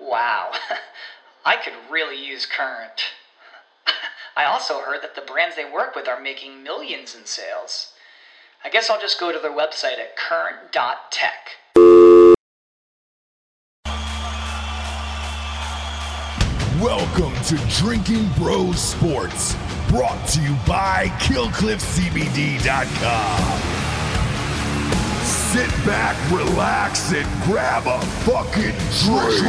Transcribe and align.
Wow, 0.00 0.52
I 1.44 1.56
could 1.56 1.74
really 1.90 2.24
use 2.24 2.46
Current. 2.46 3.02
I 4.36 4.44
also 4.44 4.80
heard 4.80 5.02
that 5.02 5.14
the 5.14 5.20
brands 5.20 5.56
they 5.56 5.70
work 5.70 5.94
with 5.94 6.08
are 6.08 6.18
making 6.20 6.62
millions 6.62 7.14
in 7.14 7.26
sales. 7.26 7.92
I 8.64 8.70
guess 8.70 8.88
I'll 8.90 9.00
just 9.00 9.20
go 9.20 9.32
to 9.32 9.38
their 9.38 9.52
website 9.52 9.98
at 9.98 10.16
current.tech. 10.16 11.50
Welcome 16.80 17.34
to 17.44 17.56
Drinking 17.78 18.28
Bros 18.38 18.80
Sports, 18.80 19.54
brought 19.88 20.26
to 20.28 20.40
you 20.40 20.56
by 20.66 21.08
KillcliffCBD.com. 21.18 23.69
Sit 25.60 25.84
back, 25.84 26.16
relax, 26.32 27.12
and 27.12 27.28
grab 27.44 27.86
a 27.86 28.00
fucking 28.24 28.72
drink. 29.04 29.44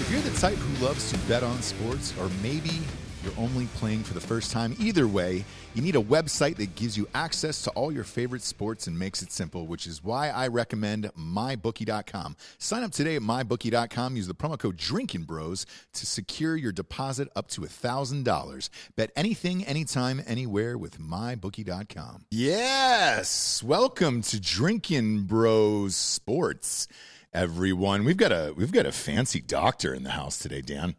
If 0.00 0.08
you're 0.10 0.22
the 0.22 0.30
type 0.40 0.56
who 0.56 0.86
loves 0.86 1.12
to 1.12 1.18
bet 1.28 1.42
on 1.42 1.60
sports, 1.60 2.14
or 2.18 2.30
maybe 2.42 2.80
you're 3.22 3.32
only 3.38 3.66
playing 3.76 4.02
for 4.02 4.14
the 4.14 4.20
first 4.20 4.50
time, 4.50 4.76
either 4.78 5.06
way, 5.06 5.44
you 5.74 5.82
need 5.82 5.96
a 5.96 6.02
website 6.02 6.56
that 6.56 6.74
gives 6.74 6.96
you 6.96 7.08
access 7.14 7.62
to 7.62 7.70
all 7.70 7.92
your 7.92 8.04
favorite 8.04 8.42
sports 8.42 8.86
and 8.86 8.98
makes 8.98 9.22
it 9.22 9.32
simple, 9.32 9.66
which 9.66 9.86
is 9.86 10.02
why 10.02 10.30
I 10.30 10.48
recommend 10.48 11.10
MyBookie.com. 11.18 12.36
Sign 12.58 12.82
up 12.82 12.92
today 12.92 13.16
at 13.16 13.22
MyBookie.com. 13.22 14.16
Use 14.16 14.26
the 14.26 14.34
promo 14.34 14.58
code 14.58 14.76
Drinking 14.76 15.22
Bros 15.22 15.66
to 15.94 16.06
secure 16.06 16.56
your 16.56 16.72
deposit 16.72 17.28
up 17.34 17.48
to 17.48 17.62
$1,000. 17.62 18.68
Bet 18.96 19.10
anything, 19.16 19.64
anytime, 19.64 20.22
anywhere 20.26 20.78
with 20.78 20.98
MyBookie.com. 20.98 22.26
Yes! 22.30 23.62
Welcome 23.62 24.22
to 24.22 24.40
Drinking 24.40 25.22
Bros 25.22 25.96
Sports 25.96 26.88
everyone. 27.32 28.04
We've 28.04 28.16
got 28.16 28.32
a 28.32 28.54
we've 28.56 28.72
got 28.72 28.86
a 28.86 28.92
fancy 28.92 29.40
doctor 29.40 29.94
in 29.94 30.02
the 30.02 30.10
house 30.10 30.38
today, 30.38 30.62
Dan. 30.62 30.96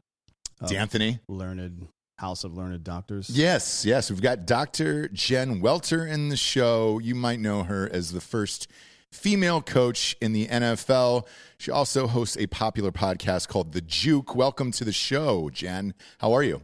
D'Anthony. 0.67 1.19
learned 1.27 1.87
house 2.19 2.43
of 2.43 2.53
learned 2.55 2.83
doctors. 2.83 3.29
Yes, 3.29 3.85
yes. 3.85 4.09
We've 4.09 4.21
got 4.21 4.45
Dr. 4.45 5.07
Jen 5.07 5.61
Welter 5.61 6.05
in 6.05 6.29
the 6.29 6.35
show. 6.35 6.99
You 6.99 7.15
might 7.15 7.39
know 7.39 7.63
her 7.63 7.89
as 7.91 8.11
the 8.11 8.19
first 8.21 8.67
female 9.11 9.61
coach 9.61 10.17
in 10.21 10.33
the 10.33 10.47
NFL. 10.47 11.25
She 11.57 11.71
also 11.71 12.07
hosts 12.07 12.37
a 12.37 12.47
popular 12.47 12.91
podcast 12.91 13.47
called 13.47 13.71
The 13.71 13.81
Juke. 13.81 14.35
Welcome 14.35 14.71
to 14.73 14.83
the 14.85 14.91
show, 14.91 15.49
Jen. 15.49 15.93
How 16.19 16.33
are 16.33 16.43
you? 16.43 16.61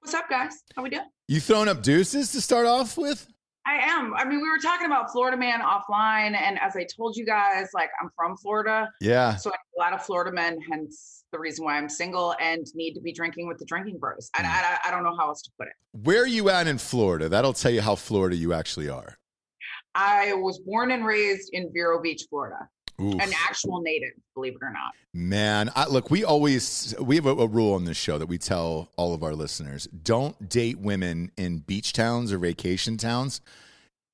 What's 0.00 0.14
up, 0.14 0.28
guys? 0.28 0.62
How 0.74 0.82
we 0.82 0.90
doing? 0.90 1.04
You 1.28 1.40
throwing 1.40 1.68
up 1.68 1.82
deuces 1.82 2.32
to 2.32 2.40
start 2.40 2.66
off 2.66 2.96
with? 2.98 3.26
I 3.66 3.76
am. 3.76 4.12
I 4.14 4.24
mean, 4.24 4.42
we 4.42 4.48
were 4.50 4.58
talking 4.58 4.86
about 4.86 5.10
Florida 5.10 5.36
man 5.38 5.60
offline, 5.60 6.36
and 6.36 6.58
as 6.60 6.76
I 6.76 6.86
told 6.96 7.16
you 7.16 7.24
guys, 7.24 7.68
like 7.74 7.88
I'm 8.02 8.10
from 8.14 8.36
Florida, 8.36 8.90
Yeah. 9.00 9.36
so 9.36 9.50
I 9.50 9.52
know 9.54 9.82
a 9.82 9.84
lot 9.84 9.92
of 9.98 10.04
Florida 10.04 10.32
men. 10.32 10.58
Hence 10.70 11.23
the 11.34 11.40
reason 11.40 11.64
why 11.64 11.76
I'm 11.76 11.88
single 11.88 12.34
and 12.40 12.64
need 12.74 12.94
to 12.94 13.00
be 13.00 13.12
drinking 13.12 13.48
with 13.48 13.58
the 13.58 13.64
drinking 13.64 13.98
bros. 13.98 14.30
Mm. 14.36 14.44
I, 14.44 14.78
I, 14.84 14.88
I 14.88 14.90
don't 14.92 15.02
know 15.02 15.16
how 15.18 15.28
else 15.28 15.42
to 15.42 15.50
put 15.58 15.66
it. 15.66 15.74
Where 16.04 16.22
are 16.22 16.26
you 16.26 16.48
at 16.48 16.66
in 16.68 16.78
Florida? 16.78 17.28
That'll 17.28 17.52
tell 17.52 17.72
you 17.72 17.82
how 17.82 17.96
Florida 17.96 18.36
you 18.36 18.54
actually 18.54 18.88
are. 18.88 19.18
I 19.94 20.32
was 20.34 20.60
born 20.60 20.92
and 20.92 21.04
raised 21.04 21.50
in 21.52 21.72
Vero 21.72 22.00
Beach, 22.00 22.24
Florida, 22.30 22.68
Oof. 23.00 23.14
an 23.14 23.32
actual 23.48 23.80
native, 23.80 24.12
believe 24.34 24.54
it 24.54 24.64
or 24.64 24.70
not. 24.70 24.92
Man, 25.12 25.70
I, 25.74 25.86
look, 25.88 26.10
we 26.10 26.24
always 26.24 26.94
we 27.00 27.16
have 27.16 27.26
a, 27.26 27.30
a 27.30 27.46
rule 27.46 27.74
on 27.74 27.84
this 27.84 27.96
show 27.96 28.18
that 28.18 28.26
we 28.26 28.38
tell 28.38 28.90
all 28.96 29.12
of 29.12 29.22
our 29.22 29.34
listeners: 29.34 29.86
don't 29.86 30.48
date 30.48 30.78
women 30.78 31.30
in 31.36 31.58
beach 31.58 31.92
towns 31.92 32.32
or 32.32 32.38
vacation 32.38 32.96
towns 32.96 33.40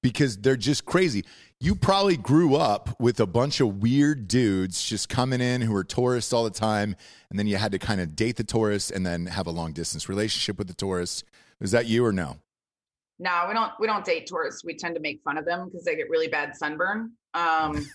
because 0.02 0.38
they're 0.38 0.56
just 0.56 0.84
crazy. 0.84 1.24
You 1.58 1.74
probably 1.74 2.16
grew 2.16 2.56
up 2.56 2.98
with 2.98 3.20
a 3.20 3.26
bunch 3.26 3.60
of 3.60 3.82
weird 3.82 4.28
dudes 4.28 4.82
just 4.82 5.08
coming 5.08 5.40
in 5.40 5.60
who 5.60 5.74
are 5.74 5.84
tourists 5.84 6.32
all 6.32 6.44
the 6.44 6.50
time, 6.50 6.96
and 7.28 7.38
then 7.38 7.46
you 7.46 7.56
had 7.56 7.72
to 7.72 7.78
kind 7.78 8.00
of 8.00 8.16
date 8.16 8.36
the 8.36 8.44
tourists 8.44 8.90
and 8.90 9.04
then 9.04 9.26
have 9.26 9.46
a 9.46 9.50
long 9.50 9.72
distance 9.72 10.08
relationship 10.08 10.58
with 10.58 10.68
the 10.68 10.74
tourists. 10.74 11.24
Is 11.60 11.72
that 11.72 11.86
you 11.86 12.04
or 12.04 12.12
no? 12.12 12.38
No, 13.18 13.44
we 13.48 13.52
don't. 13.52 13.72
We 13.78 13.86
don't 13.86 14.04
date 14.04 14.26
tourists. 14.26 14.64
We 14.64 14.74
tend 14.74 14.94
to 14.94 15.00
make 15.00 15.20
fun 15.22 15.36
of 15.36 15.44
them 15.44 15.66
because 15.66 15.84
they 15.84 15.94
get 15.94 16.08
really 16.08 16.28
bad 16.28 16.56
sunburn. 16.56 17.12
Um, 17.34 17.86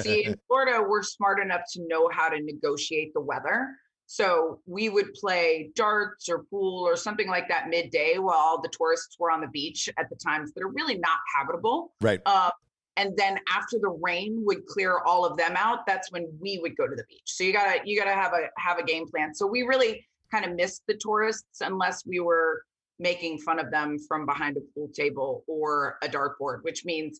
See, 0.00 0.24
in 0.24 0.34
Florida, 0.48 0.82
we're 0.82 1.02
smart 1.02 1.40
enough 1.40 1.60
to 1.74 1.86
know 1.86 2.08
how 2.10 2.30
to 2.30 2.40
negotiate 2.40 3.12
the 3.12 3.20
weather. 3.20 3.68
So 4.12 4.60
we 4.66 4.90
would 4.90 5.14
play 5.14 5.70
darts 5.74 6.28
or 6.28 6.44
pool 6.50 6.86
or 6.86 6.96
something 6.96 7.28
like 7.28 7.48
that 7.48 7.70
midday 7.70 8.18
while 8.18 8.36
all 8.36 8.60
the 8.60 8.68
tourists 8.68 9.16
were 9.18 9.30
on 9.30 9.40
the 9.40 9.46
beach 9.46 9.88
at 9.96 10.10
the 10.10 10.16
times 10.16 10.52
that 10.52 10.62
are 10.62 10.68
really 10.68 10.98
not 10.98 11.16
habitable. 11.34 11.94
right. 12.02 12.20
Uh, 12.26 12.50
and 12.98 13.16
then 13.16 13.38
after 13.50 13.78
the 13.80 13.88
rain 14.02 14.42
would 14.44 14.66
clear 14.66 14.98
all 14.98 15.24
of 15.24 15.38
them 15.38 15.54
out, 15.56 15.86
that's 15.86 16.12
when 16.12 16.26
we 16.38 16.58
would 16.58 16.76
go 16.76 16.86
to 16.86 16.94
the 16.94 17.04
beach. 17.08 17.22
So 17.24 17.42
you 17.44 17.54
gotta 17.54 17.80
you 17.86 17.98
gotta 17.98 18.12
have 18.12 18.34
a 18.34 18.48
have 18.58 18.76
a 18.76 18.84
game 18.84 19.08
plan. 19.08 19.34
So 19.34 19.46
we 19.46 19.62
really 19.62 20.06
kind 20.30 20.44
of 20.44 20.54
missed 20.56 20.82
the 20.86 20.98
tourists 21.00 21.62
unless 21.62 22.04
we 22.04 22.20
were 22.20 22.64
making 22.98 23.38
fun 23.38 23.58
of 23.58 23.70
them 23.70 23.96
from 24.06 24.26
behind 24.26 24.58
a 24.58 24.60
pool 24.74 24.90
table 24.94 25.42
or 25.46 25.96
a 26.02 26.06
dartboard, 26.06 26.64
which 26.64 26.84
means 26.84 27.18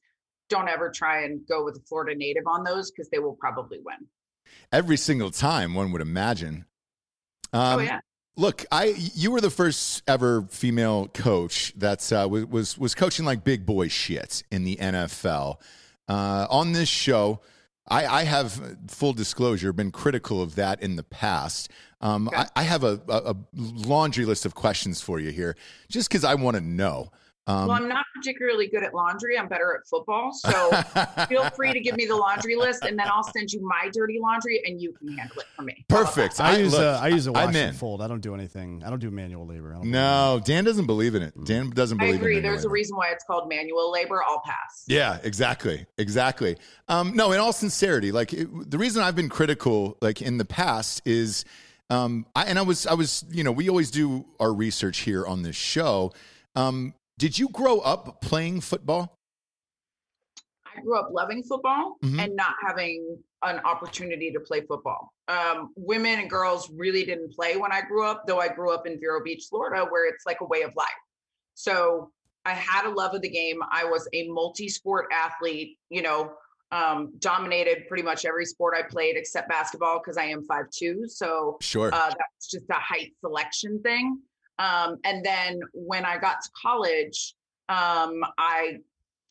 don't 0.50 0.68
ever 0.68 0.90
try 0.90 1.24
and 1.24 1.40
go 1.48 1.64
with 1.64 1.78
a 1.78 1.80
Florida 1.88 2.14
native 2.14 2.44
on 2.46 2.64
those 2.64 2.90
because 2.90 3.08
they 3.08 3.18
will 3.18 3.38
probably 3.40 3.78
win. 3.82 4.06
Every 4.70 4.98
single 4.98 5.30
time, 5.30 5.72
one 5.72 5.90
would 5.92 6.02
imagine. 6.02 6.66
Um, 7.52 7.78
oh 7.78 7.82
yeah. 7.82 8.00
Look, 8.36 8.64
I 8.72 8.94
you 8.96 9.30
were 9.30 9.42
the 9.42 9.50
first 9.50 10.02
ever 10.08 10.42
female 10.48 11.08
coach 11.08 11.74
that's 11.76 12.10
uh, 12.12 12.26
was, 12.30 12.46
was 12.46 12.78
was 12.78 12.94
coaching 12.94 13.26
like 13.26 13.44
big 13.44 13.66
boy 13.66 13.88
shit 13.88 14.42
in 14.50 14.64
the 14.64 14.76
NFL. 14.76 15.56
Uh, 16.08 16.46
on 16.48 16.72
this 16.72 16.88
show, 16.88 17.40
I, 17.88 18.06
I 18.06 18.24
have 18.24 18.76
full 18.88 19.12
disclosure 19.12 19.72
been 19.72 19.90
critical 19.90 20.40
of 20.40 20.54
that 20.54 20.82
in 20.82 20.96
the 20.96 21.02
past. 21.02 21.70
Um, 22.00 22.28
Okay. 22.28 22.38
I, 22.38 22.46
I 22.56 22.62
have 22.62 22.84
a, 22.84 23.00
a, 23.08 23.32
a 23.32 23.36
laundry 23.54 24.24
list 24.24 24.46
of 24.46 24.54
questions 24.54 25.00
for 25.00 25.20
you 25.20 25.30
here, 25.30 25.56
just 25.88 26.08
because 26.08 26.24
I 26.24 26.34
want 26.34 26.56
to 26.56 26.62
know. 26.62 27.10
Um, 27.48 27.66
well, 27.66 27.76
I'm 27.76 27.88
not 27.88 28.06
particularly 28.14 28.68
good 28.68 28.84
at 28.84 28.94
laundry. 28.94 29.36
I'm 29.36 29.48
better 29.48 29.74
at 29.74 29.86
football. 29.88 30.30
So 30.52 30.70
feel 31.28 31.48
free 31.50 31.72
to 31.72 31.80
give 31.80 31.96
me 31.96 32.04
the 32.04 32.16
laundry 32.16 32.56
list 32.56 32.84
and 32.84 32.98
then 32.98 33.06
I'll 33.08 33.22
send 33.22 33.52
you 33.52 33.66
my 33.66 33.88
dirty 33.92 34.18
laundry 34.20 34.60
and 34.66 34.80
you 34.80 34.92
can 34.92 35.08
handle 35.16 35.38
it 35.38 35.46
for 35.56 35.62
me. 35.62 35.84
Perfect. 35.88 36.36
that? 36.36 36.44
I, 36.44 36.58
use 36.58 36.72
look, 36.72 36.82
a, 36.82 37.00
I 37.02 37.08
use 37.08 37.26
a 37.26 37.30
I'm 37.30 37.46
wash 37.46 37.56
and 37.56 37.76
fold. 37.76 38.02
I 38.02 38.08
don't 38.08 38.20
do 38.20 38.34
anything. 38.34 38.82
I 38.84 38.90
don't 38.90 38.98
do 38.98 39.10
manual 39.10 39.46
labor. 39.46 39.72
I 39.72 39.78
don't 39.78 39.90
No, 39.90 40.40
Dan 40.44 40.64
doesn't 40.64 40.86
believe 40.86 41.14
in 41.14 41.22
it. 41.22 41.32
Dan 41.44 41.70
doesn't 41.70 42.00
I 42.00 42.06
believe 42.06 42.20
agree. 42.20 42.32
in 42.34 42.38
it. 42.40 42.42
There's 42.42 42.64
a 42.64 42.68
reason 42.68 42.96
why 42.96 43.10
it's 43.10 43.24
called 43.24 43.48
manual 43.48 43.90
labor. 43.90 44.22
I'll 44.22 44.40
pass. 44.40 44.84
Yeah, 44.86 45.18
exactly, 45.22 45.86
exactly. 45.96 46.58
Um, 46.88 47.16
no, 47.16 47.32
in 47.32 47.40
all 47.40 47.52
sincerity, 47.52 48.12
like 48.12 48.32
it, 48.32 48.70
the 48.70 48.78
reason 48.78 49.02
I've 49.02 49.16
been 49.16 49.28
critical, 49.30 49.96
like 50.02 50.20
in 50.20 50.38
the 50.38 50.44
past, 50.44 51.02
is, 51.04 51.44
um, 51.88 52.26
I, 52.34 52.44
and 52.44 52.58
I 52.58 52.62
was, 52.62 52.86
I 52.86 52.94
was, 52.94 53.24
you 53.30 53.44
know, 53.44 53.52
we 53.52 53.68
always 53.68 53.90
do 53.90 54.26
our 54.38 54.52
research 54.52 54.98
here 54.98 55.26
on 55.26 55.42
this 55.42 55.56
show. 55.56 56.12
Um, 56.54 56.94
did 57.22 57.38
you 57.38 57.48
grow 57.50 57.78
up 57.78 58.20
playing 58.20 58.60
football? 58.60 59.16
I 60.66 60.80
grew 60.80 60.98
up 60.98 61.10
loving 61.12 61.44
football 61.44 61.96
Mhm. 62.02 62.18
and 62.20 62.34
not 62.34 62.56
having 62.66 63.22
an 63.42 63.60
opportunity 63.60 64.32
to 64.32 64.40
play 64.40 64.62
football. 64.62 65.14
Um, 65.28 65.72
women 65.76 66.18
and 66.18 66.28
girls 66.28 66.68
really 66.70 67.04
didn't 67.04 67.32
play 67.32 67.56
when 67.56 67.70
I 67.70 67.82
grew 67.82 68.04
up, 68.04 68.26
though 68.26 68.40
I 68.40 68.48
grew 68.48 68.72
up 68.72 68.88
in 68.88 68.98
Vero 68.98 69.22
Beach, 69.22 69.46
Florida, 69.48 69.84
where 69.88 70.08
it's 70.08 70.26
like 70.26 70.40
a 70.40 70.44
way 70.44 70.62
of 70.62 70.74
life. 70.74 70.88
So 71.54 72.10
I 72.44 72.54
had 72.54 72.86
a 72.86 72.90
love 72.90 73.14
of 73.14 73.22
the 73.22 73.28
game. 73.30 73.60
I 73.70 73.84
was 73.84 74.08
a 74.12 74.26
multi 74.26 74.68
sport 74.68 75.06
athlete, 75.12 75.78
you 75.90 76.02
know, 76.02 76.34
um, 76.72 77.12
dominated 77.20 77.86
pretty 77.86 78.02
much 78.02 78.24
every 78.24 78.46
sport 78.46 78.74
I 78.76 78.82
played 78.82 79.16
except 79.16 79.48
basketball 79.48 80.00
because 80.00 80.16
I 80.16 80.24
am 80.24 80.42
5'2. 80.44 81.06
So 81.06 81.58
Sure. 81.60 81.94
uh, 81.94 82.08
that's 82.08 82.50
just 82.50 82.68
a 82.68 82.74
height 82.74 83.14
selection 83.20 83.80
thing. 83.80 84.20
Um, 84.58 84.98
and 85.04 85.24
then 85.24 85.60
when 85.72 86.04
I 86.04 86.18
got 86.18 86.42
to 86.42 86.50
college, 86.60 87.34
um, 87.68 88.20
I 88.38 88.78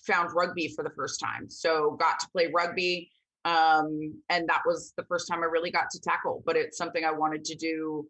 found 0.05 0.31
rugby 0.33 0.67
for 0.75 0.83
the 0.83 0.89
first 0.95 1.19
time. 1.19 1.49
So 1.49 1.91
got 1.99 2.19
to 2.19 2.27
play 2.29 2.51
rugby. 2.53 3.09
Um, 3.45 4.13
and 4.29 4.47
that 4.49 4.61
was 4.65 4.93
the 4.97 5.03
first 5.03 5.27
time 5.27 5.41
I 5.41 5.45
really 5.45 5.71
got 5.71 5.89
to 5.91 5.99
tackle, 5.99 6.43
but 6.45 6.55
it's 6.55 6.77
something 6.77 7.03
I 7.03 7.11
wanted 7.11 7.43
to 7.45 7.55
do 7.55 8.07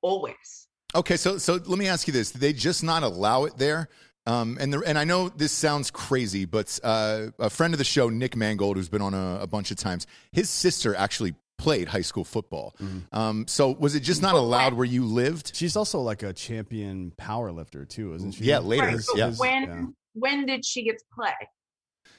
always. 0.00 0.68
Okay, 0.94 1.16
so 1.16 1.38
so 1.38 1.54
let 1.54 1.78
me 1.78 1.88
ask 1.88 2.06
you 2.06 2.12
this: 2.12 2.32
Did 2.32 2.40
they 2.40 2.52
just 2.52 2.82
not 2.82 3.02
allow 3.02 3.44
it 3.44 3.56
there? 3.56 3.88
Um, 4.24 4.56
and 4.60 4.72
the, 4.72 4.80
and 4.80 4.98
I 4.98 5.04
know 5.04 5.28
this 5.30 5.52
sounds 5.52 5.90
crazy, 5.90 6.44
but 6.44 6.78
uh, 6.84 7.28
a 7.38 7.50
friend 7.50 7.74
of 7.74 7.78
the 7.78 7.84
show, 7.84 8.08
Nick 8.08 8.36
Mangold, 8.36 8.76
who's 8.76 8.88
been 8.88 9.02
on 9.02 9.14
a, 9.14 9.40
a 9.40 9.46
bunch 9.46 9.70
of 9.70 9.78
times, 9.78 10.06
his 10.30 10.48
sister 10.48 10.94
actually 10.94 11.34
played 11.62 11.86
high 11.88 12.00
school 12.02 12.24
football. 12.24 12.74
Mhm. 12.80 13.02
Um, 13.12 13.46
so 13.46 13.70
was 13.70 13.94
it 13.94 14.00
just 14.00 14.20
not 14.20 14.34
allowed 14.34 14.74
where 14.74 14.84
you 14.84 15.04
lived? 15.04 15.54
She's 15.54 15.76
also 15.76 16.00
like 16.00 16.22
a 16.24 16.32
champion 16.32 17.12
power 17.16 17.52
lifter 17.52 17.84
too, 17.84 18.14
isn't 18.14 18.32
she? 18.32 18.44
Yeah, 18.44 18.58
later. 18.58 18.86
Right, 18.86 19.00
so 19.00 19.16
yes. 19.16 19.38
when 19.38 19.62
Yeah. 19.62 19.84
when 20.14 20.46
did 20.46 20.64
she 20.66 20.82
get 20.82 20.98
to 20.98 21.04
play? 21.14 21.34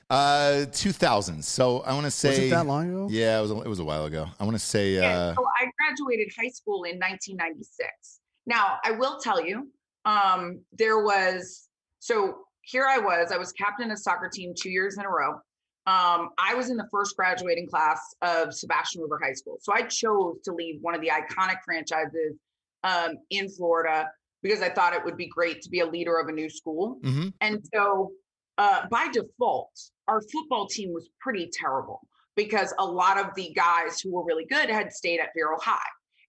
Uh, 0.10 0.66
2000. 0.72 1.44
So 1.44 1.81
I 1.81 1.94
want 1.94 2.06
to 2.06 2.12
say 2.12 2.30
Was 2.30 2.40
it 2.40 2.50
that 2.51 2.66
long 2.68 2.90
ago? 2.90 3.07
Yeah, 3.10 3.40
it 3.40 3.42
was. 3.42 3.51
A, 3.51 3.62
it 3.62 3.68
was 3.68 3.80
a 3.80 3.84
while 3.84 4.06
ago. 4.06 4.28
I 4.40 4.44
want 4.44 4.56
to 4.56 4.63
say. 4.63 4.94
Yeah, 4.95 5.18
Uh, 5.18 5.36
so 5.36 5.46
I 5.60 5.66
graduated 5.80 6.31
high 6.38 6.50
school 6.50 6.84
in 6.84 6.98
1996. 7.00 8.19
Now, 8.46 8.78
I 8.84 8.92
will 8.92 9.19
tell 9.19 9.44
you, 9.46 9.72
um, 10.06 10.62
there 10.72 11.00
was 11.04 11.68
so 12.00 12.46
here 12.62 12.86
I 12.86 12.98
was. 13.00 13.31
I 13.31 13.38
was 13.38 13.51
captain 13.54 13.92
of 13.92 14.00
soccer 14.00 14.30
team 14.31 14.54
two 14.57 14.69
years 14.69 14.98
in 14.98 15.04
a 15.06 15.10
row. 15.10 15.39
Um, 15.86 16.30
I 16.38 16.54
was 16.56 16.70
in 16.70 16.78
the 16.78 16.88
first 16.92 17.16
graduating 17.18 17.68
class 17.68 18.00
of 18.22 18.54
Sebastian 18.54 19.02
River 19.02 19.20
High 19.22 19.34
School, 19.34 19.58
so 19.62 19.74
I 19.74 19.82
chose 19.84 20.40
to 20.46 20.54
leave 20.54 20.82
one 20.82 20.96
of 20.96 21.02
the 21.02 21.10
iconic 21.10 21.58
franchises 21.66 22.38
um, 22.84 23.18
in 23.30 23.50
Florida 23.50 24.10
because 24.42 24.62
I 24.62 24.70
thought 24.70 24.94
it 24.94 25.04
would 25.04 25.18
be 25.18 25.28
great 25.28 25.62
to 25.62 25.70
be 25.70 25.80
a 25.80 25.86
leader 25.86 26.18
of 26.18 26.28
a 26.28 26.32
new 26.32 26.50
school. 26.50 27.00
mhm. 27.02 27.34
And 27.42 27.66
so, 27.74 28.12
uh, 28.58 28.88
by 28.90 29.08
default, 29.12 29.72
our 30.08 30.22
football 30.22 30.68
team 30.68 30.94
was 30.94 31.10
pretty 31.20 31.50
terrible 31.52 32.02
because 32.36 32.74
a 32.80 32.86
lot 32.86 33.18
of 33.18 33.34
the 33.36 33.52
guys 33.54 34.00
who 34.00 34.14
were 34.14 34.24
really 34.24 34.46
good 34.46 34.70
had 34.70 34.92
stayed 34.92 35.20
at 35.20 35.30
Vero 35.36 35.58
High. 35.60 35.80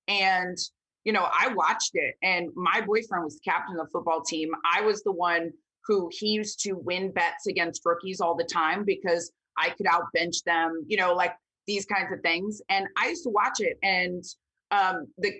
And, 0.09 0.57
you 1.05 1.13
know, 1.13 1.29
I 1.31 1.49
watched 1.55 1.93
it, 1.95 2.15
and 2.23 2.49
my 2.55 2.81
boyfriend 2.81 3.25
was 3.25 3.35
the 3.35 3.51
captain 3.51 3.79
of 3.79 3.87
the 3.87 3.91
football 3.93 4.23
team. 4.23 4.51
I 4.75 4.81
was 4.81 5.03
the 5.03 5.13
one 5.13 5.53
who 5.87 6.09
he 6.13 6.29
used 6.29 6.61
to 6.61 6.73
win 6.73 7.13
bets 7.13 7.47
against 7.47 7.83
rookies 7.85 8.21
all 8.21 8.35
the 8.35 8.45
time 8.45 8.85
because 8.85 9.31
I 9.57 9.71
could 9.71 9.87
outbench 9.87 10.43
them, 10.45 10.85
you 10.87 10.97
know, 10.97 11.15
like 11.15 11.35
these 11.67 11.87
kinds 11.87 12.13
of 12.13 12.21
things. 12.21 12.61
And 12.69 12.87
I 12.97 13.09
used 13.09 13.25
to 13.25 13.31
watch 13.31 13.61
it. 13.61 13.79
And 13.83 14.23
um, 14.71 15.07
the 15.19 15.33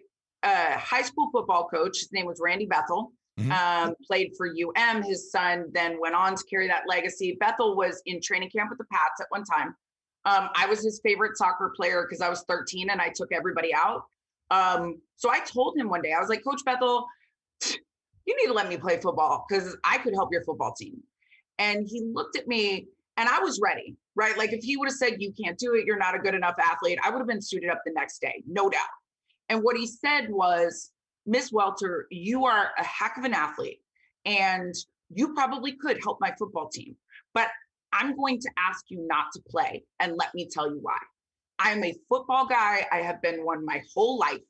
uh, 0.43 0.79
high 0.79 1.03
school 1.03 1.29
football 1.33 1.69
coach, 1.69 1.99
his 2.01 2.13
name 2.13 2.27
was 2.27 2.41
Randy 2.43 2.67
Bethel, 2.67 3.13
Mhm. 3.39 3.51
um, 3.51 3.95
played 4.07 4.33
for 4.37 4.47
UM. 4.47 5.03
His 5.03 5.33
son 5.33 5.67
then 5.73 5.99
went 6.01 6.15
on 6.15 6.37
to 6.37 6.45
carry 6.45 6.69
that 6.69 6.85
legacy. 6.87 7.37
Bethel 7.41 7.77
was 7.77 8.01
in 8.07 8.21
training 8.21 8.51
camp 8.51 8.71
with 8.71 8.79
the 8.79 8.85
Pats 8.93 9.21
at 9.21 9.27
one 9.31 9.43
time. 9.45 9.75
Um, 10.25 10.49
I 10.55 10.67
was 10.67 10.83
his 10.83 11.01
favorite 11.03 11.37
soccer 11.37 11.73
player 11.77 12.03
because 12.03 12.21
I 12.21 12.29
was 12.29 12.45
13 12.49 12.91
and 12.91 13.01
I 13.01 13.09
took 13.15 13.33
everybody 13.33 13.75
out. 13.75 14.05
Um, 14.51 15.01
so 15.17 15.31
I 15.31 15.41
told 15.41 15.77
him 15.77 15.89
one 15.89 16.01
day, 16.01 16.13
I 16.13 16.21
was 16.21 16.29
like, 16.29 16.45
Coach 16.45 16.65
Bethel, 16.65 17.07
you 18.27 18.37
need 18.37 18.47
to 18.47 18.53
let 18.53 18.69
me 18.69 18.77
play 18.77 18.99
football 19.01 19.45
because 19.49 19.77
I 19.85 19.99
could 19.99 20.15
help 20.15 20.31
your 20.33 20.45
football 20.45 20.73
team. 20.73 21.03
And 21.59 21.87
he 21.87 22.03
looked 22.03 22.37
at 22.39 22.47
me 22.47 22.87
and 23.17 23.29
I 23.29 23.41
was 23.41 23.61
ready, 23.63 23.97
right? 24.17 24.37
Like 24.37 24.53
if 24.53 24.63
he 24.63 24.77
would 24.77 24.89
have 24.89 24.97
said, 24.97 25.17
You 25.19 25.33
can't 25.33 25.59
do 25.59 25.75
it, 25.75 25.85
you're 25.87 25.99
not 25.99 26.15
a 26.15 26.19
good 26.19 26.35
enough 26.35 26.55
athlete, 26.59 26.99
I 27.05 27.11
would 27.11 27.19
have 27.19 27.29
been 27.29 27.43
suited 27.43 27.71
up 27.71 27.81
the 27.85 27.93
next 27.93 28.21
day, 28.21 28.43
no 28.47 28.69
doubt. 28.69 28.83
And 29.49 29.63
what 29.63 29.77
he 29.77 29.87
said 29.87 30.31
was, 30.31 30.91
Miss 31.27 31.53
Welter, 31.53 32.07
you 32.11 32.45
are 32.45 32.71
a 32.79 32.85
heck 32.85 33.17
of 33.17 33.25
an 33.25 33.35
athlete 33.35 33.81
and 34.25 34.75
you 35.13 35.35
probably 35.35 35.73
could 35.73 35.99
help 36.03 36.19
my 36.21 36.35
football 36.39 36.69
team, 36.69 36.97
but 37.35 37.49
I'm 37.93 38.17
going 38.17 38.41
to 38.41 38.51
ask 38.59 38.85
you 38.89 39.07
not 39.09 39.27
to 39.35 39.43
play. 39.49 39.85
And 40.01 40.17
let 40.17 40.35
me 40.35 40.49
tell 40.51 40.69
you 40.69 40.79
why. 40.83 40.99
I'm 41.59 41.85
a 41.85 41.95
football 42.09 42.47
guy. 42.47 42.87
I 42.91 42.99
have 42.99 43.23
been 43.23 43.45
one 43.45 43.65
my 43.65 43.83
whole 43.95 44.19
life. 44.19 44.41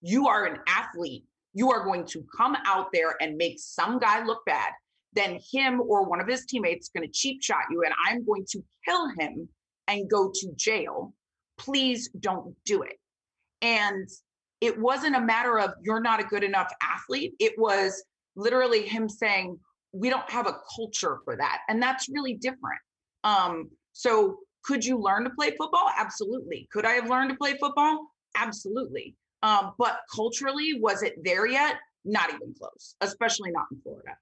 You 0.00 0.28
are 0.28 0.46
an 0.46 0.58
athlete. 0.66 1.24
You 1.52 1.70
are 1.70 1.84
going 1.84 2.06
to 2.06 2.24
come 2.36 2.56
out 2.64 2.88
there 2.92 3.14
and 3.20 3.36
make 3.36 3.58
some 3.58 3.98
guy 3.98 4.24
look 4.24 4.44
bad. 4.46 4.72
Then 5.16 5.40
him 5.50 5.80
or 5.80 6.08
one 6.08 6.20
of 6.20 6.28
his 6.28 6.46
teammates 6.46 6.86
is 6.86 6.90
going 6.94 7.06
to 7.06 7.12
cheap 7.12 7.42
shot 7.42 7.64
you, 7.70 7.82
and 7.82 7.94
I'm 8.06 8.24
going 8.24 8.44
to 8.50 8.62
kill 8.84 9.08
him 9.18 9.48
and 9.88 10.08
go 10.08 10.30
to 10.32 10.52
jail. 10.56 11.12
Please 11.58 12.10
don't 12.20 12.54
do 12.64 12.82
it. 12.82 13.00
And 13.62 14.08
it 14.60 14.78
wasn't 14.78 15.16
a 15.16 15.20
matter 15.20 15.58
of 15.58 15.72
you're 15.82 16.00
not 16.00 16.20
a 16.20 16.24
good 16.24 16.44
enough 16.44 16.70
athlete. 16.82 17.34
It 17.40 17.54
was 17.56 18.04
literally 18.36 18.82
him 18.82 19.08
saying, 19.08 19.58
we 19.92 20.10
don't 20.10 20.28
have 20.30 20.46
a 20.46 20.58
culture 20.74 21.18
for 21.24 21.36
that. 21.36 21.60
And 21.68 21.82
that's 21.82 22.08
really 22.08 22.34
different. 22.34 22.80
Um, 23.24 23.70
so 23.92 24.38
could 24.64 24.84
you 24.84 24.98
learn 24.98 25.24
to 25.24 25.30
play 25.30 25.52
football? 25.56 25.88
Absolutely. 25.96 26.68
Could 26.72 26.84
I 26.84 26.92
have 26.92 27.08
learned 27.08 27.30
to 27.30 27.36
play 27.36 27.56
football? 27.58 28.08
Absolutely. 28.36 29.14
Um, 29.42 29.72
but 29.78 30.00
culturally, 30.14 30.78
was 30.78 31.02
it 31.02 31.14
there 31.24 31.46
yet? 31.46 31.76
Not 32.04 32.28
even 32.28 32.54
close, 32.58 32.94
especially 33.00 33.50
not 33.52 33.66
in 33.72 33.80
Florida. 33.80 34.16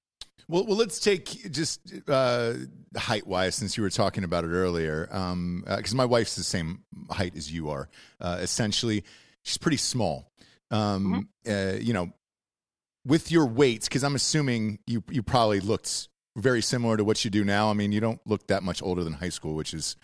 Well, 0.48 0.66
well, 0.66 0.76
let's 0.76 1.00
take 1.00 1.50
just 1.50 1.80
uh, 2.08 2.54
height 2.96 3.26
wise, 3.26 3.54
since 3.54 3.76
you 3.76 3.82
were 3.82 3.90
talking 3.90 4.24
about 4.24 4.44
it 4.44 4.48
earlier, 4.48 5.06
because 5.06 5.94
my 5.94 6.04
wife's 6.04 6.36
the 6.36 6.42
same 6.42 6.82
height 7.10 7.36
as 7.36 7.50
you 7.50 7.70
are. 7.70 7.88
Uh, 8.20 8.38
essentially, 8.40 9.04
she's 9.42 9.58
pretty 9.58 9.76
small. 9.76 10.30
Um, 10.70 11.28
uh, 11.48 11.74
you 11.80 11.92
know, 11.92 12.10
with 13.04 13.30
your 13.30 13.46
weights, 13.46 13.88
because 13.88 14.04
I'm 14.04 14.14
assuming 14.14 14.78
you 14.86 15.04
you 15.10 15.22
probably 15.22 15.60
looked 15.60 16.08
very 16.36 16.62
similar 16.62 16.96
to 16.96 17.04
what 17.04 17.24
you 17.24 17.30
do 17.30 17.44
now. 17.44 17.70
I 17.70 17.74
mean, 17.74 17.92
you 17.92 18.00
don't 18.00 18.20
look 18.26 18.46
that 18.48 18.62
much 18.62 18.82
older 18.82 19.04
than 19.04 19.12
high 19.14 19.28
school, 19.28 19.54
which 19.54 19.72
is 19.72 19.96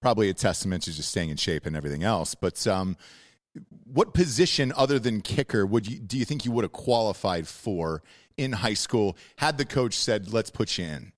probably 0.00 0.28
a 0.28 0.34
testament 0.34 0.84
to 0.84 0.92
just 0.92 1.10
staying 1.10 1.30
in 1.30 1.36
shape 1.36 1.66
and 1.66 1.76
everything 1.76 2.04
else. 2.04 2.34
But 2.34 2.66
um, 2.66 2.96
what 3.84 4.14
position 4.14 4.72
other 4.76 4.98
than 4.98 5.20
kicker 5.20 5.66
would 5.66 5.90
you 5.90 5.98
do 5.98 6.18
you 6.18 6.24
think 6.24 6.44
you 6.44 6.52
would 6.52 6.64
have 6.64 6.72
qualified 6.72 7.48
for 7.48 8.02
in 8.38 8.52
high 8.52 8.74
school 8.74 9.16
had 9.36 9.58
the 9.58 9.64
coach 9.64 9.94
said 9.94 10.32
let's 10.32 10.50
put 10.50 10.78
you 10.78 10.86
in 10.86 11.12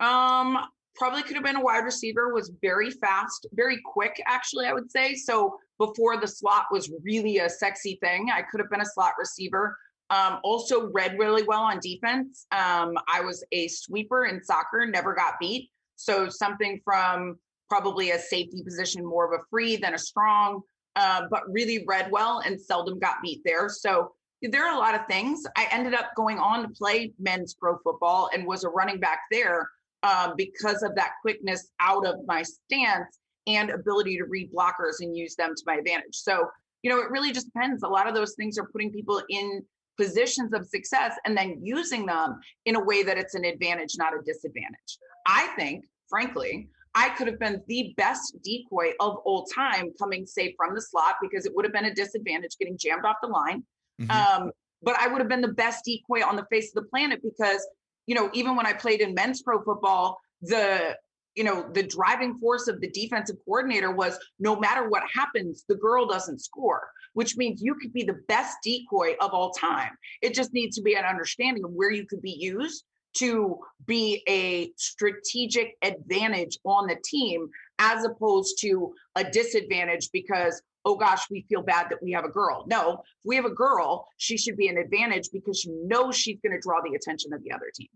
Um, 0.00 0.58
probably 0.94 1.22
could 1.22 1.36
have 1.36 1.44
been 1.44 1.56
a 1.56 1.60
wide 1.60 1.84
receiver, 1.84 2.34
was 2.34 2.52
very 2.60 2.90
fast, 2.90 3.46
very 3.52 3.78
quick, 3.84 4.20
actually, 4.26 4.66
I 4.66 4.72
would 4.72 4.90
say. 4.90 5.14
So 5.14 5.56
before 5.78 6.20
the 6.20 6.26
slot 6.26 6.64
was 6.70 6.90
really 7.02 7.38
a 7.38 7.48
sexy 7.48 7.98
thing, 8.02 8.28
I 8.32 8.42
could 8.42 8.60
have 8.60 8.68
been 8.68 8.80
a 8.80 8.86
slot 8.86 9.12
receiver. 9.18 9.76
Um, 10.10 10.40
also 10.42 10.90
read 10.90 11.16
really 11.18 11.44
well 11.44 11.62
on 11.62 11.78
defense. 11.80 12.46
Um, 12.50 12.94
I 13.12 13.20
was 13.20 13.44
a 13.52 13.68
sweeper 13.68 14.24
in 14.26 14.42
soccer, 14.42 14.86
never 14.86 15.14
got 15.14 15.34
beat. 15.38 15.70
So 15.96 16.28
something 16.28 16.80
from 16.84 17.38
probably 17.68 18.10
a 18.10 18.18
safety 18.18 18.62
position, 18.62 19.04
more 19.04 19.32
of 19.32 19.38
a 19.38 19.44
free 19.50 19.76
than 19.76 19.94
a 19.94 19.98
strong, 19.98 20.62
uh, 20.96 21.22
but 21.30 21.42
really 21.48 21.84
read 21.86 22.10
well 22.10 22.42
and 22.44 22.60
seldom 22.60 22.98
got 22.98 23.16
beat 23.22 23.42
there. 23.44 23.68
So 23.68 24.12
there 24.42 24.66
are 24.66 24.74
a 24.74 24.78
lot 24.78 24.94
of 24.94 25.06
things. 25.06 25.44
I 25.56 25.66
ended 25.70 25.94
up 25.94 26.10
going 26.16 26.38
on 26.38 26.62
to 26.62 26.68
play 26.68 27.12
men's 27.18 27.54
pro 27.54 27.78
football 27.78 28.30
and 28.32 28.46
was 28.46 28.64
a 28.64 28.68
running 28.68 29.00
back 29.00 29.20
there 29.30 29.68
um, 30.02 30.34
because 30.36 30.82
of 30.82 30.94
that 30.94 31.12
quickness 31.22 31.70
out 31.80 32.06
of 32.06 32.16
my 32.26 32.42
stance 32.42 33.18
and 33.46 33.70
ability 33.70 34.16
to 34.18 34.24
read 34.24 34.52
blockers 34.52 35.00
and 35.00 35.16
use 35.16 35.34
them 35.34 35.54
to 35.56 35.62
my 35.66 35.76
advantage. 35.76 36.14
So, 36.14 36.48
you 36.82 36.90
know, 36.90 37.00
it 37.00 37.10
really 37.10 37.32
just 37.32 37.46
depends. 37.52 37.82
A 37.82 37.88
lot 37.88 38.06
of 38.06 38.14
those 38.14 38.34
things 38.34 38.58
are 38.58 38.68
putting 38.68 38.92
people 38.92 39.20
in 39.28 39.62
positions 39.96 40.52
of 40.52 40.66
success 40.66 41.16
and 41.24 41.36
then 41.36 41.58
using 41.60 42.06
them 42.06 42.38
in 42.66 42.76
a 42.76 42.80
way 42.80 43.02
that 43.02 43.18
it's 43.18 43.34
an 43.34 43.44
advantage, 43.44 43.94
not 43.98 44.12
a 44.14 44.22
disadvantage. 44.24 44.98
I 45.26 45.48
think, 45.56 45.84
frankly, 46.08 46.68
I 46.94 47.08
could 47.10 47.26
have 47.26 47.38
been 47.40 47.62
the 47.66 47.94
best 47.96 48.36
decoy 48.44 48.92
of 49.00 49.16
all 49.24 49.44
time 49.44 49.92
coming, 49.98 50.26
say, 50.26 50.54
from 50.56 50.74
the 50.74 50.80
slot 50.80 51.16
because 51.20 51.46
it 51.46 51.52
would 51.54 51.64
have 51.64 51.72
been 51.72 51.86
a 51.86 51.94
disadvantage 51.94 52.56
getting 52.58 52.78
jammed 52.78 53.04
off 53.04 53.16
the 53.22 53.28
line. 53.28 53.64
Mhm. 54.00 54.10
Um, 54.10 54.52
but 54.82 54.96
I 54.98 55.08
would 55.08 55.20
have 55.20 55.28
been 55.28 55.40
the 55.40 55.48
best 55.48 55.84
decoy 55.84 56.24
on 56.24 56.36
the 56.36 56.46
face 56.50 56.74
of 56.74 56.84
the 56.84 56.88
planet 56.88 57.20
because, 57.22 57.66
you 58.06 58.14
know, 58.14 58.30
even 58.32 58.56
when 58.56 58.66
I 58.66 58.72
played 58.72 59.00
in 59.00 59.14
men's 59.14 59.42
pro 59.42 59.62
football, 59.62 60.18
the 60.42 60.96
you 61.34 61.44
know 61.44 61.68
the 61.72 61.84
driving 61.84 62.36
force 62.38 62.66
of 62.66 62.80
the 62.80 62.90
defensive 62.90 63.36
coordinator 63.44 63.92
was 63.92 64.18
no 64.40 64.56
matter 64.56 64.88
what 64.88 65.04
happens 65.12 65.64
the 65.68 65.74
girl 65.76 66.06
doesn't 66.06 66.40
score 66.40 66.88
which 67.12 67.36
means 67.36 67.62
you 67.62 67.74
could 67.76 67.92
be 67.92 68.02
the 68.02 68.20
best 68.26 68.56
decoy 68.64 69.14
of 69.20 69.30
all 69.30 69.52
time 69.52 69.90
it 70.20 70.34
just 70.34 70.52
needs 70.52 70.74
to 70.76 70.82
be 70.82 70.94
an 70.94 71.04
understanding 71.04 71.64
of 71.64 71.70
where 71.70 71.92
you 71.92 72.06
could 72.06 72.20
be 72.22 72.36
used 72.40 72.84
to 73.14 73.58
be 73.86 74.22
a 74.28 74.72
strategic 74.76 75.76
advantage 75.82 76.58
on 76.64 76.86
the 76.86 76.96
team 77.04 77.48
as 77.78 78.04
opposed 78.04 78.58
to 78.60 78.92
a 79.14 79.24
disadvantage 79.24 80.10
because 80.12 80.60
oh 80.88 80.96
gosh 80.96 81.22
we 81.30 81.44
feel 81.48 81.62
bad 81.62 81.86
that 81.90 81.98
we 82.02 82.10
have 82.12 82.24
a 82.24 82.28
girl 82.30 82.64
no 82.66 82.92
if 82.94 82.98
we 83.24 83.36
have 83.36 83.44
a 83.44 83.50
girl 83.66 84.06
she 84.16 84.36
should 84.36 84.56
be 84.56 84.68
an 84.68 84.76
advantage 84.78 85.28
because 85.32 85.64
you 85.64 85.72
know 85.86 86.10
she's 86.10 86.38
going 86.42 86.52
to 86.52 86.60
draw 86.60 86.76
the 86.84 86.94
attention 86.94 87.32
of 87.32 87.42
the 87.44 87.52
other 87.52 87.70
team 87.74 87.88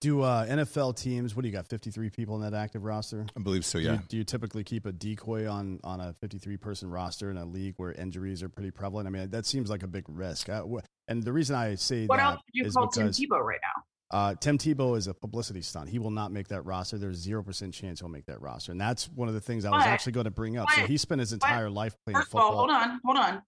Do 0.00 0.20
uh, 0.22 0.46
NFL 0.46 0.96
teams? 0.96 1.34
What 1.34 1.42
do 1.42 1.48
you 1.48 1.54
got? 1.54 1.66
Fifty-three 1.66 2.10
people 2.10 2.34
in 2.36 2.42
that 2.42 2.54
active 2.54 2.84
roster. 2.84 3.24
i 3.36 3.40
believe 3.40 3.64
so 3.64 3.78
Do 3.78 3.84
yeah 3.84 3.92
you, 3.94 4.00
do 4.08 4.16
you 4.18 4.24
typically 4.24 4.62
keep 4.64 4.84
a 4.86 4.92
decoy 4.92 5.48
on 5.48 5.80
on 5.82 6.00
a 6.00 6.12
fifty-three 6.12 6.58
person 6.58 6.90
roster 6.90 7.30
in 7.30 7.36
a 7.38 7.44
league 7.44 7.74
where 7.78 7.92
injuries 7.92 8.42
are 8.42 8.48
pretty 8.50 8.70
prevalent? 8.70 9.06
I 9.06 9.10
mean, 9.10 9.30
that 9.30 9.46
seems 9.46 9.70
like 9.70 9.82
a 9.82 9.86
big 9.86 10.04
risk. 10.08 10.48
I, 10.50 10.60
wh- 10.60 10.84
and 11.08 11.22
the 11.22 11.32
reason 11.32 11.56
I 11.56 11.76
say 11.76 12.04
what 12.06 12.18
that 12.18 12.24
else 12.24 12.36
would 12.36 12.54
you 12.54 12.64
is 12.66 12.74
call 12.74 12.88
tim 12.88 13.08
tebow 13.08 13.40
right 13.40 13.60
now 13.62 13.82
uh, 14.10 14.34
Tim 14.40 14.58
Tebow 14.58 14.96
is 14.96 15.06
a 15.06 15.14
publicity 15.14 15.62
stunt. 15.62 15.88
He 15.88 15.98
will 15.98 16.10
not 16.10 16.30
make 16.30 16.48
that 16.48 16.62
roster. 16.62 16.98
There's 16.98 17.16
zero 17.16 17.42
percent 17.42 17.74
chance 17.74 18.00
he'll 18.00 18.08
make 18.08 18.26
that 18.26 18.40
roster, 18.40 18.72
and 18.72 18.80
that's 18.80 19.08
one 19.10 19.28
of 19.28 19.34
the 19.34 19.40
things 19.40 19.64
I 19.64 19.70
was 19.70 19.82
But- 19.84 19.88
actually 19.88 20.12
going 20.12 20.24
to 20.24 20.30
bring 20.30 20.56
up. 20.56 20.70
So 20.70 20.82
he 20.86 20.96
spent 20.96 21.20
his 21.20 21.32
entire 21.32 21.70
life 21.70 21.96
playing 22.04 22.16
First 22.18 22.28
of 22.34 22.40
all, 22.40 22.56
hold 22.56 22.70
on, 22.70 23.00
hold 23.04 23.16
on. 23.18 23.42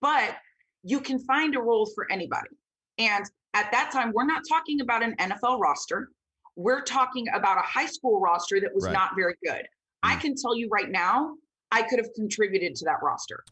But 0.00 0.36
you 0.82 1.00
can 1.00 1.18
find 1.20 1.56
a 1.56 1.60
role 1.60 1.86
for 1.94 2.10
anybody. 2.10 2.50
And 2.98 3.24
at 3.54 3.70
that 3.72 3.90
time, 3.92 4.12
we're 4.14 4.26
not 4.26 4.42
talking 4.48 4.80
about 4.80 5.02
an 5.02 5.16
NFL 5.18 5.58
roster. 5.58 6.10
We're 6.56 6.82
talking 6.82 7.26
about 7.34 7.58
a 7.58 7.62
high 7.62 7.86
school 7.86 8.20
roster 8.20 8.60
that 8.60 8.74
was 8.74 8.84
Right. 8.84 8.92
not 8.92 9.10
very 9.16 9.34
good. 9.44 9.66
I 10.02 10.16
Mm. 10.16 10.20
can 10.20 10.34
tell 10.36 10.56
you 10.56 10.68
right 10.70 10.90
now, 10.90 11.34
I 11.72 11.82
could 11.82 11.98
have 11.98 12.08
contributed 12.14 12.74
to 12.76 12.84
that 12.84 12.98
roster. 13.02 13.42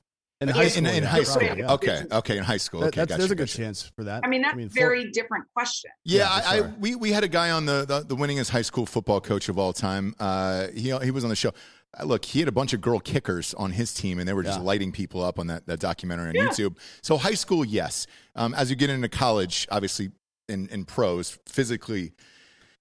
In 0.40 0.48
In- 0.48 0.54
high 0.54 0.64
in- 0.64 0.70
school, 0.70 0.86
in 0.86 1.02
yeah, 1.04 1.08
high 1.08 1.22
school. 1.22 1.42
yeah. 1.56 1.72
Okay, 1.72 2.02
okay, 2.10 2.36
in 2.38 2.42
high 2.44 2.56
school. 2.56 2.80
That- 2.80 2.88
okay, 2.88 3.00
that's, 3.02 3.08
gotcha, 3.10 3.18
there's 3.18 3.30
a 3.30 3.34
good 3.36 3.46
gotcha. 3.48 3.56
chance 3.56 3.82
for 3.96 4.04
that. 4.04 4.22
I 4.24 4.28
mean, 4.28 4.42
that's 4.42 4.54
for- 4.54 4.60
a 4.60 4.66
very 4.68 5.10
different 5.12 5.44
question. 5.54 5.90
Yeah, 6.04 6.22
Yeah, 6.22 6.30
I, 6.50 6.56
sure. 6.56 6.66
I 6.66 6.70
we 6.80 6.94
we 6.96 7.12
had 7.12 7.22
a 7.24 7.28
guy 7.28 7.50
on 7.52 7.66
the 7.66 7.84
the, 7.86 8.00
the 8.00 8.16
winningest 8.16 8.50
high 8.50 8.62
school 8.62 8.84
football 8.84 9.20
coach 9.20 9.48
of 9.48 9.58
all 9.58 9.72
time. 9.72 10.14
Uh, 10.18 10.68
he 10.74 10.90
he 11.02 11.10
was 11.12 11.22
on 11.24 11.30
the 11.30 11.36
show. 11.36 11.52
Uh, 11.98 12.04
Look, 12.04 12.24
he 12.24 12.40
had 12.40 12.48
a 12.48 12.52
bunch 12.52 12.72
of 12.72 12.80
girl 12.80 12.98
kickers 12.98 13.54
on 13.54 13.70
his 13.70 13.94
team, 13.94 14.18
and 14.18 14.28
they 14.28 14.32
were 14.32 14.42
just 14.42 14.58
Yeah. 14.58 14.64
lighting 14.64 14.90
people 14.90 15.22
up 15.22 15.38
on 15.38 15.46
that, 15.46 15.66
that 15.68 15.78
documentary 15.78 16.30
on 16.30 16.34
Yeah. 16.34 16.48
YouTube. 16.50 16.76
So 17.02 17.16
high 17.16 17.34
school, 17.34 17.64
yes. 17.64 18.08
Um, 18.34 18.52
as 18.54 18.68
you 18.70 18.74
get 18.76 18.90
into 18.90 19.08
college, 19.08 19.68
obviously 19.70 20.10
in 20.48 20.66
in 20.68 20.84
pros, 20.84 21.38
physically, 21.46 22.12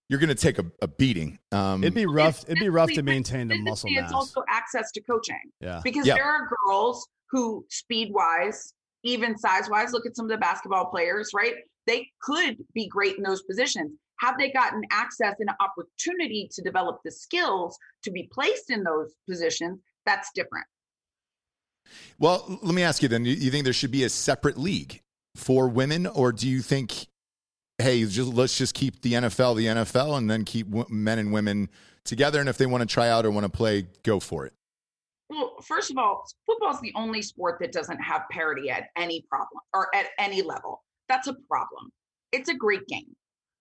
you're 0.09 0.19
going 0.19 0.29
to 0.29 0.35
take 0.35 0.57
a, 0.57 0.65
a 0.81 0.87
beating. 0.87 1.37
Um, 1.51 1.83
It'd 1.83 1.93
be 1.93 2.07
rough. 2.07 2.43
It'd 2.47 2.57
be 2.59 2.69
rough 2.69 2.89
to 2.93 3.03
maintain 3.03 3.47
the 3.47 3.53
physically, 3.53 3.69
muscle 3.69 3.89
It's 3.93 4.01
mass. 4.01 4.11
also 4.11 4.43
access 4.49 4.91
to 4.93 5.01
coaching 5.01 5.39
Yeah. 5.61 5.81
because 5.83 6.07
Yeah. 6.07 6.15
there 6.15 6.25
are 6.25 6.49
girls 6.67 7.07
who, 7.33 7.65
speed 7.69 8.13
wise, 8.13 8.73
even 9.03 9.37
size 9.37 9.67
wise, 9.69 9.91
look 9.91 10.05
at 10.05 10.15
some 10.15 10.25
of 10.25 10.29
the 10.29 10.37
basketball 10.37 10.85
players, 10.85 11.31
right? 11.35 11.55
They 11.87 12.07
could 12.21 12.57
be 12.73 12.87
great 12.87 13.17
in 13.17 13.23
those 13.23 13.41
positions. 13.41 13.91
Have 14.19 14.37
they 14.37 14.51
gotten 14.51 14.83
access 14.91 15.33
and 15.39 15.49
opportunity 15.59 16.47
to 16.53 16.61
develop 16.61 16.99
the 17.03 17.11
skills 17.11 17.77
to 18.03 18.11
be 18.11 18.29
placed 18.31 18.69
in 18.69 18.83
those 18.83 19.15
positions? 19.27 19.79
That's 20.05 20.29
different. 20.35 20.65
Well, 22.19 22.59
let 22.61 22.75
me 22.75 22.83
ask 22.83 23.01
you 23.01 23.09
then. 23.09 23.25
You, 23.25 23.33
you 23.33 23.49
think 23.49 23.63
there 23.63 23.73
should 23.73 23.91
be 23.91 24.03
a 24.03 24.09
separate 24.09 24.57
league 24.57 25.01
for 25.35 25.67
women, 25.67 26.05
or 26.05 26.31
do 26.31 26.47
you 26.47 26.61
think, 26.61 27.07
hey, 27.79 28.05
just 28.05 28.31
let's 28.31 28.57
just 28.57 28.75
keep 28.75 29.01
the 29.01 29.13
NFL 29.13 29.57
the 29.57 29.65
NFL, 29.65 30.19
and 30.19 30.29
then 30.29 30.45
keep 30.45 30.67
men 30.89 31.17
and 31.17 31.33
women 31.33 31.69
together, 32.05 32.39
and 32.39 32.47
if 32.47 32.57
they 32.57 32.67
want 32.67 32.81
to 32.81 32.87
try 32.87 33.09
out 33.09 33.25
or 33.25 33.31
want 33.31 33.45
to 33.45 33.49
play, 33.49 33.87
go 34.03 34.19
for 34.19 34.45
it. 34.45 34.53
Well, 35.33 35.55
first 35.63 35.89
of 35.89 35.97
all, 35.97 36.25
football 36.45 36.71
is 36.71 36.81
the 36.81 36.93
only 36.95 37.21
sport 37.21 37.57
that 37.59 37.71
doesn't 37.71 37.99
have 37.99 38.23
parity 38.29 38.69
at 38.69 38.89
any 38.95 39.25
problem 39.29 39.61
or 39.73 39.93
at 39.95 40.07
any 40.19 40.41
level. 40.41 40.83
That's 41.09 41.27
a 41.27 41.33
problem. 41.49 41.91
It's 42.31 42.49
a 42.49 42.53
great 42.53 42.85
game. 42.87 43.15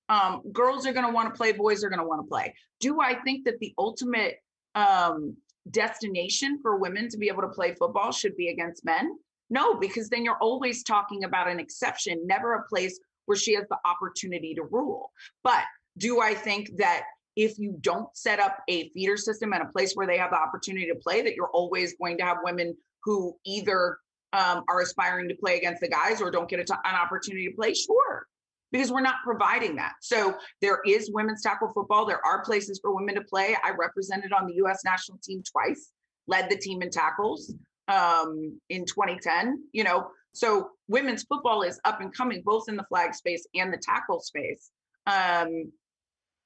Um, 0.09 0.43
girls 0.53 0.87
are 0.87 0.93
going 0.93 1.07
to 1.07 1.13
want 1.13 1.33
to 1.33 1.37
play, 1.37 1.53
boys 1.53 1.83
are 1.83 1.89
going 1.89 2.01
to 2.01 2.07
want 2.07 2.23
to 2.23 2.29
play. 2.29 2.55
Do 2.81 3.01
I 3.01 3.15
think 3.23 3.45
that 3.47 3.59
the 3.61 3.73
ultimate 3.79 4.37
um, 4.75 5.37
destination 5.71 6.59
for 6.61 6.77
women 6.77 7.09
to 7.09 7.17
be 7.17 7.29
able 7.29 7.43
to 7.43 7.49
play 7.49 7.75
football 7.75 8.13
should 8.13 8.37
be 8.37 8.49
against 8.49 8.85
men? 8.85 9.17
No, 9.49 9.75
because 9.75 10.09
then 10.09 10.25
you're 10.25 10.39
always 10.39 10.83
talking 10.83 11.25
about 11.25 11.49
an 11.49 11.61
exception, 11.61 12.27
never 12.27 12.55
a 12.55 12.69
place 12.69 12.99
where 13.27 13.37
she 13.37 13.55
has 13.55 13.65
the 13.71 13.79
opportunity 13.85 14.55
to 14.55 14.65
rule. 14.65 15.11
But 15.45 15.63
do 15.99 16.21
I 16.21 16.35
think 16.35 16.77
that 16.77 17.05
if 17.37 17.59
you 17.59 17.77
don't 17.81 18.15
set 18.17 18.39
up 18.39 18.59
a 18.69 18.91
feeder 18.91 19.17
system 19.17 19.53
and 19.53 19.63
a 19.63 19.67
place 19.67 19.95
where 19.95 20.07
they 20.07 20.19
have 20.19 20.31
the 20.31 20.37
opportunity 20.37 20.87
to 20.87 20.95
play, 20.95 21.23
that 21.23 21.35
you're 21.35 21.51
always 21.51 21.95
going 22.01 22.19
to 22.19 22.25
have 22.25 22.39
women 22.43 22.77
who 23.05 23.37
either 23.45 23.99
um, 24.33 24.65
are 24.69 24.81
aspiring 24.81 25.29
to 25.29 25.35
play 25.35 25.59
against 25.59 25.81
the 25.81 25.89
guys 25.89 26.21
or 26.21 26.31
don't 26.31 26.49
get 26.49 26.61
a 26.61 26.65
t- 26.65 26.75
an 26.85 26.95
opportunity 26.95 27.49
to 27.49 27.55
play? 27.55 27.75
Sure, 27.75 28.27
because 28.71 28.91
we're 28.91 29.01
not 29.01 29.17
providing 29.25 29.77
that. 29.77 29.93
So 30.01 30.35
there 30.61 30.81
is 30.87 31.11
women's 31.13 31.43
tackle 31.43 31.71
football. 31.73 32.07
There 32.07 32.25
are 32.25 32.45
places 32.45 32.79
for 32.83 32.95
women 32.95 33.15
to 33.17 33.23
play. 33.23 33.57
I 33.63 33.71
represented 33.71 34.33
on 34.33 34.47
the 34.47 34.55
U.S. 34.57 34.81
national 34.85 35.19
team 35.23 35.43
twice, 35.51 35.91
led 36.27 36.51
the 36.51 36.57
team 36.57 36.83
in 36.83 36.91
tackles 36.91 37.55
um, 37.89 38.59
in 38.71 38.85
2010. 38.85 39.65
You 39.73 39.85
know, 39.85 40.09
so 40.33 40.71
women's 40.89 41.25
football 41.25 41.63
is 41.63 41.81
up 41.85 42.01
and 42.01 42.15
coming, 42.15 42.43
both 42.45 42.69
in 42.69 42.77
the 42.77 42.85
flag 42.85 43.15
space 43.15 43.47
and 43.55 43.73
the 43.73 43.79
tackle 43.79 44.21
space. 44.21 44.71
Um, 45.07 45.73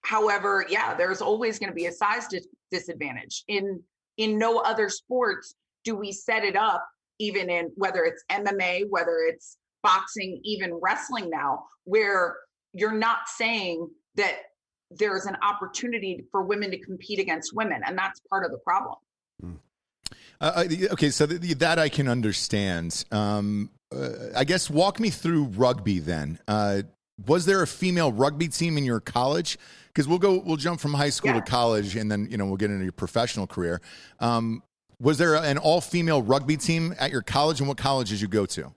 however, 0.06 0.64
yeah, 0.68 0.94
there's 0.94 1.20
always 1.20 1.58
going 1.58 1.70
to 1.70 1.74
be 1.74 1.86
a 1.86 1.92
size 1.92 2.28
dis- 2.28 2.48
disadvantage. 2.70 3.44
In 3.48 3.82
in 4.16 4.38
no 4.38 4.60
other 4.60 4.88
sports 4.88 5.54
do 5.84 5.94
we 5.94 6.12
set 6.12 6.44
it 6.44 6.56
up, 6.56 6.86
even 7.18 7.50
in 7.50 7.70
whether 7.74 8.04
it's 8.04 8.24
MMA, 8.30 8.84
whether 8.88 9.18
it's 9.28 9.58
boxing, 9.82 10.40
even 10.42 10.78
wrestling 10.82 11.28
now, 11.28 11.64
where 11.84 12.36
you're 12.72 12.92
not 12.92 13.18
saying 13.26 13.88
that 14.14 14.36
there's 14.90 15.26
an 15.26 15.36
opportunity 15.42 16.24
for 16.30 16.42
women 16.42 16.70
to 16.70 16.78
compete 16.78 17.18
against 17.18 17.54
women, 17.54 17.82
and 17.84 17.98
that's 17.98 18.20
part 18.30 18.44
of 18.44 18.52
the 18.52 18.58
problem. 18.58 18.96
Uh, 20.40 20.64
okay, 20.92 21.10
so 21.10 21.26
th- 21.26 21.40
that 21.58 21.78
I 21.78 21.88
can 21.88 22.08
understand. 22.08 23.04
Um, 23.10 23.70
uh, 23.94 24.08
I 24.36 24.44
guess 24.44 24.68
walk 24.68 25.00
me 25.00 25.10
through 25.10 25.44
rugby 25.44 25.98
then. 25.98 26.38
Uh, 26.46 26.82
was 27.24 27.46
there 27.46 27.62
a 27.62 27.66
female 27.66 28.12
rugby 28.12 28.48
team 28.48 28.76
in 28.76 28.84
your 28.84 29.00
college? 29.00 29.58
Because 29.88 30.06
we'll 30.06 30.18
go, 30.18 30.38
we'll 30.44 30.56
jump 30.56 30.80
from 30.80 30.92
high 30.94 31.10
school 31.10 31.30
Yeah. 31.30 31.40
to 31.40 31.50
college, 31.50 31.96
and 31.96 32.10
then 32.10 32.28
you 32.30 32.36
know 32.36 32.44
we'll 32.46 32.56
get 32.56 32.70
into 32.70 32.82
your 32.84 32.92
professional 32.92 33.46
career. 33.46 33.80
Um, 34.20 34.62
was 35.00 35.18
there 35.18 35.34
an 35.36 35.58
all-female 35.58 36.22
rugby 36.22 36.56
team 36.56 36.94
at 36.98 37.10
your 37.10 37.22
college, 37.22 37.60
and 37.60 37.68
what 37.68 37.78
college 37.78 38.10
did 38.10 38.20
you 38.20 38.28
go 38.28 38.46
to? 38.46 38.72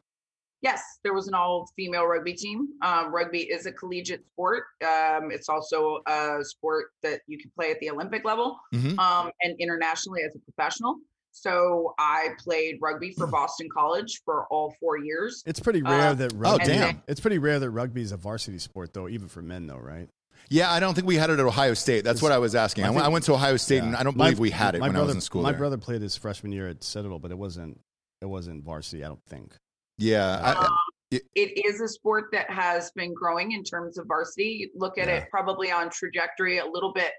Yes, 0.61 0.81
there 1.03 1.13
was 1.13 1.29
an 1.29 1.33
all-female 1.33 2.05
rugby 2.05 2.33
team. 2.33 2.67
Um, 2.81 3.13
rugby 3.13 3.43
is 3.43 3.65
a 3.65 3.71
collegiate 3.71 4.25
sport. 4.33 4.63
Um, 4.83 5.31
it's 5.31 5.47
also 5.47 5.99
a 6.05 6.39
sport 6.43 6.87
that 7.01 7.21
you 7.27 7.37
can 7.37 7.49
play 7.55 7.71
at 7.71 7.79
the 7.79 7.89
Olympic 7.89 8.25
level 8.25 8.59
Mhm. 8.73 8.99
um, 8.99 9.31
and 9.41 9.55
internationally 9.59 10.21
as 10.23 10.35
a 10.35 10.39
professional. 10.39 10.97
So 11.31 11.93
I 11.97 12.29
played 12.39 12.79
rugby 12.81 13.11
for 13.13 13.27
Boston 13.27 13.69
College 13.73 14.21
for 14.25 14.45
all 14.47 14.75
four 14.79 14.97
years. 14.97 15.43
It's 15.45 15.59
pretty 15.59 15.81
rare 15.81 16.09
Uh, 16.09 16.13
that 16.15 16.33
oh, 16.33 16.37
rugby. 16.37 16.65
damn. 16.65 17.01
It's 17.07 17.19
pretty 17.21 17.37
rare 17.37 17.59
that 17.59 17.69
rugby 17.69 18.01
is 18.01 18.11
a 18.11 18.17
varsity 18.17 18.59
sport, 18.59 18.93
though, 18.93 19.07
even 19.07 19.27
for 19.27 19.41
men, 19.41 19.67
though, 19.67 19.77
right? 19.77 20.09
Yeah, 20.49 20.71
I 20.71 20.79
don't 20.79 20.95
think 20.95 21.05
we 21.05 21.15
had 21.15 21.29
it 21.29 21.33
at 21.39 21.45
Ohio 21.45 21.75
State. 21.75 22.03
That's 22.03 22.21
what 22.21 22.31
I 22.31 22.39
was 22.39 22.55
asking. 22.55 22.83
I, 22.85 22.87
I 22.87 22.91
went, 22.91 23.05
I 23.05 23.09
went 23.09 23.25
to 23.25 23.33
Ohio 23.33 23.57
State, 23.57 23.83
and 23.83 23.95
I 23.95 24.03
don't 24.03 24.17
My- 24.17 24.25
believe 24.25 24.39
we 24.39 24.49
had 24.49 24.73
it 24.75 24.81
when 24.81 24.91
brother, 24.91 25.03
I 25.03 25.07
was 25.07 25.15
in 25.15 25.21
school. 25.21 25.43
My 25.43 25.51
there. 25.51 25.59
brother 25.59 25.77
played 25.77 26.01
his 26.01 26.15
freshman 26.15 26.51
year 26.51 26.67
at 26.67 26.83
Citadel, 26.83 27.19
but 27.19 27.31
it 27.31 27.37
wasn't. 27.37 27.79
It 28.21 28.25
wasn't 28.25 28.63
varsity. 28.63 29.03
I 29.03 29.07
don't 29.09 29.23
think. 29.27 29.53
Yeah, 29.97 30.39
I, 30.43 30.65
Um, 30.65 31.19
it 31.35 31.65
is 31.65 31.79
a 31.81 31.87
sport 31.87 32.25
that 32.33 32.49
has 32.49 32.91
been 32.91 33.13
growing 33.13 33.51
in 33.53 33.63
terms 33.63 33.97
of 33.97 34.07
varsity. 34.07 34.71
Look 34.75 34.97
at 34.97 35.07
Yeah. 35.07 35.17
it 35.17 35.29
probably 35.29 35.71
on 35.71 35.89
trajectory 35.89 36.57
a 36.57 36.65
little 36.65 36.93
bit 36.93 37.11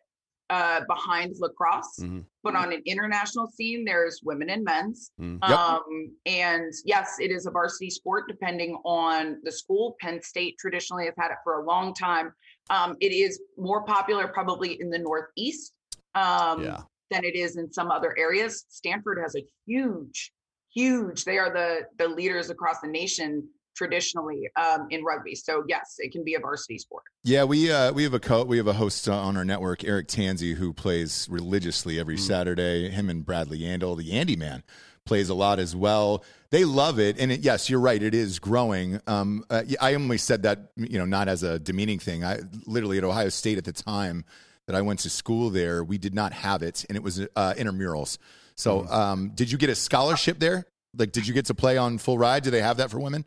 uh, 0.51 0.81
behind 0.89 1.37
lacrosse, 1.39 2.01
Mhm. 2.01 2.25
but 2.43 2.57
on 2.57 2.73
an 2.73 2.83
international 2.85 3.47
scene, 3.47 3.85
there's 3.85 4.21
women 4.25 4.51
and 4.51 4.65
men's. 4.65 5.13
Mm. 5.21 5.39
Yep. 5.49 5.59
Um, 5.59 6.17
and 6.27 6.73
yes, 6.85 7.17
it 7.21 7.31
is 7.31 7.47
a 7.47 7.51
varsity 7.53 7.89
sport 7.89 8.25
depending 8.29 8.75
on 8.85 9.39
the 9.45 9.53
school. 9.53 9.97
Penn 10.01 10.21
State 10.21 10.57
traditionally 10.59 11.05
has 11.07 11.15
had 11.17 11.31
it 11.31 11.39
for 11.45 11.61
a 11.61 11.65
long 11.65 11.95
time. 11.95 12.35
Um, 12.69 12.97
it 13.01 13.13
is 13.13 13.41
more 13.57 13.85
popular 13.85 14.27
probably 14.29 14.81
in 14.81 14.91
the 14.91 14.99
Northeast 14.99 15.73
um, 16.17 16.65
Yeah. 16.65 16.83
than 17.11 17.25
it 17.25 17.37
is 17.37 17.57
in 17.57 17.73
some 17.73 17.93
other 17.93 18.19
areas. 18.19 18.65
Stanford 18.69 19.19
has 19.21 19.37
a 19.37 19.47
huge, 19.67 20.33
huge. 20.75 21.25
They 21.25 21.39
are 21.39 21.53
the 21.53 21.87
the 21.99 22.09
leaders 22.09 22.51
across 22.51 22.81
the 22.81 22.89
nation 22.89 23.49
traditionally 23.75 24.51
um, 24.57 24.87
in 24.91 25.05
rugby. 25.05 25.35
So 25.35 25.65
yes, 25.69 25.97
it 25.99 26.13
can 26.13 26.25
be 26.25 26.35
a 26.35 26.41
varsity 26.41 26.79
sport. 26.79 27.05
Yeah, 27.25 27.45
we 27.45 27.71
uh, 27.71 27.93
we 27.93 28.03
have 28.03 28.15
a 28.15 28.21
co- 28.21 28.45
we 28.45 28.57
have 28.57 28.67
a 28.67 28.73
host 28.73 29.09
uh, 29.09 29.15
on 29.15 29.37
our 29.37 29.45
network, 29.45 29.85
Eric 29.85 30.09
Tanzi, 30.09 30.55
who 30.55 30.73
plays 30.73 31.29
religiously 31.31 31.99
every 31.99 32.17
Saturday. 32.17 32.91
Him 32.91 33.11
and 33.11 33.25
Bradley 33.25 33.61
Yandel, 33.61 33.97
the 33.97 34.13
Andy 34.13 34.37
Man, 34.37 34.63
plays 35.05 35.29
a 35.29 35.35
lot 35.35 35.59
as 35.59 35.75
well. 35.75 36.25
They 36.51 36.65
love 36.65 36.99
it, 36.99 37.19
and 37.19 37.31
it, 37.31 37.41
yes, 37.41 37.71
you're 37.71 37.81
right, 37.81 38.03
it 38.03 38.15
is 38.15 38.39
growing. 38.39 39.01
Um, 39.07 39.45
uh, 39.51 39.63
I 39.81 39.95
only 39.95 40.19
said 40.19 40.43
that 40.43 40.73
you 40.77 40.99
know 40.99 41.05
not 41.05 41.29
as 41.29 41.43
a 41.43 41.59
demeaning 41.59 41.99
thing. 41.99 42.25
I 42.25 42.41
literally 42.67 42.99
at 42.99 43.05
Ohio 43.05 43.29
State 43.29 43.59
at 43.59 43.65
the 43.65 43.73
time 43.73 44.25
that 44.67 44.77
I 44.77 44.83
went 44.83 45.01
to 45.01 45.11
school 45.11 45.51
there, 45.51 45.83
we 45.83 45.99
did 45.99 46.15
not 46.15 46.33
have 46.33 46.63
it, 46.63 46.85
and 46.89 46.97
it 46.97 47.03
was 47.03 47.21
uh, 47.21 47.55
intramurals. 47.55 48.19
So, 48.55 48.87
um, 48.89 49.33
did 49.35 49.51
you 49.51 49.59
get 49.59 49.71
a 49.71 49.75
scholarship 49.75 50.39
there? 50.39 50.67
Like, 50.97 51.13
did 51.13 51.27
you 51.27 51.35
get 51.35 51.47
to 51.47 51.55
play 51.55 51.77
on 51.77 51.99
full 51.99 52.19
ride? 52.19 52.43
Do 52.43 52.51
they 52.51 52.61
have 52.61 52.77
that 52.77 52.91
for 52.91 53.01
women? 53.01 53.25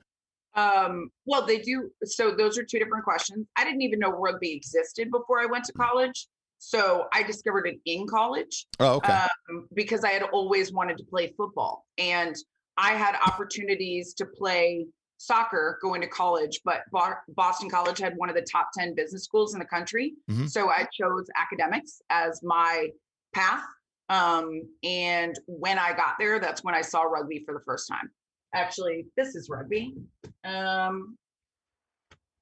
Um, 0.55 1.10
well, 1.25 1.45
they 1.45 1.60
do. 1.60 1.89
So 2.03 2.31
those 2.31 2.57
are 2.57 2.63
two 2.63 2.79
different 2.79 3.03
questions. 3.03 3.48
I 3.55 3.63
didn't 3.63 3.81
even 3.81 4.00
know 4.00 4.10
rugby 4.10 4.51
existed 4.53 5.10
before 5.12 5.39
I 5.39 5.45
went 5.45 5.65
to 5.65 5.74
college. 5.74 6.27
So 6.60 7.07
I 7.12 7.24
discovered 7.24 7.67
it 7.67 7.79
in 7.86 8.07
college. 8.07 8.67
Oh, 8.79 8.95
okay. 8.95 9.13
um, 9.50 9.67
because 9.74 10.03
I 10.03 10.12
had 10.12 10.24
always 10.24 10.72
wanted 10.72 10.98
to 10.98 11.03
play 11.03 11.33
football. 11.36 11.86
And 11.98 12.36
I 12.77 12.91
had 12.93 13.15
opportunities 13.15 14.13
to 14.15 14.25
play 14.25 14.86
soccer 15.17 15.77
going 15.81 16.01
to 16.01 16.07
college, 16.07 16.62
but 16.65 16.81
Boston 17.29 17.69
College 17.69 18.00
had 18.00 18.13
one 18.17 18.29
of 18.29 18.36
the 18.36 18.45
top 18.50 18.69
10 18.77 18.93
business 18.95 19.24
schools 19.24 19.53
in 19.53 19.60
the 19.60 19.65
country. 19.65 20.13
Mhm. 20.29 20.50
So 20.50 20.69
I 20.69 20.88
chose 20.91 21.27
academics 21.38 22.01
as 22.10 22.41
my 22.43 22.89
path. 23.33 23.63
Um, 24.10 24.63
and 24.83 25.38
when 25.48 25.79
I 25.79 25.93
got 25.93 26.15
there, 26.19 26.39
that's 26.39 26.63
when 26.63 26.75
I 26.75 26.81
saw 26.81 27.03
rugby 27.03 27.43
for 27.45 27.53
the 27.53 27.62
first 27.65 27.88
time. 27.88 28.12
Actually, 28.53 29.05
this 29.17 29.36
is 29.36 29.50
rugby. 29.50 29.95
Um, 30.43 31.17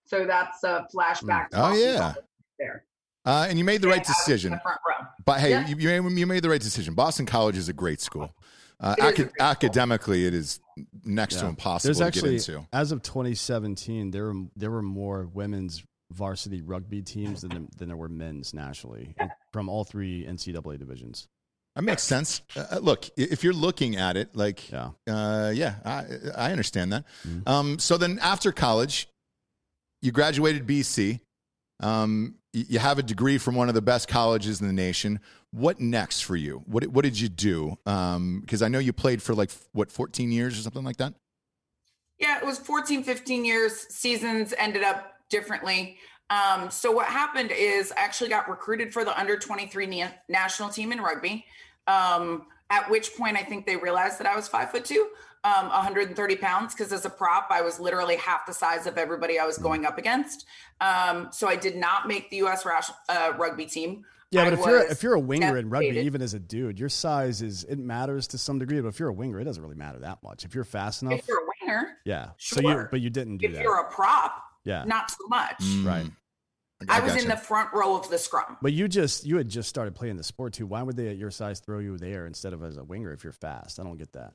so 0.06 0.26
that's 0.26 0.64
a 0.64 0.86
flashback. 0.94 1.50
to 1.52 1.64
Oh, 1.70 1.74
yeah. 1.74 2.14
There. 2.60 2.84
Uh, 3.26 3.46
and 3.50 3.58
you 3.58 3.64
made 3.64 3.82
the 3.82 3.88
Yeah, 3.88 3.94
right 3.94 4.00
I 4.06 4.10
was 4.10 4.10
in 4.10 4.14
decision. 4.34 4.52
the. 4.52 4.62
But 5.26 5.40
hey, 5.40 5.52
Yeah. 5.52 5.68
you, 5.68 5.76
you, 5.78 6.02
made, 6.02 6.20
you 6.20 6.28
made 6.28 6.44
the 6.44 6.50
right 6.50 6.60
decision. 6.62 6.94
Boston 6.96 7.26
College 7.26 7.56
is 7.58 7.70
a 7.70 7.74
great 7.74 8.02
school. 8.02 8.36
Uh, 8.80 8.96
It 8.98 9.02
is 9.02 9.06
a 9.06 9.08
acad- 9.10 9.16
great 9.16 9.32
school. 9.36 9.46
academically, 9.48 10.26
it 10.26 10.34
is 10.34 10.60
next 11.06 11.36
to 11.36 11.46
impossible 11.46 11.90
There's 11.90 12.00
to 12.00 12.06
actually, 12.06 12.38
get 12.38 12.50
into. 12.50 12.68
as 12.74 12.92
of 12.92 13.04
2017, 13.04 14.12
there 14.12 14.26
were 14.26 14.42
there 14.56 14.72
were 14.72 14.82
more 14.82 15.28
women's 15.34 15.84
varsity 16.12 16.62
rugby 16.62 17.02
teams 17.04 17.42
than 17.42 17.70
than 17.78 17.88
there 17.88 17.96
were 17.96 18.10
men's 18.10 18.54
nationally 18.56 19.16
from 19.54 19.70
all 19.70 19.84
three 19.84 20.26
NCAA 20.26 20.78
divisions. 20.80 21.28
That 21.76 21.84
makes 21.84 22.04
sense. 22.04 22.42
Uh, 22.56 22.80
look, 22.82 23.10
if 23.16 23.44
you're 23.44 23.54
looking 23.54 23.96
at 23.96 24.18
it, 24.18 24.36
like, 24.36 24.70
Yeah. 24.72 24.90
uh, 25.08 25.52
yeah, 25.56 25.76
I, 25.86 26.06
I 26.36 26.52
understand 26.52 26.92
that. 26.92 27.06
Um, 27.46 27.80
so 27.80 27.98
then 27.98 28.20
after 28.22 28.52
college, 28.52 29.08
you 30.02 30.12
graduated 30.12 30.68
BC. 30.68 31.22
Um, 31.80 32.36
you 32.54 32.80
have 32.80 33.00
a 33.00 33.04
degree 33.04 33.38
from 33.38 33.56
one 33.56 33.70
of 33.70 33.76
the 33.76 33.82
best 33.82 34.10
colleges 34.10 34.60
in 34.60 34.68
the 34.68 34.74
nation. 34.74 35.22
What 35.52 35.80
next 35.80 36.22
for 36.22 36.36
you? 36.36 36.62
What 36.66 36.86
what 36.88 37.04
did 37.04 37.18
you 37.20 37.30
do? 37.30 37.78
Because 37.86 38.62
I 38.62 38.68
know 38.68 38.80
you 38.80 38.92
played 38.94 39.22
for 39.22 39.34
like 39.34 39.52
what 39.72 39.92
14 39.92 40.32
years 40.32 40.60
or 40.60 40.62
something 40.62 40.84
like 40.84 40.98
that. 40.98 41.14
Yeah, 42.20 42.38
it 42.38 42.46
was 42.46 42.60
14, 42.60 43.04
15 43.04 43.46
years. 43.46 43.74
Seasons 43.90 44.54
ended 44.58 44.84
up 44.84 45.14
differently. 45.30 45.98
Um, 46.32 46.72
so 46.72 46.92
what 46.92 47.06
happened 47.08 47.52
is 47.52 47.92
I 47.92 48.02
actually 48.02 48.30
got 48.30 48.50
recruited 48.50 48.92
for 48.94 49.04
the 49.06 49.18
under 49.20 49.38
23 49.38 49.86
na- 49.86 50.08
national 50.30 50.70
team 50.70 50.92
in 50.92 51.00
rugby. 51.02 51.46
Um, 51.88 52.48
at 52.70 52.90
which 52.90 53.16
point 53.18 53.36
I 53.38 53.44
think 53.44 53.66
they 53.66 53.76
realized 53.76 54.18
that 54.20 54.26
I 54.28 54.36
was 54.36 54.48
five 54.48 54.72
foot 54.72 54.86
two, 54.86 55.10
um, 55.44 55.68
130 55.68 56.36
pounds, 56.38 56.74
because 56.74 56.94
as 56.94 57.04
a 57.04 57.10
prop, 57.10 57.48
I 57.50 57.62
was 57.62 57.82
literally 57.82 58.16
half 58.16 58.46
the 58.46 58.54
size 58.54 58.88
of 58.88 58.98
everybody 58.98 59.38
I 59.40 59.46
was 59.46 59.58
going 59.58 59.86
up 59.86 59.98
against. 59.98 60.46
Um, 60.80 61.28
so 61.34 61.50
I 61.50 61.58
did 61.58 61.76
not 61.76 62.08
make 62.08 62.30
the 62.30 62.38
U.S. 62.38 62.66
Rash- 62.66 62.92
uh, 63.10 63.34
rugby 63.38 63.66
team. 63.66 64.06
Yeah, 64.30 64.44
I 64.44 64.50
but 64.52 64.54
if 64.60 64.66
you're 64.66 64.86
if 64.90 65.04
you're 65.04 65.14
a 65.16 65.20
winger 65.20 65.58
in 65.58 65.70
rugby, 65.70 65.90
even 66.00 66.22
as 66.22 66.34
a 66.34 66.40
dude, 66.40 66.80
your 66.80 66.88
size 66.88 67.42
is 67.42 67.66
it 67.66 67.78
matters 67.78 68.28
to 68.28 68.38
some 68.38 68.58
degree. 68.60 68.80
But 68.80 68.88
if 68.88 68.98
you're 69.00 69.10
a 69.10 69.14
winger, 69.14 69.42
it 69.42 69.44
doesn't 69.44 69.62
really 69.62 69.76
matter 69.76 70.00
that 70.00 70.24
much. 70.24 70.46
If 70.46 70.56
you're 70.56 70.64
fast 70.64 71.02
enough, 71.02 71.20
If 71.20 71.28
you're 71.28 71.42
a 71.44 71.48
winger, 71.66 71.98
yeah. 72.06 72.30
So 72.38 72.62
you 72.62 72.70
Sure. 72.72 72.88
but 72.90 73.02
you 73.02 73.10
didn't 73.10 73.38
do 73.40 73.48
if 73.48 73.56
that. 73.56 73.64
you're 73.64 73.80
a 73.82 73.92
prop, 73.92 74.42
yeah, 74.64 74.86
not 74.86 75.12
so 75.12 75.28
much. 75.28 75.58
Mm, 75.60 75.86
right. 75.86 76.12
I 76.90 77.00
was 77.00 77.14
gotcha. 77.14 77.24
in 77.24 77.30
the 77.30 77.38
front 77.38 77.74
row 77.74 77.96
of 77.96 78.10
the 78.10 78.18
scrum. 78.18 78.58
But 78.62 78.74
you 78.74 78.88
just 78.88 79.26
you 79.26 79.38
had 79.38 79.50
just 79.50 79.70
started 79.70 79.96
playing 79.96 80.18
the 80.18 80.24
sport 80.24 80.54
too. 80.54 80.66
Why 80.66 80.82
would 80.84 80.96
they 80.96 81.08
at 81.10 81.18
your 81.18 81.32
size 81.32 81.60
throw 81.60 81.80
you 81.80 81.98
there 81.98 82.26
instead 82.28 82.54
of 82.54 82.64
as 82.64 82.78
a 82.78 82.84
winger 82.84 83.12
if 83.14 83.24
you're 83.24 83.34
fast? 83.34 83.80
I 83.80 83.84
don't 83.84 83.98
get 83.98 84.14
that. 84.14 84.34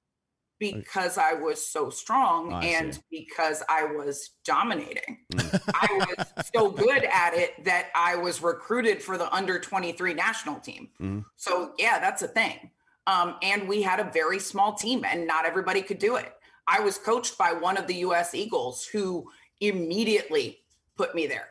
because 0.58 1.18
I 1.18 1.34
was 1.34 1.62
so 1.64 1.90
strong 1.90 2.50
Oh, 2.52 2.56
and 2.56 2.94
see. 2.94 3.00
because 3.10 3.62
I 3.68 3.84
was 3.84 4.30
dominating. 4.44 5.18
Mm. 5.34 5.70
I 5.74 6.14
was 6.16 6.46
so 6.54 6.70
good 6.70 7.04
at 7.04 7.34
it 7.34 7.62
that 7.64 7.88
I 7.94 8.16
was 8.16 8.40
recruited 8.42 9.02
for 9.02 9.18
the 9.18 9.30
under 9.34 9.58
23 9.58 10.14
national 10.14 10.58
team. 10.60 10.88
Mhm. 10.98 11.24
So, 11.36 11.72
yeah, 11.78 11.98
that's 11.98 12.22
a 12.22 12.28
thing. 12.28 12.70
Um, 13.06 13.36
and 13.42 13.68
we 13.68 13.82
had 13.82 14.00
a 14.00 14.10
very 14.10 14.38
small 14.38 14.72
team, 14.74 15.04
and 15.04 15.26
not 15.26 15.44
everybody 15.44 15.82
could 15.82 15.98
do 15.98 16.16
it. 16.16 16.32
I 16.66 16.80
was 16.80 16.96
coached 16.96 17.36
by 17.36 17.52
one 17.52 17.76
of 17.76 17.86
the 17.86 17.96
US 17.96 18.34
Eagles 18.34 18.86
who 18.86 19.30
immediately 19.60 20.60
put 20.96 21.14
me 21.14 21.26
there. 21.26 21.48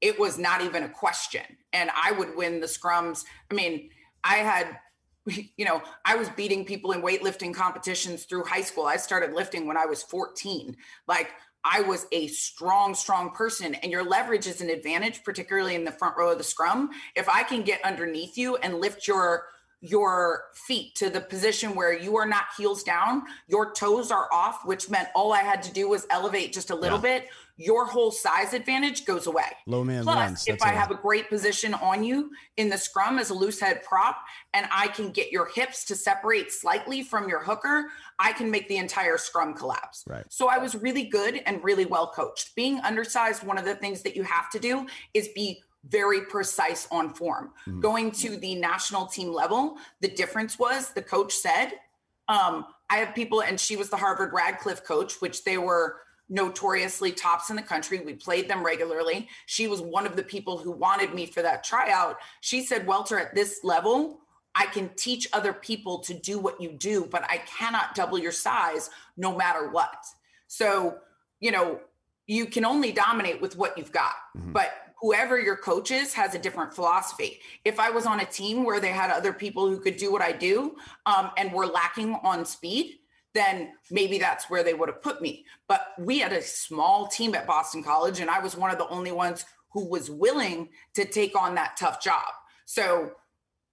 It 0.00 0.18
was 0.18 0.38
not 0.38 0.62
even 0.62 0.82
a 0.82 0.88
question. 0.88 1.44
And 1.72 1.90
I 1.94 2.12
would 2.12 2.36
win 2.36 2.60
the 2.60 2.66
scrums. 2.66 3.24
I 3.50 3.54
mean, 3.54 3.90
I 4.22 4.36
had 4.36 4.78
you 5.56 5.64
know, 5.64 5.82
I 6.04 6.16
was 6.16 6.28
beating 6.30 6.64
people 6.64 6.92
in 6.92 7.02
weightlifting 7.02 7.54
competitions 7.54 8.24
through 8.24 8.44
high 8.44 8.62
school. 8.62 8.84
I 8.84 8.96
started 8.96 9.34
lifting 9.34 9.66
when 9.66 9.76
I 9.76 9.86
was 9.86 10.02
14. 10.02 10.76
Like 11.06 11.30
I 11.64 11.82
was 11.82 12.06
a 12.12 12.28
strong, 12.28 12.94
strong 12.94 13.30
person, 13.30 13.74
and 13.76 13.90
your 13.90 14.04
leverage 14.04 14.46
is 14.46 14.60
an 14.60 14.70
advantage, 14.70 15.24
particularly 15.24 15.74
in 15.74 15.84
the 15.84 15.92
front 15.92 16.16
row 16.16 16.30
of 16.30 16.38
the 16.38 16.44
scrum. 16.44 16.90
If 17.14 17.28
I 17.28 17.42
can 17.42 17.62
get 17.62 17.84
underneath 17.84 18.38
you 18.38 18.56
and 18.56 18.80
lift 18.80 19.06
your 19.06 19.46
your 19.82 20.44
feet 20.54 20.94
to 20.94 21.10
the 21.10 21.20
position 21.20 21.74
where 21.74 21.96
you 21.96 22.16
are 22.16 22.26
not 22.26 22.44
heels 22.56 22.82
down, 22.82 23.22
your 23.46 23.72
toes 23.72 24.10
are 24.10 24.26
off, 24.32 24.64
which 24.64 24.88
meant 24.88 25.08
all 25.14 25.34
I 25.34 25.42
had 25.42 25.62
to 25.64 25.72
do 25.72 25.88
was 25.88 26.06
elevate 26.08 26.52
just 26.52 26.70
a 26.70 26.74
little 26.74 26.98
bit. 26.98 27.28
Your 27.58 27.86
whole 27.86 28.10
size 28.10 28.52
advantage 28.52 29.06
goes 29.06 29.26
away. 29.26 29.50
Low 29.66 29.82
man 29.82 30.02
Plus, 30.02 30.16
runs. 30.16 30.44
if 30.46 30.62
I 30.62 30.68
have 30.68 30.90
a 30.90 30.94
great 30.94 31.30
position 31.30 31.72
on 31.72 32.04
you 32.04 32.30
in 32.58 32.68
the 32.68 32.76
scrum 32.76 33.18
as 33.18 33.30
a 33.30 33.34
loose 33.34 33.58
head 33.58 33.82
prop, 33.82 34.18
and 34.52 34.66
I 34.70 34.88
can 34.88 35.10
get 35.10 35.32
your 35.32 35.46
hips 35.46 35.84
to 35.86 35.94
separate 35.94 36.52
slightly 36.52 37.02
from 37.02 37.28
your 37.28 37.42
hooker, 37.42 37.86
I 38.18 38.32
can 38.32 38.50
make 38.50 38.68
the 38.68 38.76
entire 38.76 39.16
scrum 39.16 39.54
collapse. 39.54 40.04
Right. 40.06 40.24
So 40.28 40.48
I 40.48 40.58
was 40.58 40.74
really 40.74 41.04
good 41.04 41.42
and 41.46 41.64
really 41.64 41.86
well 41.86 42.08
coached. 42.08 42.54
Being 42.54 42.78
undersized, 42.80 43.42
one 43.42 43.56
of 43.56 43.64
the 43.64 43.74
things 43.74 44.02
that 44.02 44.14
you 44.14 44.22
have 44.24 44.50
to 44.50 44.58
do 44.58 44.86
is 45.14 45.28
be 45.28 45.62
very 45.88 46.22
precise 46.22 46.86
on 46.90 47.14
form. 47.14 47.52
Mhm. 47.66 47.80
Going 47.80 48.10
to 48.10 48.36
the 48.36 48.56
national 48.56 49.06
team 49.06 49.32
level, 49.32 49.78
the 50.00 50.08
difference 50.08 50.58
was 50.58 50.90
the 50.90 51.02
coach 51.02 51.32
said, 51.32 51.80
um, 52.28 52.66
I 52.90 52.96
have 52.98 53.14
people, 53.14 53.40
and 53.40 53.58
she 53.58 53.76
was 53.76 53.88
the 53.88 53.96
Harvard 53.96 54.32
Radcliffe 54.32 54.84
coach, 54.84 55.20
which 55.20 55.44
they 55.44 55.58
were 55.58 56.00
notoriously 56.28 57.12
tops 57.12 57.50
in 57.50 57.56
the 57.56 57.62
country. 57.62 58.00
We 58.00 58.14
played 58.14 58.48
them 58.48 58.64
regularly. 58.64 59.28
She 59.46 59.68
was 59.68 59.80
one 59.80 60.06
of 60.06 60.16
the 60.16 60.22
people 60.22 60.58
who 60.58 60.72
wanted 60.72 61.14
me 61.14 61.26
for 61.26 61.42
that 61.42 61.62
tryout. 61.64 62.16
She 62.40 62.64
said, 62.64 62.86
Welter, 62.86 63.18
at 63.18 63.34
this 63.34 63.60
level, 63.62 64.20
I 64.54 64.66
can 64.66 64.90
teach 64.96 65.28
other 65.32 65.52
people 65.52 65.98
to 66.00 66.14
do 66.14 66.38
what 66.38 66.60
you 66.60 66.70
do, 66.72 67.06
but 67.10 67.24
I 67.30 67.38
cannot 67.38 67.94
double 67.94 68.18
your 68.18 68.32
size 68.32 68.90
no 69.16 69.36
matter 69.36 69.68
what. 69.68 70.04
So, 70.48 70.98
you 71.40 71.50
know, 71.52 71.80
you 72.26 72.46
can 72.46 72.64
only 72.64 72.90
dominate 72.90 73.40
with 73.40 73.56
what 73.56 73.76
you've 73.78 73.92
got, 73.92 74.14
Mhm. 74.36 74.52
but 74.52 74.94
whoever 75.00 75.38
your 75.38 75.56
coach 75.56 75.90
is 75.90 76.14
has 76.14 76.34
a 76.34 76.38
different 76.38 76.74
philosophy. 76.74 77.40
If 77.64 77.78
I 77.78 77.90
was 77.90 78.06
on 78.06 78.20
a 78.20 78.24
team 78.24 78.64
where 78.64 78.80
they 78.80 78.88
had 78.88 79.10
other 79.10 79.32
people 79.32 79.68
who 79.68 79.78
could 79.78 79.96
do 79.96 80.10
what 80.10 80.22
I 80.22 80.32
do 80.32 80.76
um, 81.04 81.30
and 81.36 81.52
were 81.52 81.66
lacking 81.66 82.14
on 82.22 82.44
speed, 82.46 82.98
then 83.36 83.72
maybe 83.90 84.18
that's 84.18 84.48
where 84.48 84.64
they 84.64 84.74
would 84.74 84.88
have 84.88 85.02
put 85.02 85.20
me. 85.20 85.44
But 85.68 85.86
we 85.98 86.18
had 86.18 86.32
a 86.32 86.42
small 86.42 87.06
team 87.06 87.34
at 87.34 87.46
Boston 87.46 87.82
College, 87.82 88.20
and 88.20 88.30
I 88.30 88.40
was 88.40 88.56
one 88.56 88.70
of 88.70 88.78
the 88.78 88.88
only 88.88 89.12
ones 89.12 89.44
who 89.72 89.88
was 89.88 90.10
willing 90.10 90.70
to 90.94 91.04
take 91.04 91.36
on 91.38 91.54
that 91.56 91.76
tough 91.78 92.02
job. 92.02 92.24
So, 92.64 93.12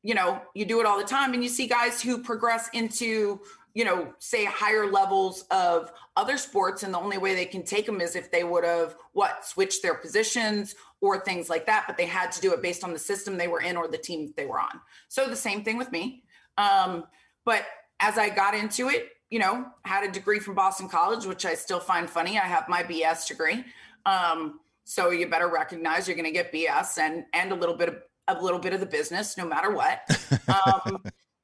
you 0.01 0.15
know, 0.15 0.41
you 0.53 0.65
do 0.65 0.81
it 0.81 0.85
all 0.85 0.97
the 0.97 1.05
time, 1.05 1.33
and 1.33 1.41
you 1.41 1.49
see 1.49 1.65
guys 1.65 2.01
who 2.01 2.21
progress 2.21 2.69
into, 2.73 3.39
you 3.73 3.85
know, 3.85 4.13
say 4.19 4.43
higher 4.43 4.91
levels 4.91 5.45
of 5.49 5.91
other 6.17 6.37
sports, 6.37 6.83
and 6.83 6.93
the 6.93 6.99
only 6.99 7.17
way 7.17 7.33
they 7.33 7.45
can 7.45 7.63
take 7.63 7.85
them 7.85 8.01
is 8.01 8.15
if 8.15 8.29
they 8.31 8.43
would 8.43 8.65
have 8.65 8.95
what 9.13 9.45
switched 9.45 9.81
their 9.81 9.95
positions 9.95 10.75
or 10.99 11.19
things 11.19 11.49
like 11.49 11.65
that. 11.67 11.85
But 11.87 11.95
they 11.95 12.05
had 12.05 12.31
to 12.33 12.41
do 12.41 12.53
it 12.53 12.61
based 12.61 12.83
on 12.83 12.91
the 12.91 12.99
system 12.99 13.37
they 13.37 13.47
were 13.47 13.61
in 13.61 13.77
or 13.77 13.87
the 13.87 13.97
team 13.97 14.33
they 14.35 14.45
were 14.45 14.59
on. 14.59 14.81
So 15.07 15.27
the 15.27 15.35
same 15.35 15.63
thing 15.63 15.77
with 15.77 15.91
me. 15.91 16.23
Um, 16.57 17.05
but 17.45 17.65
as 17.99 18.17
I 18.17 18.29
got 18.29 18.53
into 18.53 18.89
it, 18.89 19.09
you 19.33 19.39
know, 19.39 19.65
had 19.83 20.07
a 20.07 20.11
degree 20.11 20.37
from 20.37 20.53
Boston 20.53 20.87
College, 20.87 21.25
which 21.25 21.43
I 21.43 21.55
still 21.55 21.79
find 21.79 22.07
funny. 22.07 22.37
I 22.37 22.43
have 22.43 22.69
my 22.69 22.83
BS 22.83 23.27
degree. 23.27 23.65
Um, 24.05 24.59
so 24.83 25.09
you 25.09 25.27
better 25.27 25.47
recognize 25.47 26.07
you're 26.07 26.15
going 26.15 26.25
to 26.25 26.31
get 26.31 26.53
BS 26.53 26.99
and 26.99 27.25
and 27.33 27.51
a 27.51 27.55
little 27.55 27.75
bit 27.75 27.89
of 27.89 27.95
a 28.27 28.39
little 28.39 28.59
bit 28.59 28.73
of 28.73 28.79
the 28.79 28.85
business, 28.85 29.35
no 29.35 29.45
matter 29.45 29.71
what. 29.71 30.01
Um, 30.53 31.01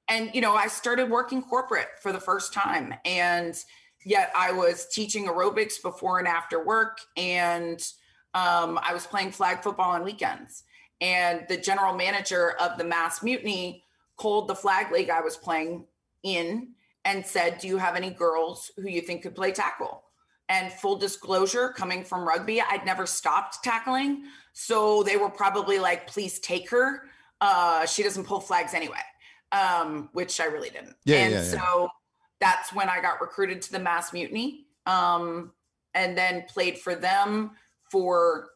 and 0.08 0.30
you 0.36 0.41
know, 0.41 0.54
I 0.54 0.67
started 0.67 1.10
working 1.10 1.41
corporate 1.41 1.88
for 1.99 2.12
the 2.12 2.19
first 2.19 2.54
time, 2.54 2.93
and 3.06 3.56
yet 4.06 4.32
I 4.36 4.52
was 4.52 4.88
teaching 4.91 5.25
aerobics 5.25 5.82
before 5.82 6.19
and 6.19 6.28
after 6.28 6.63
work, 6.63 6.99
and 7.17 7.82
um, 8.36 8.80
I 8.84 8.93
was 8.93 9.08
playing 9.08 9.32
flag 9.32 9.63
football 9.63 9.91
on 9.91 10.04
weekends. 10.04 10.63
And 11.02 11.45
the 11.47 11.58
general 11.58 11.95
manager 11.95 12.52
of 12.60 12.78
the 12.78 12.84
Mass 12.84 13.23
Mutiny 13.23 13.84
called 14.15 14.47
the 14.47 14.56
flag 14.56 14.91
league 14.91 15.10
I 15.10 15.21
was 15.21 15.38
playing 15.38 15.86
in 16.21 16.75
and 17.05 17.25
said, 17.25 17.59
Do 17.59 17.67
you 17.67 17.77
have 17.77 17.95
any 17.95 18.09
girls 18.09 18.71
who 18.77 18.88
you 18.89 19.01
think 19.01 19.23
could 19.23 19.35
play 19.35 19.51
tackle? 19.51 20.03
And 20.49 20.71
full 20.71 20.97
disclosure, 20.97 21.69
coming 21.69 22.03
from 22.03 22.27
rugby, 22.27 22.59
I'd 22.62 22.85
never 22.85 23.05
stopped 23.05 23.63
tackling. 23.63 24.23
So 24.53 25.03
they 25.03 25.17
were 25.17 25.29
probably 25.29 25.79
like, 25.79 26.07
Please 26.07 26.39
take 26.39 26.69
her. 26.69 27.03
Uh, 27.41 27.85
she 27.85 28.03
doesn't 28.03 28.25
pull 28.25 28.41
flags 28.41 28.73
anyway, 28.73 28.97
um, 29.51 30.09
which 30.13 30.39
I 30.41 30.45
really 30.45 30.69
didn't. 30.69 30.95
Yeah, 31.05 31.17
and 31.17 31.33
yeah, 31.33 31.43
yeah. 31.43 31.49
so 31.49 31.89
that's 32.39 32.73
when 32.73 32.89
I 32.89 33.01
got 33.01 33.21
recruited 33.21 33.62
to 33.63 33.71
the 33.71 33.79
Mass 33.79 34.13
Mutiny 34.13 34.65
um, 34.85 35.51
and 35.93 36.17
then 36.17 36.45
played 36.49 36.77
for 36.79 36.95
them 36.95 37.51
for 37.91 38.49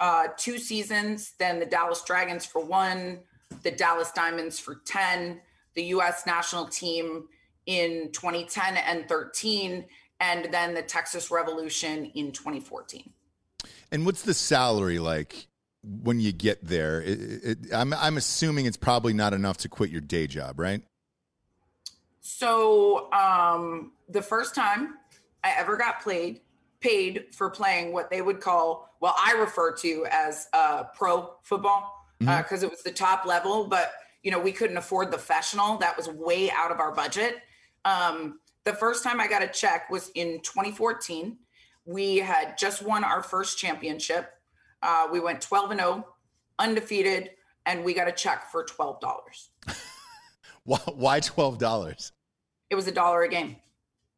uh, 0.00 0.28
two 0.36 0.58
seasons, 0.58 1.34
then 1.38 1.60
the 1.60 1.66
Dallas 1.66 2.02
Dragons 2.02 2.46
for 2.46 2.64
one, 2.64 3.20
the 3.62 3.70
Dallas 3.70 4.10
Diamonds 4.12 4.58
for 4.58 4.76
10, 4.86 5.40
the 5.74 5.84
US 5.84 6.26
national 6.26 6.66
team 6.66 7.28
in 7.70 8.10
2010 8.10 8.76
and 8.76 9.08
13, 9.08 9.84
and 10.18 10.52
then 10.52 10.74
the 10.74 10.82
Texas 10.82 11.30
Revolution 11.30 12.06
in 12.16 12.32
2014. 12.32 13.10
And 13.92 14.04
what's 14.04 14.22
the 14.22 14.34
salary 14.34 14.98
like 14.98 15.46
when 15.84 16.18
you 16.18 16.32
get 16.32 16.64
there? 16.66 17.00
It, 17.00 17.20
it, 17.20 17.58
I'm 17.72 17.94
I'm 17.94 18.16
assuming 18.16 18.66
it's 18.66 18.76
probably 18.76 19.12
not 19.12 19.32
enough 19.32 19.58
to 19.58 19.68
quit 19.68 19.90
your 19.90 20.00
day 20.00 20.26
job, 20.26 20.58
right? 20.58 20.82
So 22.20 23.12
um, 23.12 23.92
the 24.08 24.22
first 24.22 24.54
time 24.54 24.94
I 25.44 25.54
ever 25.56 25.76
got 25.76 26.02
played, 26.02 26.40
paid 26.80 27.26
for 27.32 27.50
playing 27.50 27.92
what 27.92 28.10
they 28.10 28.20
would 28.20 28.40
call, 28.40 28.90
well, 29.00 29.14
I 29.16 29.32
refer 29.34 29.74
to 29.76 30.06
as 30.10 30.48
uh, 30.52 30.84
pro 30.94 31.34
football 31.42 31.96
because 32.18 32.62
it 32.62 32.70
was 32.70 32.82
the 32.82 32.90
top 32.90 33.24
level, 33.24 33.64
but 33.64 33.92
you 34.22 34.30
know 34.30 34.40
we 34.40 34.52
couldn't 34.52 34.76
afford 34.76 35.08
the 35.08 35.16
professional. 35.16 35.78
That 35.78 35.96
was 35.96 36.08
way 36.08 36.50
out 36.50 36.70
of 36.70 36.80
our 36.80 36.92
budget. 36.92 37.36
Um, 37.84 38.40
the 38.64 38.72
first 38.72 39.02
time 39.02 39.20
I 39.20 39.28
got 39.28 39.42
a 39.42 39.48
check 39.48 39.90
was 39.90 40.10
in 40.14 40.40
2014. 40.42 41.36
We 41.86 42.18
had 42.18 42.58
just 42.58 42.82
won 42.82 43.04
our 43.04 43.22
first 43.22 43.58
championship. 43.58 44.30
Uh, 44.82 45.08
we 45.10 45.20
went 45.20 45.40
12 45.40 45.72
and 45.72 45.80
0, 45.80 46.06
undefeated, 46.58 47.30
and 47.66 47.84
we 47.84 47.94
got 47.94 48.08
a 48.08 48.12
check 48.12 48.50
for 48.50 48.64
twelve 48.64 49.00
dollars. 49.00 49.50
Why, 50.64 50.78
why 50.94 51.20
twelve 51.20 51.58
dollars? 51.58 52.12
It 52.68 52.74
was 52.74 52.86
a 52.86 52.92
dollar 52.92 53.22
a 53.22 53.28
game. 53.28 53.56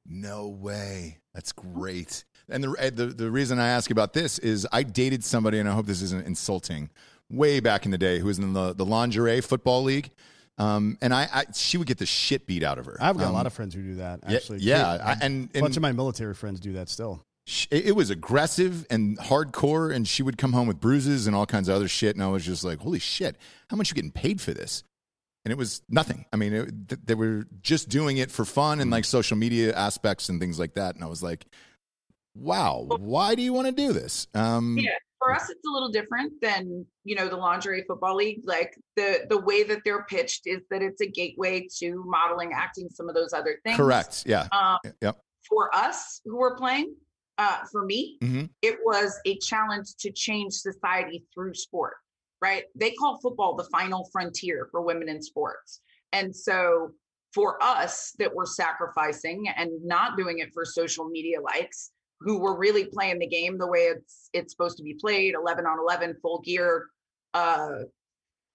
No 0.04 0.48
way. 0.48 1.20
That's 1.32 1.52
great. 1.52 2.24
And 2.48 2.64
the, 2.64 2.90
the 2.90 3.06
the 3.06 3.30
reason 3.30 3.60
I 3.60 3.68
ask 3.68 3.90
about 3.92 4.12
this 4.12 4.40
is 4.40 4.66
I 4.72 4.82
dated 4.82 5.22
somebody, 5.24 5.60
and 5.60 5.68
I 5.68 5.72
hope 5.72 5.86
this 5.86 6.02
isn't 6.02 6.26
insulting. 6.26 6.90
Way 7.30 7.60
back 7.60 7.84
in 7.84 7.92
the 7.92 7.98
day, 7.98 8.18
who 8.18 8.26
was 8.26 8.38
in 8.38 8.52
the 8.52 8.74
the 8.74 8.84
lingerie 8.84 9.40
football 9.40 9.82
league, 9.84 10.10
um, 10.58 10.98
and 11.00 11.12
I, 11.14 11.28
I 11.32 11.44
she 11.54 11.78
would 11.78 11.86
get 11.86 11.98
the 11.98 12.06
shit 12.06 12.46
beat 12.46 12.62
out 12.62 12.78
of 12.78 12.86
her. 12.86 12.96
I've 13.00 13.16
got 13.16 13.26
Um, 13.26 13.30
a 13.30 13.34
lot 13.34 13.46
of 13.46 13.52
friends 13.52 13.74
who 13.74 13.82
do 13.82 13.94
that. 13.96 14.20
yeah, 14.28 14.36
Actually, 14.36 14.58
yeah, 14.60 14.96
Kate- 14.98 15.06
I- 15.06 15.18
and, 15.26 15.48
a 15.54 15.60
bunch 15.60 15.76
of 15.76 15.82
my 15.82 15.92
military 15.92 16.34
friends 16.34 16.60
do 16.60 16.72
that 16.74 16.88
still. 16.88 17.22
sh- 17.46 17.66
it 17.70 17.86
it 17.86 17.92
was 17.92 18.10
aggressive 18.10 18.86
and 18.90 19.18
hardcore, 19.18 19.94
and 19.94 20.06
she 20.06 20.22
would 20.22 20.38
come 20.38 20.52
home 20.52 20.66
with 20.68 20.78
bruises 20.80 21.26
and 21.26 21.34
all 21.34 21.46
kinds 21.46 21.68
of 21.68 21.74
other 21.76 21.88
shit, 21.88 22.14
and 22.16 22.22
I 22.22 22.28
was 22.28 22.44
just 22.44 22.64
like, 22.64 22.78
holy 22.80 22.98
shit, 22.98 23.36
how 23.68 23.76
much 23.76 23.88
you 23.90 23.94
getting 23.94 24.12
paid 24.12 24.40
for 24.40 24.52
this? 24.52 24.84
And 25.44 25.50
it 25.50 25.56
was 25.58 25.82
nothing. 25.88 26.24
I 26.32 26.36
mean, 26.36 26.52
it, 26.52 26.88
th- 26.88 27.00
they 27.04 27.14
were 27.16 27.46
just 27.62 27.88
doing 27.88 28.18
it 28.18 28.30
for 28.30 28.44
fun 28.44 28.78
and 28.80 28.92
like 28.92 29.04
social 29.04 29.36
media 29.36 29.74
aspects 29.74 30.28
and 30.28 30.38
things 30.38 30.56
like 30.58 30.74
that. 30.74 30.94
And 30.94 31.02
I 31.02 31.08
was 31.08 31.20
like, 31.20 31.46
wow, 32.36 32.86
why 32.98 33.34
do 33.34 33.42
you 33.42 33.52
want 33.52 33.66
to 33.66 33.72
do 33.72 33.92
this? 33.92 34.26
Um, 34.34 34.78
Yeah, 34.78 34.92
for 35.22 35.32
us, 35.34 35.48
it's 35.50 35.66
a 35.66 35.70
little 35.70 35.90
different 35.90 36.32
than 36.40 36.84
you 37.04 37.14
know 37.14 37.28
the 37.28 37.36
lingerie 37.36 37.84
football 37.86 38.16
league. 38.16 38.40
Like 38.44 38.74
the 38.96 39.26
the 39.28 39.40
way 39.40 39.62
that 39.64 39.80
they're 39.84 40.04
pitched 40.04 40.42
is 40.46 40.60
that 40.70 40.82
it's 40.82 41.00
a 41.00 41.06
gateway 41.06 41.66
to 41.78 42.02
modeling, 42.06 42.52
acting, 42.54 42.88
some 42.90 43.08
of 43.08 43.14
those 43.14 43.32
other 43.32 43.58
things. 43.64 43.76
Correct. 43.76 44.24
Yeah. 44.26 44.48
Um, 44.52 44.78
Yep. 45.00 45.20
for 45.48 45.74
us 45.74 46.20
who 46.24 46.36
were 46.36 46.56
playing, 46.56 46.94
uh, 47.38 47.64
for 47.70 47.84
me, 47.84 48.18
Mhm. 48.22 48.50
it 48.62 48.78
was 48.84 49.18
a 49.26 49.38
challenge 49.38 49.94
to 50.00 50.10
change 50.12 50.52
society 50.54 51.24
through 51.34 51.54
sport. 51.54 51.94
Right? 52.40 52.64
They 52.74 52.90
call 52.92 53.20
football 53.20 53.54
the 53.54 53.64
final 53.70 54.08
frontier 54.10 54.66
for 54.72 54.82
women 54.82 55.08
in 55.08 55.22
sports, 55.22 55.80
and 56.12 56.34
so 56.34 56.90
for 57.32 57.62
us 57.62 58.12
that 58.18 58.34
were 58.34 58.44
sacrificing 58.44 59.48
and 59.56 59.70
not 59.84 60.18
doing 60.18 60.40
it 60.40 60.50
for 60.52 60.66
social 60.66 61.08
media 61.08 61.40
likes 61.40 61.91
who 62.24 62.38
were 62.38 62.56
really 62.56 62.84
playing 62.84 63.18
the 63.18 63.26
game 63.26 63.58
the 63.58 63.66
way 63.66 63.80
it's 63.80 64.28
it's 64.32 64.52
supposed 64.52 64.76
to 64.76 64.82
be 64.82 64.94
played 64.94 65.34
11 65.34 65.66
on 65.66 65.78
11 65.78 66.16
full 66.22 66.40
gear 66.40 66.88
uh 67.34 67.78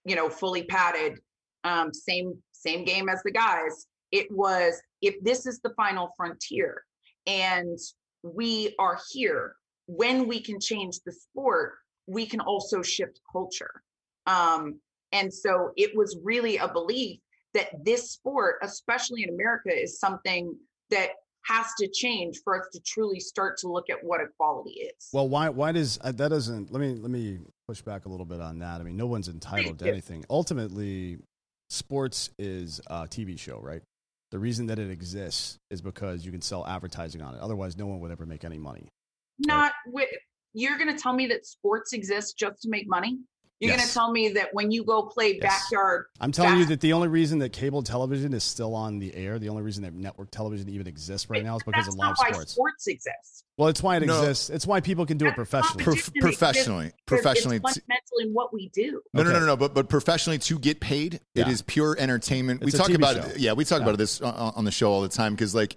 you 0.04 0.16
know 0.16 0.28
fully 0.28 0.62
padded 0.64 1.18
um 1.64 1.92
same 1.92 2.34
same 2.58 2.84
game 2.84 3.08
as 3.08 3.22
the 3.22 3.30
guys. 3.30 3.86
It 4.10 4.26
was 4.30 4.80
if 5.00 5.22
this 5.22 5.46
is 5.46 5.60
the 5.60 5.74
final 5.76 6.12
frontier 6.16 6.82
and 7.26 7.78
we 8.22 8.74
are 8.78 8.98
here 9.10 9.54
when 9.86 10.26
we 10.26 10.40
can 10.40 10.60
change 10.60 10.98
the 11.04 11.12
sport 11.12 11.74
we 12.06 12.26
can 12.26 12.40
also 12.40 12.82
shift 12.82 13.20
culture. 13.30 13.82
Um 14.26 14.80
and 15.12 15.32
so 15.32 15.70
it 15.76 15.96
was 15.96 16.18
really 16.22 16.58
a 16.58 16.68
belief 16.68 17.20
that 17.54 17.68
this 17.82 18.10
sport 18.12 18.56
especially 18.62 19.22
in 19.22 19.30
america 19.30 19.70
is 19.74 19.98
something 19.98 20.54
that 20.90 21.10
has 21.44 21.66
to 21.78 21.88
change 21.88 22.38
for 22.44 22.60
us 22.60 22.66
to 22.72 22.80
truly 22.80 23.20
start 23.20 23.56
to 23.58 23.68
look 23.68 23.88
at 23.90 23.96
what 24.02 24.20
equality 24.20 24.70
is 24.70 25.08
Well, 25.12 25.28
why 25.28 25.48
why 25.48 25.72
does 25.72 25.98
uh, 26.02 26.12
that 26.12 26.28
doesn't? 26.28 26.72
Let 26.72 26.80
me 26.80 26.94
let 26.94 27.10
me 27.10 27.38
push 27.66 27.80
back 27.82 28.06
a 28.06 28.08
little 28.08 28.26
bit 28.26 28.40
on 28.40 28.58
that. 28.60 28.80
I 28.80 28.84
mean, 28.84 28.96
no 28.96 29.06
one's 29.06 29.28
entitled 29.28 29.78
to 29.78 29.84
do. 29.84 29.90
anything. 29.90 30.24
Ultimately, 30.28 31.18
sports 31.70 32.30
is 32.38 32.80
a 32.86 33.06
TV 33.06 33.38
show, 33.38 33.60
right? 33.60 33.82
The 34.30 34.38
reason 34.38 34.66
that 34.66 34.78
it 34.78 34.90
exists 34.90 35.58
is 35.70 35.80
because 35.80 36.24
you 36.24 36.30
can 36.32 36.42
sell 36.42 36.66
advertising 36.66 37.22
on 37.22 37.34
it. 37.34 37.40
Otherwise, 37.40 37.78
no 37.78 37.86
one 37.86 38.00
would 38.00 38.10
ever 38.10 38.26
make 38.26 38.44
any 38.44 38.58
money. 38.58 38.88
not 39.38 39.72
with 39.86 40.08
you're 40.54 40.78
going 40.78 40.94
to 40.94 41.00
tell 41.00 41.12
me 41.12 41.26
that 41.28 41.46
sports 41.46 41.92
exists 41.92 42.32
just 42.32 42.62
to 42.62 42.68
make 42.68 42.88
money 42.88 43.18
you're 43.60 43.74
going 43.76 43.86
to 43.86 43.92
tell 43.92 44.10
me 44.12 44.28
that 44.30 44.48
when 44.52 44.70
you 44.70 44.84
go 44.84 45.02
play 45.02 45.38
Yes. 45.42 45.64
backyard 45.70 46.06
I'm 46.20 46.32
telling 46.32 46.58
you 46.58 46.64
that 46.66 46.80
the 46.80 46.92
only 46.92 47.08
reason 47.08 47.38
that 47.40 47.52
cable 47.52 47.82
television 47.82 48.32
is 48.34 48.44
still 48.44 48.74
on 48.74 48.98
the 48.98 49.14
air, 49.14 49.38
the 49.38 49.48
only 49.48 49.62
reason 49.62 49.82
that 49.82 49.94
network 49.94 50.30
television 50.30 50.68
even 50.68 50.86
exists 50.86 51.28
right 51.28 51.42
now 51.44 51.56
is 51.56 51.62
because 51.64 51.84
that's 51.86 51.94
of 51.94 51.98
not 51.98 52.08
live 52.10 52.16
why 52.18 52.32
sports. 52.32 52.52
sports 52.52 52.86
exist 52.86 53.44
Well, 53.56 53.68
it's 53.68 53.82
why 53.82 53.96
it 53.96 54.06
No. 54.06 54.18
exists. 54.20 54.50
It's 54.50 54.66
why 54.66 54.80
people 54.80 55.04
can 55.06 55.18
do 55.18 55.26
it 55.26 55.34
That's 55.36 55.52
not 55.52 55.62
professionally. 55.78 55.78
the 55.78 55.84
Prof- 55.84 55.96
difference, 55.96 56.10
because- 56.14 56.36
professionally, 56.38 56.84
because 56.86 56.96
professionally. 57.22 57.56
it's 57.56 57.62
fundamental 57.64 58.18
in 58.20 58.32
what 58.32 58.52
we 58.54 58.68
do 58.68 59.02
No, 59.12 59.22
no, 59.24 59.30
Okay. 59.30 59.40
no, 59.40 59.46
no, 59.46 59.56
But 59.56 59.74
but 59.74 59.88
professionally 59.88 60.38
to 60.38 60.58
get 60.58 60.78
paid, 60.80 61.14
it 61.14 61.22
Yeah. 61.34 61.48
is 61.50 61.62
pure 61.62 61.96
entertainment. 61.98 62.62
It's 62.62 62.72
we 62.72 62.76
a 62.76 62.80
talk 62.80 62.88
TV 62.88 62.94
about 62.96 63.16
show. 63.16 63.30
it. 63.30 63.38
Yeah, 63.38 63.54
we 63.54 63.64
talk 63.64 63.80
Yeah. 63.80 63.86
about 63.86 63.98
this 63.98 64.20
on, 64.20 64.34
on 64.54 64.64
the 64.64 64.70
show 64.70 64.90
all 64.92 65.02
the 65.02 65.08
time 65.08 65.34
because 65.34 65.54
like, 65.54 65.74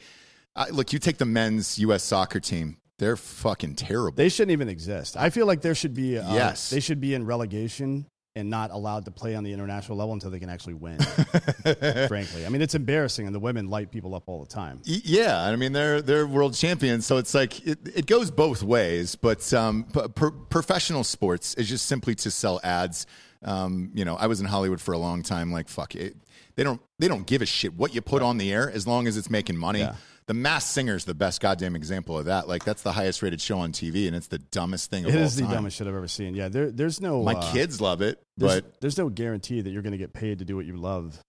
I, 0.55 0.69
look, 0.69 0.91
you 0.93 0.99
take 0.99 1.17
the 1.17 1.25
men's 1.25 1.79
U.S. 1.79 2.03
soccer 2.03 2.39
team. 2.41 2.77
They're 3.01 3.17
fucking 3.17 3.77
terrible. 3.77 4.15
They 4.15 4.29
shouldn't 4.29 4.51
even 4.51 4.69
exist. 4.69 5.17
I 5.17 5.31
feel 5.31 5.47
like 5.47 5.61
there 5.61 5.73
should 5.73 5.95
be. 5.95 6.19
Uh, 6.19 6.33
Yes. 6.35 6.69
they 6.69 6.79
should 6.79 7.01
be 7.01 7.15
in 7.15 7.25
relegation 7.25 8.05
and 8.35 8.51
not 8.51 8.69
allowed 8.69 9.05
to 9.05 9.11
play 9.11 9.33
on 9.33 9.43
the 9.43 9.51
international 9.51 9.97
level 9.97 10.13
until 10.13 10.29
they 10.29 10.37
can 10.37 10.51
actually 10.51 10.75
win. 10.75 10.99
frankly, 12.07 12.45
I 12.45 12.49
mean 12.49 12.61
it's 12.61 12.75
embarrassing, 12.75 13.25
and 13.25 13.33
the 13.33 13.39
women 13.39 13.71
light 13.71 13.89
people 13.89 14.13
up 14.13 14.25
all 14.27 14.39
the 14.41 14.49
time. 14.49 14.81
Yeah, 14.85 15.41
I 15.41 15.55
mean 15.55 15.73
they're 15.73 16.03
they're 16.03 16.27
world 16.27 16.53
champions, 16.53 17.07
so 17.07 17.17
it's 17.17 17.33
like 17.33 17.65
it, 17.65 17.79
it 17.95 18.05
goes 18.05 18.29
both 18.29 18.61
ways. 18.61 19.15
But 19.15 19.51
um, 19.51 19.85
per, 19.85 20.29
professional 20.29 21.03
sports 21.03 21.55
is 21.55 21.67
just 21.67 21.87
simply 21.87 22.13
to 22.15 22.29
sell 22.29 22.59
ads. 22.63 23.07
Um, 23.43 23.89
you 23.95 24.05
know, 24.05 24.15
I 24.15 24.27
was 24.27 24.39
in 24.39 24.45
Hollywood 24.45 24.79
for 24.79 24.91
a 24.93 24.99
long 24.99 25.23
time. 25.23 25.51
Like 25.51 25.67
fuck 25.69 25.95
it, 25.95 26.15
they 26.55 26.63
don't 26.63 26.79
they 26.99 27.07
don't 27.07 27.25
give 27.25 27.41
a 27.41 27.47
shit 27.47 27.73
what 27.73 27.95
you 27.95 28.01
put 28.01 28.21
on 28.21 28.37
the 28.37 28.53
air 28.53 28.69
as 28.69 28.85
long 28.85 29.07
as 29.07 29.17
it's 29.17 29.31
making 29.31 29.57
money. 29.57 29.79
Yeah. 29.79 29.95
The 30.27 30.33
Masked 30.33 30.71
Singer 30.71 30.95
is 30.95 31.05
the 31.05 31.13
best 31.13 31.41
goddamn 31.41 31.75
example 31.75 32.17
of 32.17 32.25
that. 32.25 32.47
Like 32.47 32.63
that's 32.63 32.83
the 32.83 32.91
highest 32.91 33.21
rated 33.21 33.41
show 33.41 33.59
on 33.59 33.71
TV, 33.73 34.07
and 34.07 34.15
it's 34.15 34.27
the 34.27 34.37
dumbest 34.39 34.89
thing 34.89 35.05
of 35.05 35.13
It 35.13 35.21
all 35.21 35.27
the 35.29 35.41
time. 35.41 35.51
dumbest 35.51 35.77
shit 35.77 35.87
I've 35.87 35.95
ever 35.95 36.07
seen. 36.07 36.35
Yeah, 36.35 36.47
there, 36.47 36.71
there's 36.71 37.01
no. 37.01 37.23
My 37.23 37.33
uh, 37.33 37.51
kids 37.51 37.81
love 37.81 38.01
it, 38.01 38.21
there's, 38.37 38.61
but 38.61 38.79
there's 38.81 38.97
no 38.97 39.09
guarantee 39.09 39.61
that 39.61 39.69
you're 39.69 39.81
going 39.81 39.91
to 39.91 39.97
get 39.97 40.13
paid 40.13 40.39
to 40.39 40.45
do 40.45 40.55
what 40.55 40.65
you 40.65 40.77
love 40.77 41.19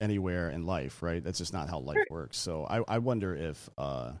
anywhere 0.00 0.50
in 0.50 0.64
life, 0.66 1.02
right? 1.02 1.22
That's 1.22 1.38
just 1.38 1.52
not 1.52 1.68
how 1.68 1.78
life 1.80 1.98
works. 2.10 2.38
So 2.38 2.64
I, 2.64 2.82
I 2.88 2.98
wonder 2.98 3.34
if 3.34 3.68
uh, 3.78 4.12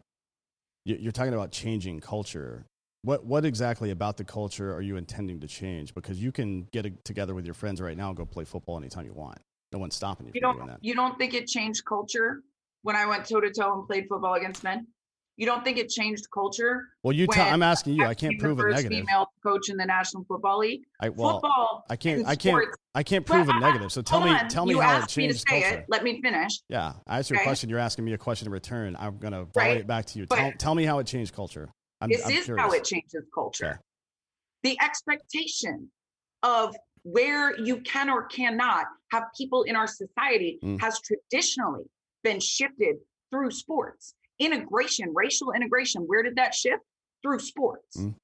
you- 0.84 0.98
you're 1.00 1.12
talking 1.12 1.34
about 1.34 1.50
changing 1.50 2.00
culture. 2.00 2.64
What 3.02 3.24
what 3.24 3.44
exactly 3.44 3.90
about 3.90 4.16
the 4.18 4.24
culture 4.24 4.74
are 4.74 4.82
you 4.82 4.96
intending 4.96 5.40
to 5.40 5.46
change? 5.46 5.94
Because 5.94 6.20
you 6.22 6.32
can 6.32 6.62
get 6.72 6.84
it 6.84 7.04
together 7.04 7.34
with 7.34 7.44
your 7.44 7.54
friends 7.54 7.80
right 7.80 7.96
now 7.96 8.08
and 8.08 8.16
go 8.16 8.26
play 8.26 8.44
football 8.44 8.76
anytime 8.76 9.06
you 9.06 9.14
want. 9.14 9.38
No 9.72 9.78
one's 9.78 9.94
stopping 9.94 10.26
you, 10.26 10.32
you 10.34 10.40
from 10.40 10.56
doing 10.56 10.66
don't 10.66 10.74
that. 10.74 10.78
you 10.84 10.94
don't 10.94 11.16
think 11.18 11.32
it 11.34 11.46
changed 11.46 11.84
culture 11.84 12.40
when 12.82 12.96
i 12.96 13.04
went 13.06 13.24
toe 13.26 13.40
to 13.40 13.50
toe 13.50 13.74
and 13.74 13.86
played 13.86 14.06
football 14.08 14.34
against 14.34 14.62
men 14.64 14.86
you 15.36 15.46
don't 15.46 15.62
think 15.62 15.78
it 15.78 15.88
changed 15.88 16.26
culture 16.34 16.88
Well, 17.04 17.12
you 17.14 17.28
tell. 17.28 17.46
I'm 17.46 17.62
asking 17.62 17.94
you. 17.94 18.04
I 18.04 18.14
can't 18.14 18.32
the 18.36 18.38
prove 18.44 18.58
a 18.58 18.70
negative. 18.70 18.90
female 18.90 19.30
coach 19.40 19.68
in 19.70 19.76
the 19.76 19.84
national 19.86 20.24
football 20.24 20.58
league 20.58 20.80
I 21.00 21.10
well, 21.10 21.34
football 21.34 21.84
I 21.88 21.94
can't. 21.94 22.26
I 22.26 22.34
can't. 22.34 22.66
I 22.96 23.04
can't 23.04 23.24
prove 23.24 23.48
a 23.48 23.60
negative. 23.60 23.92
So 23.92 24.02
tell 24.02 24.20
me. 24.20 24.30
on. 24.30 24.48
Tell 24.48 24.66
me 24.66 24.74
you 24.74 24.80
how 24.80 24.96
it 24.98 25.02
me 25.02 25.06
changed 25.06 25.44
say 25.48 25.60
culture. 25.62 25.78
it 25.78 25.84
let 25.88 26.02
me 26.02 26.20
finish 26.20 26.58
Yeah, 26.68 26.94
I 27.06 27.18
asked 27.20 27.30
you 27.30 27.36
a 27.38 27.42
question. 27.44 27.70
You're 27.70 27.78
asking 27.78 28.04
me 28.04 28.14
a 28.14 28.18
question 28.18 28.48
in 28.48 28.52
return. 28.52 28.96
I'm 28.98 29.18
gonna 29.18 29.44
volley 29.44 29.76
it 29.78 29.86
back 29.86 30.06
to 30.06 30.18
you. 30.18 30.26
But- 30.26 30.38
tell, 30.38 30.52
tell 30.58 30.74
me 30.74 30.84
how 30.84 30.98
it 30.98 31.06
changed 31.06 31.32
culture. 31.32 31.68
I'm, 32.00 32.08
this 32.10 32.26
I'm 32.26 32.32
is 32.32 32.44
curious. 32.46 32.60
how 32.64 32.72
it 32.72 32.82
changes 32.82 33.22
culture. 33.32 33.66
Okay. 33.66 33.76
The 34.64 34.76
expectation 34.84 35.88
of 36.42 36.74
where 37.04 37.56
you 37.60 37.76
can 37.82 38.10
or 38.10 38.24
cannot 38.24 38.86
have 39.12 39.22
people 39.36 39.62
in 39.62 39.76
our 39.76 39.86
society 39.86 40.58
Mm. 40.64 40.80
has 40.80 41.00
traditionally 41.00 41.84
been 42.28 42.40
shifted 42.40 42.96
through 43.30 43.50
sports. 43.50 44.14
Integration, 44.38 45.12
racial 45.14 45.52
integration, 45.52 46.02
where 46.02 46.22
did 46.22 46.36
that 46.36 46.54
shift? 46.54 46.82
Through 47.22 47.38
sports. 47.38 47.96
Mm. 47.96 48.14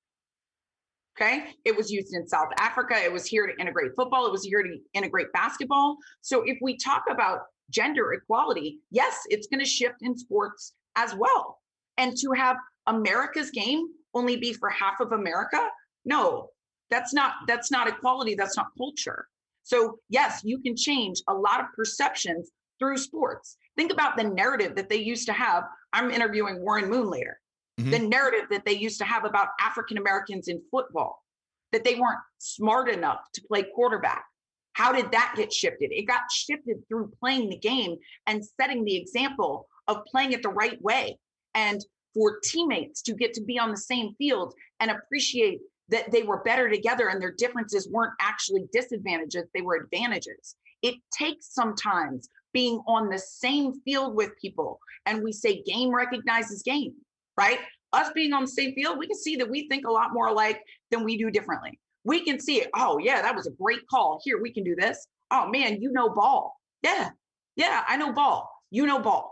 Okay. 1.17 1.45
It 1.65 1.75
was 1.75 1.91
used 1.91 2.15
in 2.15 2.27
South 2.27 2.51
Africa. 2.59 2.97
It 3.03 3.13
was 3.13 3.25
here 3.25 3.47
to 3.47 3.53
integrate 3.59 3.93
football. 3.97 4.27
It 4.27 4.33
was 4.33 4.45
here 4.45 4.63
to 4.63 4.77
integrate 4.93 5.33
basketball. 5.33 5.97
So 6.21 6.43
if 6.45 6.59
we 6.61 6.77
talk 6.77 7.05
about 7.11 7.41
gender 7.71 8.13
equality, 8.13 8.79
yes, 8.91 9.21
it's 9.31 9.47
going 9.47 9.61
to 9.61 9.67
shift 9.67 9.97
in 10.03 10.19
sports 10.19 10.75
as 10.97 11.15
well. 11.15 11.59
And 11.97 12.15
to 12.19 12.33
have 12.33 12.57
America's 12.87 13.51
game 13.51 13.87
only 14.13 14.37
be 14.37 14.53
for 14.53 14.69
half 14.69 15.01
of 15.01 15.13
America, 15.13 15.61
no, 16.05 16.51
that's 16.91 17.15
not 17.15 17.33
that's 17.47 17.71
not 17.71 17.89
equality. 17.89 18.35
That's 18.35 18.57
not 18.57 18.67
culture. 18.77 19.27
So 19.63 19.99
yes, 20.11 20.43
you 20.45 20.59
can 20.59 20.77
change 20.77 21.23
a 21.29 21.35
lot 21.35 21.61
of 21.61 21.67
perceptions 21.75 22.51
through 22.79 22.99
sports. 22.99 23.57
Think 23.77 23.93
about 23.93 24.17
the 24.17 24.25
narrative 24.25 24.77
that 24.77 24.89
they 24.89 24.97
used 24.97 25.27
to 25.27 25.33
have. 25.33 25.65
I'm 25.93 26.11
interviewing 26.11 26.63
Warren 26.63 26.89
Moon 26.89 27.09
later. 27.09 27.41
Mhm. 27.79 27.91
The 27.91 27.99
narrative 27.99 28.49
that 28.51 28.65
they 28.65 28.73
used 28.73 28.99
to 28.99 29.05
have 29.05 29.25
about 29.25 29.49
African 29.61 29.99
Americans 29.99 30.49
in 30.49 30.63
football, 30.71 31.25
that 31.73 31.85
they 31.85 31.97
weren't 31.97 32.21
smart 32.39 32.89
enough 32.89 33.21
to 33.35 33.43
play 33.43 33.65
quarterback. 33.75 34.25
How 34.75 34.93
did 34.93 35.11
that 35.13 35.35
get 35.37 35.53
shifted? 35.53 35.93
It 35.93 36.05
got 36.05 36.31
shifted 36.31 36.87
through 36.89 37.13
playing 37.21 37.51
the 37.51 37.59
game 37.59 37.97
and 38.27 38.45
setting 38.45 38.85
the 38.85 38.97
example 38.97 39.69
of 39.89 40.05
playing 40.05 40.33
it 40.33 40.43
the 40.43 40.49
right 40.49 40.81
way. 40.83 41.19
And 41.55 41.85
for 42.13 42.39
teammates 42.41 43.03
to 43.03 43.15
get 43.15 43.35
to 43.35 43.41
be 43.43 43.59
on 43.59 43.71
the 43.71 43.77
same 43.77 44.15
field 44.15 44.55
and 44.81 44.91
appreciate 44.91 45.61
that 45.89 46.11
they 46.11 46.23
were 46.23 46.43
better 46.43 46.69
together 46.71 47.09
and 47.09 47.21
their 47.21 47.33
differences 47.33 47.89
weren't 47.89 48.15
actually 48.21 48.67
disadvantages, 48.73 49.45
they 49.53 49.63
were 49.63 49.77
advantages. 49.77 50.57
It 50.83 50.97
takes 51.17 51.53
sometimes 51.53 52.29
being 52.55 52.81
on 52.87 53.11
the 53.11 53.19
same 53.19 53.75
field 53.83 54.15
with 54.15 54.31
people. 54.41 54.79
And 55.05 55.23
we 55.23 55.33
say 55.33 55.63
game 55.63 55.95
recognizes 55.95 56.63
game, 56.63 56.95
right? 57.37 57.59
Us 57.93 58.11
being 58.15 58.33
on 58.33 58.43
the 58.43 58.49
same 58.49 58.73
field, 58.75 58.99
we 58.99 59.07
can 59.07 59.19
see 59.19 59.37
that 59.37 59.51
we 59.51 59.69
think 59.69 59.87
a 59.87 59.93
lot 59.93 60.15
more 60.15 60.29
alike 60.29 60.63
than 60.91 61.05
we 61.05 61.19
do 61.19 61.31
differently. 61.31 61.79
We 62.05 62.25
can 62.25 62.41
see 62.41 62.57
it. 62.63 62.71
Oh, 62.75 62.99
yeah, 62.99 63.21
that 63.21 63.35
was 63.35 63.47
a 63.47 63.51
great 63.51 63.87
call. 63.91 64.21
Here, 64.25 64.41
we 64.41 64.53
can 64.53 64.65
do 64.65 64.75
this. 64.75 65.07
Oh, 65.31 65.49
man, 65.49 65.83
you 65.83 65.93
know 65.93 66.09
ball. 66.09 66.59
Yeah. 66.83 67.11
Yeah, 67.57 67.85
I 67.87 67.97
know 67.97 68.13
ball. 68.13 68.51
You 68.71 68.87
know 68.87 68.99
ball. 68.99 69.31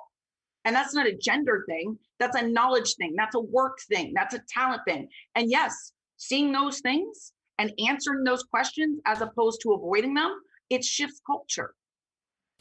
And 0.64 0.76
that's 0.76 0.94
not 0.94 1.06
a 1.06 1.16
gender 1.16 1.64
thing. 1.68 1.98
That's 2.20 2.36
a 2.36 2.46
knowledge 2.46 2.94
thing. 2.94 3.14
That's 3.16 3.34
a 3.34 3.40
work 3.40 3.78
thing. 3.88 4.12
That's 4.14 4.34
a 4.34 4.42
talent 4.48 4.82
thing. 4.86 5.08
And 5.34 5.50
yes, 5.50 5.92
seeing 6.16 6.52
those 6.52 6.80
things 6.80 7.32
and 7.58 7.72
answering 7.86 8.24
those 8.24 8.44
questions 8.44 9.00
as 9.06 9.20
opposed 9.20 9.60
to 9.62 9.72
avoiding 9.72 10.14
them, 10.14 10.40
it 10.70 10.84
shifts 10.84 11.20
culture. 11.26 11.74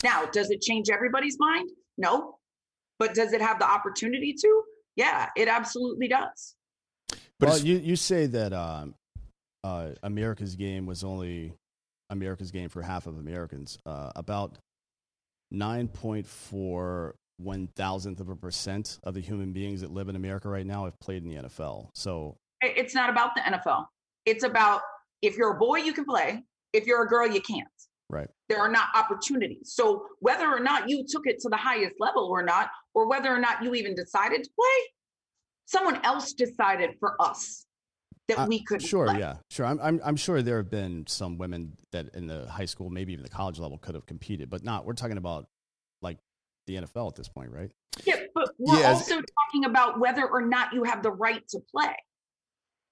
Now, 0.04 0.26
does 0.26 0.50
it 0.50 0.62
change 0.62 0.90
everybody's 0.90 1.38
mind? 1.40 1.70
No. 1.98 2.38
But 3.00 3.14
does 3.14 3.34
it 3.34 3.42
have 3.42 3.60
the 3.60 3.70
opportunity 3.70 4.34
to? 4.34 4.64
Yeah, 4.96 5.30
it 5.36 5.48
absolutely 5.48 6.08
does. 6.08 6.56
But 7.40 7.50
well, 7.50 7.58
you, 7.58 7.78
you 7.78 7.96
say 7.96 8.28
that 8.28 8.54
um, 8.54 8.94
uh, 9.64 9.90
America's 10.04 10.56
game 10.56 10.86
was 10.86 11.04
only 11.04 11.54
America's 12.10 12.52
game 12.52 12.70
for 12.70 12.82
half 12.82 13.08
of 13.08 13.18
Americans. 13.18 13.80
Uh, 13.86 14.12
about 14.16 14.58
9.4 15.54 17.14
one 17.44 17.68
thousandth 17.76 18.20
of 18.20 18.30
a 18.30 18.36
percent 18.36 19.00
of 19.04 19.14
the 19.14 19.20
human 19.20 19.52
beings 19.52 19.82
that 19.82 19.92
live 19.92 20.10
in 20.10 20.16
America 20.16 20.48
right 20.48 20.66
now 20.66 20.86
have 20.86 21.00
played 21.00 21.24
in 21.24 21.30
the 21.30 21.42
NFL. 21.48 21.90
So 21.94 22.38
It's 22.62 22.94
not 22.94 23.10
about 23.10 23.32
the 23.36 23.42
NFL. 23.42 23.86
It's 24.26 24.44
about 24.44 24.82
if 25.22 25.38
you're 25.38 25.56
a 25.56 25.58
boy, 25.58 25.78
you 25.78 25.94
can 25.94 26.06
play. 26.06 26.44
If 26.74 26.86
you're 26.86 27.04
a 27.04 27.08
girl, 27.08 27.28
you 27.28 27.42
can't. 27.42 27.68
Right. 28.12 28.28
There 28.50 28.60
are 28.60 28.70
not 28.70 28.90
opportunities. 28.94 29.74
So 29.74 30.06
whether 30.20 30.46
or 30.46 30.60
not 30.60 30.90
you 30.90 31.06
took 31.08 31.26
it 31.26 31.40
to 31.40 31.50
the 31.50 31.56
highest 31.58 31.96
level 32.00 32.26
or 32.26 32.44
not, 32.44 32.70
or 32.94 33.08
whether 33.08 33.34
or 33.34 33.40
not 33.40 33.64
you 33.64 33.74
even 33.74 33.96
decided 33.96 34.44
to 34.44 34.50
play, 34.54 34.94
someone 35.66 36.04
else 36.04 36.34
decided 36.34 36.92
for 37.00 37.16
us 37.22 37.66
that 38.28 38.40
Uh, 38.40 38.46
we 38.50 38.64
could 38.66 38.82
Sure, 38.82 39.06
play. 39.06 39.20
yeah, 39.20 39.38
sure. 39.50 39.66
I'm, 39.66 39.80
I'm, 39.80 40.02
I'm 40.04 40.16
sure 40.18 40.42
there 40.42 40.58
have 40.58 40.70
been 40.70 41.08
some 41.08 41.38
women 41.38 41.78
that 41.94 42.14
in 42.14 42.28
the 42.28 42.46
high 42.50 42.66
school, 42.66 42.90
maybe 42.90 43.14
even 43.14 43.24
the 43.24 43.30
college 43.30 43.58
level, 43.58 43.78
could 43.78 43.96
have 43.96 44.06
competed, 44.06 44.50
but 44.50 44.64
not. 44.64 44.86
We're 44.86 44.94
talking 44.94 45.18
about 45.18 45.48
like 46.02 46.18
the 46.68 46.76
NFL 46.76 47.08
at 47.08 47.16
this 47.16 47.30
point, 47.30 47.52
right? 47.52 47.72
Yeah, 48.06 48.18
but 48.36 48.52
we're 48.58 48.80
Yeah, 48.80 48.90
also 48.90 49.16
talking 49.16 49.64
about 49.66 50.00
whether 50.00 50.28
or 50.28 50.42
not 50.42 50.74
you 50.74 50.84
have 50.84 51.02
the 51.02 51.12
right 51.12 51.48
to 51.50 51.60
play. 51.74 51.96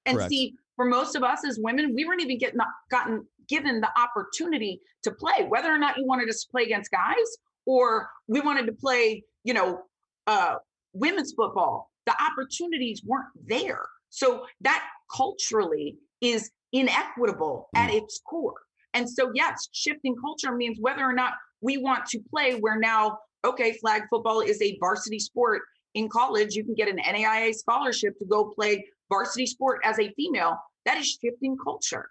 And 0.05 0.15
Correct. 0.17 0.29
see, 0.29 0.55
for 0.77 0.85
most 0.85 1.15
of 1.15 1.23
us 1.23 1.45
as 1.45 1.59
women, 1.61 1.93
we 1.93 2.05
weren't 2.05 2.21
even 2.21 2.37
getting 2.37 2.59
gotten 2.89 3.27
given 3.49 3.81
the 3.81 3.89
opportunity 3.99 4.81
to 5.03 5.11
play, 5.11 5.45
whether 5.47 5.69
or 5.69 5.77
not 5.77 5.97
you 5.97 6.05
wanted 6.05 6.29
us 6.29 6.43
to 6.43 6.51
play 6.51 6.63
against 6.63 6.91
guys 6.91 7.37
or 7.65 8.09
we 8.27 8.39
wanted 8.41 8.67
to 8.67 8.73
play, 8.73 9.23
you 9.43 9.53
know, 9.53 9.81
uh, 10.27 10.55
women's 10.93 11.33
football. 11.33 11.91
The 12.05 12.15
opportunities 12.23 13.03
weren't 13.05 13.27
there. 13.45 13.85
So 14.09 14.45
that 14.61 14.83
culturally 15.15 15.97
is 16.21 16.49
inequitable 16.73 17.69
at 17.75 17.91
its 17.91 18.21
core. 18.25 18.55
And 18.93 19.09
so, 19.09 19.31
yes, 19.35 19.69
shifting 19.71 20.15
culture 20.15 20.55
means 20.55 20.77
whether 20.79 21.03
or 21.03 21.13
not 21.13 21.33
we 21.61 21.77
want 21.77 22.05
to 22.07 22.19
play, 22.31 22.55
where 22.55 22.79
now, 22.79 23.19
okay, 23.45 23.73
flag 23.73 24.03
football 24.09 24.41
is 24.41 24.61
a 24.61 24.77
varsity 24.79 25.19
sport 25.19 25.61
in 25.93 26.09
college. 26.09 26.55
You 26.55 26.63
can 26.63 26.73
get 26.73 26.87
an 26.87 26.97
NAIA 26.97 27.53
scholarship 27.53 28.17
to 28.19 28.25
go 28.25 28.45
play 28.45 28.87
varsity 29.09 29.45
sport 29.45 29.81
as 29.83 29.99
a 29.99 30.11
female. 30.13 30.57
That 30.85 30.97
is 30.97 31.19
shifting 31.21 31.57
culture. 31.63 32.09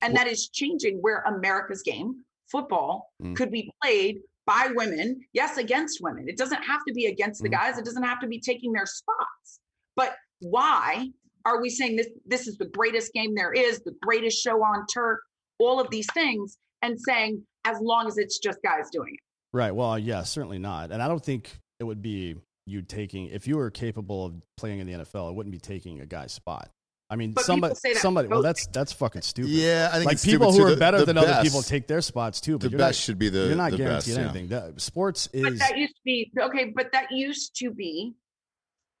And 0.00 0.14
that 0.16 0.26
is 0.26 0.48
changing 0.48 0.98
where 1.00 1.22
America's 1.22 1.82
game, 1.82 2.24
football, 2.50 3.10
Mm. 3.22 3.36
could 3.36 3.50
be 3.50 3.70
played 3.82 4.20
by 4.46 4.68
women, 4.74 5.20
yes, 5.32 5.58
against 5.58 6.00
women. 6.00 6.28
It 6.28 6.36
doesn't 6.38 6.62
have 6.62 6.80
to 6.86 6.94
be 6.94 7.06
against 7.06 7.42
the 7.42 7.48
Mm. 7.48 7.52
guys, 7.52 7.78
it 7.78 7.84
doesn't 7.84 8.02
have 8.04 8.20
to 8.20 8.26
be 8.26 8.40
taking 8.40 8.72
their 8.72 8.86
spots. 8.86 9.60
But 9.96 10.16
why 10.40 11.10
are 11.44 11.60
we 11.60 11.68
saying 11.70 11.96
this 11.96 12.08
this 12.26 12.46
is 12.46 12.56
the 12.58 12.66
greatest 12.66 13.12
game 13.12 13.34
there 13.34 13.52
is, 13.52 13.80
the 13.80 13.94
greatest 14.02 14.42
show 14.42 14.62
on 14.62 14.86
turf, 14.86 15.18
all 15.58 15.80
of 15.80 15.90
these 15.90 16.06
things, 16.14 16.56
and 16.82 16.98
saying 17.00 17.44
as 17.64 17.78
long 17.80 18.06
as 18.06 18.16
it's 18.18 18.38
just 18.38 18.58
guys 18.62 18.88
doing 18.90 19.14
it? 19.14 19.20
Right. 19.52 19.72
Well, 19.72 19.98
yeah, 19.98 20.22
certainly 20.22 20.58
not. 20.58 20.92
And 20.92 21.02
I 21.02 21.08
don't 21.08 21.24
think 21.24 21.58
it 21.80 21.84
would 21.84 22.02
be 22.02 22.36
you 22.66 22.82
taking 22.82 23.26
if 23.26 23.46
you 23.48 23.56
were 23.56 23.70
capable 23.70 24.26
of 24.26 24.34
playing 24.56 24.78
in 24.80 24.86
the 24.86 24.92
NFL, 24.92 25.30
it 25.30 25.34
wouldn't 25.34 25.52
be 25.52 25.58
taking 25.58 26.00
a 26.00 26.06
guy's 26.06 26.32
spot. 26.32 26.70
I 27.10 27.16
mean, 27.16 27.32
But 27.32 27.44
somebody, 27.44 27.74
say 27.74 27.94
that 27.94 28.02
somebody. 28.02 28.28
Well, 28.28 28.42
that's 28.42 28.66
that's 28.66 28.92
fucking 28.92 29.22
stupid. 29.22 29.50
yeah, 29.50 29.88
I 29.90 29.96
think 29.96 30.06
like 30.06 30.12
it's 30.14 30.24
people 30.26 30.52
who 30.52 30.62
are 30.64 30.70
The- 30.70 30.76
better 30.76 30.98
the 30.98 31.06
than 31.06 31.18
other 31.18 31.40
people 31.42 31.62
take 31.62 31.86
their 31.86 32.02
spots 32.02 32.40
too. 32.40 32.58
But 32.58 32.70
The 32.70 32.76
best 32.76 32.98
not, 33.00 33.04
should 33.04 33.18
be 33.18 33.28
the 33.30 33.46
you're 33.46 33.56
not 33.56 33.70
the 33.70 33.78
guaranteed 33.78 33.96
best, 34.14 34.18
yeah. 34.18 34.24
anything. 34.24 34.48
That- 34.48 34.80
sports 34.80 35.26
But 35.32 35.52
is 35.54 35.58
that 35.60 35.78
used 35.78 35.94
to 35.96 36.02
be 36.04 36.30
okay, 36.38 36.72
but 36.74 36.92
that 36.92 37.06
used 37.10 37.56
to 37.60 37.70
be 37.70 38.12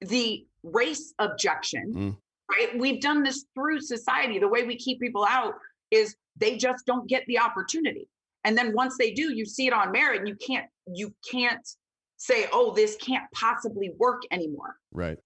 the 0.00 0.46
race 0.62 1.12
objection, 1.18 1.92
Mm. 1.94 2.16
right? 2.50 2.78
We've 2.78 3.00
done 3.00 3.22
this 3.24 3.44
through 3.54 3.80
society. 3.80 4.38
The 4.38 4.48
way 4.48 4.62
we 4.64 4.76
keep 4.76 5.00
people 5.00 5.26
out 5.28 5.54
is 5.90 6.16
they 6.36 6.56
just 6.56 6.86
don't 6.86 7.06
get 7.08 7.24
the 7.26 7.38
opportunity. 7.40 8.08
And 8.44 8.56
then 8.56 8.72
once 8.72 8.96
they 8.98 9.10
do, 9.12 9.34
you 9.34 9.44
see 9.44 9.66
it 9.66 9.72
on 9.74 9.92
merit, 9.92 10.20
and 10.20 10.28
you 10.28 10.36
can't 10.36 10.66
you 10.94 11.14
can't 11.30 11.66
say, 12.16 12.48
oh, 12.52 12.72
this 12.74 12.96
can't 12.96 13.30
possibly 13.34 13.90
work 13.98 14.22
anymore. 14.30 14.76
right. 14.92 15.18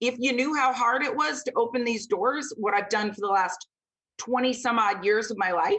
If 0.00 0.16
you 0.18 0.32
knew 0.32 0.54
how 0.54 0.72
hard 0.72 1.02
it 1.02 1.14
was 1.14 1.42
to 1.44 1.52
open 1.56 1.84
these 1.84 2.06
doors, 2.06 2.52
what 2.56 2.74
I've 2.74 2.88
done 2.88 3.12
for 3.12 3.20
the 3.20 3.28
last 3.28 3.66
20 4.18 4.52
some 4.52 4.78
odd 4.78 5.04
years 5.04 5.30
of 5.30 5.38
my 5.38 5.52
life, 5.52 5.76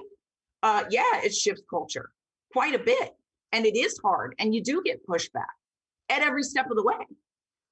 uh, 0.63 0.83
yeah, 0.89 1.21
it 1.23 1.33
shifts 1.33 1.63
culture 1.69 2.09
quite 2.51 2.75
a 2.75 2.79
bit. 2.79 3.11
And 3.53 3.65
it 3.65 3.77
is 3.77 3.97
hard, 4.03 4.35
and 4.39 4.53
you 4.53 4.61
do 4.61 4.81
get 4.83 5.07
pushback 5.07 5.45
at 6.09 6.21
every 6.21 6.43
step 6.43 6.69
of 6.69 6.75
the 6.75 6.83
way. 6.83 6.97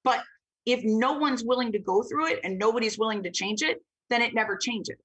But 0.06 0.24
if 0.66 0.84
no 0.84 1.14
one's 1.14 1.44
willing 1.44 1.74
to 1.74 1.80
go 1.80 2.02
through 2.02 2.28
it 2.28 2.40
and 2.44 2.58
nobody's 2.58 2.98
willing 2.98 3.24
to 3.24 3.32
change 3.32 3.62
it, 3.62 3.84
then 4.10 4.22
it 4.22 4.34
never 4.34 4.56
changes. 4.56 4.96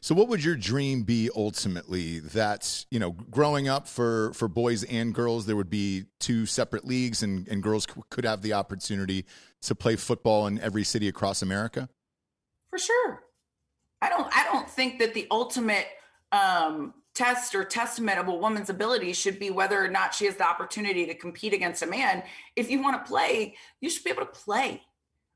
So, 0.00 0.14
what 0.14 0.28
would 0.28 0.44
your 0.44 0.56
dream 0.56 1.02
be 1.02 1.30
ultimately? 1.34 2.20
That 2.20 2.84
you 2.90 2.98
know, 2.98 3.12
growing 3.12 3.68
up 3.68 3.88
for 3.88 4.32
for 4.34 4.46
boys 4.48 4.84
and 4.84 5.14
girls, 5.14 5.46
there 5.46 5.56
would 5.56 5.70
be 5.70 6.04
two 6.18 6.46
separate 6.46 6.84
leagues, 6.84 7.22
and 7.22 7.48
and 7.48 7.62
girls 7.62 7.84
c- 7.84 8.00
could 8.10 8.24
have 8.24 8.42
the 8.42 8.52
opportunity 8.52 9.24
to 9.62 9.74
play 9.74 9.96
football 9.96 10.46
in 10.46 10.60
every 10.60 10.84
city 10.84 11.08
across 11.08 11.40
America. 11.40 11.88
For 12.68 12.78
sure. 12.78 13.22
I 14.02 14.08
don't 14.08 14.28
I 14.36 14.44
don't 14.44 14.68
think 14.68 14.98
that 14.98 15.14
the 15.14 15.26
ultimate 15.30 15.86
um 16.32 16.94
test 17.14 17.54
or 17.54 17.64
testament 17.64 18.18
of 18.18 18.28
a 18.28 18.34
woman's 18.34 18.70
ability 18.70 19.12
should 19.12 19.38
be 19.38 19.50
whether 19.50 19.82
or 19.82 19.88
not 19.88 20.14
she 20.14 20.26
has 20.26 20.36
the 20.36 20.46
opportunity 20.46 21.06
to 21.06 21.14
compete 21.14 21.52
against 21.52 21.82
a 21.82 21.86
man. 21.86 22.22
If 22.54 22.70
you 22.70 22.82
want 22.82 23.04
to 23.04 23.08
play, 23.08 23.56
you 23.80 23.90
should 23.90 24.04
be 24.04 24.10
able 24.10 24.26
to 24.26 24.32
play, 24.32 24.82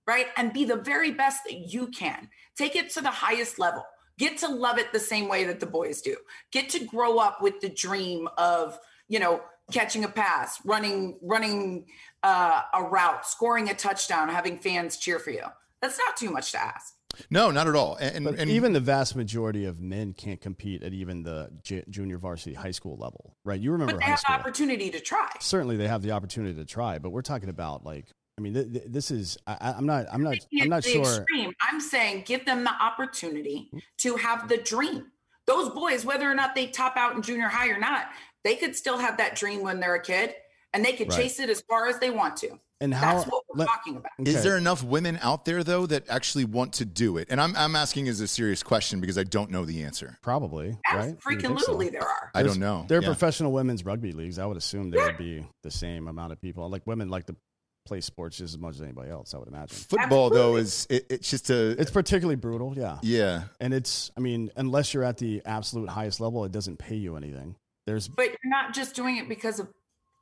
right? 0.06 0.26
And 0.36 0.52
be 0.52 0.64
the 0.64 0.76
very 0.76 1.10
best 1.10 1.44
that 1.44 1.72
you 1.72 1.88
can. 1.88 2.28
Take 2.56 2.76
it 2.76 2.90
to 2.90 3.00
the 3.00 3.10
highest 3.10 3.58
level. 3.58 3.84
Get 4.18 4.38
to 4.38 4.48
love 4.48 4.78
it 4.78 4.92
the 4.92 5.00
same 5.00 5.28
way 5.28 5.44
that 5.44 5.60
the 5.60 5.66
boys 5.66 6.00
do. 6.00 6.16
Get 6.52 6.68
to 6.70 6.84
grow 6.84 7.18
up 7.18 7.42
with 7.42 7.60
the 7.60 7.68
dream 7.68 8.28
of, 8.38 8.78
you 9.08 9.18
know, 9.18 9.40
catching 9.72 10.04
a 10.04 10.08
pass, 10.08 10.60
running 10.64 11.18
running 11.22 11.86
uh, 12.22 12.62
a 12.72 12.82
route, 12.82 13.26
scoring 13.26 13.68
a 13.70 13.74
touchdown, 13.74 14.28
having 14.28 14.58
fans 14.58 14.96
cheer 14.98 15.18
for 15.18 15.30
you. 15.30 15.42
That's 15.82 15.98
not 15.98 16.16
too 16.16 16.30
much 16.30 16.52
to 16.52 16.60
ask. 16.60 16.94
No, 17.30 17.50
not 17.52 17.68
at 17.68 17.76
all. 17.76 17.96
And, 17.96 18.26
and 18.26 18.50
even 18.50 18.72
the 18.72 18.80
vast 18.80 19.14
majority 19.14 19.66
of 19.66 19.80
men 19.80 20.14
can't 20.14 20.40
compete 20.40 20.82
at 20.82 20.92
even 20.92 21.22
the 21.22 21.50
j- 21.62 21.84
junior 21.88 22.18
varsity 22.18 22.54
high 22.54 22.72
school 22.72 22.96
level, 22.96 23.36
right? 23.44 23.60
You 23.60 23.70
remember 23.70 23.92
But 23.92 23.98
they 24.00 24.04
high 24.06 24.10
have 24.10 24.18
the 24.20 24.26
school. 24.26 24.34
opportunity 24.36 24.90
to 24.90 24.98
try. 25.00 25.28
Certainly, 25.40 25.76
they 25.76 25.86
have 25.86 26.02
the 26.02 26.10
opportunity 26.10 26.54
to 26.56 26.64
try, 26.64 26.98
but 26.98 27.10
we're 27.10 27.22
talking 27.22 27.48
about 27.48 27.84
like, 27.86 28.06
I 28.36 28.40
mean, 28.40 28.54
th- 28.54 28.72
th- 28.72 28.84
this 28.88 29.10
is. 29.10 29.38
I, 29.46 29.56
I- 29.60 29.72
I'm 29.72 29.86
not. 29.86 30.06
I'm 30.12 30.22
not. 30.22 30.36
I'm 30.60 30.68
not 30.68 30.84
sure. 30.84 31.02
Extreme. 31.02 31.52
I'm 31.60 31.80
saying 31.80 32.24
give 32.26 32.44
them 32.44 32.64
the 32.64 32.72
opportunity 32.82 33.68
mm-hmm. 33.68 33.78
to 33.98 34.16
have 34.16 34.48
the 34.48 34.56
dream. 34.58 35.06
Those 35.46 35.68
boys, 35.70 36.04
whether 36.04 36.30
or 36.30 36.34
not 36.34 36.54
they 36.54 36.66
top 36.66 36.96
out 36.96 37.14
in 37.14 37.22
junior 37.22 37.48
high 37.48 37.68
or 37.68 37.78
not, 37.78 38.06
they 38.44 38.56
could 38.56 38.74
still 38.74 38.98
have 38.98 39.18
that 39.18 39.36
dream 39.36 39.62
when 39.62 39.78
they're 39.78 39.94
a 39.94 40.02
kid, 40.02 40.34
and 40.72 40.84
they 40.84 40.94
could 40.94 41.10
Right. 41.10 41.22
chase 41.22 41.38
it 41.38 41.50
as 41.50 41.60
far 41.68 41.86
as 41.86 41.98
they 41.98 42.10
want 42.10 42.36
to. 42.38 42.58
And 42.80 42.92
how? 42.92 43.18
That's 43.18 43.30
what 43.30 43.44
we're 43.48 43.60
let- 43.60 43.68
talking 43.68 43.96
about. 43.96 44.10
okay. 44.20 44.30
Is 44.30 44.42
there 44.42 44.56
enough 44.58 44.82
women 44.82 45.18
out 45.22 45.44
there 45.44 45.62
though 45.62 45.86
that 45.86 46.08
actually 46.08 46.44
want 46.44 46.72
to 46.74 46.84
do 46.84 47.18
it? 47.18 47.28
And 47.30 47.40
I'm 47.40 47.54
I'm 47.56 47.76
asking 47.76 48.08
as 48.08 48.20
a 48.20 48.26
serious 48.26 48.62
question 48.64 49.00
because 49.00 49.16
I 49.16 49.22
don't 49.24 49.50
know 49.50 49.64
the 49.64 49.84
answer. 49.84 50.18
Probably, 50.22 50.76
right? 50.92 51.16
Freaking 51.20 51.42
think 51.42 51.60
so. 51.60 51.72
literally, 51.72 51.90
there 51.90 52.02
are. 52.02 52.30
I 52.34 52.42
There's- 52.42 52.54
don't 52.56 52.60
know. 52.60 52.84
There 52.88 52.98
are 52.98 53.02
Yeah. 53.02 53.08
professional 53.08 53.52
women's 53.52 53.84
rugby 53.84 54.10
leagues. 54.12 54.38
I 54.40 54.46
would 54.46 54.56
assume 54.56 54.90
there 54.90 55.04
would 55.06 55.18
be 55.18 55.46
the 55.62 55.70
same 55.70 56.08
amount 56.08 56.32
of 56.32 56.40
people. 56.40 56.68
Like 56.68 56.84
women 56.86 57.08
like 57.10 57.26
to 57.26 57.36
play 57.84 58.00
sports 58.00 58.38
just 58.38 58.54
as 58.54 58.58
much 58.58 58.74
as 58.76 58.82
anybody 58.82 59.10
else. 59.10 59.34
I 59.34 59.38
would 59.38 59.48
imagine. 59.48 59.76
Football 59.76 60.30
though 60.30 60.56
is 60.56 60.86
it, 60.90 61.06
it's 61.10 61.30
just 61.30 61.50
a 61.50 61.70
It's 61.80 61.90
particularly 61.90 62.36
brutal, 62.36 62.74
yeah. 62.76 62.98
yeah. 63.02 63.44
And 63.60 63.74
it's, 63.74 64.10
I 64.16 64.20
mean, 64.20 64.50
unless 64.56 64.94
you're 64.94 65.04
at 65.04 65.18
the 65.18 65.42
absolute 65.44 65.88
highest 65.88 66.20
level, 66.20 66.44
it 66.44 66.52
doesn't 66.52 66.78
pay 66.78 66.96
you 66.96 67.16
anything. 67.16 67.56
There's 67.86 68.08
But 68.08 68.26
you're 68.26 68.38
not 68.44 68.74
just 68.74 68.94
doing 68.94 69.18
it 69.18 69.28
because 69.28 69.60
of 69.60 69.68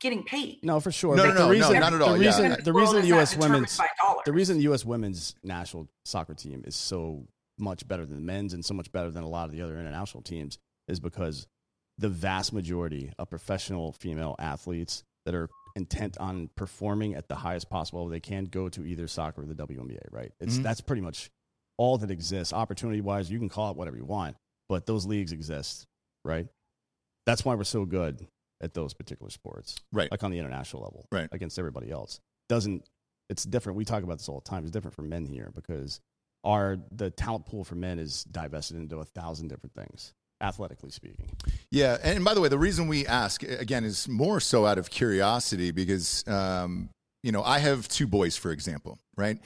getting 0.01 0.25
paid. 0.25 0.59
no, 0.64 0.81
for 0.81 0.90
sure. 0.90 1.14
No, 1.14 1.22
but 1.22 1.29
no, 1.29 1.35
the 1.35 1.38
no, 1.38 1.46
no, 1.46 1.51
reason, 1.53 1.81
not 1.81 1.92
at 1.94 2.03
all, 2.03 2.12
The 2.14 2.18
yeah. 2.18 2.27
reason, 2.27 2.51
This 2.51 2.64
the 2.64 2.72
world 2.72 2.88
reason 2.94 3.03
the 3.03 3.09
U.S. 3.09 3.37
women's, 3.37 3.81
the 4.25 4.33
reason 4.33 4.57
the 4.57 4.62
U.S. 4.64 4.85
women's 4.85 5.35
national 5.44 5.88
soccer 6.05 6.35
team 6.35 6.64
is 6.66 6.75
so 6.75 7.25
much 7.59 7.87
better 7.87 8.05
than 8.05 8.16
the 8.16 8.22
men's 8.22 8.53
and 8.55 8.64
so 8.64 8.75
much 8.75 8.90
better 8.90 9.11
than 9.11 9.22
a 9.22 9.29
lot 9.29 9.44
of 9.44 9.53
the 9.53 9.62
other 9.62 9.79
international 9.79 10.22
teams 10.22 10.59
is 10.88 10.98
because 10.98 11.46
the 11.98 12.09
vast 12.09 12.53
majority 12.53 13.12
of 13.18 13.31
professional 13.31 13.92
female 13.92 14.35
athletes 14.40 15.05
that 15.25 15.35
are 15.37 15.48
intent 15.76 16.18
on 16.18 16.48
performing 16.56 17.14
at 17.14 17.28
the 17.28 17.35
highest 17.37 17.68
possible 17.70 18.00
level 18.00 18.11
they 18.11 18.20
can 18.20 18.44
go 18.44 18.68
to 18.68 18.85
either 18.85 19.06
soccer 19.06 19.42
or 19.42 19.46
the 19.46 19.54
WNBA, 19.54 20.00
right? 20.11 20.32
It's 20.40 20.58
Mhm. 20.58 20.62
that's 20.62 20.80
pretty 20.80 21.02
much 21.02 21.30
all 21.78 21.98
that 21.98 22.11
exists. 22.11 22.52
Opportunity 22.52 23.00
wise, 23.00 23.30
you 23.30 23.38
can 23.38 23.48
call 23.48 23.70
it 23.70 23.76
whatever 23.76 23.96
you 23.96 24.04
want, 24.04 24.37
but 24.68 24.87
those 24.87 25.06
leagues 25.06 25.32
exist, 25.32 25.87
right? 26.24 26.48
That's 27.26 27.44
why 27.44 27.54
we're 27.54 27.64
so 27.64 27.85
good 27.85 28.26
at 28.61 28.74
those 28.74 28.94
particular 28.94 29.30
sports, 29.30 29.76
Right. 29.92 30.11
like 30.11 30.22
on 30.22 30.30
the 30.30 30.38
international 30.38 30.82
level, 30.82 31.06
Right. 31.11 31.28
against 31.32 31.58
everybody 31.58 31.90
else. 31.90 32.20
Doesn't 32.48 32.88
it's 33.28 33.44
different? 33.44 33.76
We 33.76 33.85
talk 33.85 34.02
about 34.02 34.18
this 34.18 34.28
all 34.28 34.40
the 34.40 34.44
time. 34.48 34.64
It's 34.64 34.72
different 34.72 34.94
for 34.94 35.02
men 35.02 35.24
here 35.24 35.50
because 35.54 36.00
our 36.44 36.76
the 36.90 37.11
talent 37.11 37.46
pool 37.46 37.64
for 37.64 37.76
men 37.76 37.98
is 37.98 38.24
divested 38.24 38.76
into 38.76 38.98
a 38.98 39.04
thousand 39.04 39.48
different 39.48 39.74
things, 39.74 40.12
athletically 40.42 40.90
speaking. 40.90 41.31
Yeah, 41.70 41.96
and 42.02 42.24
by 42.24 42.35
the 42.35 42.40
way, 42.40 42.48
the 42.48 42.59
reason 42.59 42.88
we 42.88 43.07
ask 43.07 43.42
again 43.42 43.85
is 43.85 44.09
more 44.09 44.40
so 44.40 44.66
out 44.66 44.76
of 44.76 44.90
curiosity 44.90 45.70
because 45.70 46.26
um, 46.28 46.90
you 47.22 47.33
know 47.33 47.42
I 47.42 47.61
have 47.61 47.88
two 47.88 48.07
boys, 48.07 48.37
for 48.37 48.50
example, 48.50 48.98
right? 49.16 49.38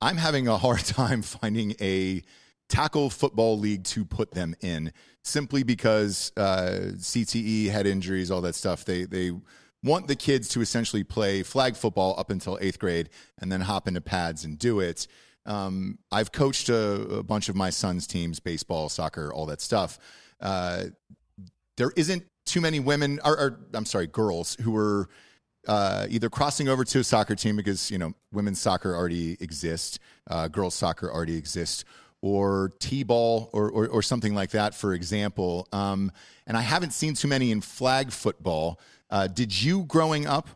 I'm 0.00 0.16
having 0.16 0.48
a 0.48 0.56
hard 0.56 0.80
time 0.84 1.22
finding 1.22 1.74
a 1.80 2.22
tackle 2.68 3.10
football 3.10 3.58
league 3.58 3.84
to 3.84 4.04
put 4.04 4.32
them 4.32 4.54
in 4.60 4.92
simply 5.22 5.62
because 5.62 6.32
uh, 6.36 6.92
CTE, 6.94 7.68
head 7.68 7.86
injuries, 7.86 8.30
all 8.30 8.40
that 8.42 8.54
stuff. 8.54 8.84
They 8.84 9.04
they 9.04 9.32
want 9.82 10.08
the 10.08 10.16
kids 10.16 10.48
to 10.48 10.60
essentially 10.60 11.04
play 11.04 11.42
flag 11.42 11.76
football 11.76 12.18
up 12.18 12.30
until 12.30 12.58
eighth 12.60 12.78
grade 12.78 13.10
and 13.40 13.52
then 13.52 13.60
hop 13.60 13.86
into 13.86 14.00
pads 14.00 14.44
and 14.44 14.58
do 14.58 14.80
it. 14.80 15.06
Um, 15.44 15.98
I've 16.10 16.32
coached 16.32 16.68
a, 16.68 17.02
a 17.18 17.22
bunch 17.22 17.48
of 17.48 17.54
my 17.54 17.70
son's 17.70 18.06
teams, 18.06 18.40
baseball, 18.40 18.88
soccer, 18.88 19.32
all 19.32 19.46
that 19.46 19.60
stuff. 19.60 19.98
Uh, 20.40 20.84
there 21.76 21.92
isn't 21.96 22.24
too 22.44 22.60
many 22.60 22.80
women, 22.80 23.20
or, 23.24 23.38
or 23.38 23.60
I'm 23.74 23.84
sorry, 23.84 24.06
girls 24.06 24.56
who 24.60 24.76
are 24.76 25.08
uh, 25.66 26.06
either 26.08 26.30
crossing 26.30 26.68
over 26.68 26.84
to 26.84 27.00
a 27.00 27.04
soccer 27.04 27.34
team 27.34 27.56
because 27.56 27.90
you 27.90 27.98
know 27.98 28.14
women's 28.32 28.60
soccer 28.60 28.94
already 28.94 29.36
exists, 29.40 29.98
uh, 30.30 30.48
girls 30.48 30.74
soccer 30.74 31.12
already 31.12 31.36
exists, 31.36 31.84
or 32.22 32.72
t-ball 32.78 33.50
or, 33.52 33.70
or, 33.70 33.88
or 33.88 34.02
something 34.02 34.34
like 34.34 34.50
that, 34.50 34.74
for 34.74 34.94
example. 34.94 35.68
Um, 35.72 36.12
and 36.46 36.56
I 36.56 36.62
haven't 36.62 36.92
seen 36.92 37.14
too 37.14 37.28
many 37.28 37.50
in 37.50 37.60
flag 37.60 38.10
football. 38.10 38.80
Uh, 39.10 39.26
did 39.26 39.62
you 39.62 39.84
growing 39.84 40.26
up? 40.26 40.48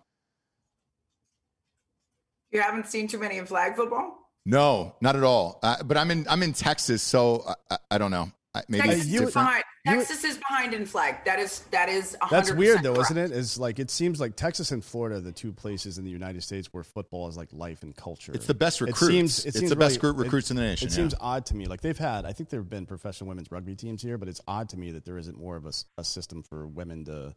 You 2.50 2.60
haven't 2.60 2.86
seen 2.88 3.06
too 3.06 3.18
many 3.18 3.38
in 3.38 3.46
flag 3.46 3.76
football? 3.76 4.16
No, 4.44 4.96
not 5.00 5.16
at 5.16 5.22
all. 5.22 5.60
Uh, 5.62 5.82
but 5.84 5.96
I'm 5.96 6.10
in 6.10 6.26
I'm 6.28 6.42
in 6.42 6.52
Texas, 6.52 7.02
so 7.02 7.44
I, 7.70 7.76
I 7.92 7.98
don't 7.98 8.10
know. 8.10 8.32
I- 8.54 8.62
Maybe 8.68 8.88
Texas 8.88 9.06
you- 9.06 9.22
is 9.28 9.32
behind. 9.34 9.64
you- 9.86 9.92
Texas 9.94 10.24
is 10.24 10.36
behind 10.38 10.74
in 10.74 10.84
flag. 10.84 11.24
That 11.24 11.38
is 11.38 11.60
that 11.70 11.88
is 11.88 12.16
100% 12.20 12.30
That's 12.30 12.52
weird 12.52 12.82
though, 12.82 12.94
correct. 12.94 13.12
isn't 13.12 13.18
it? 13.18 13.30
Is 13.30 13.58
like 13.58 13.78
it 13.78 13.90
seems 13.90 14.18
like 14.20 14.34
Texas 14.34 14.72
and 14.72 14.84
Florida 14.84 15.16
are 15.16 15.20
the 15.20 15.30
two 15.30 15.52
places 15.52 15.98
in 15.98 16.04
the 16.04 16.10
United 16.10 16.42
States 16.42 16.66
where 16.72 16.82
football 16.82 17.28
is 17.28 17.36
like 17.36 17.48
life 17.52 17.82
and 17.84 17.94
culture. 17.94 18.32
It's 18.34 18.46
the 18.46 18.54
best 18.54 18.80
It 18.80 18.86
recruits. 18.86 19.12
seems- 19.14 19.38
it 19.40 19.48
it's 19.50 19.58
seems 19.58 19.70
the 19.70 19.76
best 19.76 20.02
really- 20.02 20.14
group 20.14 20.24
recruits 20.24 20.50
in 20.50 20.56
the 20.56 20.62
nation. 20.62 20.88
It 20.88 20.90
yeah. 20.90 20.96
seems 20.96 21.14
odd 21.20 21.46
to 21.46 21.54
me. 21.54 21.66
Like 21.66 21.80
they've 21.80 21.96
had, 21.96 22.24
I 22.26 22.32
think 22.32 22.48
there 22.48 22.60
have 22.60 22.68
been 22.70 22.86
professional 22.86 23.28
women's 23.28 23.52
rugby 23.52 23.76
teams 23.76 24.02
here, 24.02 24.18
but 24.18 24.28
it's 24.28 24.40
odd 24.48 24.68
to 24.70 24.76
me 24.76 24.90
that 24.92 25.04
there 25.04 25.16
isn't 25.18 25.38
more 25.38 25.54
of 25.56 25.64
a 25.98 26.04
system 26.04 26.42
for 26.42 26.66
women 26.66 27.04
to 27.04 27.34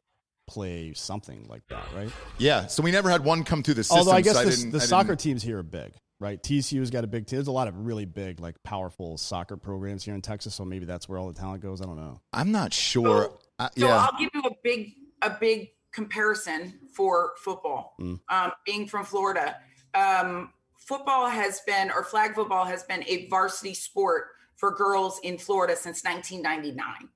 play 0.47 0.93
something 0.93 1.45
like 1.47 1.65
that, 1.69 1.85
right? 1.95 2.11
yeah. 2.37 2.67
So 2.67 2.83
we 2.83 2.91
never 2.91 3.09
had 3.09 3.23
one 3.23 3.43
come 3.43 3.63
through 3.63 3.75
the 3.75 3.83
system. 3.83 3.99
Although 3.99 4.11
I 4.11 4.21
guess 4.21 4.35
so 4.35 4.43
the, 4.43 4.49
didn't- 4.49 4.71
the 4.71 4.79
I 4.79 4.85
soccer 4.85 5.15
teams 5.15 5.41
here 5.43 5.59
are 5.59 5.63
big, 5.63 5.93
right? 6.23 6.41
TCU's 6.41 6.89
got 6.89 7.03
a 7.03 7.07
big 7.07 7.27
team. 7.27 7.37
There's 7.37 7.47
a 7.47 7.51
lot 7.51 7.67
of 7.67 7.85
really 7.85 8.05
big, 8.05 8.39
like 8.39 8.55
powerful 8.63 9.17
soccer 9.17 9.57
programs 9.57 10.03
here 10.05 10.15
in 10.15 10.21
Texas, 10.21 10.55
so 10.55 10.63
maybe 10.65 10.85
that's 10.85 11.07
where 11.09 11.19
all 11.19 11.27
the 11.27 11.39
talent 11.39 11.61
goes. 11.61 11.81
I 11.81 11.85
don't 11.85 11.97
know. 11.97 12.21
I'm 12.31 12.51
not 12.51 12.73
sure. 12.73 13.23
So- 13.23 13.39
Uh, 13.59 13.69
So 13.77 13.85
yeah. 13.85 13.97
I'll 13.97 14.17
give 14.17 14.29
you 14.33 14.41
a 14.41 14.51
big 14.63 14.93
a 15.21 15.29
big 15.29 15.69
comparison 15.91 16.79
for 16.95 17.33
football. 17.37 17.95
Mm. 17.99 18.19
Um, 18.29 18.51
being 18.65 18.87
from 18.87 19.05
Florida, 19.05 19.57
um, 19.93 20.51
football 20.77 21.29
has 21.29 21.61
been 21.67 21.91
or 21.91 22.03
flag 22.03 22.33
football 22.33 22.65
has 22.65 22.83
been 22.83 23.03
a 23.07 23.27
varsity 23.29 23.73
sport 23.75 24.29
for 24.55 24.71
girls 24.73 25.19
in 25.23 25.37
Florida 25.37 25.75
since 25.75 26.03
1999. 26.03 27.09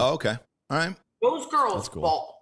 oh, 0.00 0.14
okay. 0.14 0.36
All 0.70 0.76
right. 0.78 0.94
Those 1.22 1.46
girls 1.46 1.88
cool. 1.88 2.02
ball. 2.02 2.33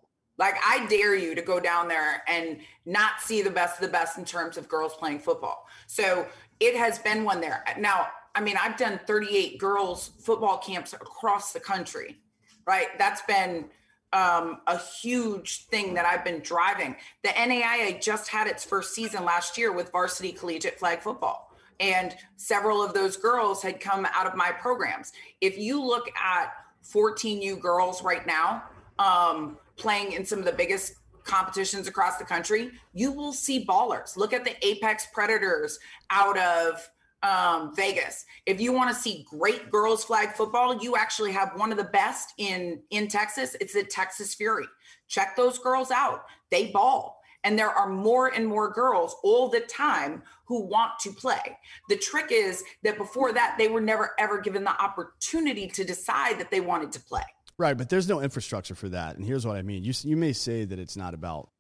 Like 0.42 0.57
I 0.66 0.85
dare 0.87 1.14
you 1.14 1.37
to 1.37 1.40
go 1.40 1.61
down 1.61 1.87
there 1.87 2.24
and 2.26 2.59
not 2.85 3.20
see 3.20 3.42
the 3.42 3.50
best 3.50 3.76
of 3.76 3.87
the 3.87 3.92
best 3.92 4.18
in 4.18 4.24
terms 4.24 4.57
of 4.57 4.68
girls 4.68 4.92
playing 4.92 5.20
football. 5.20 5.68
So 5.87 6.26
it 6.59 6.74
has 6.74 6.98
been 6.98 7.22
one 7.22 7.40
there. 7.40 7.62
Now, 7.78 8.09
I 8.35 8.40
mean, 8.40 8.57
I've 8.61 8.76
done 8.76 8.98
38 9.07 9.57
girls 9.59 10.11
football 10.18 10.59
camps 10.59 10.94
across 10.94 11.52
the 11.52 11.61
country, 11.61 12.18
right? 12.66 12.88
That's 12.98 13.22
been 13.22 13.66
um, 14.12 14.62
a 14.66 14.81
huge 15.00 15.66
thing 15.66 15.94
that 15.94 16.07
I've 16.07 16.24
been 16.24 16.40
driving. 16.40 16.96
The 17.22 17.28
NAIA 17.28 18.02
just 18.02 18.26
had 18.26 18.48
its 18.48 18.64
first 18.64 18.96
season 18.96 19.24
last 19.24 19.57
year 19.57 19.70
with 19.70 19.92
varsity 19.92 20.33
collegiate 20.33 20.76
flag 20.76 21.02
football. 21.02 21.52
And 21.78 22.16
several 22.35 22.83
of 22.83 22.94
those 22.94 23.16
girls 23.16 23.62
had 23.62 23.78
come 23.78 24.09
out 24.12 24.26
of 24.26 24.35
my 24.35 24.50
programs. 24.50 25.12
If 25.40 25.57
you 25.57 25.81
look 25.81 26.09
at 26.20 26.52
14U 26.92 27.61
girls 27.61 28.02
right 28.02 28.26
now 28.26 28.64
um, 29.02 29.56
playing 29.76 30.12
in 30.12 30.24
some 30.24 30.38
of 30.38 30.44
the 30.44 30.52
biggest 30.52 30.94
competitions 31.24 31.88
across 31.88 32.18
the 32.18 32.24
country, 32.24 32.70
you 32.92 33.12
will 33.12 33.32
see 33.32 33.64
ballers. 33.64 34.16
Look 34.16 34.32
at 34.32 34.44
the 34.44 34.54
Apex 34.66 35.06
Predators 35.12 35.78
out 36.10 36.38
of 36.38 36.88
um, 37.22 37.74
Vegas. 37.74 38.24
If 38.46 38.60
you 38.60 38.72
want 38.72 38.94
to 38.94 39.00
see 39.00 39.24
great 39.30 39.70
girls 39.70 40.04
flag 40.04 40.32
football, 40.32 40.82
you 40.82 40.96
actually 40.96 41.32
have 41.32 41.52
one 41.56 41.70
of 41.70 41.78
the 41.78 41.84
best 41.84 42.32
in 42.38 42.80
in 42.90 43.08
Texas. 43.08 43.56
It's 43.60 43.74
the 43.74 43.84
Texas 43.84 44.34
Fury. 44.34 44.66
Check 45.08 45.36
those 45.36 45.58
girls 45.58 45.90
out. 45.90 46.24
They 46.50 46.70
ball. 46.70 47.20
And 47.44 47.58
there 47.58 47.70
are 47.70 47.88
more 47.88 48.28
and 48.28 48.46
more 48.46 48.72
girls 48.72 49.16
all 49.24 49.48
the 49.48 49.60
time 49.60 50.22
who 50.46 50.64
want 50.64 50.92
to 51.00 51.10
play. 51.10 51.58
The 51.88 51.96
trick 51.96 52.26
is 52.30 52.62
that 52.84 52.96
before 52.98 53.32
that, 53.32 53.56
they 53.58 53.68
were 53.68 53.80
never 53.80 54.12
ever 54.18 54.40
given 54.40 54.64
the 54.64 54.80
opportunity 54.82 55.66
to 55.68 55.84
decide 55.84 56.38
that 56.38 56.50
they 56.50 56.60
wanted 56.60 56.92
to 56.92 57.00
play. 57.00 57.24
Right, 57.58 57.76
but 57.76 57.88
there's 57.88 58.08
no 58.08 58.20
infrastructure 58.20 58.74
for 58.74 58.88
that. 58.90 59.16
And 59.16 59.24
here's 59.24 59.46
what 59.46 59.56
I 59.56 59.62
mean: 59.62 59.84
you 59.84 59.92
you 60.02 60.16
may 60.16 60.32
say 60.32 60.64
that 60.64 60.78
it's 60.78 60.96
not 60.96 61.14
about 61.14 61.50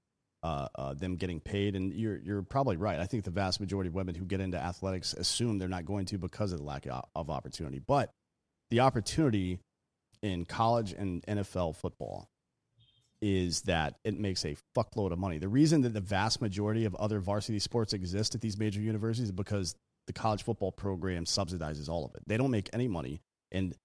uh, 0.42 0.68
uh, 0.74 0.94
them 0.94 1.16
getting 1.16 1.40
paid, 1.40 1.76
and 1.76 1.92
you're 1.92 2.18
you're 2.18 2.42
probably 2.42 2.76
right. 2.76 2.98
I 2.98 3.06
think 3.06 3.24
the 3.24 3.30
vast 3.30 3.60
majority 3.60 3.88
of 3.88 3.94
women 3.94 4.14
who 4.14 4.24
get 4.24 4.40
into 4.40 4.58
athletics 4.58 5.12
assume 5.14 5.58
they're 5.58 5.68
not 5.68 5.84
going 5.84 6.06
to 6.06 6.18
because 6.18 6.52
of 6.52 6.58
the 6.58 6.64
lack 6.64 6.86
of, 6.86 7.30
opportunity. 7.30 7.78
But 7.78 8.10
the 8.70 8.80
opportunity 8.80 9.58
in 10.22 10.44
college 10.44 10.92
and 10.92 11.22
NFL 11.26 11.76
football 11.76 12.28
is 13.20 13.62
that 13.62 13.94
it 14.02 14.18
makes 14.18 14.44
a 14.44 14.56
fuckload 14.76 15.12
of 15.12 15.18
money. 15.18 15.38
The 15.38 15.48
reason 15.48 15.82
that 15.82 15.94
the 15.94 16.00
vast 16.00 16.40
majority 16.40 16.86
of 16.86 16.94
other 16.96 17.20
varsity 17.20 17.60
sports 17.60 17.92
exist 17.92 18.34
at 18.34 18.40
these 18.40 18.58
major 18.58 18.80
universities 18.80 19.28
is 19.28 19.32
because 19.32 19.76
the 20.08 20.12
college 20.12 20.42
football 20.42 20.72
program 20.72 21.24
subsidizes 21.24 21.88
all 21.88 22.04
of 22.04 22.14
it. 22.16 22.22
They 22.26 22.36
don't 22.36 22.50
make 22.50 22.68
any 22.72 22.88
money, 22.88 23.20
and 23.52 23.76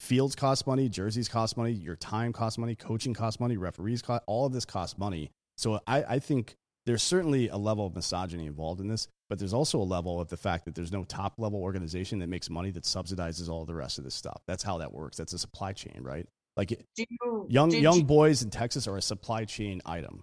fields 0.00 0.34
cost 0.34 0.66
money, 0.66 0.88
jerseys 0.88 1.28
cost 1.28 1.56
money, 1.56 1.72
your 1.72 1.96
time 1.96 2.32
costs 2.32 2.58
money, 2.58 2.74
coaching 2.74 3.14
costs 3.14 3.40
money, 3.40 3.56
referees 3.56 4.02
cost 4.02 4.22
all 4.26 4.46
of 4.46 4.52
this 4.52 4.64
costs 4.64 4.98
money. 4.98 5.30
So 5.56 5.80
I, 5.86 6.02
I 6.04 6.18
think 6.18 6.54
there's 6.84 7.02
certainly 7.02 7.48
a 7.48 7.56
level 7.56 7.86
of 7.86 7.94
misogyny 7.96 8.46
involved 8.46 8.80
in 8.80 8.88
this, 8.88 9.08
but 9.28 9.38
there's 9.38 9.54
also 9.54 9.78
a 9.80 9.84
level 9.84 10.20
of 10.20 10.28
the 10.28 10.36
fact 10.36 10.64
that 10.66 10.74
there's 10.74 10.92
no 10.92 11.02
top 11.04 11.34
level 11.38 11.60
organization 11.60 12.18
that 12.20 12.28
makes 12.28 12.48
money 12.50 12.70
that 12.72 12.84
subsidizes 12.84 13.48
all 13.48 13.64
the 13.64 13.74
rest 13.74 13.98
of 13.98 14.04
this 14.04 14.14
stuff. 14.14 14.40
That's 14.46 14.62
how 14.62 14.78
that 14.78 14.92
works. 14.92 15.16
That's 15.16 15.32
a 15.32 15.38
supply 15.38 15.72
chain, 15.72 16.00
right? 16.02 16.26
Like 16.56 16.70
you, 16.96 17.46
young 17.48 17.70
young 17.70 17.98
you- 17.98 18.04
boys 18.04 18.42
in 18.42 18.50
Texas 18.50 18.86
are 18.86 18.96
a 18.96 19.02
supply 19.02 19.44
chain 19.44 19.80
item 19.84 20.22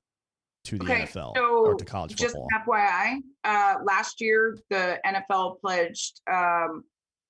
to 0.65 0.77
the 0.77 0.85
Okay, 0.85 1.01
NFL 1.03 1.33
so 1.35 1.65
or 1.65 1.75
to 1.75 1.83
college 1.83 2.15
just 2.15 2.35
football. 2.35 2.47
FYI, 2.65 3.17
uh, 3.43 3.75
last 3.83 4.21
year 4.21 4.57
the 4.69 4.97
NFL 5.05 5.59
pledged, 5.59 6.21
um, 6.31 6.83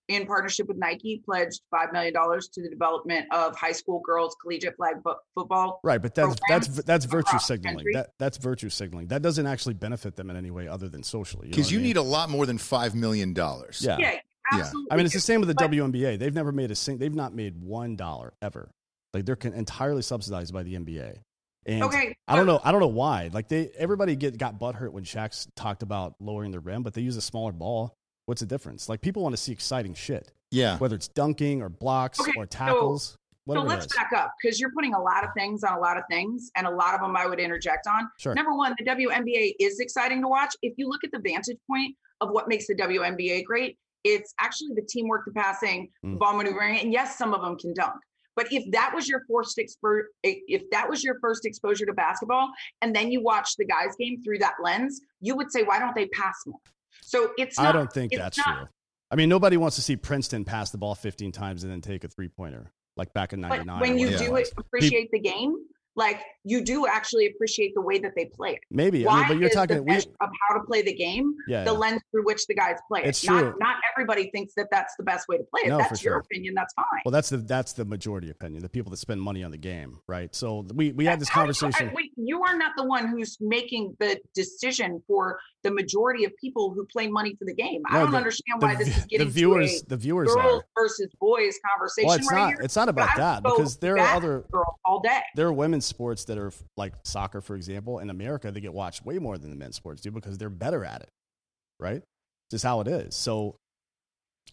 in 0.10 0.26
partnership 0.26 0.68
with 0.68 0.78
Nike, 0.78 1.22
pledged 1.26 1.62
five 1.72 1.94
million 1.94 2.14
dollars 2.14 2.48
to 2.50 2.62
the 2.62 2.70
development 2.70 3.26
of 3.32 3.56
high 3.56 3.72
school 3.72 4.02
girls 4.06 4.36
collegiate 4.42 4.76
flag 4.76 4.96
fo- 5.04 5.16
football. 5.36 5.80
Right, 5.84 6.02
but 6.02 6.14
that's 6.16 6.36
that's 6.50 6.68
that's 6.84 7.06
virtue 7.06 7.40
signaling. 7.40 7.86
That 7.94 8.10
that's 8.20 8.38
virtue 8.38 8.70
signaling. 8.70 9.08
That 9.08 9.22
doesn't 9.22 9.46
actually 9.48 9.76
benefit 9.76 10.16
them 10.16 10.30
in 10.30 10.36
any 10.36 10.52
way 10.52 10.68
other 10.68 10.90
than 10.90 11.04
socially. 11.04 11.50
Because 11.50 11.72
you, 11.72 11.80
need 11.80 11.98
a 11.98 12.02
lot 12.02 12.30
more 12.30 12.46
than 12.46 12.58
$5 12.58 12.94
million. 12.96 13.34
yeah. 13.36 13.98
Yeah, 13.98 14.20
Yeah. 14.56 14.72
I 14.92 14.96
mean, 14.98 15.06
it's 15.06 15.14
the 15.16 15.22
same 15.22 15.40
with 15.40 15.50
the 15.50 15.56
But- 15.56 15.72
WNBA. 15.72 16.20
They've 16.20 16.34
never 16.34 16.52
made 16.52 16.72
a 16.72 16.76
sing. 16.76 16.98
They've 16.98 17.14
not 17.14 17.34
made 17.34 17.62
one 17.62 17.96
dollar 17.96 18.34
ever. 18.42 18.70
Like 19.14 19.26
they're 19.26 19.36
con- 19.36 19.54
entirely 19.54 20.02
subsidized 20.02 20.54
by 20.54 20.64
the 20.64 20.76
NBA. 20.76 21.18
And 21.66 21.84
Okay, 21.84 22.14
I 22.28 22.36
don't 22.36 22.46
know. 22.46 22.60
I 22.64 22.72
don't 22.72 22.82
know 22.82 22.88
why. 22.88 23.30
Like 23.32 23.48
they, 23.48 23.70
everybody 23.78 24.16
get 24.18 24.38
got 24.38 24.60
butthurt 24.60 24.92
when 24.92 25.06
Shaq 25.06 25.48
talked 25.56 25.82
about 25.82 26.16
lowering 26.20 26.52
the 26.52 26.60
rim, 26.60 26.84
but 26.84 26.94
they 26.94 27.02
use 27.02 27.16
a 27.16 27.22
smaller 27.22 27.54
ball. 27.54 27.96
What's 28.26 28.40
the 28.42 28.48
difference? 28.48 28.88
Like 28.88 29.02
people 29.02 29.22
want 29.24 29.34
to 29.34 29.42
see 29.42 29.52
exciting 29.52 29.94
shit, 29.94 30.32
Yeah. 30.52 30.78
whether 30.78 30.96
it's 30.96 31.08
dunking 31.10 31.62
or 31.62 31.70
blocks 31.70 32.20
Okay, 32.20 32.32
or 32.38 32.44
so- 32.44 32.48
tackles. 32.48 33.10
So 33.12 33.18
whatever 33.46 33.68
let's 33.68 33.94
back 33.94 34.14
up 34.16 34.32
because 34.42 34.58
you're 34.58 34.72
putting 34.72 34.94
a 34.94 35.02
lot 35.02 35.26
of 35.26 35.32
things 35.36 35.66
on 35.66 35.74
a 35.78 35.80
lot 35.80 35.98
of 35.98 36.04
things, 36.10 36.50
and 36.56 36.66
a 36.66 36.70
lot 36.70 36.96
of 36.96 37.02
them 37.02 37.14
I 37.18 37.26
would 37.28 37.42
interject 37.42 37.88
on. 37.88 38.10
Sure. 38.18 38.34
Number 38.34 38.54
one, 38.56 38.74
the 38.80 38.86
WNBA 38.86 39.56
is 39.60 39.82
exciting 39.82 40.22
to 40.22 40.30
watch. 40.30 40.56
If 40.62 40.76
you 40.78 40.88
look 40.88 41.04
at 41.04 41.12
the 41.12 41.20
vantage 41.20 41.58
point 41.70 41.94
of 42.22 42.30
what 42.30 42.48
makes 42.48 42.68
the 42.68 42.76
WNBA 42.76 43.44
great, 43.44 43.78
it's 44.06 44.34
actually 44.40 44.70
the 44.76 44.82
teamwork, 44.90 45.26
the 45.26 45.34
passing, 45.34 45.90
Mm. 46.06 46.20
ball 46.20 46.38
maneuvering, 46.38 46.80
and 46.80 46.94
yes, 46.94 47.18
some 47.18 47.34
of 47.34 47.42
them 47.42 47.58
can 47.58 47.74
dunk. 47.74 47.96
But 48.38 48.48
if 48.54 48.64
that 48.72 48.94
was 48.96 49.10
your 49.10 49.24
first 49.30 49.58
expo- 49.58 50.04
if 50.24 50.64
that 50.72 50.90
was 50.90 51.04
your 51.04 51.20
first 51.20 51.46
exposure 51.46 51.86
to 51.86 51.94
basketball, 51.94 52.50
and 52.82 52.96
then 52.96 53.12
you 53.12 53.22
watch 53.22 53.58
the 53.58 53.66
guys' 53.66 53.94
game 54.00 54.24
through 54.24 54.38
that 54.40 54.56
lens, 54.64 55.02
you 55.20 55.36
would 55.36 55.52
say, 55.52 55.64
why 55.64 55.80
don't 55.80 55.94
they 55.96 56.08
pass 56.08 56.36
more? 56.48 56.60
So 57.14 57.32
it's 57.38 57.60
not, 57.60 57.68
I 57.68 57.72
don't 57.72 57.94
think 57.94 58.12
that's 58.16 58.38
not- 58.38 58.58
true. 58.58 58.68
I 59.12 59.16
mean, 59.16 59.30
nobody 59.30 59.58
wants 59.58 59.76
to 59.76 59.84
see 59.84 59.96
Princeton 59.96 60.44
pass 60.44 60.72
the 60.72 60.80
ball 60.80 60.96
15 60.96 61.32
times 61.32 61.64
and 61.64 61.72
then 61.72 61.82
take 61.82 62.04
a 62.04 62.08
three 62.08 62.30
pointer 62.30 62.72
like 62.98 63.14
back 63.14 63.32
in 63.34 63.42
But 63.42 63.50
'99. 63.50 63.80
when 63.80 64.00
you 64.00 64.18
do 64.18 64.36
it, 64.38 64.52
appreciate 64.58 65.12
the 65.12 65.20
game. 65.20 65.56
Like 65.96 66.22
you 66.44 66.64
do 66.64 66.88
actually 66.88 67.28
appreciate 67.28 67.74
the 67.76 67.82
way 67.82 68.00
that 68.00 68.14
they 68.16 68.26
play 68.26 68.52
it. 68.54 68.60
Maybe. 68.72 69.06
Why 69.06 69.14
I 69.14 69.18
mean, 69.20 69.28
but 69.30 69.38
you're 69.38 69.50
talking 69.50 69.78
the 69.78 69.84
we, 69.84 69.96
of 69.96 70.06
how 70.50 70.56
to 70.58 70.64
play 70.66 70.82
the 70.82 70.94
game 70.94 71.36
Yeah, 71.48 71.64
the 71.64 71.72
yeah. 71.72 71.78
lens 71.78 72.02
through 72.12 72.26
which 72.26 72.46
the 72.48 72.56
guys 72.56 72.78
play 72.88 73.02
it. 73.04 73.08
It's 73.08 73.24
not, 73.26 73.40
true. 73.40 73.54
Not 73.60 73.76
everybody 73.94 74.30
thinks 74.32 74.54
that 74.56 74.68
that's 74.72 74.96
the 74.98 75.04
best 75.04 75.28
way 75.28 75.38
to 75.38 75.44
play 75.44 75.62
it. 75.66 75.70
No, 75.70 75.78
that's 75.78 76.04
your 76.04 76.14
sure. 76.16 76.20
opinion. 76.20 76.54
That's 76.56 76.74
fine. 76.74 76.86
well 77.06 77.12
that's 77.12 77.30
the 77.30 77.38
that's 77.38 77.74
the 77.74 77.86
majority 77.86 78.30
opinion, 78.32 78.64
the 78.64 78.70
people 78.70 78.90
that 78.92 78.98
spend 78.98 79.22
money 79.22 79.44
on 79.44 79.52
the 79.52 79.58
game, 79.58 80.00
right? 80.08 80.34
So 80.36 80.66
we 80.74 80.92
we 80.94 81.06
had 81.06 81.20
this 81.20 81.30
How 81.30 81.44
do 81.46 81.50
you- 81.50 81.54
conversation. 81.54 81.90
I- 81.90 81.94
wait, 81.94 82.12
you 82.18 82.42
are 82.44 82.58
not 82.58 82.72
the 82.76 82.86
one 82.86 83.08
who's 83.08 83.38
making 83.40 83.96
the 84.00 84.20
decision 84.34 85.02
for 85.08 85.40
the 85.64 85.72
majority 85.72 86.26
of 86.26 86.36
people 86.38 86.74
who 86.74 86.86
play 86.92 87.08
money 87.08 87.36
for 87.40 87.46
the 87.46 87.54
game. 87.54 87.82
I 87.90 88.00
don't 88.00 88.12
the- 88.12 88.18
understand 88.18 88.62
the 88.62 88.66
why 88.66 88.76
this 88.76 88.90
is 88.98 89.06
getting 89.06 89.28
the 89.28 89.32
viewers 89.32 89.82
to 89.82 89.90
the 89.90 89.98
viewers 89.98 90.34
girls 90.34 90.62
are. 90.62 90.66
versus 90.76 91.08
boys 91.22 91.54
conversation 91.74 92.08
Well, 92.08 92.18
it's 92.18 92.32
right 92.32 92.38
not 92.40 92.48
here. 92.50 92.58
it's 92.62 92.76
not 92.76 92.90
about 92.90 93.10
But 93.16 93.18
that 93.22 93.44
because 93.44 93.78
there 93.78 93.98
are 93.98 94.16
other 94.16 94.44
girls 94.52 94.76
all 94.84 95.00
day. 95.00 95.22
there 95.36 95.48
are 95.48 95.54
women's 95.84 95.86
sports 95.86 96.26
that 96.26 96.38
are 96.38 96.52
like 96.78 96.94
soccer, 97.04 97.42
for 97.42 97.56
example, 97.56 98.00
in 98.00 98.10
America, 98.10 98.52
they 98.52 98.62
get 98.62 98.74
watched 98.74 99.06
way 99.06 99.20
more 99.20 99.38
than 99.38 99.50
the 99.50 99.56
men's 99.56 99.76
sports 99.76 100.02
do 100.02 100.12
because 100.12 100.38
they're 100.38 100.50
better 100.50 100.86
at 100.86 101.02
it, 101.02 101.10
right? 101.80 102.02
Just 102.52 102.64
how 102.64 102.82
it 102.82 102.88
is. 102.88 103.16
So 103.16 103.56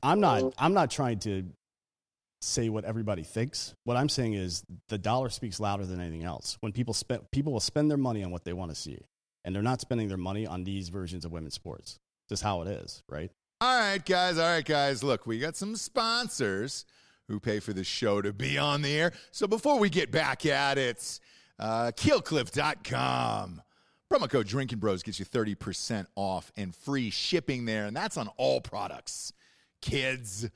I'm 0.02 0.20
not 0.20 0.42
mm. 0.42 0.52
I'm 0.58 0.74
not 0.74 0.90
trying 0.90 1.18
to 1.20 1.44
say 2.42 2.68
what 2.68 2.84
everybody 2.84 3.22
thinks. 3.22 3.74
What 3.84 3.96
I'm 3.96 4.08
saying 4.08 4.34
is 4.34 4.64
the 4.88 4.98
dollar 4.98 5.30
speaks 5.30 5.60
louder 5.60 5.86
than 5.86 6.00
anything 6.00 6.24
else. 6.24 6.56
When 6.60 6.72
people 6.72 6.94
spend 6.94 7.30
people 7.30 7.52
will 7.52 7.60
spend 7.60 7.90
their 7.90 7.98
money 7.98 8.24
on 8.24 8.30
what 8.30 8.44
they 8.44 8.52
want 8.52 8.70
to 8.70 8.76
see, 8.76 8.98
and 9.44 9.54
they're 9.54 9.62
not 9.62 9.80
spending 9.80 10.08
their 10.08 10.18
money 10.18 10.46
on 10.46 10.64
these 10.64 10.88
versions 10.88 11.24
of 11.24 11.32
women's 11.32 11.54
sports. 11.54 11.98
Just 12.28 12.42
how 12.42 12.62
it 12.62 12.68
is, 12.68 13.02
right? 13.08 13.30
All 13.60 13.78
right, 13.78 14.04
guys. 14.04 14.38
All 14.38 14.46
right, 14.46 14.64
guys. 14.64 15.02
Look, 15.02 15.26
we 15.26 15.38
got 15.38 15.56
some 15.56 15.76
sponsors 15.76 16.86
who 17.30 17.38
pay 17.38 17.60
for 17.60 17.72
the 17.72 17.84
show 17.84 18.20
to 18.20 18.32
be 18.32 18.58
on 18.58 18.82
the 18.82 18.92
air. 18.92 19.12
So 19.30 19.46
before 19.46 19.78
we 19.78 19.88
get 19.88 20.10
back 20.10 20.44
at 20.44 20.78
it, 20.78 21.20
uh, 21.60 21.92
killcliff.com. 21.94 23.62
Promo 24.12 24.28
code 24.28 24.48
Drinking 24.48 24.80
Bros 24.80 25.04
gets 25.04 25.20
you 25.20 25.24
30% 25.24 26.06
off 26.16 26.50
and 26.56 26.74
free 26.74 27.10
shipping 27.10 27.66
there. 27.66 27.86
And 27.86 27.96
that's 27.96 28.16
on 28.16 28.28
all 28.36 28.60
products. 28.60 29.32
Kids, 29.80 30.50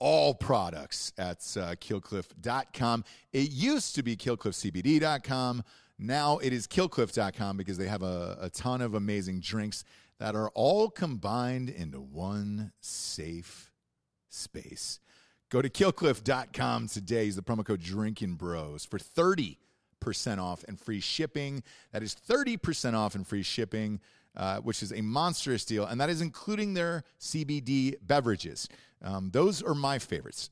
all 0.00 0.34
products 0.34 1.12
at 1.16 1.38
uh, 1.56 1.76
killcliff.com. 1.76 3.04
It 3.32 3.50
used 3.52 3.94
to 3.94 4.02
be 4.02 4.16
killcliffcbd.com. 4.16 5.62
Now 5.96 6.38
it 6.38 6.52
is 6.52 6.66
killcliff.com 6.66 7.56
because 7.56 7.78
they 7.78 7.86
have 7.86 8.02
a, 8.02 8.36
a 8.40 8.50
ton 8.50 8.80
of 8.80 8.94
amazing 8.94 9.40
drinks 9.40 9.84
that 10.18 10.34
are 10.34 10.48
all 10.54 10.90
combined 10.90 11.68
into 11.68 12.00
one 12.00 12.72
safe 12.80 13.70
space. 14.28 14.98
Go 15.48 15.62
to 15.62 15.70
killcliff.com 15.70 16.88
today. 16.88 17.24
Use 17.24 17.36
the 17.36 17.42
promo 17.42 17.64
code 17.64 17.80
Drinking 17.80 18.34
Bros 18.34 18.84
for 18.84 18.98
30% 18.98 19.56
off 20.38 20.64
and 20.66 20.78
free 20.78 20.98
shipping. 20.98 21.62
That 21.92 22.02
is 22.02 22.16
30% 22.28 22.94
off 22.94 23.14
and 23.14 23.24
free 23.24 23.44
shipping, 23.44 24.00
uh, 24.36 24.58
which 24.58 24.82
is 24.82 24.92
a 24.92 25.02
monstrous 25.02 25.64
deal. 25.64 25.84
And 25.84 26.00
that 26.00 26.10
is 26.10 26.20
including 26.20 26.74
their 26.74 27.04
CBD 27.20 27.94
beverages. 28.02 28.68
Um, 29.02 29.30
those 29.32 29.62
are 29.62 29.74
my 29.74 30.00
favorites. 30.00 30.50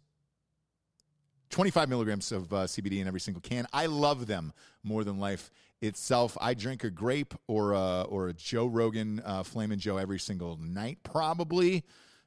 25 1.51 1.89
milligrams 1.89 2.31
of 2.31 2.53
uh, 2.53 2.57
CBD 2.65 3.01
in 3.01 3.09
every 3.09 3.21
single 3.21 3.41
can. 3.41 3.67
I 3.73 3.87
love 3.87 4.27
them 4.27 4.53
more 4.85 5.03
than 5.03 5.19
life 5.19 5.51
itself. 5.81 6.39
I 6.41 6.55
drink 6.55 6.85
a 6.85 6.91
grape 6.91 7.35
or 7.49 7.73
a, 7.73 8.03
or 8.03 8.29
a 8.29 8.33
Joe 8.33 8.67
Rogan 8.67 9.21
uh, 9.25 9.43
Flamin' 9.43 9.81
Joe 9.81 9.97
every 9.97 10.21
single 10.21 10.57
night, 10.57 10.99
probably, 11.03 11.85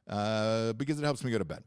uh, 0.07 0.74
because 0.74 0.99
it 0.99 1.03
helps 1.03 1.24
me 1.24 1.32
go 1.32 1.38
to 1.38 1.45
bed. 1.45 1.63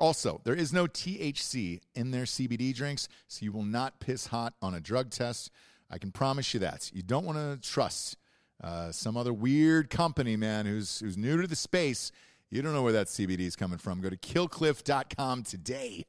Also, 0.00 0.40
there 0.44 0.54
is 0.54 0.72
no 0.72 0.86
THC 0.86 1.80
in 1.94 2.12
their 2.12 2.24
CBD 2.24 2.74
drinks, 2.74 3.08
so 3.26 3.44
you 3.44 3.50
will 3.50 3.64
not 3.64 3.98
piss 3.98 4.28
hot 4.28 4.54
on 4.62 4.74
a 4.74 4.80
drug 4.80 5.10
test. 5.10 5.50
I 5.90 5.98
can 5.98 6.12
promise 6.12 6.54
you 6.54 6.60
that. 6.60 6.90
You 6.94 7.02
don't 7.02 7.24
want 7.24 7.38
to 7.38 7.68
trust 7.68 8.16
uh, 8.62 8.92
some 8.92 9.16
other 9.16 9.32
weird 9.32 9.90
company, 9.90 10.36
man, 10.36 10.66
who's 10.66 11.00
who's 11.00 11.16
new 11.16 11.40
to 11.40 11.48
the 11.48 11.56
space. 11.56 12.12
You 12.50 12.62
don't 12.62 12.72
know 12.72 12.82
where 12.82 12.92
that 12.92 13.08
CBD 13.08 13.40
is 13.40 13.56
coming 13.56 13.78
from. 13.78 14.00
Go 14.00 14.08
to 14.08 14.16
killcliff.com 14.16 15.42
today. 15.42 16.06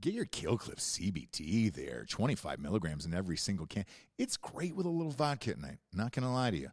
Get 0.00 0.12
your 0.12 0.26
Killcliff 0.26 0.76
CBD 0.76 1.72
there, 1.72 2.04
25 2.08 2.58
milligrams 2.58 3.06
in 3.06 3.14
every 3.14 3.36
single 3.38 3.66
can. 3.66 3.86
It's 4.18 4.36
great 4.36 4.76
with 4.76 4.84
a 4.84 4.90
little 4.90 5.12
vodka 5.12 5.52
at 5.52 5.58
night. 5.58 5.78
Not 5.94 6.12
going 6.12 6.24
to 6.24 6.30
lie 6.30 6.50
to 6.50 6.56
you. 6.56 6.70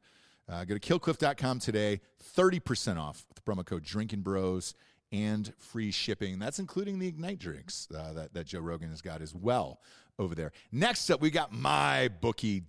Uh, 0.50 0.66
go 0.66 0.78
to 0.78 0.80
killcliff.com 0.80 1.60
today, 1.60 2.02
30% 2.36 2.98
off 2.98 3.26
with 3.30 3.42
the 3.42 3.50
promo 3.50 3.66
code 3.66 3.84
Drinking 3.84 4.22
Bros 4.24 4.74
and 5.14 5.54
free 5.60 5.92
shipping. 5.92 6.40
That's 6.40 6.60
including 6.60 7.00
the 7.00 7.08
Ignite 7.08 7.40
drinks 7.40 7.88
uh, 7.96 8.12
that, 8.14 8.34
that 8.34 8.48
Joe 8.48 8.60
Rogan 8.62 8.90
has 8.90 9.02
got 9.02 9.22
as 9.22 9.34
well 9.36 9.80
over 10.18 10.34
there. 10.34 10.52
Next 10.72 11.10
up, 11.12 11.22
we 11.22 11.30
got 11.30 11.54
mybookie.com. 11.54 12.68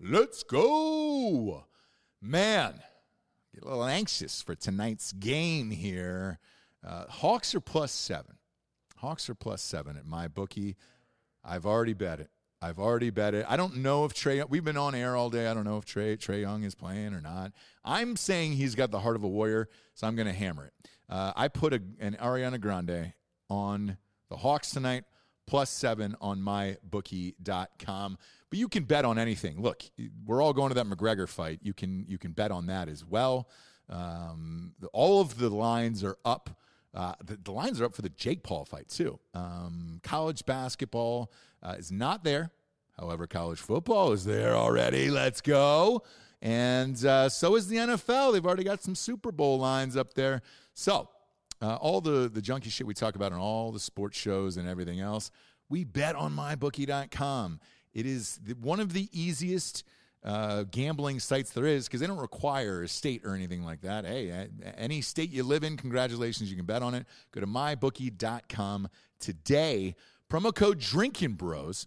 Let's 0.00 0.42
go. 0.42 1.64
Man, 2.20 2.82
get 3.54 3.62
a 3.62 3.68
little 3.68 3.84
anxious 3.84 4.42
for 4.42 4.56
tonight's 4.56 5.12
game 5.12 5.70
here. 5.70 6.40
Uh, 6.84 7.04
Hawks 7.08 7.54
are 7.54 7.60
plus 7.60 7.92
seven. 7.92 8.38
Hawks 8.96 9.30
are 9.30 9.36
plus 9.36 9.62
seven 9.62 9.96
at 9.96 10.04
my 10.04 10.26
bookie. 10.26 10.76
I've 11.44 11.64
already 11.66 11.94
bet 11.94 12.18
it. 12.18 12.30
I've 12.62 12.78
already 12.78 13.10
bet 13.10 13.34
it. 13.34 13.44
I 13.48 13.56
don't 13.56 13.78
know 13.78 14.04
if 14.04 14.14
Trae. 14.14 14.48
We've 14.48 14.64
been 14.64 14.76
on 14.76 14.94
air 14.94 15.16
all 15.16 15.30
day. 15.30 15.48
I 15.48 15.54
don't 15.54 15.64
know 15.64 15.78
if 15.78 15.84
Trae 15.84 16.16
Trae 16.16 16.40
Young 16.40 16.62
is 16.62 16.76
playing 16.76 17.12
or 17.12 17.20
not. 17.20 17.52
I'm 17.84 18.14
saying 18.14 18.52
he's 18.52 18.76
got 18.76 18.92
the 18.92 19.00
heart 19.00 19.16
of 19.16 19.24
a 19.24 19.28
warrior, 19.28 19.68
so 19.94 20.06
I'm 20.06 20.14
going 20.14 20.28
to 20.28 20.32
hammer 20.32 20.66
it. 20.66 20.88
Uh, 21.08 21.32
I 21.34 21.48
put 21.48 21.74
a, 21.74 21.82
an 21.98 22.16
Ariana 22.22 22.60
Grande 22.60 23.12
on 23.50 23.96
the 24.28 24.36
Hawks 24.36 24.70
tonight, 24.70 25.04
plus 25.46 25.70
seven 25.70 26.14
on 26.20 26.40
mybookie.com. 26.40 28.18
But 28.48 28.58
you 28.58 28.68
can 28.68 28.84
bet 28.84 29.04
on 29.04 29.18
anything. 29.18 29.60
Look, 29.60 29.82
we're 30.24 30.40
all 30.40 30.52
going 30.52 30.68
to 30.68 30.74
that 30.74 30.86
McGregor 30.86 31.28
fight. 31.28 31.58
You 31.62 31.74
can 31.74 32.04
you 32.06 32.16
can 32.16 32.30
bet 32.30 32.52
on 32.52 32.66
that 32.66 32.88
as 32.88 33.04
well. 33.04 33.48
Um, 33.90 34.74
the, 34.78 34.86
all 34.88 35.20
of 35.20 35.38
the 35.38 35.50
lines 35.50 36.04
are 36.04 36.16
up. 36.24 36.50
Uh, 36.94 37.14
the, 37.24 37.38
the 37.42 37.52
lines 37.52 37.80
are 37.80 37.86
up 37.86 37.94
for 37.94 38.02
the 38.02 38.10
Jake 38.10 38.42
Paul 38.42 38.64
fight 38.64 38.88
too. 38.88 39.18
Um, 39.34 40.00
college 40.02 40.44
basketball 40.44 41.32
uh, 41.62 41.76
is 41.78 41.90
not 41.90 42.24
there. 42.24 42.50
However, 42.98 43.26
college 43.26 43.58
football 43.58 44.12
is 44.12 44.24
there 44.24 44.54
already. 44.54 45.10
Let's 45.10 45.40
go. 45.40 46.02
And 46.42 47.02
uh, 47.04 47.28
so 47.28 47.56
is 47.56 47.68
the 47.68 47.76
NFL. 47.76 48.32
They've 48.32 48.44
already 48.44 48.64
got 48.64 48.82
some 48.82 48.94
Super 48.94 49.32
Bowl 49.32 49.58
lines 49.58 49.96
up 49.96 50.14
there. 50.14 50.42
So 50.74 51.08
uh, 51.62 51.76
all 51.76 52.00
the 52.00 52.28
the 52.28 52.42
junky 52.42 52.70
shit 52.70 52.86
we 52.86 52.94
talk 52.94 53.14
about 53.14 53.32
on 53.32 53.38
all 53.38 53.72
the 53.72 53.80
sports 53.80 54.18
shows 54.18 54.56
and 54.56 54.68
everything 54.68 55.00
else, 55.00 55.30
we 55.68 55.84
bet 55.84 56.16
on 56.16 56.34
mybookie.com. 56.34 57.60
It 57.94 58.06
is 58.06 58.40
the, 58.42 58.54
one 58.54 58.80
of 58.80 58.92
the 58.92 59.08
easiest 59.12 59.84
uh, 60.24 60.64
gambling 60.70 61.18
sites 61.18 61.50
there 61.50 61.66
is 61.66 61.86
because 61.86 62.00
they 62.00 62.06
don't 62.06 62.18
require 62.18 62.82
a 62.82 62.88
state 62.88 63.22
or 63.24 63.34
anything 63.34 63.64
like 63.64 63.80
that. 63.80 64.04
Hey, 64.04 64.48
any 64.76 65.00
state 65.00 65.30
you 65.30 65.42
live 65.42 65.64
in, 65.64 65.76
congratulations, 65.76 66.50
you 66.50 66.56
can 66.56 66.64
bet 66.64 66.82
on 66.82 66.94
it. 66.94 67.06
Go 67.32 67.40
to 67.40 67.46
mybookie.com 67.46 68.88
today. 69.18 69.94
Promo 70.30 70.54
code 70.54 70.78
Drinking 70.78 71.32
Bros 71.32 71.86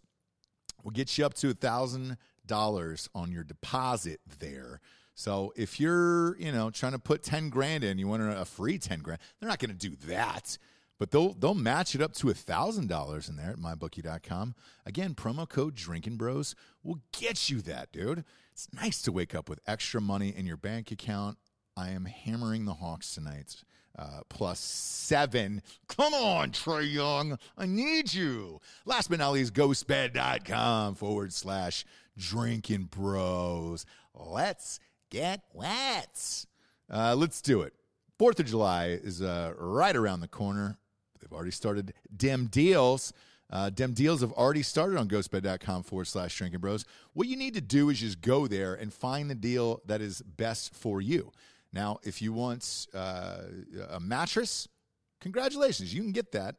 will 0.84 0.92
get 0.92 1.18
you 1.18 1.26
up 1.26 1.34
to 1.36 1.50
a 1.50 1.54
thousand 1.54 2.18
dollars 2.46 3.10
on 3.16 3.32
your 3.32 3.44
deposit 3.44 4.20
there. 4.40 4.82
So 5.16 5.54
if 5.56 5.80
you're, 5.80 6.38
you 6.38 6.52
know, 6.52 6.70
trying 6.70 6.92
to 6.92 7.00
put 7.00 7.24
ten 7.24 7.50
grand 7.50 7.84
in, 7.84 7.98
you 7.98 8.08
want 8.08 8.22
a 8.22 8.46
free 8.46 8.78
ten 8.78 9.00
grand. 9.00 9.20
They're 9.40 9.50
not 9.50 9.60
going 9.60 9.76
to 9.76 9.90
do 9.90 9.96
that, 10.08 10.58
but 11.00 11.12
they'll 11.12 11.34
they'll 11.34 11.54
match 11.54 11.96
it 11.96 12.02
up 12.02 12.14
to 12.14 12.32
thousand 12.34 12.88
dollars 12.88 13.30
in 13.30 13.36
there 13.36 13.52
at 13.52 13.58
mybookie.com. 13.58 14.56
Again, 14.86 15.14
promo 15.16 15.48
code 15.48 15.76
Drinking 15.76 16.18
Bros 16.18 16.56
will 16.84 17.02
get 17.12 17.50
you 17.50 17.62
that, 17.62 17.92
dude. 17.92 18.24
It's 18.52 18.68
nice 18.74 19.02
to 19.04 19.12
wake 19.12 19.36
up 19.36 19.50
with 19.50 19.60
extra 19.68 20.00
money 20.00 20.34
in 20.36 20.46
your 20.46 20.58
bank 20.58 20.92
account. 20.92 21.38
I 21.76 21.90
am 21.90 22.06
hammering 22.06 22.66
the 22.66 22.76
Hawks 22.76 23.14
tonight. 23.14 23.64
Uh, 23.98 24.22
plus 24.28 24.60
seven. 24.60 25.62
Come 25.88 26.14
on, 26.14 26.52
Trae 26.52 26.92
Young. 26.92 27.40
I 27.58 27.66
need 27.66 28.14
you. 28.14 28.60
Last 28.86 29.10
but 29.10 29.20
not 29.20 29.32
least, 29.32 29.54
ghostbed.com 29.54 30.96
forward 30.96 31.32
slash 31.32 31.86
drinking 32.18 32.86
bros. 32.86 33.86
Let's 34.14 34.80
get 35.10 35.44
wet. 35.54 36.46
Uh, 36.90 37.16
let's 37.16 37.42
do 37.42 37.62
it. 37.62 37.74
Fourth 38.18 38.40
of 38.40 38.46
July 38.46 38.88
is 38.88 39.22
uh, 39.22 39.54
right 39.58 39.96
around 39.96 40.22
the 40.22 40.28
corner. 40.28 40.78
They've 41.26 41.36
already 41.36 41.52
started 41.52 41.94
Dem 42.16 42.48
Deals. 42.48 43.12
Uh, 43.50 43.70
Dem 43.70 43.94
Deals 43.94 44.22
have 44.22 44.32
already 44.34 44.62
started 44.62 44.98
on 44.98 45.08
ghostbed.com 45.08 45.84
forward 45.84 46.06
slash 46.06 46.38
drinking 46.38 46.60
bros. 46.60 46.86
What 47.14 47.28
you 47.28 47.36
need 47.36 47.56
to 47.56 47.62
do 47.62 47.90
is 47.90 48.00
just 48.00 48.22
go 48.22 48.48
there 48.48 48.76
and 48.76 48.94
find 48.94 49.30
the 49.30 49.36
deal 49.36 49.82
that 49.86 50.02
is 50.02 50.22
best 50.22 50.76
for 50.76 51.02
you. 51.02 51.32
Now, 51.74 52.00
if 52.04 52.22
you 52.22 52.32
want 52.32 52.88
uh, 52.94 53.42
a 53.90 54.00
mattress, 54.00 54.68
congratulations, 55.20 55.94
you 55.94 56.02
can 56.02 56.12
get 56.12 56.32
that. 56.34 56.56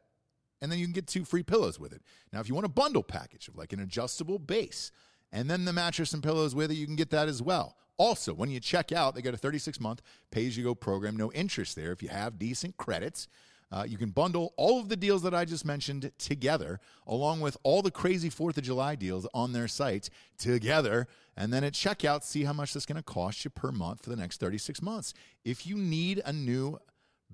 And 0.61 0.71
then 0.71 0.79
you 0.79 0.85
can 0.85 0.93
get 0.93 1.07
two 1.07 1.23
free 1.23 1.43
pillows 1.43 1.79
with 1.79 1.93
it. 1.93 2.01
Now, 2.33 2.39
if 2.39 2.49
you 2.49 2.55
want 2.55 2.65
a 2.65 2.69
bundle 2.69 3.03
package 3.03 3.47
of 3.47 3.55
like 3.55 3.73
an 3.73 3.79
adjustable 3.79 4.39
base 4.39 4.91
and 5.31 5.49
then 5.49 5.65
the 5.65 5.73
mattress 5.73 6.13
and 6.13 6.23
pillows 6.23 6.55
with 6.55 6.71
it, 6.71 6.75
you 6.75 6.87
can 6.87 6.95
get 6.95 7.11
that 7.11 7.27
as 7.27 7.43
well. 7.43 7.77
Also, 7.97 8.33
when 8.33 8.49
you 8.49 8.59
check 8.59 8.91
out, 8.91 9.13
they 9.13 9.21
got 9.21 9.33
a 9.33 9.37
36 9.37 9.79
month 9.79 10.01
pay 10.31 10.47
as 10.47 10.57
you 10.57 10.63
go 10.63 10.73
program, 10.73 11.15
no 11.15 11.31
interest 11.31 11.75
there 11.75 11.91
if 11.91 12.01
you 12.01 12.09
have 12.09 12.39
decent 12.39 12.77
credits. 12.77 13.27
Uh, 13.71 13.85
you 13.87 13.97
can 13.97 14.09
bundle 14.09 14.53
all 14.55 14.79
of 14.79 14.87
the 14.87 14.95
deals 14.95 15.23
that 15.23 15.33
I 15.33 15.43
just 15.43 15.65
mentioned 15.65 16.11
together, 16.17 16.79
along 17.05 17.41
with 17.41 17.57
all 17.63 17.81
the 17.81 17.91
crazy 17.91 18.29
4th 18.29 18.57
of 18.57 18.63
July 18.63 18.95
deals 18.95 19.27
on 19.33 19.51
their 19.51 19.67
site 19.67 20.09
together. 20.37 21.07
And 21.35 21.51
then 21.51 21.63
at 21.63 21.73
checkout, 21.73 22.23
see 22.23 22.45
how 22.45 22.53
much 22.53 22.73
that's 22.73 22.85
going 22.85 22.97
to 22.97 23.03
cost 23.03 23.43
you 23.43 23.51
per 23.51 23.71
month 23.71 24.03
for 24.03 24.09
the 24.09 24.15
next 24.15 24.39
36 24.39 24.81
months. 24.81 25.13
If 25.43 25.67
you 25.67 25.75
need 25.75 26.21
a 26.25 26.31
new 26.31 26.79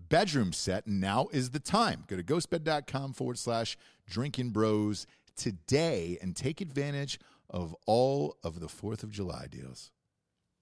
bedroom 0.09 0.53
set, 0.53 0.87
now 0.87 1.27
is 1.31 1.51
the 1.51 1.59
time. 1.59 2.03
Go 2.07 2.15
to 2.15 2.23
ghostbed.com 2.23 3.13
forward 3.13 3.37
slash 3.37 3.77
drinking 4.09 4.49
bros 4.49 5.05
today 5.35 6.17
and 6.21 6.35
take 6.35 6.61
advantage 6.61 7.19
of 7.49 7.75
all 7.85 8.37
of 8.43 8.59
the 8.59 8.67
4th 8.67 9.03
of 9.03 9.11
July 9.11 9.47
deals. 9.49 9.91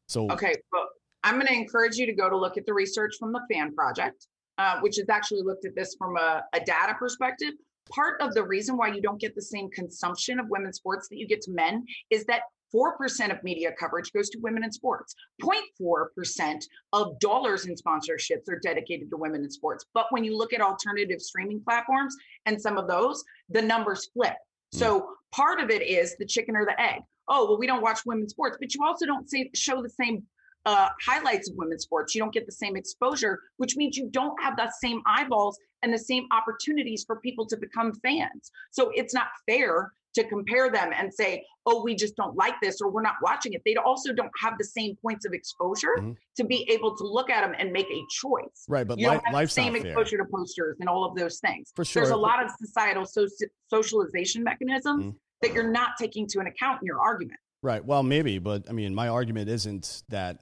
So 0.07 0.29
Okay, 0.29 0.55
well, 0.73 0.89
I'm 1.23 1.35
going 1.35 1.47
to 1.47 1.53
encourage 1.53 1.95
you 1.95 2.05
to 2.05 2.13
go 2.13 2.29
to 2.29 2.37
look 2.37 2.57
at 2.57 2.65
the 2.65 2.73
research 2.73 3.15
from 3.17 3.31
the 3.31 3.41
Fan 3.51 3.73
Project, 3.73 4.27
uh, 4.61 4.79
which 4.81 4.97
has 4.97 5.09
actually 5.09 5.41
looked 5.41 5.65
at 5.65 5.75
this 5.75 5.95
from 5.97 6.17
a, 6.17 6.43
a 6.53 6.59
data 6.59 6.93
perspective. 6.99 7.53
Part 7.89 8.21
of 8.21 8.35
the 8.35 8.43
reason 8.43 8.77
why 8.77 8.89
you 8.89 9.01
don't 9.01 9.19
get 9.19 9.33
the 9.33 9.41
same 9.41 9.71
consumption 9.71 10.39
of 10.39 10.45
women's 10.49 10.77
sports 10.77 11.07
that 11.09 11.17
you 11.17 11.27
get 11.27 11.41
to 11.41 11.51
men 11.51 11.83
is 12.11 12.25
that 12.25 12.43
4% 12.73 13.31
of 13.31 13.43
media 13.43 13.71
coverage 13.79 14.13
goes 14.13 14.29
to 14.29 14.39
women 14.39 14.63
in 14.63 14.71
sports. 14.71 15.15
0.4% 15.41 16.63
of 16.93 17.19
dollars 17.19 17.65
in 17.65 17.73
sponsorships 17.73 18.47
are 18.49 18.59
dedicated 18.61 19.09
to 19.09 19.17
women 19.17 19.43
in 19.43 19.49
sports. 19.49 19.83
But 19.95 20.05
when 20.11 20.23
you 20.23 20.37
look 20.37 20.53
at 20.53 20.61
alternative 20.61 21.21
streaming 21.21 21.61
platforms 21.63 22.15
and 22.45 22.61
some 22.61 22.77
of 22.77 22.87
those, 22.87 23.23
the 23.49 23.63
numbers 23.63 24.09
flip. 24.13 24.35
So 24.73 25.07
part 25.31 25.59
of 25.59 25.71
it 25.71 25.81
is 25.81 26.15
the 26.17 26.25
chicken 26.25 26.55
or 26.55 26.65
the 26.65 26.79
egg. 26.79 27.01
Oh, 27.27 27.45
well, 27.45 27.57
we 27.57 27.65
don't 27.65 27.81
watch 27.81 28.05
women's 28.05 28.31
sports, 28.31 28.57
but 28.59 28.75
you 28.75 28.85
also 28.85 29.07
don't 29.07 29.27
see, 29.27 29.49
show 29.55 29.81
the 29.81 29.89
same 29.89 30.23
uh, 30.65 30.89
highlights 31.05 31.49
of 31.49 31.55
women's 31.57 31.83
sports. 31.83 32.13
You 32.15 32.21
don't 32.21 32.33
get 32.33 32.45
the 32.45 32.51
same 32.51 32.75
exposure, 32.75 33.39
which 33.57 33.75
means 33.75 33.97
you 33.97 34.09
don't 34.11 34.39
have 34.41 34.55
the 34.57 34.71
same 34.81 35.01
eyeballs 35.05 35.57
and 35.81 35.93
the 35.93 35.97
same 35.99 36.25
opportunities 36.31 37.03
for 37.05 37.15
people 37.19 37.45
to 37.47 37.57
become 37.57 37.93
fans. 38.03 38.51
So 38.71 38.91
it's 38.93 39.13
not 39.13 39.27
fair 39.47 39.91
to 40.13 40.23
compare 40.27 40.69
them 40.69 40.91
and 40.95 41.11
say, 41.13 41.43
oh, 41.65 41.81
we 41.83 41.95
just 41.95 42.15
don't 42.17 42.35
like 42.35 42.55
this 42.61 42.81
or 42.81 42.91
we're 42.91 43.01
not 43.01 43.15
watching 43.23 43.53
it. 43.53 43.61
They 43.65 43.75
also 43.77 44.11
don't 44.13 44.29
have 44.41 44.55
the 44.57 44.65
same 44.65 44.97
points 45.01 45.25
of 45.25 45.31
exposure 45.33 45.95
Mhm. 45.99 46.17
to 46.35 46.43
be 46.43 46.69
able 46.69 46.95
to 46.97 47.03
look 47.07 47.29
at 47.29 47.41
them 47.41 47.55
and 47.57 47.71
make 47.71 47.87
a 47.89 48.01
choice. 48.09 48.65
right, 48.67 48.85
but 48.85 48.99
you 48.99 49.09
li- 49.09 49.19
have 49.23 49.33
the 49.33 49.47
same 49.47 49.75
exposure 49.75 50.17
to 50.17 50.25
posters 50.25 50.75
and 50.81 50.89
all 50.89 51.05
of 51.05 51.15
those 51.15 51.39
things. 51.39 51.71
For 51.75 51.85
sure. 51.85 52.01
There's 52.03 52.11
a 52.11 52.17
lot 52.17 52.43
of 52.43 52.51
societal 52.59 53.03
soci- 53.03 53.47
socialization 53.69 54.43
mechanisms 54.43 55.05
Mhm. 55.05 55.15
that 55.41 55.53
you're 55.53 55.71
not 55.71 55.91
taking 55.97 56.23
into 56.23 56.39
account 56.41 56.81
in 56.81 56.85
your 56.85 56.99
argument. 56.99 57.39
Right. 57.63 57.83
Well, 57.83 58.03
maybe, 58.03 58.37
but 58.37 58.69
I 58.69 58.73
mean, 58.73 58.93
my 58.93 59.07
argument 59.07 59.49
isn't 59.49 60.03
that 60.09 60.41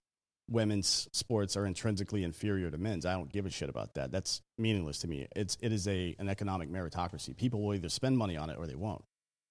women's 0.49 1.07
sports 1.11 1.55
are 1.55 1.65
intrinsically 1.65 2.23
inferior 2.23 2.71
to 2.71 2.77
men's. 2.77 3.05
I 3.05 3.13
don't 3.13 3.31
give 3.31 3.45
a 3.45 3.49
shit 3.49 3.69
about 3.69 3.93
that. 3.95 4.11
That's 4.11 4.41
meaningless 4.57 4.99
to 4.99 5.07
me. 5.07 5.27
It's 5.35 5.57
it 5.61 5.71
is 5.71 5.87
a 5.87 6.15
an 6.19 6.29
economic 6.29 6.69
meritocracy. 6.69 7.35
People 7.35 7.61
will 7.61 7.75
either 7.75 7.89
spend 7.89 8.17
money 8.17 8.37
on 8.37 8.49
it 8.49 8.57
or 8.57 8.67
they 8.67 8.75
won't. 8.75 9.03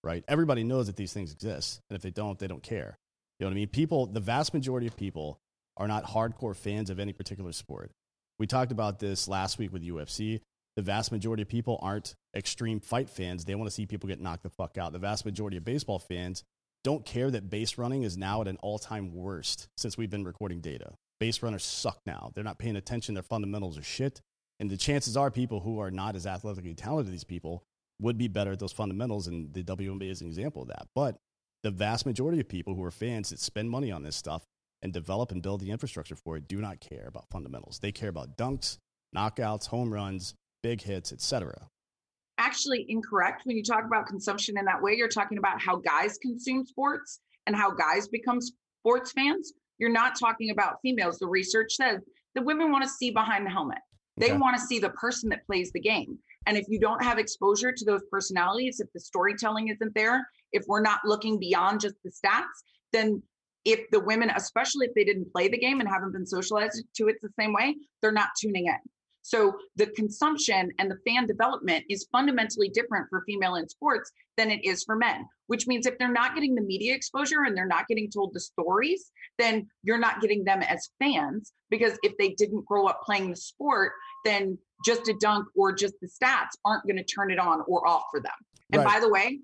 Right. 0.05 0.25
Everybody 0.29 0.63
knows 0.63 0.87
that 0.87 0.97
these 0.97 1.13
things 1.13 1.33
exist, 1.33 1.81
and 1.91 1.97
if 1.97 2.03
they 2.03 2.11
don't, 2.11 2.39
they 2.39 2.47
don't 2.47 2.63
care. 2.63 2.99
You 3.39 3.45
know 3.45 3.51
what 3.51 3.55
I 3.55 3.57
mean? 3.57 3.69
People, 3.69 4.07
the 4.07 4.21
vast 4.21 4.55
majority 4.55 4.87
of 4.87 4.97
people 4.97 5.41
are 5.77 5.89
not 5.89 6.05
hardcore 6.05 6.57
fans 6.57 6.91
of 6.91 6.99
any 6.99 7.13
particular 7.13 7.53
sport. 7.53 7.93
We 8.39 8.47
talked 8.47 8.73
about 8.73 8.99
this 8.99 9.29
last 9.29 9.59
week 9.59 9.73
with 9.73 9.83
UFC. 9.83 10.41
The 10.77 10.83
vast 10.83 11.11
majority 11.11 11.43
of 11.43 11.49
people 11.49 11.79
aren't 11.83 12.15
extreme 12.37 12.79
fight 12.79 13.11
fans. 13.11 13.45
They 13.45 13.57
want 13.57 13.69
to 13.69 13.75
see 13.75 13.87
people 13.87 14.09
get 14.09 14.21
knocked 14.21 14.45
the 14.45 14.51
fuck 14.51 14.79
out. 14.79 14.93
The 14.93 15.01
vast 15.01 15.25
majority 15.25 15.57
of 15.57 15.65
baseball 15.65 15.99
fans 15.99 16.45
don't 16.85 17.05
care 17.05 17.31
that 17.31 17.51
base 17.51 17.79
running 17.79 18.03
is 18.03 18.17
now 18.17 18.41
at 18.41 18.49
an 18.49 18.57
all 18.63 18.79
time 18.79 19.13
worst 19.15 19.69
since 19.77 19.97
we've 19.97 20.11
been 20.11 20.25
recording 20.25 20.61
data. 20.61 20.93
Base 21.21 21.43
runners 21.43 21.65
suck 21.65 21.99
now. 22.07 22.31
They're 22.35 22.45
not 22.45 22.59
paying 22.59 22.77
attention. 22.77 23.15
Their 23.15 23.23
fundamentals 23.23 23.77
are 23.77 23.83
shit. 23.83 24.21
And 24.61 24.71
the 24.71 24.77
chances 24.77 25.17
are 25.17 25.31
people 25.31 25.61
who 25.61 25.81
are 25.81 25.91
not 25.91 26.17
as 26.17 26.27
athletically 26.27 26.75
talented 26.75 27.09
as 27.09 27.13
these 27.13 27.25
people 27.25 27.63
would 28.01 28.19
be 28.19 28.29
better 28.29 28.53
at 28.53 28.59
those 28.59 28.73
fundamentals. 28.73 29.27
And 29.27 29.53
the 29.53 29.63
WNBA 29.63 30.11
is 30.11 30.21
an 30.21 30.29
example 30.29 30.63
of 30.63 30.69
that. 30.69 30.87
But 30.95 31.17
the 31.63 31.71
vast 31.71 32.07
majority 32.07 32.41
of 32.41 32.49
people 32.49 32.75
who 32.75 32.85
are 32.85 32.91
fans 32.91 33.31
that 33.31 33.41
spend 33.41 33.71
money 33.71 33.91
on 33.91 34.03
this 34.03 34.17
stuff 34.17 34.45
and 34.83 34.93
develop 34.93 35.33
and 35.33 35.43
build 35.43 35.61
the 35.61 35.71
infrastructure 35.71 36.15
for 36.15 36.37
it 36.37 36.47
do 36.47 36.61
not 36.61 36.81
care 36.81 37.07
about 37.09 37.29
fundamentals. 37.31 37.81
They 37.81 37.93
care 37.93 38.09
about 38.09 38.37
dunks, 38.37 38.79
knockouts, 39.15 39.67
home 39.67 39.93
runs, 39.93 40.35
big 40.63 40.83
hits, 40.83 41.13
etc. 41.13 41.69
actually 42.39 42.87
incorrect 42.89 43.43
when 43.45 43.57
you 43.57 43.63
talk 43.63 43.85
about 43.85 44.07
consumption 44.07 44.57
in 44.59 44.65
that 44.65 44.81
way. 44.81 44.95
You're 44.95 45.09
talking 45.09 45.39
about 45.39 45.61
how 45.61 45.77
guys 45.77 46.19
consume 46.19 46.65
sports 46.65 47.21
and 47.47 47.55
how 47.55 47.71
guys 47.73 48.09
become 48.09 48.39
sports 48.41 49.13
fans. 49.13 49.53
You're 49.79 49.91
not 49.91 50.19
talking 50.19 50.51
about 50.51 50.77
females. 50.83 51.19
The 51.19 51.27
research 51.27 51.75
says 51.75 52.01
that 52.35 52.45
women 52.45 52.71
want 52.73 52.85
to 52.85 52.91
see 52.91 53.11
behind 53.11 53.45
the 53.45 53.51
helmet. 53.51 53.79
They 54.17 54.31
Okay. 54.31 54.39
want 54.39 54.57
to 54.57 54.63
see 54.63 54.79
the 54.79 54.91
person 54.91 55.29
that 55.31 55.47
plays 55.47 55.71
the 55.73 55.81
game. 55.81 56.19
And 56.47 56.57
if 56.57 56.65
you 56.69 56.81
don't 56.81 57.03
have 57.03 57.19
exposure 57.19 57.73
to 57.73 57.85
those 57.85 58.03
personalities, 58.11 58.81
if 58.81 58.91
the 58.93 59.01
storytelling 59.01 59.69
isn't 59.69 59.95
there, 59.95 60.27
if 60.53 60.65
we're 60.67 60.81
not 60.81 61.01
looking 61.05 61.39
beyond 61.39 61.81
just 61.81 61.97
the 62.03 62.11
stats, 62.11 62.65
then 62.93 63.23
if 63.65 63.89
the 63.91 64.01
women, 64.01 64.31
especially 64.31 64.87
if 64.87 64.95
they 64.95 65.05
didn't 65.05 65.31
play 65.33 65.49
the 65.49 65.59
game 65.59 65.81
and 65.81 65.89
haven't 65.89 66.13
been 66.13 66.27
socialized 66.27 66.83
to 66.97 67.09
it 67.09 67.17
the 67.21 67.29
same 67.39 67.53
way, 67.53 67.77
they're 68.01 68.13
not 68.13 68.31
tuning 68.41 68.67
in. 68.67 68.79
So 69.23 69.59
the 69.77 69.87
consumption 69.87 70.71
and 70.79 70.91
the 70.91 70.99
fan 71.07 71.27
development 71.27 71.85
is 71.91 72.09
fundamentally 72.11 72.69
different 72.69 73.09
for 73.11 73.23
female 73.27 73.57
in 73.57 73.69
sports 73.69 74.11
than 74.37 74.51
it 74.51 74.65
is 74.65 74.83
for 74.85 74.97
men, 74.97 75.27
which 75.49 75.67
means 75.67 75.87
if 75.87 75.99
they're 75.99 76.13
not 76.13 76.35
getting 76.35 76.55
the 76.55 76.63
media 76.63 76.95
exposure 76.95 77.43
and 77.45 77.57
they're 77.57 77.67
not 77.67 77.89
getting 77.89 78.11
told 78.11 78.33
the 78.33 78.41
stories, 78.41 79.11
then 79.39 79.69
you're 79.83 79.99
not 79.99 80.21
getting 80.21 80.45
them 80.45 80.63
as 80.63 80.91
fans 80.99 81.53
because 81.71 81.99
if 82.03 82.17
they 82.19 82.31
didn't 82.31 82.65
grow 82.65 82.87
up 82.87 83.03
playing 83.05 83.31
the 83.31 83.37
sport, 83.37 83.93
then 84.25 84.57
just 84.85 85.09
a 85.09 85.15
dunk 85.21 85.47
or 85.55 85.73
just 85.73 85.95
the 86.01 86.09
stats 86.09 86.57
aren't 86.65 86.85
going 86.85 86.97
to 86.97 87.05
turn 87.05 87.31
it 87.31 87.39
on 87.39 87.63
or 87.67 87.87
off 87.87 88.05
for 88.11 88.21
them. 88.21 88.33
And 88.73 88.83
Right. 88.83 88.95
by 88.95 89.01
the 89.01 89.09
way, 89.09 89.41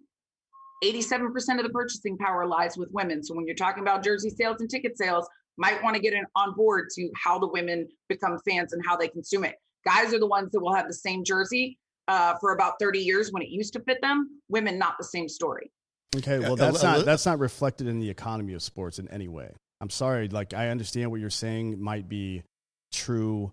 87% 0.82 1.58
of 1.58 1.64
the 1.64 1.70
purchasing 1.70 2.18
power 2.18 2.46
lies 2.46 2.76
with 2.76 2.90
women. 2.92 3.22
So 3.22 3.34
when 3.34 3.46
you're 3.46 3.56
talking 3.56 3.82
about 3.82 4.04
jersey 4.04 4.30
sales 4.30 4.60
and 4.60 4.68
ticket 4.68 4.98
sales, 4.98 5.26
might 5.56 5.82
want 5.82 5.96
to 5.96 6.02
get 6.02 6.12
in, 6.12 6.24
on 6.36 6.54
board 6.54 6.88
to 6.96 7.10
how 7.16 7.38
the 7.38 7.48
women 7.48 7.88
become 8.08 8.38
fans 8.48 8.72
and 8.72 8.82
how 8.86 8.96
they 8.96 9.08
consume 9.08 9.44
it. 9.44 9.56
Guys 9.84 10.12
are 10.14 10.18
the 10.18 10.26
ones 10.26 10.50
that 10.52 10.60
will 10.60 10.74
have 10.74 10.86
the 10.86 10.94
same 10.94 11.24
jersey 11.24 11.78
uh, 12.08 12.34
for 12.40 12.52
about 12.52 12.74
30 12.80 12.98
years 12.98 13.30
when 13.32 13.42
it 13.42 13.48
used 13.48 13.72
to 13.74 13.80
fit 13.80 14.00
them. 14.02 14.40
Women, 14.48 14.78
not 14.78 14.94
the 14.98 15.04
same 15.04 15.28
story. 15.28 15.70
Okay, 16.16 16.38
well 16.38 16.54
that's 16.54 16.82
not 16.82 17.04
that's 17.04 17.26
not 17.26 17.40
reflected 17.40 17.88
in 17.88 17.98
the 17.98 18.08
economy 18.08 18.54
of 18.54 18.62
sports 18.62 18.98
in 19.00 19.08
any 19.08 19.26
way. 19.26 19.50
I'm 19.80 19.90
sorry, 19.90 20.28
like 20.28 20.54
I 20.54 20.68
understand 20.68 21.10
what 21.10 21.20
you're 21.20 21.28
saying 21.28 21.82
might 21.82 22.08
be 22.08 22.44
true 22.92 23.52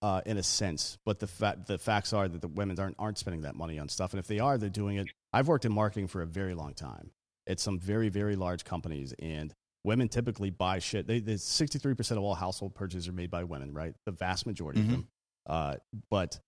uh, 0.00 0.20
in 0.24 0.36
a 0.36 0.42
sense, 0.42 0.96
but 1.04 1.18
the 1.18 1.26
fa- 1.26 1.58
the 1.66 1.76
facts 1.76 2.12
are 2.12 2.28
that 2.28 2.40
the 2.40 2.48
women 2.48 2.78
aren't 2.78 2.94
aren't 3.00 3.18
spending 3.18 3.42
that 3.42 3.56
money 3.56 3.80
on 3.80 3.88
stuff, 3.88 4.12
and 4.12 4.20
if 4.20 4.28
they 4.28 4.38
are, 4.38 4.58
they're 4.58 4.68
doing 4.68 4.96
it. 4.96 5.08
I've 5.32 5.48
worked 5.48 5.64
in 5.64 5.72
marketing 5.72 6.06
for 6.06 6.22
a 6.22 6.26
very 6.26 6.54
long 6.54 6.74
time. 6.74 7.10
at 7.48 7.58
some 7.58 7.78
very 7.78 8.10
very 8.10 8.36
large 8.36 8.64
companies, 8.64 9.12
and 9.18 9.52
women 9.88 10.08
typically 10.08 10.50
buy 10.50 10.78
shit. 10.78 11.06
They, 11.06 11.18
they 11.20 11.34
63% 11.34 12.10
of 12.12 12.18
all 12.18 12.34
household 12.34 12.74
purchases 12.74 13.08
are 13.08 13.12
made 13.12 13.30
by 13.30 13.42
women, 13.44 13.72
right? 13.72 13.94
The 14.06 14.12
vast 14.12 14.46
majority 14.46 14.80
Mhm. 14.80 14.84
of 14.84 14.90
them, 14.90 15.08
uh, 15.46 15.76
but 16.10 16.38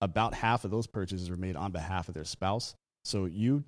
about 0.00 0.34
half 0.34 0.64
of 0.64 0.70
those 0.70 0.86
purchases 0.86 1.30
are 1.30 1.36
made 1.36 1.56
on 1.56 1.70
behalf 1.72 2.08
of 2.08 2.14
their 2.14 2.24
spouse. 2.24 2.74
So 3.04 3.24
you 3.26 3.64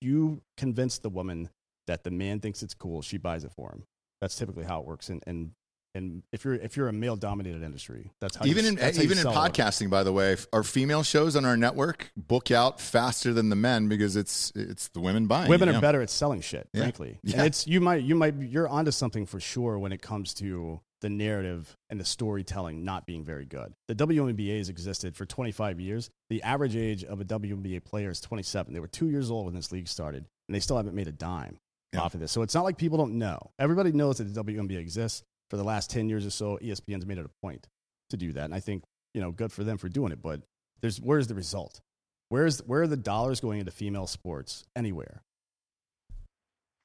you 0.00 0.42
convince 0.56 0.98
the 1.00 1.08
woman 1.10 1.50
that 1.88 2.04
the 2.04 2.10
man 2.10 2.38
thinks 2.40 2.62
it's 2.62 2.74
cool, 2.74 3.02
she 3.02 3.16
buys 3.16 3.42
it 3.42 3.50
for 3.56 3.72
him. 3.72 3.82
That's 4.20 4.36
typically 4.36 4.64
how 4.64 4.80
it 4.80 4.86
works. 4.86 5.08
And 5.10 5.22
and 5.26 5.50
and 5.94 6.22
if 6.32 6.44
you're 6.44 6.54
if 6.54 6.76
you're 6.76 6.88
a 6.88 6.92
male 6.92 7.16
dominated 7.16 7.62
industry, 7.62 8.12
that's 8.20 8.36
how 8.36 8.44
even 8.46 8.64
you, 8.64 8.70
in 8.72 8.76
how 8.76 8.88
even 8.88 9.18
in 9.18 9.26
it. 9.26 9.30
podcasting, 9.30 9.90
by 9.90 10.02
the 10.02 10.12
way, 10.12 10.36
our 10.52 10.62
female 10.62 11.02
shows 11.02 11.34
on 11.36 11.44
our 11.44 11.56
network 11.56 12.10
book 12.16 12.50
out 12.50 12.80
faster 12.80 13.32
than 13.32 13.48
the 13.48 13.56
men 13.56 13.88
because 13.88 14.16
it's 14.16 14.52
it's 14.54 14.88
the 14.88 15.00
women 15.00 15.26
buying. 15.26 15.48
Women 15.48 15.68
are 15.68 15.72
know? 15.72 15.80
better 15.80 16.02
at 16.02 16.10
selling 16.10 16.40
shit, 16.40 16.68
Yeah. 16.72 16.82
frankly. 16.82 17.18
Yeah. 17.22 17.38
And 17.38 17.46
it's 17.46 17.66
you 17.66 17.80
might 17.80 18.02
you 18.02 18.14
might 18.14 18.34
you're 18.36 18.68
onto 18.68 18.90
something 18.90 19.26
for 19.26 19.40
sure 19.40 19.78
when 19.78 19.92
it 19.92 20.02
comes 20.02 20.34
to 20.34 20.80
the 21.00 21.08
narrative 21.08 21.76
and 21.90 22.00
the 22.00 22.04
storytelling 22.04 22.84
not 22.84 23.06
being 23.06 23.24
very 23.24 23.44
good. 23.44 23.72
The 23.86 23.94
WNBA 23.94 24.58
has 24.58 24.68
existed 24.68 25.14
for 25.16 25.24
25 25.26 25.78
years. 25.78 26.10
The 26.28 26.42
average 26.42 26.74
age 26.74 27.04
of 27.04 27.20
a 27.20 27.24
WNBA 27.24 27.84
player 27.84 28.10
is 28.10 28.20
27. 28.20 28.74
They 28.74 28.80
were 28.80 28.88
two 28.88 29.08
years 29.08 29.30
old 29.30 29.46
when 29.46 29.54
this 29.54 29.70
league 29.70 29.86
started, 29.86 30.26
and 30.48 30.54
they 30.56 30.60
still 30.60 30.76
haven't 30.76 30.96
made 30.96 31.06
a 31.06 31.12
dime 31.12 31.58
Yeah. 31.92 32.00
off 32.00 32.14
of 32.14 32.20
this. 32.20 32.32
So 32.32 32.42
it's 32.42 32.52
not 32.54 32.64
like 32.64 32.78
people 32.78 32.98
don't 32.98 33.14
know. 33.16 33.52
Everybody 33.60 33.92
knows 33.92 34.18
that 34.18 34.24
the 34.24 34.44
WNBA 34.44 34.78
exists. 34.80 35.22
For 35.50 35.56
the 35.56 35.64
last 35.64 35.90
10 35.90 36.08
years 36.08 36.26
or 36.26 36.30
so, 36.30 36.58
ESPN's 36.62 37.06
made 37.06 37.18
it 37.18 37.24
a 37.24 37.30
point 37.42 37.66
to 38.10 38.16
do 38.16 38.32
that, 38.34 38.44
and 38.44 38.54
I 38.54 38.60
think 38.60 38.84
you 39.14 39.20
know 39.20 39.30
good 39.32 39.52
for 39.52 39.64
them 39.64 39.78
for 39.78 39.88
doing 39.88 40.12
it. 40.12 40.20
But 40.22 40.42
there's 40.80 41.00
where's 41.00 41.26
the 41.26 41.34
result? 41.34 41.80
Where's 42.28 42.58
where 42.60 42.82
are 42.82 42.86
the 42.86 42.96
dollars 42.96 43.40
going 43.40 43.58
into 43.60 43.70
female 43.72 44.06
sports 44.06 44.64
anywhere? 44.76 45.22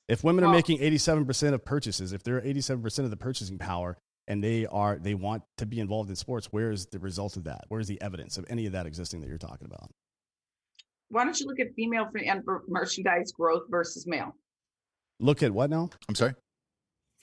If 0.07 0.23
women 0.23 0.43
are 0.43 0.47
Well- 0.47 0.55
making 0.55 0.79
87% 0.81 1.53
of 1.53 1.63
purchases, 1.63 2.11
if 2.13 2.23
they're 2.23 2.41
87% 2.41 3.05
of 3.05 3.09
the 3.09 3.17
purchasing 3.17 3.57
power 3.57 3.97
and 4.27 4.43
they 4.43 4.65
are 4.65 4.97
they 4.99 5.15
want 5.15 5.43
to 5.57 5.65
be 5.65 5.79
involved 5.79 6.09
in 6.09 6.15
sports, 6.15 6.47
where 6.51 6.71
is 6.71 6.85
the 6.87 6.99
result 6.99 7.35
of 7.37 7.45
that? 7.45 7.65
Where 7.69 7.79
is 7.79 7.87
the 7.87 8.01
evidence 8.01 8.37
of 8.37 8.45
any 8.49 8.65
of 8.65 8.73
that 8.73 8.85
existing 8.85 9.21
that 9.21 9.27
you're 9.27 9.37
talking 9.37 9.65
about? 9.65 9.89
Why 11.09 11.23
don't 11.25 11.39
you 11.39 11.45
look 11.47 11.59
at 11.59 11.73
female 11.75 12.09
fan 12.11 12.43
merchandise 12.67 13.31
growth 13.33 13.63
versus 13.69 14.05
male? 14.07 14.35
Look 15.19 15.43
at 15.43 15.51
what 15.53 15.69
now? 15.69 15.89
I'm 16.09 16.15
sorry. 16.15 16.33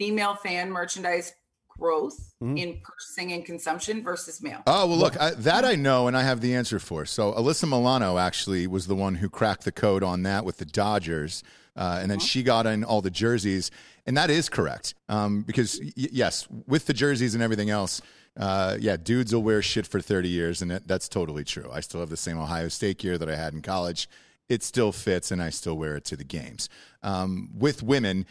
Female 0.01 0.35
fan 0.35 0.71
merchandise 0.71 1.35
growth 1.79 2.33
Mhm. 2.43 2.59
in 2.59 2.81
purchasing 2.83 3.33
and 3.35 3.45
consumption 3.45 4.03
versus 4.03 4.43
male. 4.43 4.63
Oh 4.67 4.87
well, 4.87 4.97
look, 4.97 5.21
I, 5.21 5.33
that 5.33 5.63
I 5.67 5.75
know, 5.75 6.09
and 6.09 6.17
I 6.17 6.23
have 6.23 6.41
the 6.41 6.55
answer 6.55 6.79
for. 6.79 7.05
So 7.05 7.35
Alyssa 7.35 7.69
Milano 7.69 8.17
actually 8.17 8.67
was 8.67 8.87
the 8.87 8.95
one 8.97 9.17
who 9.17 9.29
cracked 9.29 9.65
the 9.65 9.73
code 9.73 10.03
on 10.03 10.23
that 10.23 10.47
with 10.47 10.57
the 10.57 10.65
Dodgers, 10.65 11.43
uh, 11.77 11.99
and 12.01 12.11
then 12.11 12.19
she 12.19 12.43
got 12.43 12.67
in 12.67 12.83
all 12.83 13.03
the 13.03 13.11
jerseys, 13.11 13.71
and 14.07 14.17
that 14.17 14.31
is 14.31 14.49
correct. 14.49 14.95
Um, 15.11 15.43
because 15.43 15.79
y- 15.83 15.93
yes, 16.13 16.49
with 16.67 16.87
the 16.87 16.95
jerseys 16.95 17.35
and 17.35 17.43
everything 17.43 17.69
else, 17.69 18.01
uh, 18.39 18.79
yeah, 18.81 18.97
dudes 18.97 19.35
will 19.35 19.43
wear 19.43 19.61
shit 19.61 19.87
for 19.87 20.01
thirty 20.01 20.31
years, 20.31 20.63
and 20.63 20.71
that, 20.71 20.89
that's 20.89 21.11
totally 21.11 21.45
true. 21.45 21.69
I 21.71 21.81
still 21.81 22.01
have 22.01 22.09
the 22.11 22.17
same 22.17 22.39
Ohio 22.39 22.69
State 22.69 22.97
gear 22.99 23.19
that 23.19 23.29
I 23.29 23.37
had 23.37 23.53
in 23.53 23.61
college. 23.61 24.09
It 24.49 24.63
still 24.63 24.93
fits, 24.93 25.31
and 25.31 25.43
I 25.43 25.51
still 25.51 25.77
wear 25.77 25.97
it 25.97 26.05
to 26.07 26.17
the 26.17 26.25
games. 26.25 26.71
Um, 27.03 27.51
with 27.55 27.83
women. 27.83 28.25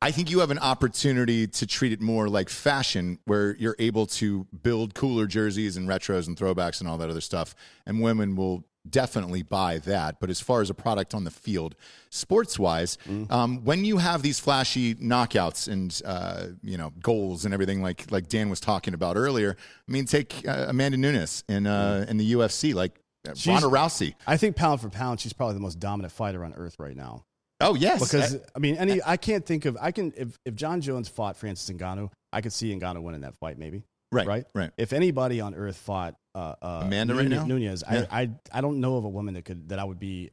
I 0.00 0.12
think 0.12 0.30
you 0.30 0.38
have 0.40 0.50
an 0.52 0.58
opportunity 0.60 1.46
to 1.48 1.66
treat 1.66 1.92
it 1.92 2.00
more 2.00 2.28
like 2.28 2.48
fashion, 2.48 3.18
where 3.24 3.56
you're 3.56 3.74
able 3.80 4.06
to 4.06 4.46
build 4.62 4.94
cooler 4.94 5.26
jerseys 5.26 5.76
and 5.76 5.88
retros 5.88 6.28
and 6.28 6.36
throwbacks 6.36 6.80
and 6.80 6.88
all 6.88 6.98
that 6.98 7.10
other 7.10 7.20
stuff. 7.20 7.54
And 7.84 8.00
women 8.00 8.36
will 8.36 8.64
definitely 8.88 9.42
buy 9.42 9.78
that. 9.78 10.20
But 10.20 10.30
as 10.30 10.40
far 10.40 10.62
as 10.62 10.70
a 10.70 10.74
product 10.74 11.14
on 11.14 11.24
the 11.24 11.32
field, 11.32 11.74
sports 12.10 12.60
wise, 12.60 12.96
um, 13.28 13.64
when 13.64 13.84
you 13.84 13.98
have 13.98 14.22
these 14.22 14.38
flashy 14.38 14.94
knockouts 14.94 15.66
and 15.66 16.00
uh, 16.04 16.46
you 16.62 16.78
know 16.78 16.92
goals 17.00 17.44
and 17.44 17.52
everything 17.52 17.82
like 17.82 18.10
like 18.12 18.28
Dan 18.28 18.48
was 18.50 18.60
talking 18.60 18.94
about 18.94 19.16
earlier, 19.16 19.56
I 19.88 19.90
mean, 19.92 20.04
take 20.04 20.46
uh, 20.46 20.66
Amanda 20.68 20.96
Nunes 20.96 21.42
in 21.48 21.66
uh, 21.66 22.06
in 22.08 22.18
the 22.18 22.32
UFC, 22.34 22.72
like 22.72 23.00
uh, 23.28 23.34
She's- 23.34 23.60
Ronda 23.62 23.76
Rousey. 23.76 24.14
I 24.28 24.36
think 24.36 24.54
pound 24.54 24.80
for 24.80 24.90
pound, 24.90 25.18
she's 25.20 25.32
probably 25.32 25.54
the 25.54 25.60
most 25.60 25.80
dominant 25.80 26.12
fighter 26.12 26.44
on 26.44 26.54
earth 26.54 26.76
right 26.78 26.96
now. 26.96 27.24
Oh 27.60 27.74
yes, 27.74 28.00
Because 28.00 28.38
I 28.54 28.58
mean, 28.58 28.76
any 28.76 29.00
I 29.04 29.16
can't 29.16 29.44
think 29.44 29.64
of 29.64 29.76
I 29.80 29.90
can 29.90 30.12
if 30.16 30.38
if 30.44 30.54
Jon 30.54 30.80
Jones 30.80 31.08
fought 31.08 31.36
Francis 31.36 31.68
Ngannou, 31.74 32.10
I 32.32 32.40
could 32.40 32.52
see 32.52 32.74
Ngannou 32.74 33.02
winning 33.02 33.22
that 33.22 33.34
fight 33.36 33.58
maybe. 33.58 33.82
right, 34.12 34.26
right? 34.26 34.44
right. 34.54 34.70
If 34.78 34.92
anybody 34.92 35.40
on 35.40 35.54
earth 35.54 35.76
fought 35.76 36.14
uh, 36.34 36.54
uh, 36.62 36.80
Amanda 36.84 37.14
right 37.14 37.26
Nunes, 37.26 37.40
now? 37.40 37.46
Nunes, 37.46 37.84
Yeah. 37.90 38.06
I, 38.10 38.22
I 38.22 38.30
I 38.52 38.60
don't 38.60 38.80
know 38.80 38.96
of 38.96 39.04
a 39.04 39.08
woman 39.08 39.34
that 39.34 39.44
could 39.44 39.70
that 39.70 39.78
I 39.78 39.84
would 39.84 39.98
be 39.98 40.30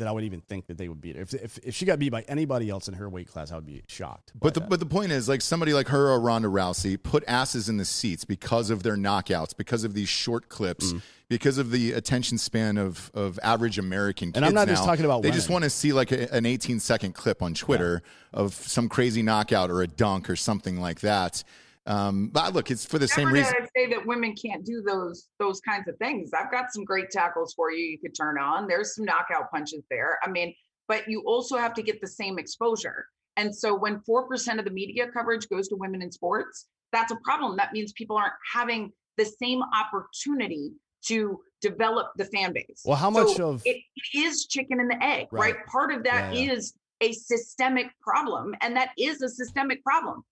that 0.00 0.08
I 0.08 0.12
would 0.12 0.24
even 0.24 0.40
think 0.40 0.66
that 0.66 0.76
they 0.76 0.88
would 0.88 1.00
beat 1.00 1.14
her. 1.16 1.22
If 1.22 1.32
if, 1.34 1.58
if 1.58 1.74
she 1.74 1.84
got 1.84 1.98
beat 1.98 2.10
by 2.10 2.22
anybody 2.22 2.68
else 2.68 2.88
in 2.88 2.94
her 2.94 3.08
weight 3.08 3.28
class, 3.28 3.52
I 3.52 3.54
would 3.54 3.66
be 3.66 3.82
shocked. 3.86 4.32
But 4.34 4.54
the 4.54 4.60
that. 4.60 4.68
but 4.68 4.80
the 4.80 4.86
point 4.86 5.12
is, 5.12 5.28
like 5.28 5.40
somebody 5.40 5.72
like 5.72 5.88
her 5.88 6.08
or 6.10 6.18
Ronda 6.20 6.48
Rousey 6.48 7.00
put 7.00 7.22
asses 7.28 7.68
in 7.68 7.76
the 7.76 7.84
seats 7.84 8.24
because 8.24 8.70
of 8.70 8.82
their 8.82 8.96
knockouts, 8.96 9.56
because 9.56 9.84
of 9.84 9.94
these 9.94 10.08
short 10.08 10.48
clips, 10.48 10.92
Mm. 10.92 11.02
because 11.28 11.58
of 11.58 11.70
the 11.70 11.92
attention 11.92 12.38
span 12.38 12.76
of 12.78 13.10
of 13.14 13.38
average 13.42 13.78
American 13.78 14.28
kids. 14.28 14.36
And 14.38 14.44
I'm 14.44 14.54
not 14.54 14.66
now. 14.66 14.74
just 14.74 14.84
talking 14.84 15.04
about 15.04 15.22
They 15.22 15.30
just 15.30 15.50
want 15.50 15.64
to 15.64 15.70
see 15.70 15.92
like 15.92 16.10
a, 16.12 16.32
an 16.34 16.46
18 16.46 16.80
second 16.80 17.14
clip 17.14 17.42
on 17.42 17.54
Twitter 17.54 18.02
of 18.32 18.54
some 18.54 18.88
crazy 18.88 19.22
knockout 19.22 19.70
or 19.70 19.82
a 19.82 19.86
dunk 19.86 20.28
or 20.30 20.36
something 20.36 20.80
like 20.80 21.00
that. 21.00 21.44
Um, 21.86 22.28
but 22.28 22.52
look, 22.54 22.70
it's 22.70 22.84
for 22.84 22.98
the 22.98 23.08
same 23.08 23.32
reason. 23.32 23.54
I 23.60 23.66
say 23.76 23.90
that 23.90 24.04
women 24.06 24.34
can't 24.34 24.64
do 24.64 24.82
those 24.86 25.28
those 25.38 25.60
kinds 25.60 25.88
of 25.88 25.96
things. 25.96 26.30
I've 26.38 26.50
got 26.50 26.72
some 26.72 26.84
great 26.84 27.10
tackles 27.10 27.54
for 27.54 27.72
you. 27.72 27.84
You 27.84 27.98
could 27.98 28.14
turn 28.14 28.38
on. 28.38 28.66
There's 28.68 28.94
some 28.94 29.04
knockout 29.04 29.50
punches 29.50 29.82
there. 29.90 30.18
I 30.22 30.28
mean, 30.30 30.54
but 30.88 31.08
you 31.08 31.22
also 31.26 31.56
have 31.56 31.72
to 31.74 31.82
get 31.82 32.00
the 32.00 32.06
same 32.06 32.38
exposure. 32.38 33.06
And 33.36 33.54
so 33.54 33.74
when 33.74 34.00
four 34.00 34.26
percent 34.28 34.58
of 34.58 34.64
the 34.66 34.70
media 34.70 35.08
coverage 35.10 35.48
goes 35.48 35.68
to 35.68 35.76
women 35.76 36.02
in 36.02 36.12
sports, 36.12 36.66
that's 36.92 37.12
a 37.12 37.16
problem. 37.24 37.56
That 37.56 37.72
means 37.72 37.92
people 37.92 38.16
aren't 38.16 38.34
having 38.52 38.92
the 39.16 39.24
same 39.24 39.62
opportunity 39.74 40.72
to 41.06 41.40
develop 41.62 42.08
the 42.16 42.26
fan 42.26 42.52
base. 42.52 42.82
Well, 42.84 42.96
how 42.96 43.10
So 43.12 43.24
much 43.24 43.40
of- 43.40 43.62
it, 43.64 43.78
it 43.96 44.18
is 44.18 44.46
chicken 44.46 44.80
and 44.80 44.90
the 44.90 45.02
egg, 45.02 45.28
right? 45.30 45.54
Right. 45.54 45.66
Part 45.66 45.92
of 45.92 46.04
that 46.04 46.34
is 46.34 46.74
Yeah, 47.00 47.06
yeah. 47.06 47.10
a 47.10 47.12
systemic 47.14 47.86
problem, 48.02 48.54
and 48.60 48.76
that 48.76 48.90
is 48.98 49.22
a 49.22 49.28
systemic 49.28 49.82
problem. 49.82 50.22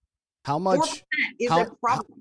How 0.48 0.58
much 0.58 1.04
is 1.38 1.50
how, 1.50 1.66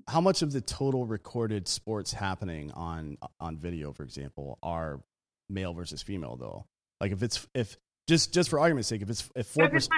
how 0.06 0.20
much 0.20 0.42
of 0.42 0.52
the 0.52 0.60
total 0.60 1.06
recorded 1.06 1.66
sports 1.66 2.12
happening 2.12 2.70
on 2.72 3.16
on 3.40 3.56
video, 3.56 3.92
for 3.94 4.02
example, 4.02 4.58
are 4.62 5.00
male 5.48 5.72
versus 5.72 6.02
female 6.02 6.36
though? 6.36 6.66
Like 7.00 7.12
if 7.12 7.22
it's 7.22 7.48
if 7.54 7.78
just 8.06 8.34
just 8.34 8.50
for 8.50 8.60
argument's 8.60 8.88
sake, 8.88 9.00
if 9.00 9.08
it's 9.08 9.28
if 9.34 9.46
four 9.46 9.70
percent 9.70 9.92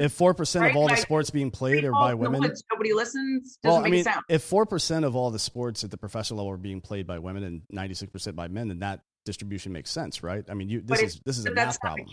if 0.00 0.12
four 0.12 0.34
percent 0.34 0.64
of 0.64 0.70
right, 0.70 0.76
all 0.76 0.88
the 0.88 0.96
sports 0.96 1.30
being 1.30 1.52
played 1.52 1.84
are 1.84 1.92
by 1.92 2.14
women, 2.14 2.42
nobody 2.72 2.92
listens. 2.92 3.56
Doesn't 3.62 3.76
well, 3.76 3.86
I 3.86 3.88
make 3.88 4.04
mean, 4.04 4.14
if 4.28 4.42
four 4.42 4.66
percent 4.66 5.04
of 5.04 5.14
all 5.14 5.30
the 5.30 5.38
sports 5.38 5.84
at 5.84 5.92
the 5.92 5.96
professional 5.96 6.38
level 6.38 6.52
are 6.52 6.56
being 6.56 6.80
played 6.80 7.06
by 7.06 7.20
women 7.20 7.44
and 7.44 7.62
ninety 7.70 7.94
six 7.94 8.10
percent 8.10 8.34
by 8.34 8.48
men, 8.48 8.66
then 8.66 8.80
that 8.80 9.02
distribution 9.24 9.72
makes 9.72 9.92
sense, 9.92 10.24
right? 10.24 10.44
I 10.48 10.54
mean, 10.54 10.68
you 10.68 10.80
this 10.80 11.00
is 11.00 11.20
this 11.24 11.38
is 11.38 11.46
a 11.46 11.52
math 11.52 11.80
problem. 11.80 12.06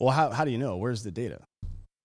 Well, 0.00 0.10
how 0.10 0.30
how 0.30 0.46
do 0.46 0.50
you 0.50 0.58
know? 0.58 0.78
Where's 0.78 1.02
the 1.02 1.10
data? 1.10 1.40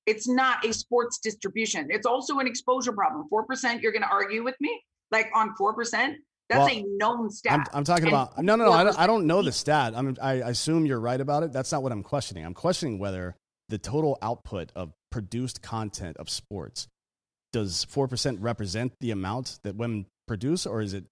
It's 0.05 0.27
not 0.27 0.65
a 0.65 0.73
sports 0.73 1.19
distribution. 1.19 1.87
It's 1.89 2.05
also 2.05 2.39
an 2.39 2.47
exposure 2.47 2.91
problem. 2.91 3.27
Four 3.29 3.45
percent. 3.45 3.81
You're 3.81 3.91
going 3.91 4.01
to 4.03 4.09
argue 4.09 4.43
with 4.43 4.55
me? 4.59 4.81
Like 5.11 5.29
on 5.35 5.53
four 5.57 5.73
percent? 5.73 6.17
That's 6.49 6.73
Well, 6.73 6.83
a 6.83 6.97
known 6.97 7.29
stat. 7.29 7.53
I'm, 7.53 7.65
I'm 7.73 7.83
talking 7.85 8.05
And 8.05 8.13
about 8.13 8.37
no, 8.43 8.55
no, 8.57 8.65
no. 8.65 8.71
I 8.73 8.83
don't, 8.83 8.99
I 8.99 9.07
don't 9.07 9.25
know 9.25 9.41
the 9.41 9.53
stat. 9.53 9.93
I'm, 9.95 10.17
I 10.21 10.33
assume 10.33 10.85
you're 10.85 10.99
right 10.99 11.21
about 11.21 11.43
it. 11.43 11.53
That's 11.53 11.71
not 11.71 11.81
what 11.81 11.91
I'm 11.93 12.03
questioning. 12.03 12.45
I'm 12.45 12.53
questioning 12.53 12.99
whether 12.99 13.35
the 13.69 13.77
total 13.77 14.17
output 14.21 14.69
of 14.75 14.91
produced 15.11 15.61
content 15.61 16.17
of 16.17 16.29
sports 16.29 16.87
does 17.53 17.85
four 17.85 18.07
percent 18.07 18.41
represent 18.41 18.93
the 18.99 19.11
amount 19.11 19.59
that 19.63 19.75
women 19.75 20.07
produce, 20.27 20.65
or 20.65 20.81
is 20.81 20.93
it 20.93 21.05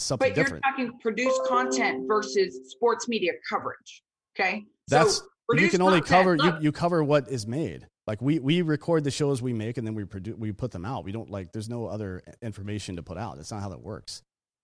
something 0.00 0.30
but 0.30 0.36
you're 0.36 0.44
different? 0.44 0.64
talking 0.64 0.98
produced 1.00 1.40
content 1.46 2.08
versus 2.08 2.58
sports 2.72 3.08
media 3.08 3.32
coverage. 3.48 4.02
Okay. 4.36 4.64
That's 4.88 5.18
so 5.18 5.24
you 5.54 5.68
can 5.68 5.82
only 5.82 6.00
content- 6.00 6.40
cover 6.40 6.56
you, 6.58 6.64
you 6.64 6.72
cover 6.72 7.04
what 7.04 7.28
is 7.28 7.46
made. 7.46 7.86
Like 8.06 8.20
we 8.20 8.38
we 8.40 8.62
record 8.62 9.04
the 9.04 9.10
shows 9.10 9.40
we 9.40 9.52
make 9.52 9.78
and 9.78 9.86
then 9.86 9.94
we 9.94 10.04
produce 10.04 10.36
we 10.36 10.52
put 10.52 10.70
them 10.72 10.84
out. 10.84 11.04
We 11.04 11.12
don't 11.12 11.30
like 11.30 11.52
there's 11.52 11.68
no 11.68 11.86
other 11.86 12.22
information 12.42 12.96
to 12.96 13.02
put 13.02 13.16
out. 13.16 13.36
That's 13.36 13.52
not 13.52 13.62
how 13.62 13.68
that 13.68 13.80
works. 13.80 14.22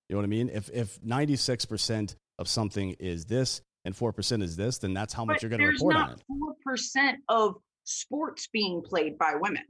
You 0.08 0.14
know 0.14 0.18
what 0.18 0.24
I 0.24 0.28
mean? 0.28 0.48
If 0.48 0.70
if 0.72 1.00
96% 1.02 2.16
of 2.38 2.48
something 2.48 2.96
is 2.98 3.26
this 3.26 3.60
and 3.84 3.94
4% 3.94 4.42
is 4.42 4.56
this, 4.56 4.78
then 4.78 4.94
that's 4.94 5.12
how 5.12 5.24
much 5.24 5.36
but 5.36 5.42
you're 5.42 5.50
going 5.50 5.60
to 5.60 5.66
report 5.66 5.96
on 5.96 6.10
it. 6.12 6.22
four 6.26 6.54
percent 6.64 7.18
of 7.28 7.56
sports 7.84 8.48
being 8.52 8.82
played 8.82 9.18
by 9.18 9.34
women. 9.40 9.64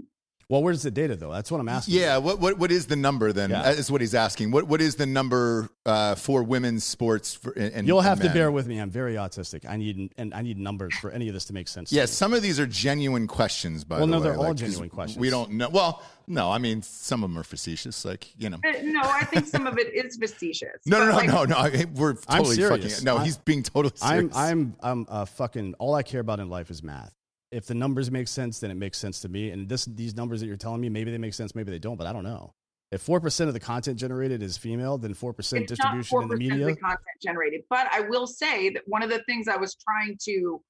Well, 0.51 0.63
where's 0.63 0.83
the 0.83 0.91
data 0.91 1.15
though? 1.15 1.31
That's 1.31 1.51
what 1.53 1.61
I'm 1.61 1.69
asking. 1.69 1.97
Yeah, 1.97 2.17
what, 2.17 2.39
what 2.41 2.57
what 2.59 2.73
is 2.73 2.87
the 2.87 2.97
number 2.97 3.35
then? 3.35 3.51
Yeah. 3.51 3.69
Is 3.71 3.91
what 3.91 4.01
he's 4.01 4.15
asking. 4.15 4.51
What 4.51 4.65
what 4.67 4.81
is 4.81 4.95
the 4.95 5.05
number 5.05 5.69
uh, 5.85 6.15
for 6.15 6.43
women's 6.43 6.85
sports? 6.85 7.35
For, 7.35 7.53
and, 7.53 7.75
and 7.75 7.87
You'll 7.87 8.01
have 8.01 8.19
to 8.21 8.25
men? 8.27 8.35
bear 8.35 8.51
with 8.51 8.67
me. 8.67 8.79
I'm 8.79 8.89
very 8.91 9.17
autistic. 9.17 9.69
I 9.69 9.77
need 9.77 10.15
and 10.17 10.33
I 10.33 10.41
need 10.41 10.57
numbers 10.59 10.95
for 10.97 11.11
any 11.11 11.29
of 11.29 11.35
this 11.35 11.45
to 11.47 11.53
make 11.53 11.69
sense. 11.69 11.91
to 11.91 11.97
Yeah, 11.97 12.07
some 12.07 12.33
of 12.33 12.41
these 12.41 12.59
are 12.59 12.67
genuine 12.67 13.27
questions. 13.27 13.85
By 13.85 13.99
Well, 13.99 14.07
the 14.07 14.11
no, 14.13 14.19
way, 14.21 14.25
they're 14.25 14.39
all 14.39 14.55
genuine 14.55 14.89
questions. 14.89 15.19
We 15.21 15.29
don't 15.29 15.51
know. 15.53 15.69
Well, 15.69 16.03
no, 16.27 16.51
I 16.51 16.57
mean 16.57 16.81
some 16.81 17.23
of 17.23 17.29
them 17.29 17.39
are 17.39 17.45
facetious. 17.45 18.07
Like 18.07 18.33
you 18.39 18.49
know. 18.49 18.57
Uh, 18.67 18.73
No, 18.85 19.03
I 19.05 19.25
think 19.25 19.47
some 19.49 19.67
of 19.67 19.77
it 19.79 19.93
is 19.93 20.17
facetious. 20.17 20.81
No, 20.87 20.99
no, 20.99 21.11
no, 21.11 21.15
like, 21.17 21.29
no, 21.29 21.45
no. 21.45 21.57
I- 21.57 21.85
We're 21.95 22.13
I'm 22.27 22.39
totally 22.39 22.57
serious. 22.57 22.93
fucking. 22.95 23.05
No, 23.05 23.19
I- 23.19 23.25
he's 23.27 23.37
being 23.37 23.63
totally 23.63 23.93
serious. 23.97 24.35
I'm 24.35 24.75
I'm 24.83 25.01
I'm 25.01 25.07
uh, 25.11 25.25
fucking 25.27 25.75
all 25.79 25.95
I 25.95 26.03
care 26.03 26.21
about 26.21 26.41
in 26.41 26.49
life 26.49 26.71
is 26.71 26.83
math. 26.83 27.13
If 27.51 27.67
the 27.67 27.75
numbers 27.75 28.11
make 28.11 28.29
sense, 28.29 28.59
then 28.59 28.71
it 28.71 28.75
makes 28.77 28.99
sense 28.99 29.21
to 29.21 29.29
me. 29.29 29.51
And 29.51 29.69
this 29.69 29.87
these 29.87 30.15
numbers 30.15 30.41
that 30.41 30.47
you're 30.47 30.57
telling 30.57 30.81
me, 30.81 30.89
maybe 30.89 31.11
they 31.11 31.19
make 31.19 31.35
sense, 31.35 31.55
maybe 31.55 31.71
they 31.71 31.79
don't, 31.79 31.97
but 31.97 32.07
I 32.07 32.13
don't 32.13 32.25
know. 32.25 32.53
If 32.91 33.03
four 33.03 33.21
percent 33.21 33.49
of 33.49 33.55
the 33.55 33.61
content 33.61 33.99
generated 33.99 34.43
is 34.43 34.57
female, 34.59 34.99
then 34.99 35.15
four 35.15 35.33
percent 35.33 35.67
distribution 35.69 36.23
in 36.23 36.29
the 36.29 36.35
4% 36.35 36.39
media. 36.39 36.69
of 36.69 36.75
the 36.75 36.81
content 36.81 37.01
generated. 37.23 37.63
But 37.71 37.87
I 37.91 38.01
will 38.01 38.27
say 38.27 38.71
that 38.71 38.83
one 38.87 39.03
of 39.03 39.09
the 39.11 39.23
things 39.25 39.49
I 39.49 39.57
was 39.57 39.75
trying 39.77 40.17
to 40.25 40.63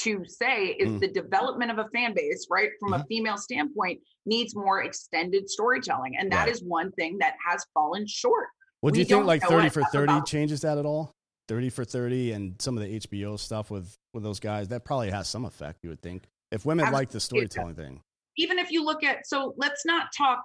to 0.00 0.24
say 0.26 0.66
is 0.78 0.88
Mm. 0.90 1.00
the 1.00 1.08
development 1.08 1.72
of 1.72 1.78
a 1.78 1.88
fan 1.92 2.14
base, 2.14 2.46
right, 2.48 2.70
from 2.78 2.92
Mm-hmm. 2.92 3.02
a 3.02 3.06
female 3.06 3.36
standpoint, 3.36 4.00
needs 4.26 4.54
more 4.54 4.84
extended 4.84 5.50
storytelling, 5.50 6.16
and 6.16 6.30
that 6.30 6.44
Right. 6.44 6.52
is 6.52 6.62
one 6.62 6.92
thing 6.92 7.18
that 7.18 7.34
has 7.44 7.66
fallen 7.74 8.06
short. 8.06 8.46
Well, 8.80 8.92
do 8.92 8.98
we 8.98 9.00
you 9.00 9.04
think 9.06 9.26
like 9.26 9.42
thirty 9.42 9.68
for 9.70 9.82
thirty 9.92 10.12
about- 10.12 10.26
changes 10.26 10.60
that 10.60 10.78
at 10.78 10.86
all? 10.86 11.16
Thirty 11.48 11.70
for 11.70 11.82
thirty 11.84 12.32
and 12.32 12.54
some 12.60 12.76
of 12.76 12.82
the 12.84 13.00
HBO 13.00 13.38
stuff 13.38 13.70
with 13.70 13.96
with 14.12 14.22
those 14.22 14.38
guys 14.38 14.68
that 14.68 14.84
probably 14.84 15.10
has 15.10 15.28
some 15.28 15.46
effect. 15.46 15.78
You 15.82 15.88
would 15.88 16.02
think 16.02 16.24
if 16.52 16.66
women 16.66 16.92
like 16.92 17.08
the 17.08 17.16
Absolutely, 17.16 17.44
it 17.46 17.48
does. 17.48 17.52
storytelling 17.54 17.74
thing. 17.74 18.02
Even 18.36 18.58
if 18.58 18.70
you 18.70 18.84
look 18.84 19.02
at, 19.02 19.26
so 19.26 19.54
let's 19.56 19.86
not 19.86 20.08
talk 20.16 20.44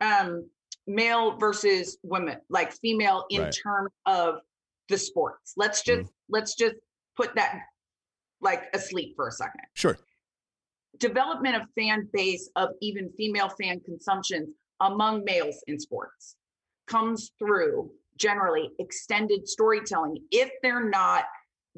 um, 0.00 0.44
male 0.88 1.36
versus 1.38 1.98
women, 2.02 2.38
like 2.50 2.72
female 2.72 3.26
in 3.30 3.42
Right. 3.42 3.56
terms 3.62 3.90
of 4.06 4.40
the 4.88 4.98
sports. 4.98 5.52
Let's 5.56 5.82
just 5.82 6.10
let's 6.28 6.56
just 6.56 6.74
put 7.16 7.32
that 7.36 7.60
like 8.40 8.64
asleep 8.74 9.12
for 9.14 9.28
a 9.28 9.32
second. 9.32 9.60
sure. 9.74 9.98
development 10.98 11.54
of 11.54 11.62
fan 11.78 12.08
base 12.12 12.50
of 12.56 12.70
even 12.82 13.08
female 13.16 13.50
fan 13.62 13.78
consumption 13.84 14.52
among 14.80 15.22
males 15.24 15.62
in 15.68 15.78
sports 15.78 16.34
comes 16.88 17.30
through 17.38 17.88
generally 18.20 18.70
extended 18.78 19.48
storytelling 19.48 20.16
if 20.30 20.50
they're 20.62 20.88
not 20.88 21.24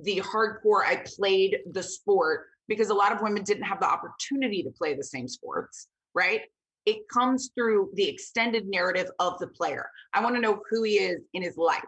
the 0.03 0.21
hardcore 0.21 0.85
i 0.87 0.97
played 1.17 1.59
the 1.73 1.83
sport 1.83 2.47
because 2.69 2.91
a 2.91 2.95
lot 2.95 3.13
of 3.13 3.21
women 3.21 3.43
didn't 3.43 3.65
have 3.65 3.81
the 3.81 3.87
opportunity 3.87 4.63
to 4.63 4.71
play 4.71 4.95
the 4.95 5.05
same 5.05 5.29
sports 5.29 5.89
right? 6.15 6.43
It 6.85 7.09
comes 7.13 7.51
through 7.55 7.91
the 7.95 8.09
extended 8.09 8.67
narrative 8.67 9.09
of 9.19 9.39
the 9.39 9.47
player. 9.47 9.87
I 10.15 10.23
want 10.23 10.35
to 10.35 10.41
know 10.41 10.61
who 10.69 10.83
he 10.83 10.95
is 10.95 11.21
in 11.33 11.43
his 11.43 11.57
life. 11.57 11.85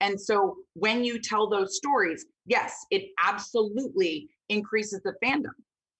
And 0.00 0.20
so 0.20 0.56
when 0.74 1.04
you 1.04 1.20
tell 1.20 1.48
those 1.48 1.76
stories 1.76 2.26
yes 2.46 2.84
it 2.90 3.04
absolutely 3.22 4.28
increases 4.48 5.00
the 5.02 5.14
fandom 5.24 5.54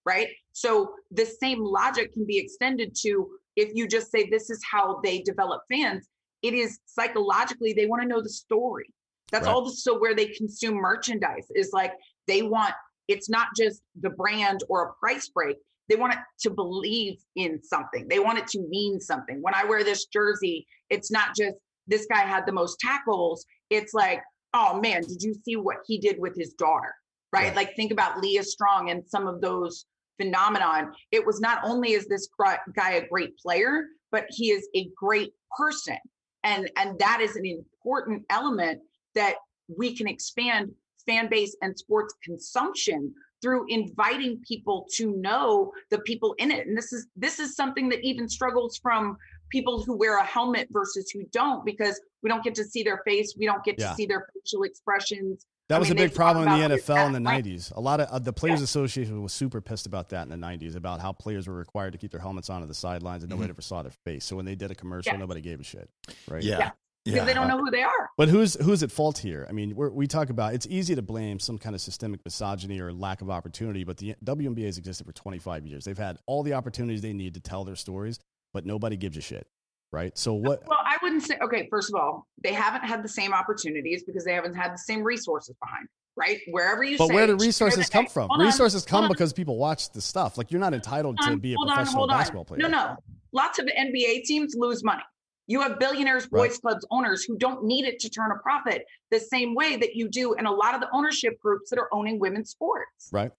right? 0.07 0.29
So 0.53 0.93
the 1.13 1.25
same 1.25 1.65
logic 1.65 2.13
can 2.13 2.27
be 2.27 2.37
extended 2.37 2.95
to 3.03 3.27
if 3.57 3.71
you 3.75 3.89
just 3.89 4.11
say 4.11 4.29
this 4.29 4.51
is 4.51 4.63
how 4.71 5.01
they 5.03 5.23
develop 5.23 5.63
fans, 5.73 6.07
it 6.45 6.53
is 6.53 6.79
psychologically 6.85 7.73
they 7.73 7.87
want 7.87 8.03
to 8.03 8.09
know 8.09 8.21
the 8.21 8.29
story. 8.29 8.93
That's 9.33 9.47
Right. 9.47 9.55
all. 9.55 9.65
The, 9.65 9.73
so 9.73 9.99
where 9.99 10.15
they 10.15 10.27
consume 10.27 10.75
merchandise 10.75 11.47
is 11.55 11.71
like 11.73 11.93
they 12.27 12.43
want. 12.43 12.75
It's 13.09 13.29
not 13.29 13.49
just 13.57 13.83
the 14.01 14.11
brand 14.11 14.61
or 14.69 14.85
a 14.85 14.93
price 14.95 15.29
break. 15.29 15.57
They 15.89 15.97
want 15.97 16.15
it 16.15 16.21
to 16.41 16.51
believe 16.51 17.19
in 17.37 17.63
something. 17.63 18.09
They 18.09 18.19
want 18.19 18.39
it 18.39 18.47
to 18.49 18.61
mean 18.69 19.01
something. 19.01 19.43
When 19.43 19.55
I 19.55 19.65
wear 19.65 19.85
this 19.85 20.07
jersey, 20.07 20.67
it's 20.89 21.11
not 21.11 21.35
just 21.37 21.57
this 21.87 22.07
guy 22.11 22.21
had 22.21 22.47
the 22.47 22.53
most 22.53 22.79
tackles. 22.79 23.45
It's 23.69 23.93
like, 23.93 24.23
oh 24.55 24.81
man, 24.81 25.03
did 25.03 25.23
you 25.23 25.35
see 25.45 25.57
what 25.57 25.79
he 25.87 25.99
did 25.99 26.19
with 26.19 26.35
his 26.37 26.55
daughter? 26.55 26.95
Right? 27.33 27.49
Right. 27.49 27.57
Like 27.57 27.77
think 27.77 27.93
about 27.93 28.21
Leah 28.21 28.45
Strong 28.45 28.91
and 28.91 29.03
some 29.07 29.27
of 29.27 29.41
those 29.41 29.87
phenomenon. 30.19 30.93
It 31.11 31.27
was 31.27 31.41
not 31.41 31.61
only 31.65 31.93
is 31.93 32.07
this 32.07 32.29
guy 32.75 32.93
a 32.93 33.09
great 33.09 33.37
player, 33.39 33.87
but 34.13 34.27
he 34.31 34.51
is 34.51 34.69
a 34.77 34.89
great 34.97 35.33
person. 35.59 35.99
And 36.45 36.71
and 36.77 36.99
that 36.99 37.21
is 37.21 37.37
an 37.37 37.47
important 37.47 38.25
element 38.31 38.81
that 39.15 39.37
we 39.77 39.97
can 39.97 40.07
expand 40.07 40.71
fan 41.07 41.29
base 41.29 41.57
and 41.63 41.77
sports 41.79 42.15
consumption 42.23 43.13
through 43.43 43.67
inviting 43.69 44.41
people 44.47 44.87
to 44.95 45.15
know 45.17 45.71
the 45.91 45.99
people 46.01 46.35
in 46.39 46.51
it. 46.51 46.67
And 46.67 46.77
this 46.77 46.93
is 46.93 47.07
this 47.17 47.39
is 47.39 47.57
something 47.57 47.89
that 47.89 48.01
even 48.03 48.29
struggles 48.29 48.79
from 48.79 49.17
people 49.51 49.83
who 49.83 49.97
wear 49.97 50.19
a 50.19 50.25
helmet 50.25 50.69
versus 50.71 51.11
who 51.11 51.23
don't 51.33 51.65
because 51.65 52.01
we 52.23 52.29
don't 52.29 52.43
get 52.43 52.55
to 52.55 52.65
see 52.65 52.83
their 52.83 53.03
face, 53.07 53.35
we 53.39 53.47
don't 53.47 53.63
get 53.65 53.77
Yeah. 53.79 53.91
to 53.91 53.95
see 53.95 54.07
their 54.07 54.27
facial 54.35 54.63
expressions. 54.63 55.47
That 55.71 55.77
I 55.77 55.79
was 55.79 55.89
mean, 55.89 55.99
a 55.99 56.03
big 56.03 56.15
problem 56.15 56.47
in 56.47 56.59
the 56.71 56.77
NFL 56.77 57.07
in 57.07 57.13
the 57.13 57.21
right. 57.21 57.43
90s. 57.43 57.75
A 57.75 57.81
lot 57.81 58.01
of 58.01 58.09
uh, 58.09 58.19
the 58.19 58.35
Players 58.35 58.61
Association 58.61 59.23
was 59.23 59.33
super 59.33 59.63
pissed 59.63 59.87
about 59.87 60.11
that 60.11 60.23
in 60.23 60.29
the 60.29 60.37
90s 60.47 60.77
about 60.77 61.01
how 61.01 61.13
players 61.13 61.49
were 61.49 61.55
required 61.55 61.93
to 61.93 61.99
keep 61.99 62.11
their 62.11 62.21
helmets 62.21 62.51
on 62.51 62.61
at 62.61 62.69
the 62.69 62.75
sidelines 62.75 63.23
and 63.23 63.31
nobody 63.31 63.49
ever 63.49 63.63
saw 63.63 63.83
their 63.83 63.93
face. 64.05 64.25
So 64.27 64.37
when 64.37 64.45
they 64.45 64.55
did 64.57 64.71
a 64.71 64.75
commercial, 64.75 65.13
Yeah. 65.15 65.19
nobody 65.19 65.41
gave 65.41 65.61
a 65.61 65.65
shit. 65.65 65.89
Right. 66.29 66.43
Yeah. 66.43 66.59
Yeah. 66.59 66.71
because 67.13 67.27
they 67.27 67.35
don't 67.35 67.49
know 67.49 67.59
who 67.59 67.71
they 67.71 67.83
are. 67.83 68.11
But 68.17 68.29
who's 68.29 68.55
who's 68.63 68.83
at 68.83 68.91
fault 68.93 69.19
here? 69.19 69.47
I 69.49 69.53
mean, 69.53 69.75
we're, 69.75 69.91
we 69.91 70.07
talk 70.07 70.29
about 70.31 70.55
it's 70.55 70.67
easy 70.69 70.95
to 70.95 71.03
blame 71.03 71.39
some 71.39 71.59
kind 71.59 71.75
of 71.75 71.81
systemic 71.81 72.21
misogyny 72.25 72.79
or 72.81 72.93
lack 72.93 73.21
of 73.23 73.29
opportunity, 73.31 73.85
but 73.85 73.97
the 73.99 74.15
WNBA 74.25 74.65
has 74.67 74.79
existed 74.79 75.07
for 75.07 75.13
25 75.13 75.67
years. 75.67 75.85
They've 75.85 75.97
had 75.99 76.19
all 76.27 76.43
the 76.43 76.55
opportunities 76.55 77.01
they 77.03 77.13
need 77.15 77.35
to 77.35 77.41
tell 77.41 77.65
their 77.65 77.77
stories, 77.77 78.19
but 78.55 78.65
nobody 78.67 78.97
gives 78.97 79.17
a 79.19 79.21
shit, 79.21 79.47
right? 79.95 80.17
So 80.19 80.35
what? 80.35 80.63
Well, 80.67 80.79
I 80.85 80.97
wouldn't 81.03 81.23
say, 81.23 81.39
okay, 81.43 81.69
first 81.71 81.89
of 81.91 81.95
all, 81.99 82.27
they 82.43 82.53
haven't 82.53 82.83
had 82.83 83.03
the 83.03 83.09
same 83.09 83.33
opportunities 83.33 84.03
because 84.05 84.25
they 84.25 84.35
haven't 84.35 84.55
had 84.55 84.73
the 84.75 84.79
same 84.79 85.03
resources 85.03 85.55
behind, 85.63 85.87
right? 86.17 86.41
Wherever 86.51 86.83
you 86.83 86.99
But 86.99 87.09
say, 87.09 87.15
where 87.15 87.27
do 87.27 87.37
resources 87.37 87.89
come 87.89 88.07
from? 88.07 88.29
hold 88.29 88.41
on, 88.41 88.47
resources 88.47 88.85
come 88.85 89.05
on, 89.05 89.11
because 89.11 89.33
people 89.33 89.57
watch 89.57 89.91
the 89.91 90.01
stuff. 90.01 90.37
Like 90.37 90.51
you're 90.51 90.61
not 90.61 90.75
entitled 90.75 91.19
to 91.23 91.37
be 91.37 91.55
a 91.55 91.57
hold 91.57 91.71
on, 91.71 91.77
professional 91.77 92.07
basketball 92.09 92.45
player. 92.45 92.59
No, 92.61 92.69
no. 92.69 92.97
Lots 93.33 93.59
of 93.59 93.67
NBA 93.67 94.25
teams 94.25 94.55
lose 94.57 94.85
money. 94.85 95.03
You 95.47 95.61
have 95.61 95.79
billionaires, 95.79 96.25
Right. 96.31 96.49
boys 96.49 96.59
clubs 96.59 96.87
owners 96.91 97.23
who 97.25 97.37
don't 97.37 97.65
need 97.65 97.85
it 97.85 97.99
to 98.01 98.09
turn 98.09 98.31
a 98.33 98.39
profit 98.43 98.85
the 99.11 99.21
same 99.21 99.55
way 99.55 99.77
that 99.77 99.95
you 99.95 100.09
do 100.09 100.33
in 100.35 100.47
a 100.47 100.51
lot 100.53 100.75
of 100.75 100.81
the 100.81 100.89
ownership 100.93 101.39
groups 101.41 101.69
that 101.71 101.79
are 101.79 101.89
owning 101.93 102.19
women's 102.19 102.51
sports. 102.51 103.11
Right. 103.13 103.31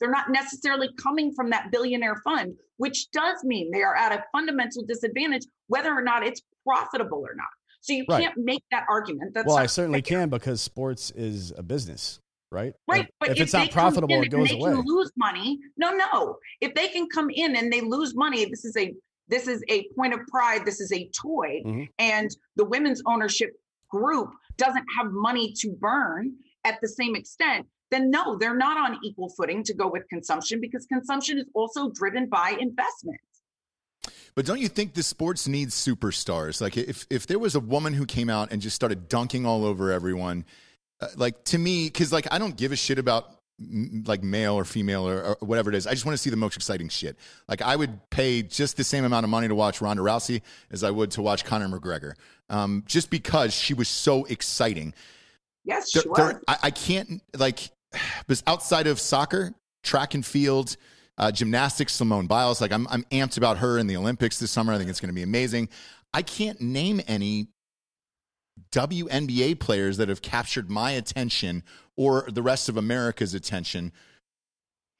They're 0.00 0.10
not 0.10 0.30
necessarily 0.30 0.88
coming 1.02 1.32
from 1.32 1.50
that 1.50 1.70
billionaire 1.72 2.16
fund, 2.24 2.54
which 2.76 3.10
does 3.12 3.42
mean 3.44 3.70
they 3.72 3.82
are 3.82 3.96
at 3.96 4.12
a 4.12 4.22
fundamental 4.32 4.84
disadvantage, 4.84 5.42
whether 5.68 5.90
or 5.92 6.02
not 6.02 6.26
it's 6.26 6.42
profitable 6.66 7.18
or 7.18 7.34
not. 7.34 7.46
So 7.80 7.92
you 7.92 8.04
Right. 8.08 8.24
can't 8.24 8.36
make 8.36 8.64
that 8.72 8.84
argument. 8.88 9.32
That's 9.34 9.46
well, 9.46 9.56
I 9.56 9.66
certainly 9.66 10.02
fair. 10.02 10.20
can 10.20 10.28
because 10.28 10.60
sports 10.60 11.12
is 11.12 11.52
a 11.56 11.62
business, 11.62 12.20
right? 12.50 12.74
Right, 12.88 13.04
If- 13.04 13.10
but 13.20 13.30
if, 13.30 13.40
it's 13.40 13.52
not 13.52 13.70
profitable, 13.70 14.20
it 14.22 14.28
goes 14.28 14.48
they 14.48 14.56
away. 14.58 14.72
Can 14.72 14.82
lose 14.84 15.10
money. 15.16 15.58
No, 15.76 15.92
no. 15.92 16.38
If 16.60 16.74
they 16.74 16.88
can 16.88 17.08
come 17.08 17.30
in 17.30 17.56
and 17.56 17.72
they 17.72 17.80
lose 17.80 18.14
money, 18.14 18.44
this 18.46 18.64
is 18.64 18.76
a 18.76 18.94
this 19.28 19.48
is 19.48 19.60
a 19.68 19.84
point 19.96 20.14
of 20.14 20.20
pride. 20.28 20.64
This 20.64 20.80
is 20.80 20.92
a 20.92 21.08
toy, 21.08 21.60
Mhm. 21.66 21.88
and 21.98 22.30
the 22.54 22.64
women's 22.64 23.02
ownership 23.06 23.50
group 23.90 24.30
doesn't 24.56 24.84
have 24.96 25.10
money 25.10 25.52
to 25.56 25.72
burn 25.80 26.32
at 26.62 26.80
the 26.80 26.86
same 26.86 27.16
extent. 27.16 27.66
Then 27.90 28.10
no, 28.10 28.36
they're 28.36 28.56
not 28.56 28.76
on 28.76 28.98
equal 29.04 29.28
footing 29.36 29.62
to 29.64 29.74
go 29.74 29.88
with 29.88 30.08
consumption 30.08 30.60
because 30.60 30.86
consumption 30.86 31.38
is 31.38 31.46
also 31.54 31.90
driven 31.90 32.28
by 32.28 32.56
investment. 32.58 33.20
But 34.34 34.44
don't 34.44 34.60
you 34.60 34.68
think 34.68 34.94
the 34.94 35.02
sports 35.02 35.48
needs 35.48 35.74
superstars? 35.74 36.60
Like 36.60 36.76
if 36.76 37.06
if 37.10 37.26
there 37.26 37.38
was 37.38 37.54
a 37.54 37.60
woman 37.60 37.94
who 37.94 38.04
came 38.04 38.28
out 38.28 38.52
and 38.52 38.60
just 38.60 38.76
started 38.76 39.08
dunking 39.08 39.46
all 39.46 39.64
over 39.64 39.90
everyone, 39.92 40.44
uh, 41.00 41.08
like 41.16 41.42
to 41.44 41.58
me, 41.58 41.86
because 41.86 42.12
like 42.12 42.26
I 42.30 42.38
don't 42.38 42.56
give 42.56 42.72
a 42.72 42.76
shit 42.76 42.98
about 42.98 43.32
like 43.58 44.22
male 44.22 44.54
or 44.54 44.66
female 44.66 45.08
or, 45.08 45.22
or 45.22 45.36
whatever 45.40 45.70
it 45.70 45.76
is. 45.76 45.86
I 45.86 45.92
just 45.92 46.04
want 46.04 46.14
to 46.14 46.22
see 46.22 46.28
the 46.28 46.36
most 46.36 46.56
exciting 46.56 46.90
shit. 46.90 47.16
Like 47.48 47.62
I 47.62 47.74
would 47.76 47.98
pay 48.10 48.42
just 48.42 48.76
the 48.76 48.84
same 48.84 49.04
amount 49.04 49.24
of 49.24 49.30
money 49.30 49.48
to 49.48 49.54
watch 49.54 49.80
Ronda 49.80 50.02
Rousey 50.02 50.42
as 50.70 50.84
I 50.84 50.90
would 50.90 51.12
to 51.12 51.22
watch 51.22 51.44
Conor 51.44 51.68
McGregor, 51.68 52.12
um, 52.50 52.82
just 52.86 53.08
because 53.08 53.54
she 53.54 53.72
was 53.72 53.88
so 53.88 54.24
exciting. 54.26 54.92
Yes, 55.64 55.92
There- 55.92 56.02
there-. 56.14 56.42
I, 56.46 56.58
I 56.64 56.70
can't 56.70 57.22
like, 57.36 57.70
because 58.20 58.42
outside 58.46 58.86
of 58.86 59.00
soccer, 59.00 59.54
track 59.82 60.14
and 60.14 60.24
field, 60.24 60.76
uh, 61.18 61.30
gymnastics, 61.30 61.92
Simone 61.92 62.26
Biles, 62.26 62.60
like 62.60 62.72
I'm, 62.72 62.86
I'm 62.88 63.04
amped 63.04 63.36
about 63.36 63.58
her 63.58 63.78
in 63.78 63.86
the 63.86 63.96
Olympics 63.96 64.38
this 64.38 64.50
summer. 64.50 64.72
I 64.72 64.78
think 64.78 64.90
it's 64.90 65.00
going 65.00 65.10
to 65.10 65.14
be 65.14 65.22
amazing. 65.22 65.68
I 66.12 66.22
can't 66.22 66.60
name 66.60 67.00
any 67.06 67.48
WNBA 68.72 69.58
players 69.60 69.96
that 69.98 70.08
have 70.08 70.22
captured 70.22 70.70
my 70.70 70.92
attention 70.92 71.62
or 71.96 72.28
the 72.30 72.42
rest 72.42 72.68
of 72.68 72.76
America's 72.76 73.34
attention 73.34 73.92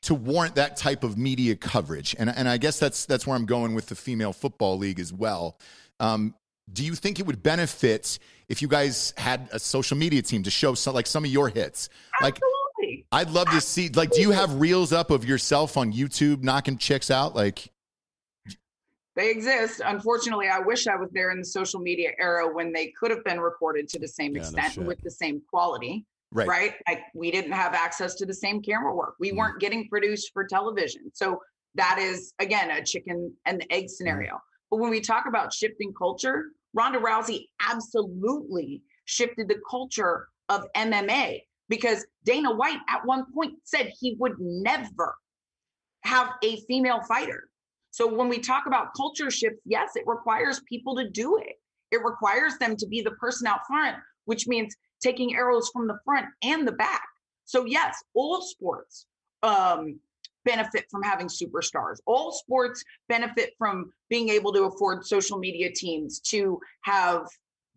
to 0.03 0.15
warrant 0.15 0.55
that 0.55 0.77
type 0.77 1.05
of 1.05 1.19
media 1.19 1.57
coverage. 1.57 2.15
And, 2.19 2.31
and 2.31 2.49
I 2.49 2.59
guess 2.59 2.79
that's, 2.79 3.07
that's 3.07 3.27
where 3.27 3.37
I'm 3.37 3.47
going 3.47 3.75
with 3.75 3.87
the 3.87 3.95
female 3.95 4.33
football 4.33 4.79
league 4.79 5.01
as 5.01 5.13
well. 5.13 5.59
Um, 6.01 6.35
do 6.73 6.85
you 6.85 6.95
think 6.95 7.21
it 7.21 7.27
would 7.27 7.43
benefit 7.43 8.19
if 8.49 8.61
you 8.61 8.69
guys 8.69 9.15
had 9.17 9.49
a 9.53 9.59
social 9.59 9.97
media 9.97 10.23
team 10.23 10.43
to 10.43 10.51
show 10.51 10.75
some, 10.75 10.95
like 10.95 11.07
some 11.07 11.25
of 11.25 11.31
your 11.31 11.49
hits? 11.49 11.89
Like 12.21 12.39
Absolutely. 12.87 13.07
I'd 13.13 13.31
love 13.31 13.51
to 13.51 13.61
see 13.61 13.89
like 13.91 14.11
do 14.11 14.21
you 14.21 14.31
have 14.31 14.55
reels 14.61 14.93
up 14.93 15.11
of 15.11 15.25
yourself 15.25 15.77
on 15.77 15.93
YouTube 15.93 16.43
knocking 16.43 16.79
chicks 16.79 17.11
out? 17.11 17.35
Like 17.35 17.71
They 19.15 19.31
exist. 19.31 19.81
Unfortunately, 19.85 20.49
I 20.49 20.59
wish 20.61 20.87
I 20.87 20.97
was 20.97 21.09
there 21.13 21.31
in 21.31 21.39
the 21.39 21.45
social 21.45 21.81
media 21.81 22.11
era 22.19 22.53
when 22.53 22.73
they 22.73 22.93
could 22.99 23.11
have 23.11 23.25
been 23.25 23.41
recorded 23.41 23.89
to 23.91 23.99
the 23.99 24.09
same 24.09 24.35
Yeah, 24.35 24.43
extent 24.43 24.75
shit. 24.75 24.85
with 24.85 25.01
the 25.03 25.11
same 25.11 25.41
quality. 25.49 26.05
right. 26.33 26.49
right? 26.49 26.75
Like 26.89 27.03
we 27.15 27.31
didn't 27.31 27.53
have 27.53 27.73
access 27.73 28.15
to 28.17 28.27
the 28.27 28.35
same 28.35 28.61
camera 28.61 28.95
work. 28.95 29.15
We 29.21 29.31
Mhm. 29.31 29.37
weren't 29.37 29.61
getting 29.61 29.89
produced 29.89 30.33
for 30.33 30.45
television. 30.45 31.11
So 31.15 31.41
that 31.77 31.99
is 31.99 32.33
again 32.41 32.71
a 32.71 32.85
chicken 32.85 33.35
and 33.47 33.61
the 33.61 33.73
egg 33.73 33.89
scenario. 33.89 34.41
But 34.71 34.79
when 34.79 34.91
we 34.91 35.01
talk 35.01 35.27
about 35.27 35.53
shifting 35.55 35.95
culture, 35.95 36.51
Ronda 36.75 36.99
Rousey 36.99 37.47
absolutely 37.61 38.83
shifted 39.07 39.49
the 39.49 39.61
culture 39.71 40.29
of 40.49 40.67
MMA 40.75 41.46
because 41.69 42.07
Dana 42.25 42.55
White 42.55 42.81
at 42.89 43.05
one 43.05 43.27
point 43.33 43.55
said 43.65 43.93
he 43.99 44.17
would 44.19 44.35
never 44.39 45.17
have 46.03 46.31
a 46.43 46.61
female 46.69 47.01
fighter. 47.03 47.49
So 47.91 48.07
when 48.07 48.29
we 48.29 48.39
talk 48.39 48.67
about 48.67 48.95
culture 48.95 49.31
shifts, 49.31 49.63
yes, 49.65 49.93
it 49.97 50.05
requires 50.07 50.61
people 50.69 50.97
to 50.97 51.09
do 51.09 51.39
it. 51.39 51.57
It 51.91 52.03
requires 52.05 52.59
them 52.59 52.77
to 52.77 52.87
be 52.87 53.01
the 53.01 53.13
person 53.13 53.47
out 53.47 53.61
front, 53.67 53.97
which 54.27 54.47
means 54.47 54.77
taking 55.01 55.35
arrows 55.35 55.71
from 55.73 55.87
the 55.87 55.99
front 56.05 56.27
and 56.43 56.67
the 56.67 56.73
back. 56.73 57.07
So 57.45 57.65
yes, 57.65 58.03
all 58.15 58.43
sports 58.43 59.07
um, 59.43 59.99
benefit 60.45 60.87
from 60.91 61.03
having 61.03 61.29
superstars. 61.29 61.97
All 62.07 62.33
sports 62.33 62.83
benefit 63.09 63.55
from 63.59 63.93
being 64.09 64.29
able 64.29 64.53
to 64.53 64.65
afford 64.65 65.07
social 65.07 65.39
media 65.39 65.71
teams, 65.73 66.21
to 66.21 66.59
have 66.83 67.27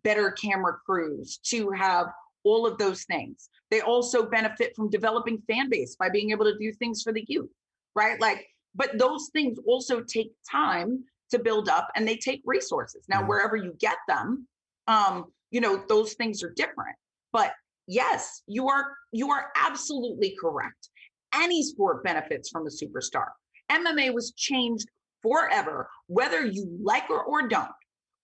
better 0.02 0.30
camera 0.32 0.76
crews, 0.84 1.38
to 1.44 1.70
have 1.70 2.06
all 2.44 2.66
of 2.66 2.78
those 2.78 3.04
things. 3.04 3.48
They 3.70 3.80
also 3.80 4.26
benefit 4.28 4.74
from 4.74 4.90
developing 4.90 5.42
fan 5.46 5.68
base 5.68 5.96
by 5.96 6.08
being 6.08 6.30
able 6.30 6.44
to 6.46 6.58
do 6.58 6.72
things 6.72 7.02
for 7.02 7.12
the 7.12 7.24
youth, 7.28 7.50
right? 7.94 8.20
Like, 8.20 8.46
but 8.74 8.98
those 8.98 9.30
things 9.32 9.58
also 9.66 10.00
take 10.00 10.32
time 10.50 11.04
to 11.30 11.38
build 11.38 11.68
up 11.68 11.88
and 11.94 12.06
they 12.06 12.16
take 12.16 12.42
resources. 12.44 13.04
Now, 13.08 13.22
Mhm. 13.22 13.28
wherever 13.28 13.56
you 13.56 13.72
get 13.78 13.96
them, 14.08 14.48
um, 14.86 15.32
you 15.50 15.60
know, 15.60 15.84
those 15.88 16.14
things 16.14 16.42
are 16.42 16.50
different. 16.50 16.96
But 17.32 17.54
yes, 17.86 18.42
you 18.46 18.68
are 18.68 18.96
you 19.12 19.30
are 19.30 19.52
absolutely 19.56 20.36
correct. 20.40 20.88
Any 21.32 21.62
sport 21.62 22.02
benefits 22.02 22.48
from 22.48 22.66
a 22.66 22.70
superstar. 22.70 23.28
MMA 23.68 24.10
was 24.10 24.32
changed 24.32 24.88
forever, 25.22 25.88
whether 26.06 26.44
you 26.44 26.66
like 26.82 27.06
her 27.08 27.22
or 27.22 27.46
don't, 27.46 27.70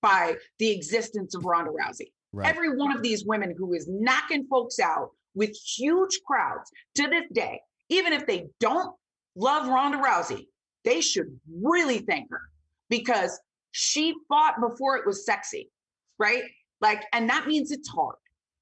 by 0.01 0.37
the 0.59 0.71
existence 0.71 1.35
of 1.35 1.45
Ronda 1.45 1.71
Rousey. 1.71 2.13
Right. 2.33 2.49
Every 2.49 2.77
one 2.77 2.95
of 2.95 3.03
these 3.03 3.25
women 3.25 3.55
who 3.57 3.73
is 3.75 3.87
knocking 3.89 4.47
folks 4.49 4.79
out 4.79 5.11
with 5.35 5.57
huge 5.57 6.21
crowds 6.27 6.71
to 6.97 7.09
this 7.09 7.25
day, 7.33 7.61
even 7.89 8.13
if 8.13 8.27
they 8.27 8.49
don't 8.61 8.95
love 9.37 9.69
Ronda 9.69 9.99
Rousey, 9.99 10.47
they 10.85 11.01
should 11.01 11.39
really 11.63 11.99
thank 11.99 12.31
her 12.31 12.41
because 12.89 13.39
she 13.73 14.15
fought 14.29 14.55
before 14.61 14.97
it 14.97 15.07
was 15.07 15.27
sexy, 15.27 15.71
right? 16.19 16.43
Like, 16.81 17.05
and 17.13 17.29
that 17.29 17.47
means 17.47 17.71
it's 17.71 17.89
hard. 17.89 18.17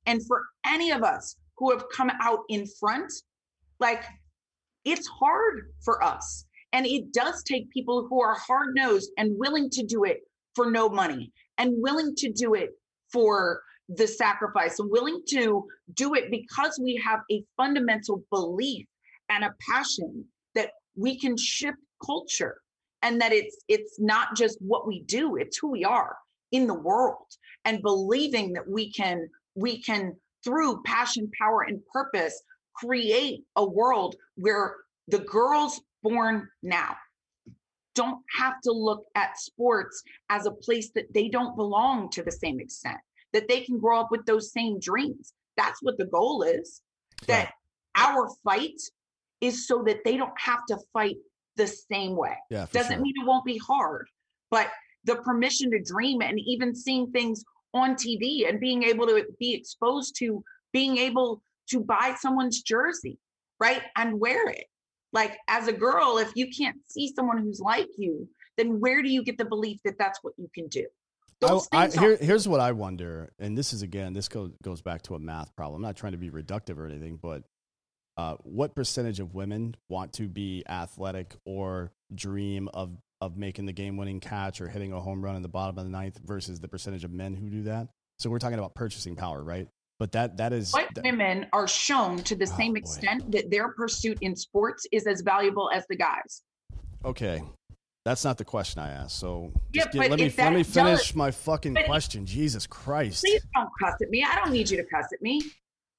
And 0.06 0.24
for 0.26 0.42
any 0.66 0.90
of 0.90 1.02
us 1.02 1.36
who 1.56 1.70
have 1.70 1.84
come 1.94 2.10
out 2.20 2.40
in 2.48 2.66
front, 2.80 3.12
like, 3.80 4.04
it's 4.84 5.06
hard 5.06 5.72
for 5.84 6.02
us. 6.02 6.44
And 6.72 6.86
it 6.86 7.12
does 7.12 7.42
take 7.44 7.70
people 7.70 8.06
who 8.08 8.20
are 8.20 8.34
hard 8.34 8.74
nosed 8.74 9.10
and 9.16 9.38
willing 9.38 9.70
to 9.70 9.84
do 9.84 10.04
it 10.04 10.20
for 10.54 10.70
no 10.70 10.88
money 10.88 11.32
and 11.58 11.72
willing 11.76 12.14
to 12.16 12.32
do 12.32 12.54
it 12.54 12.70
for 13.14 13.62
the 13.88 14.06
sacrifice. 14.06 14.78
And 14.78 14.90
willing 14.90 15.22
to 15.30 15.64
do 15.94 16.14
it 16.14 16.30
because 16.30 16.78
we 16.82 17.00
have 17.02 17.20
a 17.30 17.42
fundamental 17.56 18.22
belief 18.30 18.86
and 19.30 19.44
a 19.44 19.54
passion 19.70 20.26
that 20.54 20.70
we 20.96 21.18
can 21.18 21.36
shift 21.38 21.78
culture 22.04 22.56
and 23.02 23.20
that 23.20 23.32
it's 23.32 23.56
it's 23.68 23.98
not 23.98 24.36
just 24.36 24.58
what 24.60 24.86
we 24.86 25.02
do 25.02 25.36
it's 25.36 25.58
who 25.58 25.70
we 25.70 25.84
are 25.84 26.16
in 26.52 26.66
the 26.66 26.74
world 26.74 27.26
and 27.64 27.82
believing 27.82 28.52
that 28.52 28.68
we 28.68 28.92
can 28.92 29.26
we 29.54 29.80
can 29.80 30.14
through 30.44 30.82
passion 30.84 31.30
power 31.40 31.62
and 31.62 31.80
purpose 31.92 32.42
create 32.74 33.40
a 33.56 33.64
world 33.64 34.16
where 34.36 34.74
the 35.08 35.18
girls 35.18 35.80
born 36.02 36.48
now 36.62 36.94
don't 37.94 38.20
have 38.36 38.60
to 38.62 38.72
look 38.72 39.04
at 39.14 39.38
sports 39.38 40.02
as 40.30 40.46
a 40.46 40.50
place 40.50 40.90
that 40.94 41.12
they 41.12 41.28
don't 41.28 41.56
belong 41.56 42.10
to 42.10 42.22
the 42.22 42.32
same 42.32 42.60
extent 42.60 42.98
that 43.32 43.48
they 43.48 43.60
can 43.60 43.78
grow 43.78 44.00
up 44.00 44.10
with 44.12 44.24
those 44.26 44.52
same 44.52 44.78
dreams. 44.78 45.32
That's 45.56 45.82
what 45.82 45.98
the 45.98 46.06
goal 46.06 46.42
is. 46.42 46.82
That 47.26 47.52
our 47.96 48.28
fight 48.44 48.80
is 49.40 49.66
so 49.66 49.82
that 49.86 50.04
they 50.04 50.16
don't 50.16 50.38
have 50.38 50.64
to 50.66 50.78
fight 50.92 51.16
the 51.56 51.66
same 51.66 52.16
way. 52.16 52.36
Yeah, 52.50 52.66
doesn't 52.72 52.92
sure. 52.92 53.02
mean 53.02 53.14
it 53.16 53.26
won't 53.26 53.44
be 53.44 53.58
hard 53.58 54.06
but 54.54 54.68
the 55.02 55.16
permission 55.16 55.68
to 55.72 55.82
dream 55.82 56.22
and 56.22 56.38
even 56.38 56.76
seeing 56.76 57.10
things 57.10 57.44
on 57.74 57.96
tv 57.96 58.48
and 58.48 58.60
being 58.60 58.84
able 58.84 59.04
to 59.04 59.24
be 59.40 59.52
exposed 59.52 60.14
to 60.16 60.44
being 60.72 60.96
able 60.96 61.42
to 61.68 61.80
buy 61.80 62.14
someone's 62.20 62.62
jersey 62.62 63.18
right 63.58 63.82
and 63.96 64.20
wear 64.20 64.48
it 64.48 64.66
like 65.14 65.38
as 65.48 65.68
a 65.68 65.72
girl 65.72 66.18
if 66.18 66.30
you 66.34 66.48
can't 66.50 66.76
see 66.86 67.12
someone 67.14 67.38
who's 67.38 67.60
like 67.60 67.88
you 67.96 68.28
then 68.56 68.78
where 68.80 69.02
do 69.02 69.08
you 69.08 69.24
get 69.24 69.38
the 69.38 69.44
belief 69.44 69.80
that 69.84 69.94
that's 69.98 70.18
what 70.22 70.34
you 70.36 70.48
can 70.54 70.68
do 70.68 70.84
I, 71.42 71.60
I, 71.72 71.88
here, 71.88 72.16
here's 72.16 72.48
what 72.48 72.60
I 72.60 72.72
wonder, 72.72 73.32
and 73.38 73.58
this 73.58 73.72
is 73.72 73.82
again, 73.82 74.12
this 74.12 74.28
goes 74.28 74.52
goes 74.62 74.80
back 74.80 75.02
to 75.02 75.14
a 75.14 75.18
math 75.18 75.54
problem. 75.56 75.76
I'm 75.76 75.82
not 75.82 75.96
trying 75.96 76.12
to 76.12 76.18
be 76.18 76.30
reductive 76.30 76.78
or 76.78 76.86
anything, 76.86 77.18
but 77.20 77.42
uh, 78.16 78.36
what 78.42 78.74
percentage 78.74 79.20
of 79.20 79.34
women 79.34 79.74
want 79.88 80.12
to 80.14 80.28
be 80.28 80.62
athletic 80.68 81.34
or 81.44 81.92
dream 82.14 82.68
of 82.72 82.96
of 83.20 83.36
making 83.36 83.66
the 83.66 83.72
game 83.72 83.96
winning 83.96 84.20
catch 84.20 84.60
or 84.60 84.68
hitting 84.68 84.92
a 84.92 85.00
home 85.00 85.22
run 85.22 85.36
in 85.36 85.42
the 85.42 85.48
bottom 85.48 85.78
of 85.78 85.84
the 85.84 85.90
ninth 85.90 86.18
versus 86.24 86.60
the 86.60 86.68
percentage 86.68 87.04
of 87.04 87.10
men 87.10 87.34
who 87.34 87.48
do 87.48 87.62
that? 87.64 87.88
So 88.18 88.30
we're 88.30 88.38
talking 88.38 88.58
about 88.58 88.74
purchasing 88.74 89.16
power, 89.16 89.42
right? 89.42 89.68
But 90.00 90.12
that 90.12 90.36
that 90.38 90.52
is 90.52 90.72
white 90.72 90.92
that- 90.94 91.04
women 91.04 91.46
are 91.52 91.68
shown 91.68 92.18
to 92.24 92.34
the 92.34 92.44
Oh, 92.50 92.56
same 92.56 92.72
boy. 92.72 92.78
extent 92.78 93.30
that 93.32 93.50
their 93.50 93.68
pursuit 93.68 94.18
in 94.20 94.34
sports 94.36 94.86
is 94.92 95.06
as 95.06 95.20
valuable 95.20 95.70
as 95.72 95.86
the 95.88 95.96
guys 95.96 96.42
okay. 97.04 97.42
That's 98.04 98.22
not 98.24 98.36
the 98.36 98.44
question 98.44 98.80
I 98.82 98.90
asked. 98.90 99.18
So 99.18 99.50
Yeah, 99.72 99.84
just 99.84 99.92
get- 99.94 100.10
let 100.10 100.18
me 100.20 100.32
let 100.36 100.52
me 100.52 100.62
finish 100.62 101.14
my 101.14 101.30
fucking 101.30 101.74
question. 101.86 102.26
Jesus 102.26 102.66
Christ! 102.66 103.22
please 103.24 103.42
don't 103.54 103.70
cuss 103.80 103.94
at 104.02 104.10
me 104.10 104.22
i 104.24 104.34
don't 104.36 104.52
need 104.52 104.68
you 104.70 104.76
to 104.78 104.84
cuss 104.84 105.06
at 105.12 105.22
me 105.22 105.40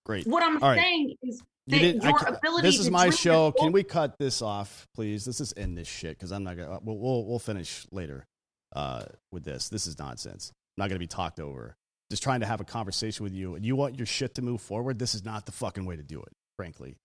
Great. 0.06 0.28
what 0.28 0.44
i'm 0.44 0.62
All 0.62 0.70
right. 0.70 0.80
saying 0.80 1.16
is 1.24 1.42
You 1.68 1.80
didn't- 1.80 2.06
I 2.06 2.10
your 2.10 2.20
ability 2.28 2.68
this 2.68 2.80
is 2.80 2.92
my 2.92 3.10
show. 3.10 3.52
Can 3.54 3.72
we 3.72 3.82
cut 3.84 4.20
this 4.20 4.44
off, 4.44 4.88
please? 4.94 5.26
Let's 5.26 5.40
just 5.40 5.58
end 5.58 5.76
this 5.80 5.88
shit 5.88 6.12
because 6.16 6.32
I'm 6.32 6.44
not 6.44 6.58
gonna. 6.58 6.78
We'll, 6.84 6.98
we'll 7.00 7.26
we'll 7.26 7.40
finish 7.40 7.88
later 7.92 8.28
uh, 8.76 9.06
with 9.32 9.44
this. 9.44 9.70
This 9.70 9.88
is 9.88 9.98
nonsense. 9.98 10.52
I'm 10.78 10.84
not 10.84 10.90
gonna 10.90 11.00
be 11.00 11.08
talked 11.08 11.40
over. 11.40 11.76
Just 12.10 12.22
trying 12.22 12.42
to 12.42 12.46
have 12.46 12.62
a 12.62 12.64
conversation 12.66 13.24
with 13.24 13.34
you, 13.34 13.56
and 13.56 13.66
you 13.66 13.76
want 13.76 13.98
your 13.98 14.06
shit 14.06 14.36
to 14.36 14.42
move 14.42 14.62
forward. 14.62 15.00
This 15.00 15.16
is 15.16 15.26
not 15.26 15.46
the 15.46 15.52
fucking 15.52 15.86
way 15.86 15.96
to 15.96 16.04
do 16.04 16.22
it. 16.22 16.32
Frankly, 16.56 16.96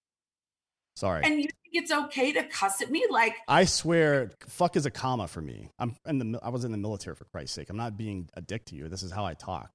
sorry. 0.94 1.24
and 1.24 1.36
you 1.36 1.44
think 1.44 1.54
it's 1.72 1.90
okay 1.90 2.32
to 2.32 2.42
cuss 2.44 2.82
at 2.82 2.90
me 2.90 3.06
like 3.10 3.34
I 3.48 3.64
swear, 3.64 4.30
fuck 4.46 4.76
is 4.76 4.86
a 4.86 4.90
comma 4.90 5.26
for 5.26 5.40
me. 5.40 5.70
I'm 5.78 5.96
in 6.06 6.18
the. 6.18 6.40
I 6.42 6.50
was 6.50 6.64
in 6.64 6.72
the 6.72 6.78
military 6.78 7.16
for 7.16 7.24
Christ's 7.24 7.54
sake. 7.54 7.70
I'm 7.70 7.76
not 7.76 7.96
being 7.96 8.28
a 8.34 8.42
dick 8.42 8.66
to 8.66 8.76
you. 8.76 8.88
This 8.88 9.02
is 9.02 9.10
how 9.10 9.24
I 9.24 9.34
talk. 9.34 9.70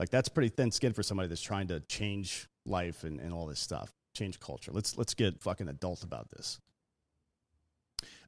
Like 0.00 0.10
that's 0.10 0.28
pretty 0.28 0.48
thin 0.48 0.70
skin 0.70 0.92
for 0.92 1.02
somebody 1.02 1.28
that's 1.28 1.42
trying 1.42 1.68
to 1.68 1.80
change 1.80 2.48
life 2.66 3.04
and, 3.04 3.20
and 3.20 3.32
all 3.32 3.46
this 3.46 3.60
stuff, 3.60 3.92
change 4.16 4.40
culture. 4.40 4.72
Let's 4.72 4.96
let's 4.96 5.14
get 5.14 5.40
fucking 5.40 5.68
adult 5.68 6.02
about 6.02 6.30
this. 6.30 6.58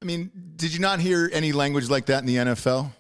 I 0.01 0.05
mean, 0.05 0.31
did 0.57 0.75
you 0.75 0.81
not 0.81 1.01
hear 1.01 1.31
any 1.33 1.53
language 1.53 1.89
like 1.89 2.07
that 2.07 2.21
in 2.21 2.27
the 2.27 2.37
NFL? 2.37 2.91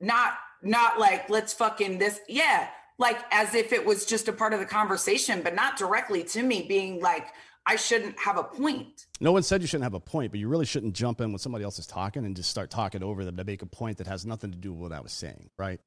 not 0.00 0.32
not 0.62 0.98
like 0.98 1.28
let's 1.30 1.52
fucking 1.52 1.98
this 1.98 2.20
yeah 2.28 2.68
like 2.98 3.18
as 3.30 3.54
if 3.54 3.72
it 3.72 3.84
was 3.84 4.04
just 4.04 4.28
a 4.28 4.32
part 4.32 4.52
of 4.52 4.60
the 4.60 4.66
conversation 4.66 5.40
but 5.42 5.54
not 5.54 5.76
directly 5.78 6.22
to 6.22 6.42
me 6.42 6.62
being 6.68 7.00
like 7.00 7.28
i 7.66 7.76
shouldn't 7.76 8.18
have 8.18 8.36
a 8.36 8.44
point 8.44 9.06
No 9.20 9.32
one 9.32 9.42
said 9.42 9.60
you 9.60 9.66
shouldn't 9.66 9.84
have 9.84 9.94
a 9.94 10.00
point, 10.00 10.32
but 10.32 10.40
you 10.40 10.48
really 10.48 10.64
shouldn't 10.66 10.94
jump 10.94 11.20
in 11.20 11.30
when 11.30 11.38
somebody 11.38 11.64
else 11.64 11.78
is 11.78 11.86
talking 11.86 12.24
and 12.24 12.34
just 12.36 12.48
start 12.50 12.70
talking 12.70 13.02
over 13.02 13.24
them 13.24 13.36
to 13.36 13.44
make 13.44 13.60
a 13.62 13.66
point 13.66 13.98
that 13.98 14.06
has 14.06 14.24
nothing 14.24 14.50
to 14.50 14.56
do 14.56 14.72
with 14.72 14.80
what 14.90 14.92
I 14.98 15.00
was 15.00 15.12
saying, 15.12 15.50
right? 15.58 15.78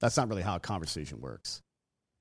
That's 0.00 0.16
not 0.16 0.28
really 0.28 0.42
how 0.42 0.56
a 0.56 0.60
conversation 0.60 1.20
works. 1.20 1.62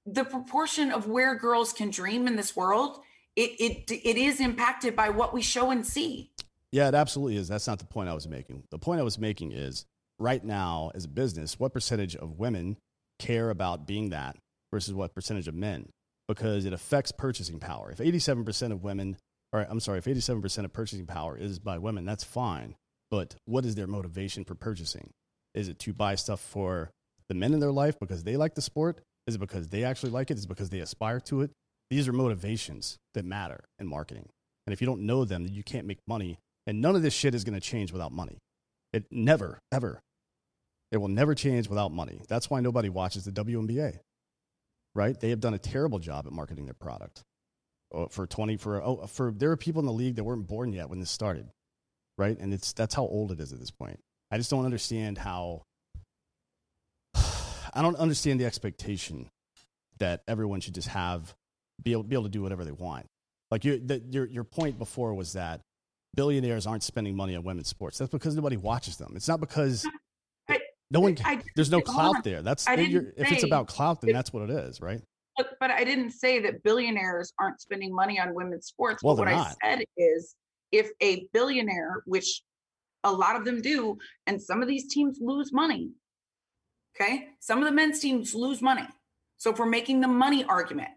the 0.06 0.24
proportion 0.24 0.92
of 0.92 1.08
where 1.08 1.36
girls 1.36 1.72
can 1.74 1.90
dream 1.92 2.28
in 2.28 2.36
this 2.36 2.56
world 2.56 3.00
it 3.36 3.52
it 3.60 3.92
it 3.92 4.18
is 4.18 4.40
impacted 4.40 4.96
by 4.96 5.10
what 5.10 5.34
we 5.34 5.42
show 5.42 5.70
and 5.72 5.86
see 5.86 6.32
Yeah, 6.72 6.88
it 6.88 6.96
absolutely 6.96 7.38
is. 7.38 7.48
That's 7.48 7.68
not 7.68 7.80
the 7.80 7.86
point 7.86 8.10
I 8.10 8.14
was 8.14 8.28
making. 8.28 8.64
The 8.72 8.80
point 8.80 9.00
I 9.00 9.04
was 9.04 9.18
making 9.20 9.52
is 9.52 9.86
right 10.20 10.44
now, 10.44 10.92
as 10.96 11.06
a 11.06 11.10
business, 11.10 11.60
what 11.60 11.74
percentage 11.74 12.16
of 12.16 12.40
women 12.40 12.78
care 13.20 13.50
about 13.50 13.88
being 13.88 14.10
that 14.10 14.38
versus 14.72 14.94
what 14.94 15.14
percentage 15.14 15.48
of 15.48 15.56
men? 15.56 15.90
Because 16.28 16.66
it 16.66 16.74
affects 16.74 17.12
purchasing 17.12 17.60
power. 17.60 17.92
If 17.92 18.00
87% 18.00 18.72
of 18.72 18.84
women, 18.84 19.18
or 19.54 19.66
I'm 19.70 19.80
sorry, 19.80 20.00
if 20.00 20.06
87% 20.06 20.66
of 20.66 20.74
purchasing 20.74 21.06
power 21.06 21.38
is 21.38 21.60
by 21.60 21.78
women, 21.78 22.06
that's 22.06 22.24
fine. 22.24 22.76
But 23.12 23.36
what 23.46 23.66
is 23.66 23.76
their 23.76 23.88
motivation 23.88 24.44
for 24.44 24.56
purchasing? 24.56 25.12
Is 25.54 25.70
it 25.70 25.80
to 25.80 25.94
buy 25.94 26.16
stuff 26.16 26.40
for 26.40 26.92
the 27.30 27.36
men 27.36 27.54
in 27.54 27.60
their 27.60 27.72
life 27.72 27.98
because 28.00 28.24
they 28.24 28.38
like 28.38 28.56
the 28.56 28.62
sport? 28.62 29.02
Is 29.28 29.36
it 29.36 29.40
because 29.40 29.70
they 29.70 29.84
actually 29.84 30.12
like 30.12 30.32
it? 30.32 30.38
Is 30.38 30.46
it 30.46 30.50
because 30.50 30.70
they 30.70 30.80
aspire 30.80 31.20
to 31.22 31.42
it? 31.42 31.52
These 31.90 32.08
are 32.08 32.14
motivations 32.14 32.98
that 33.14 33.26
matter 33.26 33.64
in 33.80 33.88
marketing. 33.88 34.28
And 34.66 34.74
if 34.74 34.82
you 34.82 34.88
don't 34.88 35.02
know 35.02 35.26
them, 35.26 35.48
you 35.50 35.64
can't 35.64 35.86
make 35.88 36.00
money. 36.08 36.40
And 36.68 36.82
none 36.82 36.96
of 36.96 37.04
this 37.04 37.14
shit 37.14 37.36
is 37.36 37.44
going 37.44 37.54
to 37.54 37.60
change 37.60 37.92
without 37.92 38.12
money. 38.12 38.40
It 38.96 39.08
never, 39.12 39.60
ever. 39.74 40.02
It 40.90 40.98
will 41.00 41.10
never 41.10 41.36
change 41.36 41.68
without 41.68 41.92
money. 41.92 42.22
That's 42.30 42.50
why 42.50 42.62
nobody 42.62 42.88
watches 42.88 43.26
the 43.26 43.32
WNBA, 43.32 44.00
right? 44.96 45.20
They 45.20 45.32
have 45.32 45.42
done 45.42 45.54
a 45.54 45.60
terrible 45.60 46.00
job 46.00 46.26
at 46.26 46.32
marketing 46.32 46.64
their 46.64 46.76
product. 46.76 47.22
Oh, 47.94 48.08
For 48.08 48.26
20, 48.26 48.56
for, 48.56 48.82
oh, 48.82 49.06
for, 49.08 49.34
there 49.36 49.52
are 49.52 49.58
people 49.58 49.82
in 49.82 49.86
the 49.86 49.92
league 49.92 50.16
that 50.16 50.24
weren't 50.24 50.48
born 50.48 50.72
yet 50.72 50.90
when 50.90 51.02
this 51.02 51.12
started, 51.12 51.50
right? 52.18 52.40
And 52.40 52.54
it's, 52.54 52.72
that's 52.72 52.96
how 52.96 53.02
old 53.02 53.34
it 53.34 53.42
is 53.42 53.52
at 53.52 53.60
this 53.60 53.70
point. 53.70 54.00
I 54.32 54.38
just 54.38 54.50
don't 54.50 54.64
understand 54.64 55.18
how, 55.18 55.64
I 57.16 57.82
don't 57.82 57.98
understand 57.98 58.40
the 58.40 58.46
expectation 58.46 59.28
that 60.00 60.22
everyone 60.26 60.62
should 60.62 60.76
just 60.76 60.88
have, 60.88 61.36
be 61.84 61.92
able, 61.92 62.04
be 62.04 62.16
able 62.16 62.24
to 62.24 62.30
do 62.30 62.42
whatever 62.42 62.64
they 62.64 62.72
want. 62.72 63.08
Like 63.52 63.66
you, 63.66 63.78
the, 63.78 64.02
your, 64.10 64.26
your 64.26 64.46
point 64.46 64.80
before 64.80 65.14
was 65.14 65.34
that 65.34 65.60
billionaires 66.16 66.66
aren't 66.66 66.84
spending 66.84 67.16
money 67.16 67.36
on 67.36 67.44
women's 67.44 67.68
sports. 67.68 67.98
That's 67.98 68.12
because 68.12 68.36
nobody 68.36 68.58
watches 68.58 68.98
them. 68.98 69.14
It's 69.16 69.28
not 69.28 69.40
because 69.40 69.86
I- 70.50 70.60
no 70.92 71.00
one. 71.02 71.18
I- 71.24 71.42
there's 71.56 71.72
no 71.72 71.82
clout 71.82 72.24
there. 72.24 72.42
That's 72.42 72.68
I 72.68 72.76
if 72.76 73.32
it's 73.32 73.44
about 73.44 73.68
clout, 73.68 74.02
then 74.02 74.10
if- 74.12 74.16
that's 74.16 74.34
what 74.34 74.50
it 74.50 74.52
is, 74.52 74.82
right? 74.82 75.02
But, 75.38 75.58
but 75.60 75.70
I 75.70 75.84
didn't 75.84 76.12
say 76.12 76.40
that 76.40 76.64
billionaires 76.64 77.34
aren't 77.40 77.60
spending 77.60 77.94
money 77.94 78.18
on 78.20 78.34
women's 78.34 78.68
sports. 78.68 79.04
Well, 79.04 79.16
but 79.16 79.26
what 79.28 79.32
they're 79.32 79.36
I 79.72 79.76
said 79.76 79.84
is 79.98 80.34
if 80.72 80.92
a 81.02 81.28
billionaire, 81.34 82.04
which 82.06 82.42
a 83.04 83.12
lot 83.12 83.36
of 83.36 83.44
them 83.44 83.62
do, 83.62 83.98
and 84.28 84.42
some 84.42 84.62
of 84.62 84.68
these 84.70 84.88
teams 84.88 85.20
lose 85.22 85.52
money. 85.52 85.90
Okay. 86.96 87.28
Some 87.42 87.60
of 87.60 87.66
the 87.66 87.72
men's 87.74 88.00
teams 88.00 88.34
lose 88.34 88.62
money. 88.62 88.88
So 89.38 89.52
if 89.52 89.60
we're 89.60 89.66
making 89.66 90.00
the 90.00 90.08
money 90.08 90.46
argument, 90.46 90.90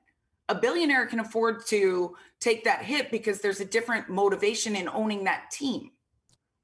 a 0.49 0.55
billionaire 0.55 1.07
can 1.07 1.21
afford 1.21 1.67
to 1.67 2.17
take 2.41 2.65
that 2.65 2.83
hit 2.83 3.11
because 3.11 3.41
there's 3.41 3.61
a 3.61 3.65
different 3.65 4.09
motivation 4.09 4.77
in 4.77 4.89
owning 4.89 5.25
that 5.25 5.51
team. 5.51 5.91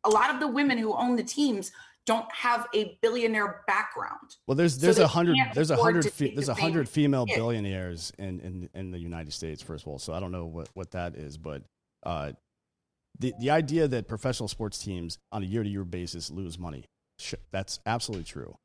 A 0.05 0.11
lot 0.11 0.33
of 0.33 0.41
the 0.41 0.49
women 0.49 0.79
who 0.79 0.95
own 0.95 1.17
the 1.17 1.23
teams 1.23 1.73
don't 2.07 2.31
have 2.33 2.67
a 2.75 2.99
billionaire 3.01 3.63
background. 3.67 4.37
Well, 4.47 4.55
there's 4.55 4.79
there's 4.79 4.97
they 4.97 5.03
a 5.03 5.07
hundred 5.07 5.37
there's 5.55 5.71
a 5.71 5.77
hundred 5.77 6.11
fe- 6.13 6.35
there's 6.35 6.49
a 6.49 6.55
hundred 6.55 6.89
female 6.89 7.25
hit. 7.27 7.37
billionaires 7.37 8.13
in, 8.19 8.41
in 8.41 8.69
in 8.75 8.91
the 8.91 8.99
United 8.99 9.33
States. 9.33 9.63
First 9.63 9.85
of 9.85 9.89
all, 9.89 9.99
so 9.99 10.13
I 10.13 10.21
don't 10.21 10.33
know 10.33 10.47
what 10.47 10.69
what 10.75 10.91
that 10.91 11.15
is, 11.15 11.39
but 11.39 11.63
uh, 12.05 12.33
the 13.19 13.33
the 13.39 13.51
idea 13.51 13.89
that 13.89 14.07
professional 14.09 14.49
sports 14.49 14.79
teams 14.79 15.19
on 15.33 15.43
a 15.43 15.47
year 15.47 15.63
to 15.63 15.69
year 15.69 15.85
basis 15.85 16.31
lose 16.31 16.59
money, 16.59 16.85
that's 17.51 17.81
absolutely 17.87 18.25
true. 18.25 18.57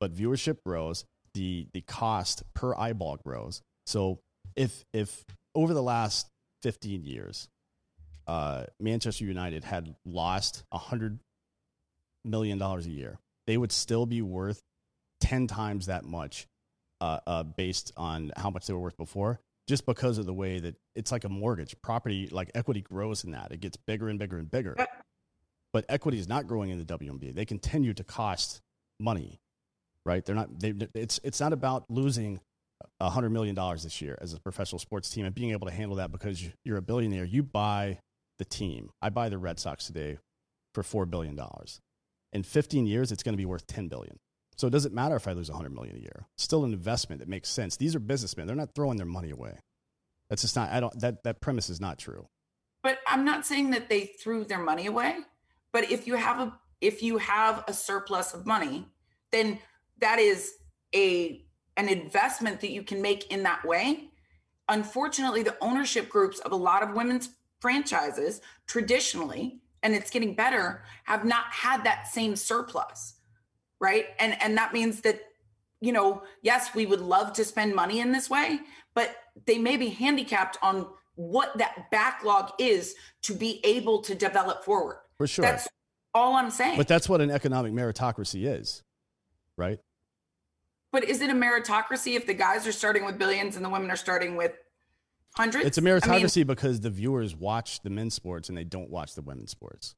But 0.00 0.14
viewership 0.14 0.58
grows, 0.64 1.04
the 1.34 1.68
the 1.72 1.82
cost 1.82 2.42
per 2.54 2.74
eyeball 2.74 3.18
grows. 3.24 3.62
So 3.86 4.20
if 4.58 4.84
if 4.92 5.24
over 5.54 5.72
the 5.72 5.82
last 5.82 6.28
15 6.62 7.04
years, 7.04 7.48
uh, 8.26 8.64
Manchester 8.80 9.24
United 9.24 9.64
had 9.64 9.94
lost 10.04 10.64
hundred 10.72 11.20
million 12.24 12.58
dollars 12.58 12.86
a 12.86 12.90
year, 12.90 13.18
they 13.46 13.56
would 13.56 13.72
still 13.72 14.04
be 14.04 14.20
worth 14.20 14.60
10 15.20 15.46
times 15.46 15.86
that 15.86 16.04
much 16.04 16.46
uh, 17.00 17.20
uh, 17.26 17.42
based 17.44 17.92
on 17.96 18.32
how 18.36 18.50
much 18.50 18.66
they 18.66 18.72
were 18.72 18.80
worth 18.80 18.96
before, 18.96 19.40
just 19.68 19.86
because 19.86 20.18
of 20.18 20.26
the 20.26 20.34
way 20.34 20.58
that 20.58 20.74
it's 20.94 21.12
like 21.12 21.24
a 21.24 21.28
mortgage. 21.28 21.74
Property, 21.80 22.28
like 22.30 22.50
equity 22.54 22.80
grows 22.80 23.24
in 23.24 23.30
that. 23.30 23.52
It 23.52 23.60
gets 23.60 23.76
bigger 23.76 24.08
and 24.08 24.18
bigger 24.18 24.38
and 24.38 24.50
bigger. 24.50 24.74
But- 24.76 25.84
equity 25.88 26.18
is 26.18 26.26
not 26.26 26.48
growing 26.48 26.70
in 26.70 26.78
the 26.78 26.84
WNBA. 26.84 27.34
They 27.34 27.44
continue 27.44 27.94
to 27.94 28.02
cost 28.02 28.62
money, 28.98 29.38
right? 30.04 30.24
They're 30.24 30.34
not. 30.34 30.58
They, 30.58 30.74
it's 30.94 31.20
it's 31.22 31.38
not 31.38 31.52
about 31.52 31.88
losing 31.88 32.40
hundred 33.00 33.30
million 33.30 33.54
dollars 33.54 33.82
this 33.82 34.00
year 34.00 34.18
as 34.20 34.32
a 34.34 34.40
professional 34.40 34.78
sports 34.78 35.10
team 35.10 35.24
and 35.24 35.34
being 35.34 35.50
able 35.50 35.66
to 35.66 35.72
handle 35.72 35.96
that 35.96 36.12
because 36.12 36.42
you're 36.64 36.76
a 36.76 36.82
billionaire. 36.82 37.24
You 37.24 37.42
buy 37.42 37.98
the 38.38 38.44
team. 38.44 38.90
I 39.02 39.10
buy 39.10 39.28
the 39.28 39.38
Red 39.38 39.58
Sox 39.58 39.86
today 39.86 40.18
for 40.74 40.82
four 40.82 41.06
billion 41.06 41.34
dollars. 41.36 41.80
In 42.32 42.42
15 42.42 42.86
years, 42.86 43.10
it's 43.10 43.22
going 43.22 43.32
to 43.32 43.38
be 43.38 43.46
worth 43.46 43.66
10 43.66 43.88
billion. 43.88 44.18
So 44.56 44.66
it 44.66 44.70
doesn't 44.70 44.92
matter 44.92 45.16
if 45.16 45.28
I 45.28 45.32
lose 45.32 45.48
100 45.48 45.72
million 45.72 45.96
a 45.96 46.00
year. 46.00 46.26
It's 46.34 46.42
still 46.42 46.64
an 46.64 46.72
investment 46.72 47.20
that 47.20 47.28
makes 47.28 47.48
sense. 47.48 47.76
These 47.76 47.94
are 47.94 48.00
businessmen. 48.00 48.46
They're 48.46 48.56
not 48.56 48.74
throwing 48.74 48.96
their 48.96 49.06
money 49.06 49.30
away. 49.30 49.60
That's 50.28 50.42
just 50.42 50.56
not. 50.56 50.70
I 50.70 50.80
don't. 50.80 50.98
That 51.00 51.22
that 51.24 51.40
premise 51.40 51.70
is 51.70 51.80
not 51.80 51.98
true. 51.98 52.28
But 52.82 52.98
I'm 53.06 53.24
not 53.24 53.46
saying 53.46 53.70
that 53.70 53.88
they 53.88 54.06
threw 54.06 54.44
their 54.44 54.58
money 54.58 54.86
away. 54.86 55.16
But 55.72 55.90
if 55.90 56.06
you 56.06 56.14
have 56.14 56.40
a 56.40 56.58
if 56.80 57.02
you 57.02 57.18
have 57.18 57.64
a 57.66 57.72
surplus 57.72 58.34
of 58.34 58.46
money, 58.46 58.86
then 59.32 59.58
that 60.00 60.18
is 60.18 60.52
a 60.94 61.44
an 61.78 61.88
investment 61.88 62.60
that 62.60 62.70
you 62.70 62.82
can 62.82 63.00
make 63.00 63.32
in 63.32 63.44
that 63.44 63.64
way. 63.64 64.10
Unfortunately, 64.68 65.42
the 65.42 65.56
ownership 65.62 66.10
groups 66.10 66.40
of 66.40 66.52
a 66.52 66.56
lot 66.56 66.82
of 66.82 66.94
women's 66.94 67.30
franchises 67.60 68.42
traditionally, 68.66 69.60
and 69.82 69.94
it's 69.94 70.10
getting 70.10 70.34
better, 70.34 70.82
have 71.04 71.24
not 71.24 71.46
had 71.50 71.84
that 71.84 72.08
same 72.08 72.36
surplus. 72.36 73.14
Right. 73.80 74.06
And 74.18 74.36
and 74.42 74.58
that 74.58 74.74
means 74.74 75.02
that, 75.02 75.20
you 75.80 75.92
know, 75.92 76.22
yes, 76.42 76.74
we 76.74 76.84
would 76.84 77.00
love 77.00 77.32
to 77.34 77.44
spend 77.44 77.74
money 77.74 78.00
in 78.00 78.12
this 78.12 78.28
way, 78.28 78.58
but 78.92 79.16
they 79.46 79.56
may 79.56 79.76
be 79.76 79.88
handicapped 79.88 80.58
on 80.60 80.88
what 81.14 81.56
that 81.58 81.90
backlog 81.90 82.50
is 82.58 82.96
to 83.22 83.34
be 83.34 83.60
able 83.64 84.02
to 84.02 84.14
develop 84.14 84.64
forward. 84.64 84.98
For 85.16 85.26
sure. 85.26 85.44
That's 85.44 85.68
all 86.12 86.34
I'm 86.34 86.50
saying. 86.50 86.76
But 86.76 86.88
that's 86.88 87.08
what 87.08 87.20
an 87.20 87.30
economic 87.30 87.72
meritocracy 87.72 88.46
is, 88.46 88.82
right? 89.56 89.78
But 90.90 91.04
is 91.04 91.20
it 91.20 91.30
a 91.30 91.34
meritocracy 91.34 92.16
if 92.16 92.26
the 92.26 92.34
guys 92.34 92.66
are 92.66 92.72
starting 92.72 93.04
with 93.04 93.18
billions 93.18 93.56
and 93.56 93.64
the 93.64 93.68
women 93.68 93.90
are 93.90 93.96
starting 93.96 94.36
with 94.36 94.52
hundreds? 95.36 95.66
It's 95.66 95.78
a 95.78 95.82
meritocracy 95.82 96.38
I 96.38 96.40
mean, 96.40 96.46
because 96.46 96.80
the 96.80 96.90
viewers 96.90 97.36
watch 97.36 97.82
the 97.82 97.90
men's 97.90 98.14
sports 98.14 98.48
and 98.48 98.56
they 98.56 98.64
don't 98.64 98.90
watch 98.90 99.14
the 99.14 99.22
women's 99.22 99.50
sports. 99.50 99.94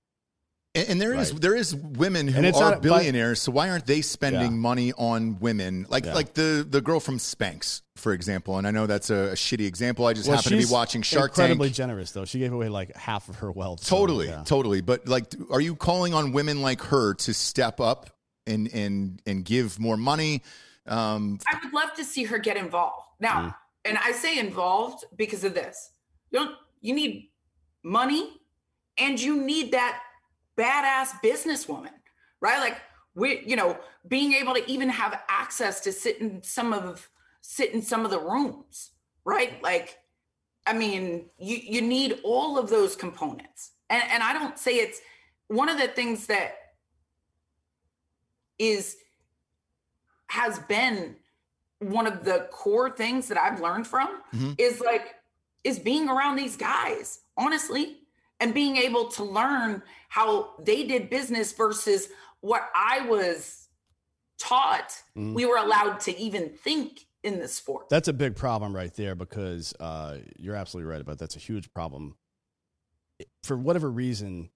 And, 0.75 0.89
and 0.89 1.01
there 1.01 1.15
is 1.15 1.33
right. 1.33 1.41
there 1.41 1.57
is 1.57 1.75
women 1.75 2.29
who 2.29 2.39
are 2.47 2.53
not, 2.53 2.83
billionaires, 2.83 3.41
but, 3.41 3.45
so 3.45 3.53
why 3.53 3.71
aren't 3.71 3.87
they 3.87 4.03
spending 4.03 4.43
yeah. 4.43 4.49
money 4.51 4.93
on 4.93 5.39
women? 5.41 5.87
Like 5.89 6.07
yeah. 6.07 6.15
like 6.15 6.35
the 6.35 6.65
the 6.69 6.81
girl 6.81 7.01
from 7.01 7.19
Spanx, 7.19 7.83
for 7.97 8.13
example. 8.13 8.57
And 8.57 8.67
I 8.67 8.71
know 8.71 8.87
that's 8.87 9.11
a, 9.11 9.31
a 9.31 9.35
shitty 9.35 9.67
example. 9.67 10.07
I 10.07 10.13
just 10.13 10.29
well, 10.29 10.37
happen 10.37 10.53
to 10.53 10.59
be 10.59 10.73
watching 10.73 11.03
Shark 11.03 11.33
incredibly 11.33 11.69
Tank. 11.69 11.77
generous 11.77 12.13
though. 12.13 12.25
She 12.25 12.39
gave 12.39 12.53
away 12.53 12.69
like 12.69 12.95
half 12.97 13.29
of 13.29 13.37
her 13.37 13.51
wealth. 13.51 13.85
Totally, 13.85 14.27
so, 14.27 14.33
yeah. 14.33 14.43
totally. 14.45 14.81
But 14.81 15.09
like, 15.09 15.35
are 15.51 15.61
you 15.61 15.75
calling 15.75 16.15
on 16.15 16.33
women 16.33 16.63
like 16.63 16.83
her 16.83 17.15
to 17.15 17.35
step 17.35 17.81
up 17.81 18.11
and 18.47 18.73
and 18.73 19.21
and 19.27 19.45
give 19.45 19.81
more 19.81 19.97
money? 19.97 20.43
Um, 20.91 21.39
I 21.47 21.59
would 21.63 21.73
love 21.73 21.95
to 21.95 22.05
see 22.05 22.25
her 22.25 22.39
get 22.39 22.57
involved 22.57 23.07
now. 23.21 23.41
Mm. 23.41 23.55
And 23.87 23.99
I 23.99 24.13
say 24.13 24.39
involved 24.39 25.05
because 25.17 25.45
of 25.45 25.55
this. 25.55 25.93
You 26.31 26.41
don't. 26.41 26.57
You 26.83 26.95
need 26.95 27.31
money, 27.83 28.41
and 28.99 29.21
you 29.21 29.43
need 29.43 29.73
that 29.73 30.01
badass 30.59 31.09
businesswoman, 31.25 31.93
right? 32.41 32.59
Like 32.59 32.79
we, 33.15 33.43
you 33.47 33.57
know, 33.57 33.79
being 34.09 34.33
able 34.35 34.55
to 34.55 34.71
even 34.71 34.89
have 34.89 35.23
access 35.29 35.81
to 35.81 35.93
sit 35.93 36.21
in 36.21 36.43
some 36.43 36.73
of 36.73 37.09
sit 37.41 37.73
in 37.73 37.83
some 37.83 38.05
of 38.05 38.11
the 38.11 38.21
rooms, 38.21 38.91
right? 39.25 39.63
Like, 39.63 39.99
I 40.67 40.73
mean, 40.73 41.27
you 41.39 41.57
you 41.57 41.83
need 41.83 42.21
all 42.25 42.59
of 42.59 42.69
those 42.69 42.97
components. 42.97 43.73
And 43.89 44.03
and 44.11 44.23
I 44.23 44.33
don't 44.33 44.59
say 44.59 44.77
it's 44.77 45.01
one 45.49 45.69
of 45.69 45.79
the 45.79 45.89
things 45.89 46.27
that 46.27 46.55
is 48.59 48.97
has 50.31 50.59
been 50.61 51.17
one 51.79 52.07
of 52.07 52.25
the 52.25 52.49
core 52.51 52.91
things 52.91 53.29
that 53.29 53.39
I've 53.39 53.61
learned 53.61 53.87
from 53.87 54.09
mm-hmm. 54.35 54.53
is 54.59 54.81
like 54.81 55.15
is 55.63 55.79
being 55.79 56.09
around 56.09 56.37
these 56.37 56.57
guys, 56.57 57.21
honestly 57.37 57.99
and 58.41 58.55
being 58.55 58.77
able 58.77 59.07
to 59.09 59.23
learn 59.23 59.83
how 60.09 60.51
they 60.59 60.85
did 60.85 61.11
business 61.11 61.53
versus 61.53 62.09
what 62.41 62.69
I 62.75 63.03
was 63.03 63.69
taught 64.39 64.95
mm. 65.17 65.35
we 65.35 65.45
were 65.45 65.59
allowed 65.59 66.01
to 66.01 66.19
even 66.19 66.49
think 66.49 67.07
in 67.23 67.39
the 67.39 67.47
sport. 67.47 67.91
That's 67.91 68.09
a 68.09 68.15
big 68.15 68.35
problem 68.35 68.75
right 68.75 68.93
there 68.95 69.15
because 69.15 69.75
uh, 69.79 70.19
you're 70.39 70.57
absolutely 70.57 70.91
right 70.91 71.03
about 71.03 71.19
that. 71.19 71.21
that's 71.21 71.37
a 71.37 71.41
huge 71.41 71.71
problem. 71.75 72.17
For 73.43 73.57
whatever 73.57 73.91
reason, 73.91 74.49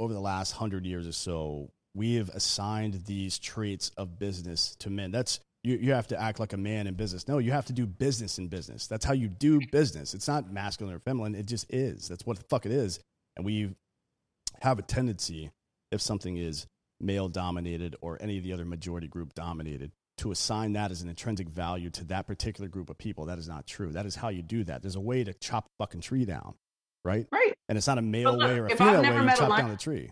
over 0.00 0.12
the 0.12 0.20
last 0.20 0.52
hundred 0.52 0.84
years 0.84 1.06
or 1.06 1.12
so, 1.12 1.70
we 1.94 2.14
have 2.14 2.28
assigned 2.30 3.04
these 3.06 3.38
traits 3.38 3.90
of 3.96 4.18
business 4.18 4.76
to 4.80 4.90
men. 4.90 5.10
That's 5.10 5.40
you, 5.62 5.76
you 5.76 5.92
have 5.92 6.06
to 6.08 6.20
act 6.20 6.40
like 6.40 6.52
a 6.52 6.56
man 6.56 6.86
in 6.86 6.94
business. 6.94 7.28
No, 7.28 7.38
you 7.38 7.52
have 7.52 7.66
to 7.66 7.72
do 7.72 7.86
business 7.86 8.38
in 8.38 8.48
business. 8.48 8.86
That's 8.86 9.04
how 9.04 9.12
you 9.12 9.28
do 9.28 9.60
business. 9.70 10.14
It's 10.14 10.28
not 10.28 10.50
masculine 10.50 10.94
or 10.94 11.00
feminine. 11.00 11.34
It 11.34 11.46
just 11.46 11.66
is. 11.72 12.08
That's 12.08 12.24
what 12.24 12.38
the 12.38 12.44
fuck 12.48 12.64
it 12.64 12.72
is. 12.72 13.00
And 13.36 13.44
we 13.44 13.74
have 14.62 14.78
a 14.78 14.82
tendency, 14.82 15.50
if 15.90 16.00
something 16.00 16.36
is 16.36 16.66
male 16.98 17.28
dominated 17.28 17.96
or 18.00 18.18
any 18.20 18.38
of 18.38 18.44
the 18.44 18.52
other 18.52 18.64
majority 18.64 19.08
group 19.08 19.34
dominated, 19.34 19.90
to 20.18 20.30
assign 20.30 20.74
that 20.74 20.90
as 20.90 21.00
an 21.02 21.08
intrinsic 21.08 21.48
value 21.48 21.88
to 21.90 22.04
that 22.04 22.26
particular 22.26 22.68
group 22.68 22.90
of 22.90 22.98
people. 22.98 23.26
That 23.26 23.38
is 23.38 23.48
not 23.48 23.66
true. 23.66 23.92
That 23.92 24.06
is 24.06 24.14
how 24.14 24.28
you 24.28 24.42
do 24.42 24.64
that. 24.64 24.82
There's 24.82 24.96
a 24.96 25.00
way 25.00 25.24
to 25.24 25.32
chop 25.32 25.64
a 25.64 25.84
fucking 25.84 26.02
tree 26.02 26.26
down, 26.26 26.54
right? 27.04 27.26
Right. 27.32 27.54
And 27.68 27.78
it's 27.78 27.86
not 27.86 27.98
a 27.98 28.02
male 28.02 28.32
look, 28.32 28.48
way 28.48 28.58
or 28.58 28.66
a 28.66 28.76
female 28.76 29.02
way 29.02 29.14
you 29.14 29.36
chop 29.36 29.58
down 29.58 29.70
the 29.70 29.76
tree. 29.76 30.10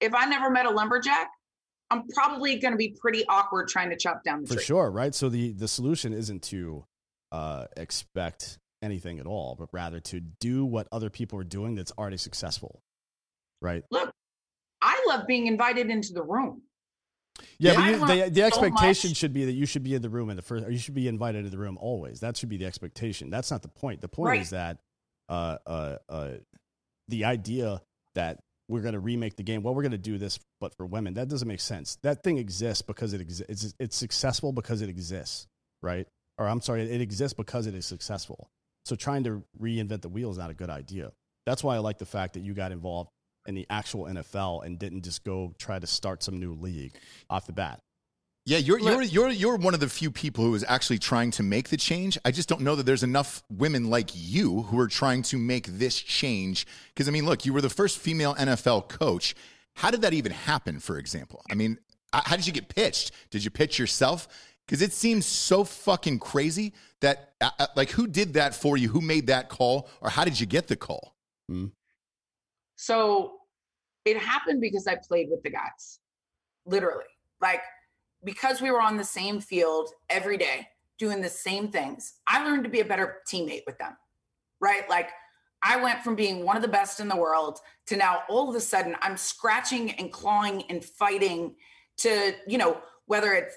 If 0.00 0.14
I 0.14 0.26
never 0.26 0.50
met 0.50 0.66
a 0.66 0.70
lumberjack, 0.70 1.28
I'm 1.90 2.06
probably 2.08 2.58
going 2.58 2.72
to 2.72 2.78
be 2.78 2.94
pretty 3.00 3.24
awkward 3.28 3.68
trying 3.68 3.90
to 3.90 3.96
chop 3.96 4.22
down 4.24 4.42
the 4.42 4.48
For 4.48 4.54
tree. 4.54 4.62
For 4.62 4.66
sure, 4.66 4.90
right? 4.90 5.14
So 5.14 5.28
the 5.28 5.52
the 5.52 5.68
solution 5.68 6.12
isn't 6.12 6.42
to 6.44 6.84
uh, 7.32 7.66
expect 7.76 8.58
anything 8.82 9.18
at 9.18 9.26
all, 9.26 9.56
but 9.58 9.68
rather 9.72 10.00
to 10.00 10.20
do 10.20 10.64
what 10.64 10.86
other 10.92 11.10
people 11.10 11.38
are 11.38 11.44
doing 11.44 11.74
that's 11.74 11.92
already 11.98 12.16
successful. 12.16 12.82
Right. 13.60 13.82
Look, 13.90 14.12
I 14.80 15.02
love 15.08 15.26
being 15.26 15.46
invited 15.46 15.90
into 15.90 16.12
the 16.12 16.22
room. 16.22 16.62
Yeah, 17.58 17.74
but 17.74 17.84
you, 17.86 18.24
the, 18.24 18.30
the 18.30 18.42
expectation 18.42 19.14
should 19.14 19.32
be 19.32 19.44
that 19.44 19.52
you 19.52 19.66
should 19.66 19.82
be 19.82 19.94
in 19.94 20.02
the 20.02 20.10
room 20.10 20.30
in 20.30 20.36
the 20.36 20.42
first, 20.42 20.64
or 20.64 20.70
you 20.70 20.78
should 20.78 20.94
be 20.94 21.08
invited 21.08 21.44
to 21.44 21.50
the 21.50 21.58
room 21.58 21.78
always. 21.80 22.20
That 22.20 22.36
should 22.36 22.48
be 22.48 22.56
the 22.56 22.66
expectation. 22.66 23.30
That's 23.30 23.50
not 23.50 23.62
the 23.62 23.68
point. 23.68 24.00
The 24.00 24.08
point 24.08 24.28
right. 24.28 24.40
is 24.40 24.50
that 24.50 24.78
uh, 25.28 25.58
uh, 25.66 25.96
uh, 26.08 26.30
the 27.08 27.24
idea 27.24 27.80
that 28.14 28.40
we're 28.68 28.82
going 28.82 28.94
to 28.94 29.00
remake 29.00 29.36
the 29.36 29.42
game. 29.42 29.62
Well, 29.62 29.74
we're 29.74 29.82
going 29.82 29.92
to 29.92 29.98
do 29.98 30.18
this, 30.18 30.38
but 30.60 30.74
for 30.76 30.86
women, 30.86 31.14
that 31.14 31.28
doesn't 31.28 31.48
make 31.48 31.60
sense. 31.60 31.96
That 32.02 32.22
thing 32.22 32.38
exists 32.38 32.82
because 32.82 33.14
it 33.14 33.20
exists. 33.20 33.64
It's, 33.64 33.74
it's 33.78 33.96
successful 33.96 34.52
because 34.52 34.82
it 34.82 34.88
exists, 34.88 35.46
right? 35.82 36.06
Or 36.36 36.46
I'm 36.46 36.60
sorry, 36.60 36.82
it 36.82 37.00
exists 37.00 37.34
because 37.34 37.66
it 37.66 37.74
is 37.74 37.86
successful. 37.86 38.50
So 38.84 38.94
trying 38.94 39.24
to 39.24 39.42
reinvent 39.60 40.02
the 40.02 40.08
wheel 40.08 40.30
is 40.30 40.38
not 40.38 40.50
a 40.50 40.54
good 40.54 40.70
idea. 40.70 41.12
That's 41.46 41.64
why 41.64 41.76
I 41.76 41.78
like 41.78 41.98
the 41.98 42.06
fact 42.06 42.34
that 42.34 42.40
you 42.40 42.54
got 42.54 42.72
involved 42.72 43.10
in 43.46 43.54
the 43.54 43.66
actual 43.70 44.04
NFL 44.04 44.64
and 44.64 44.78
didn't 44.78 45.02
just 45.02 45.24
go 45.24 45.54
try 45.58 45.78
to 45.78 45.86
start 45.86 46.22
some 46.22 46.38
new 46.38 46.52
league 46.52 46.92
off 47.30 47.46
the 47.46 47.52
bat. 47.52 47.80
Yeah, 48.48 48.56
you're 48.56 48.78
you're 48.78 49.02
you're 49.02 49.28
you're 49.28 49.56
one 49.56 49.74
of 49.74 49.80
the 49.80 49.90
few 49.90 50.10
people 50.10 50.42
who 50.42 50.54
is 50.54 50.64
actually 50.66 50.98
trying 50.98 51.32
to 51.32 51.42
make 51.42 51.68
the 51.68 51.76
change. 51.76 52.16
I 52.24 52.30
just 52.30 52.48
don't 52.48 52.62
know 52.62 52.76
that 52.76 52.86
there's 52.86 53.02
enough 53.02 53.42
women 53.50 53.90
like 53.90 54.08
you 54.14 54.62
who 54.62 54.78
are 54.78 54.88
trying 54.88 55.20
to 55.24 55.36
make 55.36 55.66
this 55.66 56.00
change. 56.00 56.66
Because 56.88 57.08
I 57.08 57.10
mean, 57.10 57.26
look, 57.26 57.44
you 57.44 57.52
were 57.52 57.60
the 57.60 57.68
first 57.68 57.98
female 57.98 58.34
NFL 58.36 58.88
coach. 58.88 59.34
How 59.74 59.90
did 59.90 60.00
that 60.00 60.14
even 60.14 60.32
happen? 60.32 60.80
For 60.80 60.96
example, 60.96 61.42
I 61.50 61.56
mean, 61.56 61.76
how 62.10 62.36
did 62.36 62.46
you 62.46 62.54
get 62.54 62.70
pitched? 62.70 63.12
Did 63.28 63.44
you 63.44 63.50
pitch 63.50 63.78
yourself? 63.78 64.28
Because 64.66 64.80
it 64.80 64.94
seems 64.94 65.26
so 65.26 65.62
fucking 65.62 66.18
crazy 66.18 66.72
that, 67.02 67.34
uh, 67.42 67.50
uh, 67.58 67.66
like, 67.76 67.90
who 67.90 68.06
did 68.06 68.32
that 68.32 68.54
for 68.54 68.78
you? 68.78 68.88
Who 68.88 69.02
made 69.02 69.26
that 69.26 69.50
call? 69.50 69.90
Or 70.00 70.08
how 70.08 70.24
did 70.24 70.40
you 70.40 70.46
get 70.46 70.68
the 70.68 70.76
call? 70.76 71.14
Mm. 71.50 71.72
So 72.76 73.40
it 74.06 74.16
happened 74.16 74.62
because 74.62 74.86
I 74.86 74.94
played 74.94 75.28
with 75.28 75.42
the 75.42 75.50
guys, 75.50 75.98
literally. 76.64 77.04
Like, 77.42 77.60
because 78.24 78.60
we 78.60 78.70
were 78.70 78.80
on 78.80 78.96
the 78.96 79.04
same 79.04 79.40
field 79.40 79.90
every 80.08 80.36
day 80.36 80.68
doing 80.98 81.20
the 81.20 81.28
same 81.28 81.68
things, 81.68 82.14
I 82.26 82.44
learned 82.44 82.64
to 82.64 82.70
be 82.70 82.80
a 82.80 82.84
better 82.84 83.18
teammate 83.30 83.62
with 83.66 83.78
them, 83.78 83.96
right? 84.60 84.88
Like, 84.88 85.10
I 85.62 85.82
went 85.82 86.02
from 86.02 86.14
being 86.14 86.44
one 86.44 86.56
of 86.56 86.62
the 86.62 86.68
best 86.68 87.00
in 87.00 87.08
the 87.08 87.16
world 87.16 87.58
to 87.86 87.96
now 87.96 88.22
all 88.28 88.48
of 88.48 88.54
a 88.54 88.60
sudden 88.60 88.96
I'm 89.00 89.16
scratching 89.16 89.90
and 89.92 90.12
clawing 90.12 90.62
and 90.68 90.84
fighting 90.84 91.56
to, 91.98 92.34
you 92.46 92.58
know, 92.58 92.78
whether 93.06 93.32
it's 93.32 93.56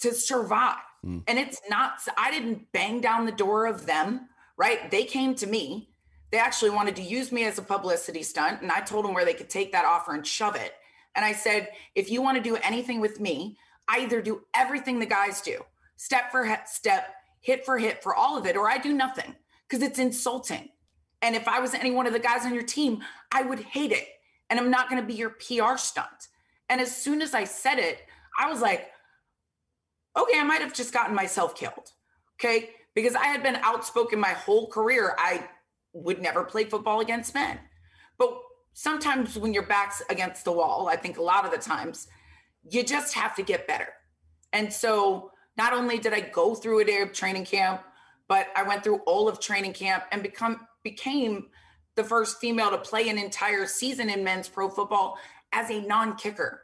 to 0.00 0.12
survive. 0.12 0.76
Mm. 1.04 1.22
And 1.26 1.38
it's 1.38 1.60
not, 1.70 2.00
I 2.16 2.30
didn't 2.30 2.70
bang 2.72 3.00
down 3.00 3.24
the 3.24 3.32
door 3.32 3.66
of 3.66 3.86
them, 3.86 4.28
right? 4.56 4.90
They 4.90 5.04
came 5.04 5.34
to 5.36 5.46
me. 5.46 5.90
They 6.30 6.38
actually 6.38 6.70
wanted 6.70 6.96
to 6.96 7.02
use 7.02 7.32
me 7.32 7.44
as 7.44 7.58
a 7.58 7.62
publicity 7.62 8.22
stunt. 8.22 8.60
And 8.60 8.70
I 8.70 8.80
told 8.80 9.04
them 9.04 9.14
where 9.14 9.24
they 9.24 9.32
could 9.32 9.48
take 9.48 9.72
that 9.72 9.86
offer 9.86 10.12
and 10.12 10.26
shove 10.26 10.56
it. 10.56 10.74
And 11.14 11.24
I 11.24 11.32
said, 11.32 11.68
if 11.94 12.10
you 12.10 12.20
want 12.20 12.36
to 12.36 12.42
do 12.42 12.56
anything 12.56 13.00
with 13.00 13.18
me, 13.18 13.56
either 13.88 14.20
do 14.20 14.42
everything 14.54 14.98
the 14.98 15.06
guys 15.06 15.40
do, 15.40 15.62
step 15.96 16.30
for 16.30 16.58
step, 16.66 17.14
hit 17.40 17.64
for 17.64 17.78
hit 17.78 18.02
for 18.02 18.14
all 18.14 18.36
of 18.36 18.46
it, 18.46 18.56
or 18.56 18.68
I 18.68 18.78
do 18.78 18.92
nothing 18.92 19.34
because 19.68 19.82
it's 19.82 19.98
insulting. 19.98 20.68
And 21.22 21.34
if 21.34 21.48
I 21.48 21.60
was 21.60 21.74
any 21.74 21.90
one 21.90 22.06
of 22.06 22.12
the 22.12 22.18
guys 22.18 22.44
on 22.44 22.54
your 22.54 22.62
team, 22.62 23.02
I 23.32 23.42
would 23.42 23.60
hate 23.60 23.92
it 23.92 24.08
and 24.50 24.58
I'm 24.58 24.70
not 24.70 24.88
going 24.88 25.00
to 25.00 25.06
be 25.06 25.14
your 25.14 25.30
PR 25.30 25.76
stunt. 25.76 26.28
And 26.68 26.80
as 26.80 26.94
soon 26.94 27.22
as 27.22 27.34
I 27.34 27.44
said 27.44 27.78
it, 27.78 28.02
I 28.38 28.50
was 28.50 28.60
like, 28.60 28.88
okay, 30.16 30.38
I 30.38 30.42
might 30.42 30.60
have 30.60 30.74
just 30.74 30.92
gotten 30.92 31.14
myself 31.14 31.54
killed. 31.54 31.92
Okay. 32.38 32.70
Because 32.94 33.14
I 33.14 33.26
had 33.26 33.42
been 33.42 33.56
outspoken 33.56 34.18
my 34.18 34.30
whole 34.30 34.68
career. 34.68 35.14
I 35.18 35.44
would 35.92 36.20
never 36.20 36.44
play 36.44 36.64
football 36.64 37.00
against 37.00 37.34
men. 37.34 37.58
But 38.18 38.38
sometimes 38.72 39.38
when 39.38 39.54
your 39.54 39.64
back's 39.64 40.02
against 40.10 40.44
the 40.44 40.52
wall, 40.52 40.88
I 40.88 40.96
think 40.96 41.18
a 41.18 41.22
lot 41.22 41.44
of 41.44 41.50
the 41.50 41.58
times, 41.58 42.08
you 42.70 42.82
just 42.82 43.14
have 43.14 43.34
to 43.36 43.42
get 43.42 43.66
better. 43.66 43.88
And 44.52 44.72
so 44.72 45.30
not 45.56 45.72
only 45.72 45.98
did 45.98 46.14
I 46.14 46.20
go 46.20 46.54
through 46.54 46.80
a 46.80 46.84
day 46.84 47.00
of 47.00 47.12
training 47.12 47.44
camp, 47.44 47.82
but 48.28 48.48
I 48.54 48.62
went 48.62 48.84
through 48.84 48.98
all 49.06 49.28
of 49.28 49.40
training 49.40 49.72
camp 49.72 50.04
and 50.12 50.22
become 50.22 50.66
became 50.84 51.46
the 51.96 52.04
first 52.04 52.38
female 52.38 52.70
to 52.70 52.78
play 52.78 53.08
an 53.08 53.18
entire 53.18 53.66
season 53.66 54.08
in 54.08 54.22
men's 54.22 54.48
pro 54.48 54.68
football 54.68 55.18
as 55.52 55.68
a 55.70 55.80
non-kicker. 55.80 56.62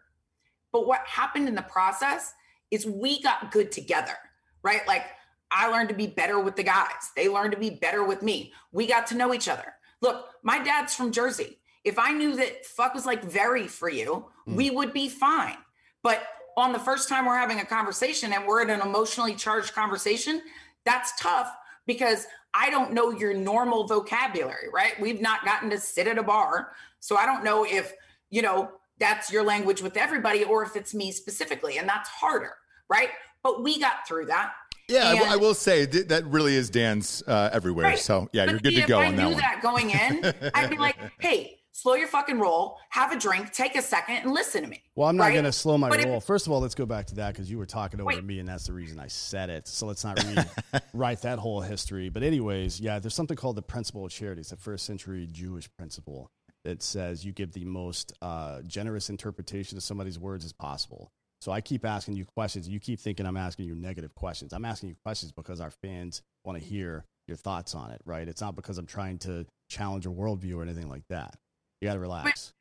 But 0.72 0.86
what 0.86 1.00
happened 1.06 1.48
in 1.48 1.54
the 1.54 1.62
process 1.62 2.32
is 2.70 2.86
we 2.86 3.20
got 3.20 3.50
good 3.50 3.72
together, 3.72 4.16
right? 4.62 4.86
Like 4.86 5.06
I 5.50 5.68
learned 5.68 5.88
to 5.88 5.94
be 5.94 6.06
better 6.06 6.38
with 6.38 6.56
the 6.56 6.62
guys. 6.62 7.10
They 7.16 7.28
learned 7.28 7.52
to 7.52 7.58
be 7.58 7.70
better 7.70 8.04
with 8.04 8.22
me. 8.22 8.52
We 8.72 8.86
got 8.86 9.06
to 9.08 9.16
know 9.16 9.34
each 9.34 9.48
other. 9.48 9.74
Look, 10.00 10.26
my 10.42 10.62
dad's 10.62 10.94
from 10.94 11.12
Jersey. 11.12 11.58
If 11.84 11.98
I 11.98 12.12
knew 12.12 12.36
that 12.36 12.64
fuck 12.64 12.94
was 12.94 13.06
like 13.06 13.24
very 13.24 13.66
for 13.66 13.88
you, 13.88 14.26
mm. 14.48 14.54
we 14.54 14.70
would 14.70 14.92
be 14.92 15.08
fine. 15.08 15.56
But 16.04 16.22
on 16.56 16.72
the 16.72 16.78
first 16.78 17.08
time 17.08 17.26
we're 17.26 17.36
having 17.36 17.58
a 17.58 17.64
conversation 17.64 18.32
and 18.32 18.46
we're 18.46 18.62
in 18.62 18.70
an 18.70 18.80
emotionally 18.80 19.34
charged 19.34 19.74
conversation, 19.74 20.40
that's 20.84 21.18
tough 21.20 21.50
because 21.86 22.26
I 22.52 22.70
don't 22.70 22.92
know 22.92 23.10
your 23.10 23.34
normal 23.34 23.88
vocabulary, 23.88 24.68
right? 24.72 24.92
We've 25.00 25.20
not 25.20 25.44
gotten 25.44 25.70
to 25.70 25.80
sit 25.80 26.06
at 26.06 26.18
a 26.18 26.22
bar. 26.22 26.72
So 27.00 27.16
I 27.16 27.26
don't 27.26 27.42
know 27.42 27.64
if, 27.64 27.92
you 28.30 28.42
know, 28.42 28.70
that's 29.00 29.32
your 29.32 29.42
language 29.42 29.82
with 29.82 29.96
everybody 29.96 30.44
or 30.44 30.62
if 30.62 30.76
it's 30.76 30.94
me 30.94 31.10
specifically. 31.10 31.78
And 31.78 31.88
that's 31.88 32.08
harder, 32.08 32.52
right? 32.88 33.08
But 33.42 33.64
we 33.64 33.80
got 33.80 34.06
through 34.06 34.26
that. 34.26 34.52
Yeah, 34.88 35.12
and, 35.12 35.24
I 35.24 35.36
will 35.36 35.54
say 35.54 35.86
that 35.86 36.26
really 36.26 36.54
is 36.54 36.68
Dan's 36.68 37.22
uh, 37.26 37.48
everywhere. 37.52 37.86
Right. 37.86 37.98
So 37.98 38.28
yeah, 38.34 38.44
but 38.44 38.52
you're 38.52 38.60
good 38.60 38.82
to 38.82 38.86
go 38.86 39.00
I 39.00 39.06
on 39.06 39.16
that 39.16 39.30
one. 39.30 39.36
that 39.38 39.62
going 39.62 39.90
in, 39.90 40.32
I'd 40.54 40.68
be 40.68 40.76
like, 40.76 40.96
hey, 41.20 41.58
slow 41.74 41.94
your 41.94 42.06
fucking 42.06 42.38
roll, 42.38 42.78
have 42.90 43.12
a 43.12 43.18
drink, 43.18 43.52
take 43.52 43.76
a 43.76 43.82
second, 43.82 44.16
and 44.16 44.32
listen 44.32 44.62
to 44.62 44.68
me. 44.68 44.80
Well, 44.94 45.08
I'm 45.08 45.16
not 45.16 45.24
right? 45.24 45.32
going 45.32 45.44
to 45.44 45.52
slow 45.52 45.76
my 45.76 45.90
but 45.90 46.04
roll. 46.04 46.18
If, 46.18 46.24
First 46.24 46.46
of 46.46 46.52
all, 46.52 46.60
let's 46.60 46.74
go 46.74 46.86
back 46.86 47.06
to 47.06 47.16
that 47.16 47.34
because 47.34 47.50
you 47.50 47.58
were 47.58 47.66
talking 47.66 48.00
over 48.00 48.06
wait. 48.06 48.24
me, 48.24 48.38
and 48.38 48.48
that's 48.48 48.66
the 48.66 48.72
reason 48.72 48.98
I 49.00 49.08
said 49.08 49.50
it. 49.50 49.66
So 49.66 49.86
let's 49.86 50.04
not 50.04 50.22
read, 50.24 50.48
write 50.94 51.22
that 51.22 51.38
whole 51.38 51.60
history. 51.60 52.08
But 52.08 52.22
anyways, 52.22 52.80
yeah, 52.80 53.00
there's 53.00 53.14
something 53.14 53.36
called 53.36 53.56
the 53.56 53.62
principle 53.62 54.06
of 54.06 54.12
charity. 54.12 54.40
It's 54.40 54.52
a 54.52 54.56
first 54.56 54.86
century 54.86 55.28
Jewish 55.30 55.68
principle 55.76 56.30
that 56.64 56.82
says 56.82 57.24
you 57.24 57.32
give 57.32 57.52
the 57.52 57.64
most 57.64 58.12
uh, 58.22 58.62
generous 58.62 59.10
interpretation 59.10 59.76
of 59.76 59.82
somebody's 59.82 60.18
words 60.18 60.44
as 60.44 60.52
possible. 60.52 61.10
So 61.40 61.52
I 61.52 61.60
keep 61.60 61.84
asking 61.84 62.14
you 62.14 62.24
questions. 62.24 62.68
You 62.68 62.80
keep 62.80 62.98
thinking 63.00 63.26
I'm 63.26 63.36
asking 63.36 63.66
you 63.66 63.74
negative 63.74 64.14
questions. 64.14 64.54
I'm 64.54 64.64
asking 64.64 64.88
you 64.90 64.94
questions 65.04 65.32
because 65.32 65.60
our 65.60 65.70
fans 65.70 66.22
want 66.44 66.58
to 66.58 66.64
hear 66.64 67.04
your 67.26 67.36
thoughts 67.36 67.74
on 67.74 67.90
it, 67.90 68.00
right? 68.06 68.26
It's 68.26 68.40
not 68.40 68.56
because 68.56 68.78
I'm 68.78 68.86
trying 68.86 69.18
to 69.20 69.44
challenge 69.68 70.04
your 70.06 70.14
worldview 70.14 70.56
or 70.56 70.62
anything 70.62 70.88
like 70.88 71.06
that. 71.08 71.34
You 71.80 71.88
got 71.88 71.94
to 71.94 72.00
relax. 72.00 72.52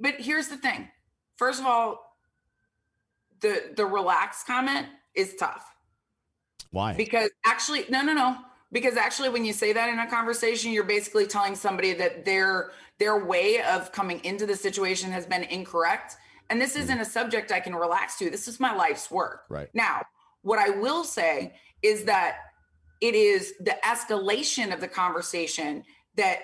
But, 0.00 0.16
but 0.16 0.24
here's 0.24 0.48
the 0.48 0.56
thing. 0.56 0.88
First 1.36 1.60
of 1.60 1.66
all, 1.66 2.16
the 3.40 3.72
the 3.76 3.84
relax 3.84 4.44
comment 4.44 4.86
is 5.14 5.34
tough. 5.34 5.74
Why? 6.70 6.94
Because 6.94 7.30
actually, 7.44 7.84
no, 7.90 8.02
no, 8.02 8.12
no. 8.12 8.36
Because 8.70 8.96
actually, 8.96 9.28
when 9.28 9.44
you 9.44 9.52
say 9.52 9.74
that 9.74 9.90
in 9.90 9.98
a 9.98 10.08
conversation, 10.08 10.72
you're 10.72 10.84
basically 10.84 11.26
telling 11.26 11.54
somebody 11.54 11.92
that 11.92 12.24
their 12.24 12.70
their 12.98 13.24
way 13.24 13.60
of 13.62 13.92
coming 13.92 14.24
into 14.24 14.46
the 14.46 14.56
situation 14.56 15.10
has 15.10 15.26
been 15.26 15.42
incorrect. 15.44 16.16
And 16.48 16.60
this 16.60 16.76
isn't 16.76 16.98
a 16.98 17.04
subject 17.04 17.52
I 17.52 17.60
can 17.60 17.74
relax 17.74 18.18
to. 18.18 18.30
This 18.30 18.48
is 18.48 18.60
my 18.60 18.74
life's 18.74 19.10
work. 19.10 19.42
Right. 19.48 19.68
Now, 19.74 20.02
what 20.42 20.58
I 20.58 20.70
will 20.70 21.04
say 21.04 21.54
is 21.82 22.04
that 22.04 22.36
it 23.00 23.14
is 23.14 23.54
the 23.58 23.76
escalation 23.84 24.72
of 24.72 24.80
the 24.80 24.88
conversation 24.88 25.84
that 26.16 26.40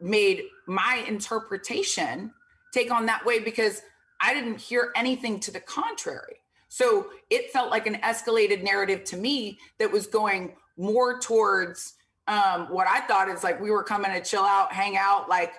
made 0.00 0.42
my 0.66 1.04
interpretation 1.06 2.32
take 2.72 2.90
on 2.90 3.06
that 3.06 3.24
way 3.24 3.38
because 3.38 3.82
I 4.20 4.34
didn't 4.34 4.60
hear 4.60 4.92
anything 4.94 5.40
to 5.40 5.50
the 5.50 5.60
contrary. 5.60 6.36
So 6.68 7.06
it 7.30 7.50
felt 7.50 7.70
like 7.70 7.86
an 7.86 7.96
escalated 7.96 8.62
narrative 8.62 9.04
to 9.04 9.16
me 9.16 9.58
that 9.78 9.90
was 9.90 10.06
going 10.06 10.56
more 10.76 11.18
towards 11.20 11.94
um, 12.28 12.66
what 12.70 12.86
I 12.88 13.00
thought 13.00 13.28
is 13.28 13.44
like 13.44 13.60
we 13.60 13.70
were 13.70 13.84
coming 13.84 14.12
to 14.12 14.20
chill 14.20 14.42
out, 14.42 14.72
hang 14.72 14.96
out, 14.96 15.28
like 15.28 15.52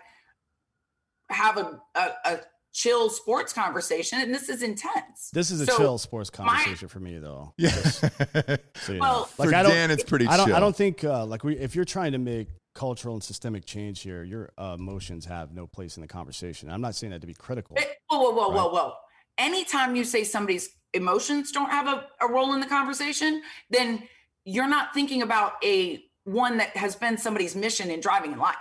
have 1.30 1.58
a, 1.58 1.80
a, 1.96 2.10
a 2.26 2.40
chill 2.74 3.10
sports 3.10 3.54
conversation. 3.54 4.20
And 4.22 4.34
this 4.34 4.50
is 4.50 4.62
intense. 4.62 5.32
This 5.34 5.50
is 5.50 5.62
a 5.62 5.66
so 5.66 5.78
chill 5.78 5.98
sports 5.98 6.30
conversation 6.30 6.88
my, 6.88 6.88
for 6.88 7.00
me, 7.00 7.18
though. 7.18 7.54
Yeah. 7.58 7.70
so, 7.70 8.98
well, 9.00 9.00
know. 9.00 9.28
like, 9.38 9.50
for 9.50 9.56
I 9.56 9.64
don't, 9.64 9.72
Dan, 9.72 9.92
it's 9.92 10.04
pretty 10.04 10.28
I 10.28 10.38
don't, 10.38 10.48
chill. 10.48 10.56
I 10.56 10.60
don't 10.60 10.76
think 10.76 11.04
uh, 11.04 11.26
like 11.26 11.44
we, 11.44 11.58
if 11.58 11.76
you're 11.76 11.86
trying 11.86 12.12
to 12.12 12.20
make 12.20 12.50
cultural 12.78 13.15
and 13.15 13.23
systemic 13.23 13.65
change 13.65 14.01
here, 14.01 14.23
your 14.23 14.51
uh, 14.57 14.75
emotions 14.78 15.25
have 15.25 15.51
no 15.51 15.65
place 15.65 15.97
in 15.97 16.01
the 16.01 16.07
conversation. 16.07 16.69
I'm 16.69 16.80
not 16.80 16.93
saying 16.93 17.11
that 17.11 17.21
to 17.21 17.28
be 17.28 17.34
critical. 17.34 17.75
Whoa, 18.07 18.19
whoa, 18.19 18.32
whoa, 18.32 18.49
right? 18.49 18.55
whoa, 18.55 18.69
whoa. 18.69 18.93
Anytime 19.39 19.95
you 19.95 20.03
say 20.03 20.23
somebody's 20.23 20.69
emotions 20.93 21.51
don't 21.51 21.71
have 21.71 21.88
a, 21.88 22.05
a 22.21 22.32
role 22.32 22.53
in 22.53 22.59
the 22.59 22.67
conversation, 22.67 23.41
then 23.71 24.03
you're 24.45 24.69
not 24.69 24.93
thinking 24.93 25.23
about 25.23 25.53
a 25.63 26.03
one 26.25 26.57
that 26.57 26.78
has 26.78 26.95
been 26.95 27.17
somebody's 27.17 27.55
mission 27.55 27.89
in 27.89 27.99
driving 27.99 28.34
in 28.34 28.38
life 28.38 28.55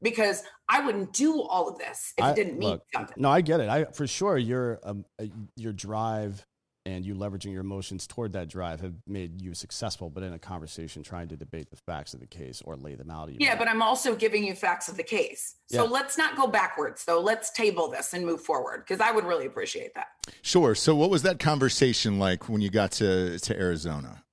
because 0.00 0.42
I 0.68 0.84
wouldn't 0.84 1.12
do 1.12 1.42
all 1.42 1.68
of 1.68 1.78
this 1.78 2.14
if 2.16 2.24
I, 2.24 2.30
it 2.30 2.36
didn't 2.36 2.58
mean 2.58 2.70
look, 2.70 2.82
something. 2.94 3.16
No, 3.18 3.30
I 3.30 3.42
get 3.42 3.60
it. 3.60 3.68
I 3.68 3.84
for 3.84 4.06
sure 4.06 4.38
your 4.38 4.80
um, 4.82 5.04
uh, 5.20 5.26
your 5.56 5.72
drive 5.72 6.46
and 6.88 7.04
you 7.04 7.14
leveraging 7.14 7.52
your 7.52 7.60
emotions 7.60 8.06
toward 8.06 8.32
that 8.32 8.48
drive 8.48 8.80
have 8.80 8.94
made 9.06 9.42
you 9.42 9.52
successful, 9.52 10.08
but 10.08 10.22
in 10.22 10.32
a 10.32 10.38
conversation 10.38 11.02
trying 11.02 11.28
to 11.28 11.36
debate 11.36 11.68
the 11.70 11.76
facts 11.76 12.14
of 12.14 12.20
the 12.20 12.26
case 12.26 12.62
or 12.64 12.76
lay 12.76 12.94
them 12.94 13.10
out. 13.10 13.28
Yeah, 13.38 13.56
but 13.56 13.68
I'm 13.68 13.82
also 13.82 14.16
giving 14.16 14.42
you 14.42 14.54
facts 14.54 14.88
of 14.88 14.96
the 14.96 15.02
case. 15.02 15.56
So 15.66 15.84
yeah. 15.84 15.90
let's 15.90 16.16
not 16.16 16.34
go 16.34 16.46
backwards 16.46 17.04
though. 17.04 17.20
Let's 17.20 17.50
table 17.50 17.90
this 17.90 18.14
and 18.14 18.24
move 18.24 18.40
forward 18.40 18.84
because 18.86 19.00
I 19.00 19.12
would 19.12 19.24
really 19.24 19.44
appreciate 19.44 19.94
that. 19.96 20.06
Sure. 20.40 20.74
So 20.74 20.96
what 20.96 21.10
was 21.10 21.22
that 21.22 21.38
conversation 21.38 22.18
like 22.18 22.48
when 22.48 22.62
you 22.62 22.70
got 22.70 22.92
to, 22.92 23.38
to 23.38 23.60
Arizona? 23.60 24.24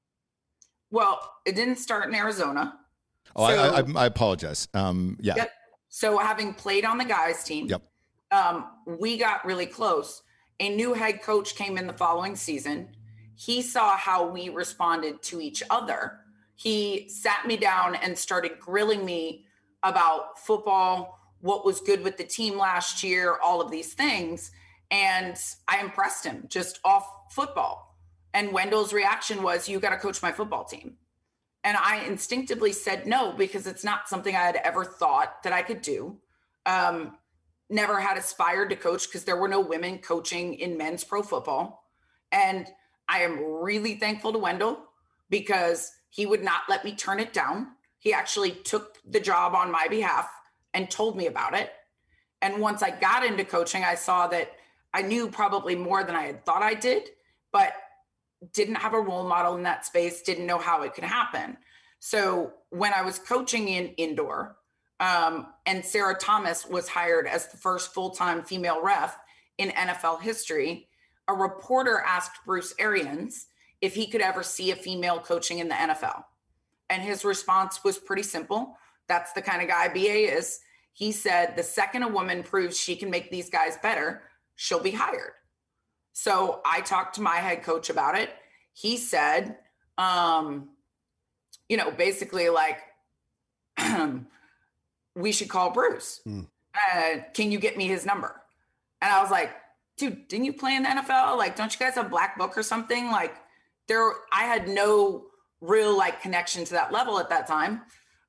Well, 0.91 1.19
it 1.45 1.55
didn't 1.55 1.77
start 1.77 2.07
in 2.07 2.15
Arizona. 2.15 2.79
Oh, 3.35 3.49
so, 3.49 3.53
I, 3.53 3.81
I, 3.81 4.03
I, 4.03 4.05
apologize. 4.05 4.69
Um, 4.73 5.17
yeah. 5.19 5.35
Yep. 5.35 5.51
So 5.89 6.17
having 6.19 6.53
played 6.53 6.85
on 6.85 6.97
the 6.97 7.05
guys 7.05 7.43
team, 7.43 7.67
yep. 7.67 7.81
Um, 8.31 8.65
we 8.85 9.17
got 9.17 9.45
really 9.45 9.67
close 9.67 10.23
a 10.59 10.69
new 10.69 10.93
head 10.93 11.21
coach 11.21 11.55
came 11.55 11.77
in 11.77 11.87
the 11.87 11.93
following 11.93 12.35
season. 12.35 12.89
He 13.35 13.61
saw 13.61 13.97
how 13.97 14.27
we 14.27 14.49
responded 14.49 15.21
to 15.23 15.41
each 15.41 15.61
other. 15.69 16.19
He 16.55 17.09
sat 17.09 17.45
me 17.45 17.57
down 17.57 17.95
and 17.95 18.17
started 18.17 18.59
grilling 18.59 19.03
me 19.03 19.45
about 19.83 20.39
football, 20.39 21.19
what 21.41 21.65
was 21.65 21.81
good 21.81 22.03
with 22.03 22.17
the 22.17 22.23
team 22.23 22.57
last 22.57 23.03
year, 23.03 23.37
all 23.43 23.61
of 23.61 23.69
these 23.69 23.93
things. 23.93 24.51
And 24.89 25.35
I 25.67 25.79
impressed 25.81 26.25
him 26.25 26.45
just 26.47 26.79
off 26.85 27.07
football. 27.31 27.97
And 28.33 28.51
Wendell's 28.51 28.93
reaction 28.93 29.43
was, 29.43 29.67
You 29.67 29.79
got 29.79 29.91
to 29.91 29.97
coach 29.97 30.21
my 30.21 30.31
football 30.31 30.63
team. 30.63 30.95
And 31.63 31.77
I 31.77 32.03
instinctively 32.05 32.71
said 32.71 33.07
no 33.07 33.31
because 33.31 33.65
it's 33.67 33.83
not 33.83 34.07
something 34.07 34.35
I 34.35 34.41
had 34.41 34.57
ever 34.57 34.85
thought 34.85 35.43
that 35.43 35.51
I 35.51 35.63
could 35.63 35.81
do. 35.81 36.17
Um, 36.65 37.17
never 37.69 37.99
had 37.99 38.17
aspired 38.17 38.69
to 38.69 38.75
coach 38.75 39.07
because 39.07 39.23
there 39.23 39.37
were 39.37 39.47
no 39.47 39.59
women 39.59 39.97
coaching 39.97 40.55
in 40.55 40.77
men's 40.77 41.03
pro 41.03 41.21
football. 41.21 41.83
And 42.31 42.67
I 43.07 43.19
am 43.19 43.43
really 43.43 43.95
thankful 43.95 44.33
to 44.33 44.39
Wendell 44.39 44.83
because 45.29 45.91
he 46.09 46.25
would 46.25 46.43
not 46.43 46.61
let 46.69 46.85
me 46.85 46.95
turn 46.95 47.19
it 47.19 47.33
down. 47.33 47.67
He 47.99 48.13
actually 48.13 48.51
took 48.51 48.97
the 49.05 49.19
job 49.19 49.55
on 49.55 49.71
my 49.71 49.87
behalf 49.87 50.29
and 50.73 50.89
told 50.89 51.17
me 51.17 51.27
about 51.27 51.55
it. 51.55 51.71
And 52.41 52.61
once 52.61 52.83
I 52.83 52.91
got 52.91 53.25
into 53.25 53.43
coaching, 53.43 53.83
I 53.83 53.95
saw 53.95 54.27
that 54.27 54.51
I 54.93 55.01
knew 55.01 55.29
probably 55.29 55.75
more 55.75 56.03
than 56.03 56.15
I 56.15 56.23
had 56.23 56.45
thought 56.45 56.61
I 56.61 56.73
did, 56.73 57.09
but 57.51 57.73
didn't 58.53 58.75
have 58.75 58.93
a 58.93 58.99
role 58.99 59.27
model 59.27 59.55
in 59.55 59.63
that 59.63 59.85
space, 59.85 60.21
didn't 60.21 60.45
know 60.45 60.59
how 60.59 60.83
it 60.83 60.93
could 60.93 61.03
happen. 61.03 61.57
So 61.99 62.53
when 62.69 62.93
I 62.93 63.01
was 63.01 63.17
coaching 63.17 63.67
in 63.69 63.87
indoor, 63.95 64.57
um, 64.99 65.47
and 65.65 65.83
Sarah 65.83 66.15
Thomas 66.15 66.65
was 66.65 66.87
hired 66.87 67.27
as 67.27 67.47
the 67.47 67.57
first 67.57 67.93
full 67.93 68.11
time 68.11 68.43
female 68.43 68.81
ref 68.81 69.17
in 69.57 69.69
NFL 69.69 70.21
history. 70.21 70.87
A 71.27 71.33
reporter 71.33 72.03
asked 72.05 72.45
Bruce 72.45 72.73
Arians 72.79 73.47
if 73.81 73.93
he 73.95 74.07
could 74.07 74.21
ever 74.21 74.43
see 74.43 74.71
a 74.71 74.75
female 74.75 75.19
coaching 75.19 75.59
in 75.59 75.67
the 75.67 75.75
NFL. 75.75 76.23
And 76.89 77.01
his 77.01 77.25
response 77.25 77.83
was 77.83 77.97
pretty 77.97 78.23
simple. 78.23 78.77
That's 79.07 79.33
the 79.33 79.41
kind 79.41 79.61
of 79.61 79.67
guy 79.67 79.87
BA 79.89 80.35
is. 80.35 80.59
He 80.93 81.11
said, 81.11 81.55
the 81.55 81.63
second 81.63 82.03
a 82.03 82.07
woman 82.07 82.41
proves 82.41 82.79
she 82.79 82.95
can 82.95 83.09
make 83.09 83.29
these 83.29 83.49
guys 83.49 83.77
better, 83.77 84.23
she'll 84.55 84.81
be 84.81 84.91
hired. 84.91 85.31
So 86.13 86.61
I 86.65 86.79
talked 86.81 87.15
to 87.15 87.21
my 87.21 87.35
head 87.35 87.63
coach 87.63 87.89
about 87.89 88.17
it. 88.17 88.29
He 88.71 88.95
said, 88.95 89.57
um, 89.97 90.69
you 91.67 91.75
know, 91.75 91.91
basically 91.91 92.47
like, 92.49 92.79
we 95.15 95.31
should 95.31 95.49
call 95.49 95.71
Bruce. 95.71 96.21
Mm. 96.27 96.47
Uh, 96.75 97.17
can 97.33 97.51
you 97.51 97.59
get 97.59 97.77
me 97.77 97.87
his 97.87 98.05
number? 98.05 98.41
And 99.01 99.11
I 99.11 99.21
was 99.21 99.31
like, 99.31 99.51
dude, 99.97 100.27
didn't 100.27 100.45
you 100.45 100.53
play 100.53 100.75
in 100.75 100.83
the 100.83 100.89
NFL? 100.89 101.37
Like, 101.37 101.55
don't 101.55 101.71
you 101.73 101.79
guys 101.79 101.95
have 101.95 102.09
black 102.09 102.37
book 102.37 102.57
or 102.57 102.63
something? 102.63 103.11
Like, 103.11 103.35
there, 103.87 104.11
I 104.31 104.43
had 104.43 104.67
no 104.67 105.25
real 105.61 105.97
like 105.97 106.21
connection 106.21 106.65
to 106.65 106.73
that 106.73 106.91
level 106.91 107.19
at 107.19 107.29
that 107.29 107.47
time. 107.47 107.81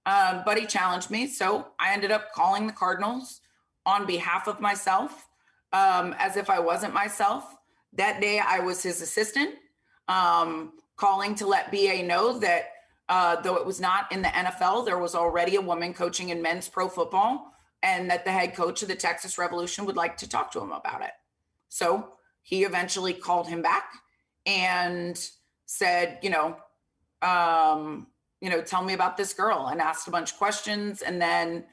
Um, 0.06 0.42
but 0.44 0.58
he 0.58 0.66
challenged 0.66 1.10
me. 1.10 1.26
So 1.26 1.68
I 1.80 1.92
ended 1.92 2.12
up 2.12 2.32
calling 2.32 2.66
the 2.66 2.72
Cardinals 2.72 3.40
on 3.84 4.06
behalf 4.06 4.46
of 4.46 4.60
myself, 4.60 5.28
um, 5.72 6.14
as 6.18 6.36
if 6.36 6.48
I 6.48 6.60
wasn't 6.60 6.94
myself. 6.94 7.44
That 7.94 8.20
day 8.20 8.38
I 8.38 8.60
was 8.60 8.82
his 8.82 9.02
assistant, 9.02 9.54
um, 10.08 10.72
calling 10.96 11.34
to 11.36 11.46
let 11.46 11.72
BA 11.72 12.04
know 12.04 12.38
that 12.38 12.68
uh, 13.08 13.40
though 13.40 13.56
it 13.56 13.66
was 13.66 13.80
not 13.80 14.10
in 14.10 14.22
the 14.22 14.28
NFL, 14.28 14.84
there 14.84 14.98
was 14.98 15.14
already 15.14 15.56
a 15.56 15.60
woman 15.60 15.94
coaching 15.94 16.30
in 16.30 16.42
men's 16.42 16.68
pro 16.68 16.88
football, 16.88 17.52
and 17.82 18.10
that 18.10 18.24
the 18.24 18.32
head 18.32 18.54
coach 18.54 18.82
of 18.82 18.88
the 18.88 18.96
Texas 18.96 19.38
Revolution 19.38 19.84
would 19.86 19.96
like 19.96 20.16
to 20.18 20.28
talk 20.28 20.50
to 20.52 20.60
him 20.60 20.72
about 20.72 21.02
it. 21.02 21.12
So 21.68 22.14
he 22.42 22.64
eventually 22.64 23.12
called 23.12 23.48
him 23.48 23.62
back 23.62 23.90
and 24.44 25.18
said, 25.66 26.18
you 26.22 26.30
know, 26.30 26.56
um, 27.22 28.08
you 28.40 28.50
know, 28.50 28.60
tell 28.60 28.82
me 28.82 28.92
about 28.92 29.16
this 29.16 29.32
girl 29.32 29.68
and 29.68 29.80
asked 29.80 30.08
a 30.08 30.10
bunch 30.10 30.32
of 30.32 30.38
questions 30.38 31.02
and 31.02 31.20
then 31.20 31.64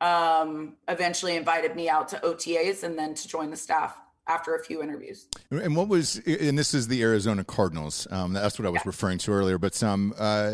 um, 0.00 0.76
eventually 0.88 1.36
invited 1.36 1.76
me 1.76 1.88
out 1.88 2.08
to 2.08 2.16
OTAs 2.18 2.82
and 2.82 2.98
then 2.98 3.14
to 3.14 3.28
join 3.28 3.50
the 3.50 3.56
staff 3.56 3.96
after 4.26 4.54
a 4.54 4.62
few 4.64 4.82
interviews. 4.82 5.26
And 5.50 5.76
what 5.76 5.88
was, 5.88 6.20
and 6.26 6.58
this 6.58 6.74
is 6.74 6.88
the 6.88 7.02
Arizona 7.02 7.44
Cardinals. 7.44 8.06
Um, 8.10 8.32
that's 8.32 8.58
what 8.58 8.66
I 8.66 8.70
was 8.70 8.80
yeah. 8.84 8.88
referring 8.88 9.18
to 9.18 9.32
earlier. 9.32 9.58
But 9.58 9.82
um, 9.82 10.14
uh, 10.18 10.52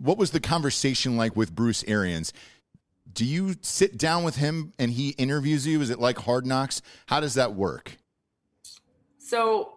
what 0.00 0.18
was 0.18 0.30
the 0.30 0.40
conversation 0.40 1.16
like 1.16 1.36
with 1.36 1.54
Bruce 1.54 1.84
Arians? 1.86 2.32
Do 3.12 3.24
you 3.24 3.54
sit 3.62 3.96
down 3.96 4.24
with 4.24 4.36
him 4.36 4.72
and 4.78 4.90
he 4.90 5.10
interviews 5.10 5.66
you? 5.66 5.80
Is 5.80 5.90
it 5.90 5.98
like 5.98 6.18
Hard 6.18 6.46
Knocks? 6.46 6.82
How 7.06 7.20
does 7.20 7.34
that 7.34 7.54
work? 7.54 7.96
So, 9.18 9.72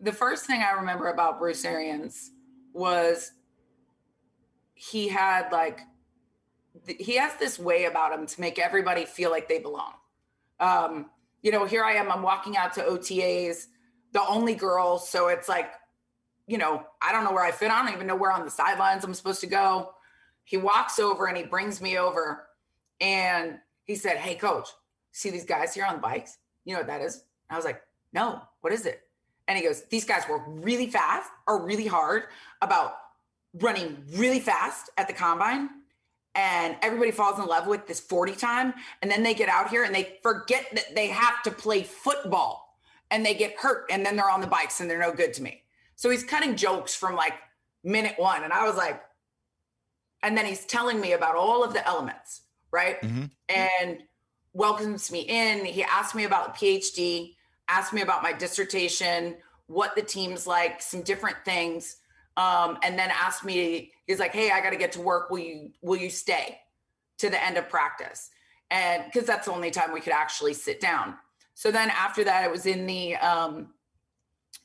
the 0.00 0.12
first 0.12 0.46
thing 0.46 0.62
I 0.62 0.72
remember 0.72 1.08
about 1.08 1.38
Bruce 1.38 1.64
Arians 1.64 2.30
was 2.72 3.32
he 4.74 5.08
had 5.08 5.52
like 5.52 5.80
he 6.86 7.16
has 7.16 7.34
this 7.36 7.58
way 7.58 7.84
about 7.84 8.18
him 8.18 8.26
to 8.26 8.40
make 8.40 8.58
everybody 8.58 9.04
feel 9.04 9.30
like 9.30 9.48
they 9.48 9.58
belong. 9.58 9.92
Um, 10.58 11.10
you 11.42 11.50
know, 11.50 11.64
here 11.64 11.84
I 11.84 11.92
am, 11.92 12.10
I'm 12.10 12.22
walking 12.22 12.56
out 12.56 12.74
to 12.74 12.82
OTAs, 12.82 13.66
the 14.12 14.26
only 14.26 14.54
girl. 14.54 14.98
So 14.98 15.28
it's 15.28 15.48
like, 15.48 15.72
you 16.46 16.58
know, 16.58 16.84
I 17.00 17.12
don't 17.12 17.24
know 17.24 17.32
where 17.32 17.44
I 17.44 17.52
fit. 17.52 17.70
I 17.70 17.84
don't 17.84 17.94
even 17.94 18.06
know 18.06 18.16
where 18.16 18.32
on 18.32 18.44
the 18.44 18.50
sidelines 18.50 19.04
I'm 19.04 19.14
supposed 19.14 19.40
to 19.40 19.46
go. 19.46 19.92
He 20.44 20.56
walks 20.56 20.98
over 20.98 21.26
and 21.26 21.36
he 21.36 21.44
brings 21.44 21.80
me 21.80 21.96
over 21.96 22.46
and 23.00 23.58
he 23.84 23.94
said, 23.94 24.16
Hey, 24.16 24.34
coach, 24.34 24.68
see 25.12 25.30
these 25.30 25.44
guys 25.44 25.74
here 25.74 25.86
on 25.86 25.94
the 25.94 26.00
bikes? 26.00 26.38
You 26.64 26.74
know 26.74 26.80
what 26.80 26.88
that 26.88 27.00
is? 27.02 27.22
I 27.48 27.56
was 27.56 27.64
like, 27.64 27.82
No, 28.12 28.42
what 28.60 28.72
is 28.72 28.84
it? 28.84 29.02
And 29.46 29.56
he 29.56 29.64
goes, 29.64 29.82
These 29.84 30.04
guys 30.04 30.24
work 30.28 30.42
really 30.46 30.88
fast 30.88 31.30
or 31.46 31.64
really 31.64 31.86
hard 31.86 32.24
about 32.62 32.94
running 33.54 34.02
really 34.14 34.40
fast 34.40 34.90
at 34.96 35.06
the 35.06 35.14
combine 35.14 35.68
and 36.34 36.76
everybody 36.82 37.10
falls 37.10 37.38
in 37.38 37.46
love 37.46 37.66
with 37.66 37.86
this 37.86 38.00
40 38.00 38.34
time 38.36 38.74
and 39.02 39.10
then 39.10 39.22
they 39.22 39.34
get 39.34 39.48
out 39.48 39.68
here 39.68 39.84
and 39.84 39.94
they 39.94 40.16
forget 40.22 40.66
that 40.72 40.94
they 40.94 41.08
have 41.08 41.42
to 41.42 41.50
play 41.50 41.82
football 41.82 42.76
and 43.10 43.26
they 43.26 43.34
get 43.34 43.56
hurt 43.58 43.86
and 43.90 44.06
then 44.06 44.16
they're 44.16 44.30
on 44.30 44.40
the 44.40 44.46
bikes 44.46 44.80
and 44.80 44.88
they're 44.88 45.00
no 45.00 45.12
good 45.12 45.34
to 45.34 45.42
me. 45.42 45.62
So 45.96 46.08
he's 46.08 46.24
cutting 46.24 46.56
jokes 46.56 46.94
from 46.94 47.16
like 47.16 47.34
minute 47.82 48.14
one 48.18 48.44
and 48.44 48.52
i 48.52 48.66
was 48.66 48.76
like 48.76 49.02
and 50.22 50.36
then 50.36 50.44
he's 50.44 50.66
telling 50.66 51.00
me 51.00 51.12
about 51.12 51.34
all 51.34 51.64
of 51.64 51.72
the 51.72 51.86
elements 51.86 52.42
right? 52.72 53.00
Mm-hmm. 53.02 53.24
and 53.48 53.98
welcomes 54.52 55.10
me 55.10 55.20
in. 55.20 55.64
He 55.64 55.82
asked 55.82 56.14
me 56.14 56.24
about 56.24 56.58
the 56.58 56.66
phd 56.66 57.34
asked 57.68 57.92
me 57.92 58.02
about 58.02 58.22
my 58.22 58.32
dissertation 58.32 59.36
what 59.66 59.94
the 59.94 60.02
team's 60.02 60.46
like 60.46 60.82
some 60.82 61.02
different 61.02 61.36
things 61.44 61.96
um, 62.36 62.78
and 62.82 62.98
then 62.98 63.10
asked 63.10 63.44
me 63.44 63.92
he's 64.06 64.18
like 64.18 64.32
hey 64.32 64.50
i 64.50 64.60
got 64.60 64.70
to 64.70 64.76
get 64.76 64.92
to 64.92 65.00
work. 65.00 65.30
Will 65.30 65.38
you 65.38 65.70
will 65.82 65.96
you 65.98 66.10
stay 66.10 66.58
to 67.18 67.30
the 67.30 67.42
end 67.44 67.56
of 67.56 67.68
practice? 67.68 68.30
And 68.70 69.04
because 69.04 69.26
that's 69.26 69.46
the 69.46 69.52
only 69.52 69.70
time 69.70 69.92
we 69.92 70.00
could 70.00 70.12
actually 70.12 70.54
sit 70.54 70.80
down. 70.80 71.14
So 71.54 71.70
then 71.70 71.90
after 71.90 72.24
that 72.24 72.44
it 72.44 72.50
was 72.50 72.66
in 72.66 72.86
the 72.86 73.16
um, 73.16 73.74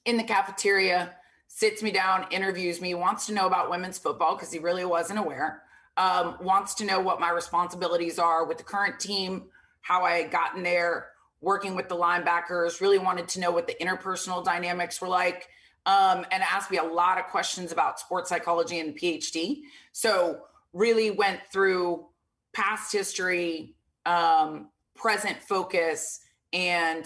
in 0.05 0.17
the 0.17 0.23
cafeteria 0.23 1.15
sits 1.47 1.81
me 1.81 1.91
down 1.91 2.25
interviews 2.31 2.81
me 2.81 2.93
wants 2.95 3.25
to 3.27 3.33
know 3.33 3.47
about 3.47 3.69
women's 3.69 3.97
football 3.97 4.35
because 4.35 4.51
he 4.51 4.59
really 4.59 4.85
wasn't 4.85 5.19
aware. 5.19 5.63
Um, 5.97 6.35
wants 6.41 6.73
to 6.75 6.85
know 6.85 6.99
what 6.99 7.21
my 7.21 7.29
responsibilities 7.29 8.19
are 8.19 8.45
with 8.45 8.57
the 8.57 8.65
current 8.65 8.99
team 8.99 9.45
how 9.85 10.03
i 10.03 10.13
had 10.13 10.31
gotten 10.31 10.63
there 10.63 11.07
working 11.41 11.75
with 11.75 11.87
the 11.87 11.95
linebackers 11.95 12.81
really 12.81 12.97
wanted 12.97 13.27
to 13.29 13.39
know 13.39 13.51
what 13.51 13.67
the 13.67 13.75
interpersonal 13.79 14.43
dynamics 14.43 14.99
were 14.99 15.07
like 15.07 15.47
um, 15.85 16.25
and 16.31 16.43
asked 16.43 16.71
me 16.71 16.77
a 16.77 16.83
lot 16.83 17.19
of 17.19 17.25
questions 17.27 17.71
about 17.71 17.99
sports 17.99 18.29
psychology 18.29 18.79
and 18.79 18.97
PhD. 18.97 19.61
So 19.91 20.41
really 20.73 21.11
went 21.11 21.39
through 21.51 22.05
past 22.53 22.91
history, 22.91 23.75
um, 24.05 24.69
present 24.95 25.37
focus, 25.41 26.21
and 26.53 27.05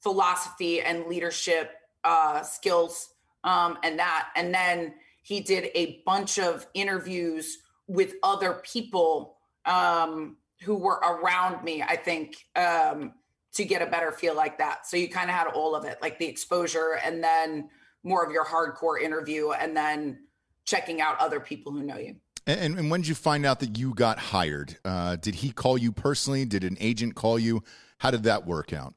philosophy 0.00 0.80
and 0.80 1.06
leadership 1.06 1.72
uh, 2.04 2.42
skills, 2.42 3.10
um, 3.44 3.78
and 3.82 3.98
that. 3.98 4.28
And 4.36 4.54
then 4.54 4.94
he 5.22 5.40
did 5.40 5.70
a 5.74 6.02
bunch 6.06 6.38
of 6.38 6.66
interviews 6.74 7.58
with 7.86 8.14
other 8.22 8.62
people 8.64 9.36
um, 9.66 10.36
who 10.62 10.76
were 10.76 10.96
around 10.96 11.64
me. 11.64 11.82
I 11.82 11.96
think 11.96 12.46
um, 12.56 13.12
to 13.54 13.64
get 13.64 13.82
a 13.82 13.86
better 13.86 14.12
feel 14.12 14.34
like 14.34 14.58
that. 14.58 14.86
So 14.86 14.96
you 14.96 15.08
kind 15.08 15.28
of 15.28 15.36
had 15.36 15.48
all 15.48 15.74
of 15.74 15.84
it, 15.84 15.98
like 16.00 16.18
the 16.18 16.26
exposure, 16.26 16.98
and 17.04 17.22
then 17.22 17.68
more 18.02 18.24
of 18.24 18.32
your 18.32 18.44
hardcore 18.44 19.00
interview 19.00 19.50
and 19.52 19.76
then 19.76 20.18
checking 20.64 21.00
out 21.00 21.18
other 21.18 21.40
people 21.40 21.72
who 21.72 21.82
know 21.82 21.98
you. 21.98 22.16
And, 22.46 22.78
and 22.78 22.90
when 22.90 23.00
did 23.02 23.08
you 23.08 23.14
find 23.14 23.44
out 23.44 23.60
that 23.60 23.78
you 23.78 23.94
got 23.94 24.18
hired? 24.18 24.78
Uh, 24.84 25.16
did 25.16 25.36
he 25.36 25.50
call 25.50 25.76
you 25.76 25.92
personally? 25.92 26.44
Did 26.44 26.64
an 26.64 26.76
agent 26.80 27.14
call 27.14 27.38
you? 27.38 27.62
How 27.98 28.10
did 28.10 28.22
that 28.24 28.46
work 28.46 28.72
out? 28.72 28.94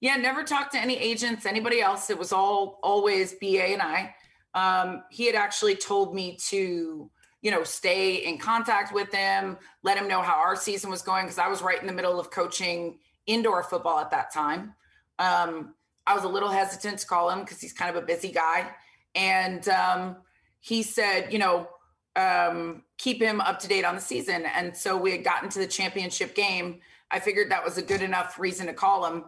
Yeah, 0.00 0.16
never 0.16 0.42
talked 0.42 0.72
to 0.72 0.78
any 0.78 0.96
agents, 0.96 1.46
anybody 1.46 1.80
else. 1.80 2.10
It 2.10 2.18
was 2.18 2.32
all 2.32 2.78
always 2.82 3.34
BA 3.40 3.72
and 3.72 3.82
I. 3.82 4.14
Um, 4.54 5.04
he 5.10 5.26
had 5.26 5.34
actually 5.34 5.76
told 5.76 6.14
me 6.14 6.38
to, 6.48 7.10
you 7.42 7.50
know, 7.50 7.62
stay 7.62 8.16
in 8.16 8.38
contact 8.38 8.94
with 8.94 9.12
him, 9.12 9.58
let 9.82 9.98
him 9.98 10.08
know 10.08 10.22
how 10.22 10.34
our 10.34 10.56
season 10.56 10.90
was 10.90 11.02
going 11.02 11.24
because 11.24 11.38
I 11.38 11.48
was 11.48 11.62
right 11.62 11.80
in 11.80 11.86
the 11.86 11.92
middle 11.92 12.18
of 12.18 12.30
coaching 12.30 12.98
indoor 13.26 13.62
football 13.62 13.98
at 13.98 14.10
that 14.10 14.32
time. 14.32 14.74
Um, 15.18 15.74
I 16.06 16.14
was 16.14 16.24
a 16.24 16.28
little 16.28 16.50
hesitant 16.50 17.00
to 17.00 17.06
call 17.06 17.30
him 17.30 17.40
because 17.40 17.60
he's 17.60 17.72
kind 17.72 17.94
of 17.94 18.02
a 18.02 18.06
busy 18.06 18.30
guy. 18.30 18.70
And 19.14 19.68
um, 19.68 20.16
he 20.60 20.82
said, 20.82 21.32
you 21.32 21.38
know, 21.38 21.68
um, 22.14 22.82
keep 22.96 23.20
him 23.20 23.40
up 23.40 23.58
to 23.60 23.68
date 23.68 23.84
on 23.84 23.94
the 23.94 24.00
season. 24.00 24.44
And 24.46 24.76
so 24.76 24.96
we 24.96 25.10
had 25.10 25.24
gotten 25.24 25.48
to 25.50 25.58
the 25.58 25.66
championship 25.66 26.34
game. 26.34 26.80
I 27.10 27.20
figured 27.20 27.50
that 27.50 27.64
was 27.64 27.76
a 27.76 27.82
good 27.82 28.02
enough 28.02 28.38
reason 28.38 28.66
to 28.66 28.72
call 28.72 29.04
him. 29.06 29.24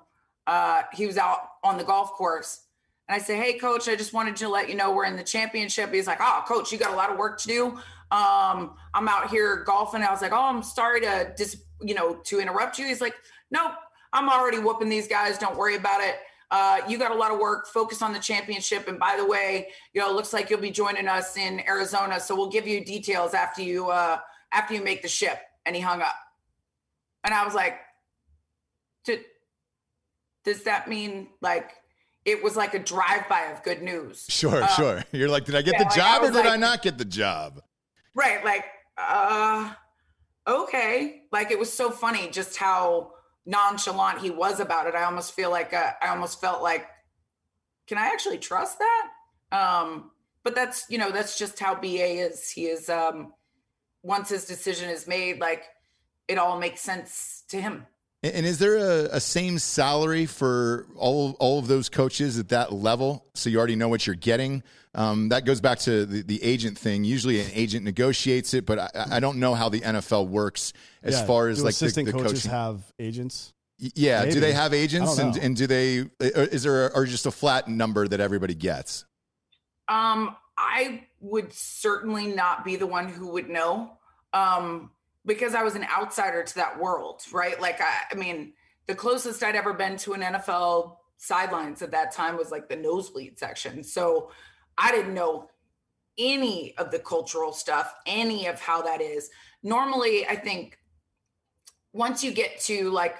Uh, 0.46 0.82
he 0.92 1.06
was 1.06 1.18
out 1.18 1.38
on 1.64 1.78
the 1.78 1.84
golf 1.84 2.12
course. 2.12 2.62
And 3.08 3.14
I 3.14 3.24
said, 3.24 3.42
Hey, 3.42 3.58
coach, 3.58 3.88
I 3.88 3.96
just 3.96 4.12
wanted 4.12 4.36
to 4.36 4.48
let 4.48 4.68
you 4.68 4.74
know 4.74 4.92
we're 4.92 5.04
in 5.04 5.16
the 5.16 5.22
championship. 5.22 5.92
He's 5.92 6.06
like, 6.06 6.18
Oh, 6.20 6.44
coach, 6.46 6.72
you 6.72 6.78
got 6.78 6.92
a 6.92 6.96
lot 6.96 7.10
of 7.10 7.18
work 7.18 7.38
to 7.40 7.48
do. 7.48 7.66
Um, 8.10 8.76
I'm 8.94 9.06
out 9.08 9.28
here 9.30 9.64
golfing. 9.64 10.02
I 10.02 10.10
was 10.10 10.22
like, 10.22 10.32
Oh, 10.32 10.44
I'm 10.44 10.62
sorry 10.62 11.00
to 11.02 11.32
dis, 11.36 11.62
you 11.82 11.94
know, 11.94 12.14
to 12.24 12.40
interrupt 12.40 12.78
you. 12.78 12.86
He's 12.86 13.00
like, 13.00 13.14
Nope, 13.50 13.72
I'm 14.12 14.28
already 14.28 14.58
whooping 14.58 14.88
these 14.88 15.08
guys. 15.08 15.38
Don't 15.38 15.56
worry 15.56 15.76
about 15.76 16.02
it 16.02 16.16
uh, 16.50 16.80
you 16.88 16.98
got 16.98 17.10
a 17.10 17.14
lot 17.14 17.30
of 17.30 17.38
work. 17.38 17.66
Focus 17.68 18.00
on 18.02 18.12
the 18.12 18.18
championship. 18.18 18.88
And 18.88 18.98
by 18.98 19.16
the 19.18 19.26
way, 19.26 19.68
you 19.92 20.00
know, 20.00 20.10
it 20.10 20.14
looks 20.14 20.32
like 20.32 20.48
you'll 20.48 20.60
be 20.60 20.70
joining 20.70 21.08
us 21.08 21.36
in 21.36 21.60
Arizona, 21.66 22.18
so 22.20 22.34
we'll 22.34 22.48
give 22.48 22.66
you 22.66 22.84
details 22.84 23.34
after 23.34 23.62
you 23.62 23.90
uh, 23.90 24.18
after 24.52 24.74
you 24.74 24.82
make 24.82 25.02
the 25.02 25.08
ship. 25.08 25.38
And 25.66 25.76
he 25.76 25.82
hung 25.82 26.00
up. 26.00 26.16
And 27.24 27.34
I 27.34 27.44
was 27.44 27.54
like, 27.54 27.74
does 30.44 30.62
that 30.62 30.88
mean 30.88 31.28
like 31.42 31.72
it 32.24 32.42
was 32.42 32.56
like 32.56 32.74
a 32.74 32.78
drive-by 32.78 33.52
of 33.52 33.62
good 33.62 33.82
news? 33.82 34.24
Sure, 34.28 34.62
um, 34.62 34.68
sure. 34.70 35.04
You're 35.12 35.28
like, 35.28 35.44
did 35.44 35.54
I 35.54 35.62
get 35.62 35.74
yeah, 35.74 35.84
the 35.84 35.94
job 35.94 36.22
or 36.22 36.26
did 36.26 36.36
like, 36.36 36.46
I 36.46 36.56
not 36.56 36.82
get 36.82 36.96
the 36.96 37.04
job? 37.04 37.60
Right, 38.14 38.42
like, 38.44 38.64
uh, 38.96 39.72
okay. 40.46 41.22
Like 41.32 41.50
it 41.50 41.58
was 41.58 41.72
so 41.72 41.90
funny 41.90 42.30
just 42.30 42.56
how 42.56 43.12
nonchalant 43.48 44.20
he 44.20 44.30
was 44.30 44.60
about 44.60 44.86
it, 44.86 44.94
I 44.94 45.04
almost 45.04 45.32
feel 45.32 45.50
like 45.50 45.72
uh, 45.72 45.92
I 46.00 46.08
almost 46.08 46.40
felt 46.40 46.62
like, 46.62 46.86
can 47.88 47.98
I 47.98 48.08
actually 48.08 48.38
trust 48.38 48.78
that? 48.78 49.08
Um, 49.50 50.10
but 50.44 50.54
that's 50.54 50.84
you 50.88 50.98
know 50.98 51.10
that's 51.10 51.36
just 51.38 51.58
how 51.58 51.74
BA 51.74 52.20
is. 52.28 52.50
He 52.50 52.66
is 52.66 52.88
um, 52.88 53.32
once 54.02 54.28
his 54.28 54.44
decision 54.44 54.90
is 54.90 55.08
made, 55.08 55.40
like 55.40 55.64
it 56.28 56.38
all 56.38 56.58
makes 56.60 56.82
sense 56.82 57.42
to 57.48 57.60
him. 57.60 57.86
And 58.22 58.44
is 58.44 58.58
there 58.58 58.76
a, 58.76 59.16
a, 59.16 59.20
same 59.20 59.60
salary 59.60 60.26
for 60.26 60.86
all 60.96 61.36
all 61.38 61.60
of 61.60 61.68
those 61.68 61.88
coaches 61.88 62.36
at 62.38 62.48
that 62.48 62.72
level? 62.72 63.24
So 63.34 63.48
you 63.48 63.58
already 63.58 63.76
know 63.76 63.88
what 63.88 64.06
you're 64.08 64.16
getting. 64.16 64.64
Um, 64.94 65.28
that 65.28 65.44
goes 65.44 65.60
back 65.60 65.78
to 65.80 66.04
the, 66.04 66.22
the 66.22 66.42
agent 66.42 66.76
thing. 66.76 67.04
Usually, 67.04 67.40
an 67.40 67.50
agent 67.52 67.84
negotiates 67.84 68.54
it, 68.54 68.66
but 68.66 68.78
I, 68.80 68.90
I 69.12 69.20
don't 69.20 69.38
know 69.38 69.54
how 69.54 69.68
the 69.68 69.80
NFL 69.80 70.28
works 70.28 70.72
as 71.04 71.14
yeah. 71.14 71.26
far 71.26 71.46
as 71.48 71.58
Do 71.58 71.64
like 71.64 71.72
assistant 71.72 72.06
the, 72.06 72.12
the 72.12 72.18
coaches 72.18 72.42
coaching. 72.42 72.50
have 72.50 72.92
agents. 72.98 73.52
Y- 73.80 73.90
Yeah. 73.94 74.24
Do 74.24 74.40
they 74.40 74.52
have 74.52 74.74
agents, 74.74 75.18
and 75.18 75.36
and 75.36 75.56
do 75.56 75.68
they? 75.68 76.04
Is 76.18 76.64
there 76.64 76.92
or 76.96 77.06
just 77.06 77.26
a 77.26 77.30
flat 77.30 77.68
number 77.68 78.08
that 78.08 78.18
everybody 78.18 78.56
gets? 78.56 79.04
Um, 79.86 80.34
I 80.56 81.04
would 81.20 81.52
certainly 81.52 82.26
not 82.26 82.64
be 82.64 82.74
the 82.74 82.86
one 82.86 83.08
who 83.08 83.28
would 83.28 83.48
know, 83.48 83.92
um, 84.32 84.90
because 85.28 85.54
I 85.54 85.62
was 85.62 85.76
an 85.76 85.84
outsider 85.84 86.42
to 86.42 86.54
that 86.56 86.80
world, 86.80 87.22
right? 87.32 87.60
Like, 87.60 87.80
I, 87.80 87.92
I 88.10 88.14
mean, 88.16 88.54
the 88.86 88.94
closest 88.94 89.42
I'd 89.44 89.54
ever 89.54 89.74
been 89.74 89.98
to 89.98 90.14
an 90.14 90.22
NFL 90.22 90.96
sidelines 91.18 91.82
at 91.82 91.90
that 91.90 92.12
time 92.12 92.36
was 92.36 92.50
like 92.50 92.68
the 92.68 92.76
nosebleed 92.76 93.38
section. 93.38 93.84
So 93.84 94.30
I 94.78 94.90
didn't 94.90 95.12
know 95.12 95.50
any 96.16 96.76
of 96.78 96.90
the 96.90 96.98
cultural 96.98 97.52
stuff, 97.52 97.94
any 98.06 98.46
of 98.46 98.58
how 98.58 98.82
that 98.82 99.02
is. 99.02 99.30
Normally, 99.62 100.26
I 100.26 100.34
think 100.34 100.78
once 101.92 102.24
you 102.24 102.32
get 102.32 102.60
to 102.60 102.90
like 102.90 103.16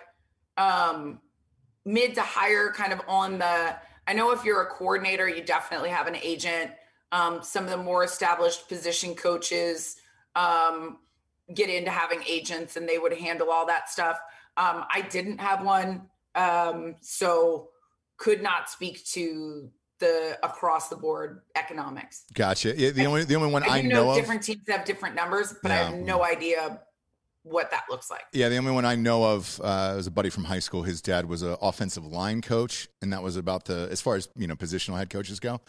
um 0.57 1.21
mid 1.85 2.15
to 2.15 2.23
higher 2.23 2.73
kind 2.73 2.93
of 2.93 3.01
on 3.07 3.39
the 3.39 3.77
I 4.07 4.15
know 4.15 4.31
if 4.31 4.45
you're 4.45 4.63
a 4.63 4.67
coordinator, 4.67 5.29
you 5.29 5.43
definitely 5.43 5.91
have 5.91 6.07
an 6.07 6.17
agent. 6.17 6.71
Um, 7.13 7.43
some 7.43 7.65
of 7.65 7.71
the 7.71 7.77
more 7.77 8.05
established 8.05 8.69
position 8.69 9.15
coaches 9.15 9.97
um, 10.35 10.99
get 11.55 11.71
into 11.71 11.91
having 11.91 12.23
agents 12.29 12.77
and 12.77 12.89
they 12.89 12.99
would 12.99 13.13
handle 13.13 13.51
all 13.51 13.67
that 13.67 13.89
stuff. 13.89 14.19
Um, 14.57 14.85
I 14.93 15.03
didn't 15.03 15.39
have 15.39 15.65
one, 15.65 16.03
um, 16.35 16.97
so 17.01 17.69
could 18.17 18.43
not 18.43 18.69
speak 18.69 19.05
to 19.07 19.71
the 20.01 20.39
across 20.43 20.89
the 20.89 20.97
board 20.97 21.43
economics. 21.57 22.25
Gotcha. 22.35 22.75
Yeah, 22.77 22.91
the 22.91 23.07
only 23.07 23.25
the 23.25 23.35
only 23.37 23.53
one 23.53 23.63
I 23.63 23.79
I 23.79 23.83
know 23.83 24.05
know 24.05 24.11
of. 24.11 24.17
different 24.17 24.43
teams 24.43 24.63
have 24.69 24.85
different 24.85 25.15
numbers, 25.15 25.55
but 25.63 25.71
I 25.71 25.77
have 25.77 25.95
no 25.95 26.25
idea 26.25 26.81
what 27.43 27.71
that 27.71 27.85
looks 27.91 28.11
like. 28.11 28.25
Yeah, 28.33 28.49
the 28.49 28.57
only 28.59 28.73
one 28.73 28.85
I 28.85 28.95
know 28.97 29.25
of 29.25 29.61
uh, 29.63 29.95
was 29.97 30.07
a 30.07 30.11
buddy 30.11 30.31
from 30.31 30.45
high 30.45 30.59
school. 30.59 30.83
His 30.83 31.01
dad 31.01 31.29
was 31.29 31.43
an 31.43 31.57
offensive 31.61 32.05
line 32.05 32.43
coach, 32.43 32.89
and 33.01 33.13
that 33.13 33.23
was 33.23 33.37
about 33.37 33.65
the 33.65 33.89
as 33.91 34.01
far 34.01 34.17
as 34.17 34.29
you 34.37 34.47
know 34.47 34.57
positional 34.57 34.97
head 34.99 35.11
coaches 35.11 35.41
go. 35.41 35.61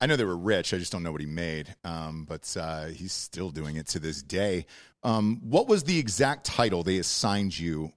I 0.00 0.06
know 0.06 0.16
they 0.16 0.24
were 0.24 0.36
rich. 0.36 0.72
I 0.72 0.78
just 0.78 0.92
don't 0.92 1.02
know 1.02 1.12
what 1.12 1.20
he 1.20 1.26
made. 1.26 1.74
Um, 1.84 2.24
but 2.24 2.56
uh, 2.58 2.86
he's 2.86 3.12
still 3.12 3.50
doing 3.50 3.76
it 3.76 3.86
to 3.88 3.98
this 3.98 4.22
day. 4.22 4.66
Um, 5.02 5.40
what 5.42 5.68
was 5.68 5.84
the 5.84 5.98
exact 5.98 6.44
title 6.44 6.82
they 6.82 6.98
assigned 6.98 7.58
you 7.58 7.92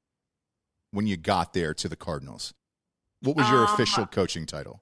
when 0.91 1.07
you 1.07 1.17
got 1.17 1.53
there 1.53 1.73
to 1.75 1.87
the 1.87 1.95
Cardinals? 1.95 2.53
What 3.21 3.35
was 3.35 3.47
your 3.49 3.67
Um, 3.67 3.73
official 3.73 4.05
coaching 4.07 4.45
title? 4.45 4.81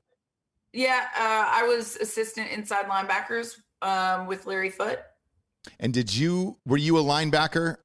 Yeah, 0.72 1.08
uh, 1.16 1.46
I 1.48 1.64
was 1.64 1.96
assistant 1.98 2.52
inside 2.52 2.86
linebackers 2.86 3.58
um, 3.82 4.28
with 4.28 4.46
Larry 4.46 4.70
Foote. 4.70 5.00
And 5.80 5.94
did 5.94 6.16
you 6.16 6.58
were 6.66 6.78
you 6.78 6.98
a 6.98 7.04
linebacker 7.04 7.78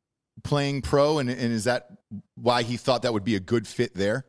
playing 0.44 0.82
pro, 0.82 1.18
and, 1.18 1.28
and 1.28 1.52
is 1.52 1.64
that 1.64 1.88
why 2.34 2.62
he 2.62 2.76
thought 2.76 3.02
that 3.02 3.12
would 3.12 3.24
be 3.24 3.34
a 3.34 3.40
good 3.40 3.66
fit 3.66 3.94
there? 3.94 4.26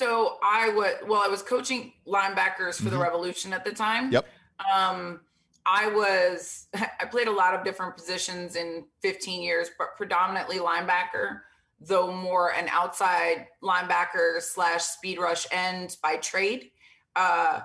So 0.00 0.38
I 0.42 0.70
was 0.70 0.94
well, 1.06 1.20
I 1.20 1.28
was 1.28 1.42
coaching 1.42 1.92
linebackers 2.06 2.76
for 2.82 2.88
the 2.88 2.96
Mhm. 2.96 3.02
Revolution 3.02 3.52
at 3.52 3.66
the 3.66 3.72
time. 3.72 4.10
Yep. 4.10 4.26
Um, 4.74 5.20
I 5.66 5.88
was 5.88 6.68
I 7.00 7.04
played 7.04 7.28
a 7.28 7.30
lot 7.32 7.52
of 7.54 7.64
different 7.64 7.98
positions 7.98 8.56
in 8.56 8.86
15 9.02 9.42
years, 9.42 9.68
but 9.76 9.88
predominantly 9.98 10.56
linebacker, 10.56 11.42
though 11.82 12.10
more 12.10 12.48
an 12.54 12.68
outside 12.70 13.48
linebacker 13.62 14.40
slash 14.40 14.84
speed 14.84 15.18
rush 15.18 15.46
end 15.50 15.98
by 16.02 16.16
trade. 16.16 16.70
Uh, 17.14 17.60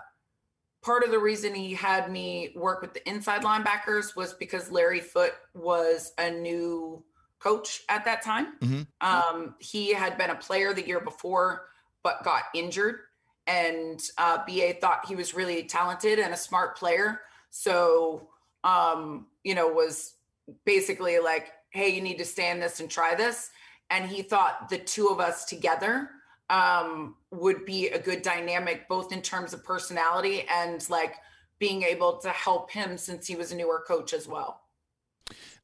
part 0.82 1.06
of 1.06 1.12
the 1.12 1.20
reason 1.20 1.56
he 1.56 1.74
had 1.74 2.12
me 2.12 2.52
work 2.58 2.82
with 2.82 2.94
the 2.94 3.10
inside 3.10 3.44
linebackers 3.44 4.14
was 4.18 4.34
because 4.34 4.70
Larry 4.70 5.00
Foote 5.00 5.38
was 5.54 6.12
a 6.18 6.30
new 6.32 7.02
coach 7.40 7.84
at 7.88 8.04
that 8.04 8.22
time. 8.24 8.58
Mhm. 8.60 8.88
Um, 9.00 9.56
he 9.60 9.94
had 9.94 10.18
been 10.18 10.32
a 10.32 10.36
player 10.36 10.74
the 10.74 10.86
year 10.86 11.00
before, 11.00 11.70
but 12.06 12.24
got 12.24 12.44
injured. 12.54 13.00
And 13.48 14.00
uh, 14.20 14.46
BA 14.48 14.76
thought 14.80 15.08
he 15.08 15.16
was 15.16 15.34
really 15.34 15.64
talented 15.64 16.20
and 16.20 16.34
a 16.34 16.38
smart 16.38 16.78
player. 16.78 17.22
So, 17.50 18.30
um, 18.64 19.26
you 19.44 19.56
know, 19.56 19.68
was 19.68 20.14
basically 20.66 21.20
like, 21.20 21.52
hey, 21.72 21.90
you 21.90 22.02
need 22.02 22.20
to 22.20 22.26
stay 22.26 22.52
in 22.52 22.60
this 22.60 22.80
and 22.80 22.90
try 22.90 23.16
this. 23.16 23.50
And 23.90 24.10
he 24.10 24.22
thought 24.22 24.70
the 24.70 24.78
two 24.78 25.08
of 25.08 25.20
us 25.20 25.46
together 25.46 26.12
um, 26.50 27.16
would 27.32 27.66
be 27.66 27.90
a 27.90 28.00
good 28.00 28.22
dynamic, 28.22 28.88
both 28.88 29.12
in 29.12 29.22
terms 29.22 29.54
of 29.54 29.64
personality 29.64 30.46
and 30.50 30.88
like 30.92 31.16
being 31.58 31.82
able 31.82 32.18
to 32.20 32.30
help 32.30 32.70
him 32.70 32.98
since 32.98 33.26
he 33.26 33.36
was 33.36 33.52
a 33.52 33.56
newer 33.56 33.84
coach 33.88 34.14
as 34.14 34.28
well. 34.28 34.62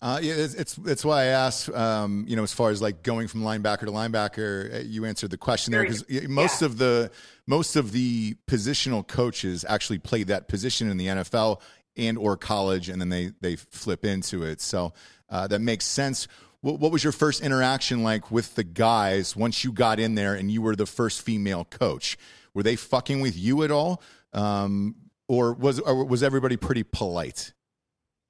Uh, 0.02 0.20
yeah, 0.22 0.34
it's, 0.34 0.56
it's 0.56 0.80
it's 0.86 1.06
why 1.06 1.22
I 1.22 1.26
asked. 1.26 1.70
Um, 1.70 2.26
you 2.28 2.36
know, 2.36 2.42
as 2.42 2.52
far 2.52 2.72
as 2.72 2.82
like 2.82 3.04
going 3.04 3.28
from 3.28 3.44
linebacker 3.44 3.82
to 3.82 3.92
linebacker, 3.92 4.74
uh, 4.74 4.80
you 4.80 5.06
answered 5.06 5.30
the 5.30 5.38
question 5.38 5.72
there 5.72 5.84
because 5.84 6.04
most 6.28 6.64
of 6.64 6.80
the 6.80 7.12
most 7.46 7.76
of 7.76 7.92
the 7.92 8.36
positional 8.48 9.06
coaches 9.08 9.64
actually 9.68 10.00
played 10.00 10.28
that 10.28 10.48
position 10.48 10.90
in 10.90 10.98
the 10.98 11.06
NFL 11.06 11.62
and 11.96 12.18
or 12.18 12.36
college, 12.36 12.90
and 12.90 13.00
then 13.00 13.10
they 13.10 13.32
they 13.42 13.56
flip 13.58 14.04
into 14.04 14.42
it. 14.44 14.60
So 14.60 14.94
uh, 15.30 15.46
that 15.48 15.60
makes 15.60 15.86
sense. 15.86 16.28
What, 16.62 16.80
what 16.80 16.92
was 16.92 17.04
your 17.04 17.14
first 17.14 17.42
interaction 17.42 18.02
like 18.02 18.32
with 18.32 18.56
the 18.56 18.64
guys 18.64 19.36
once 19.36 19.64
you 19.64 19.72
got 19.72 20.00
in 20.00 20.16
there 20.16 20.34
and 20.34 20.50
you 20.50 20.64
were 20.64 20.76
the 20.76 20.88
first 20.88 21.22
female 21.22 21.66
coach? 21.66 22.18
Were 22.56 22.64
they 22.64 22.76
fucking 22.76 23.22
with 23.22 23.38
you 23.38 23.62
at 23.62 23.70
all, 23.70 24.02
um, 24.34 24.96
or 25.28 25.54
was 25.54 25.80
or 25.80 26.04
was 26.06 26.24
everybody 26.24 26.58
pretty 26.58 26.84
polite? 26.84 27.54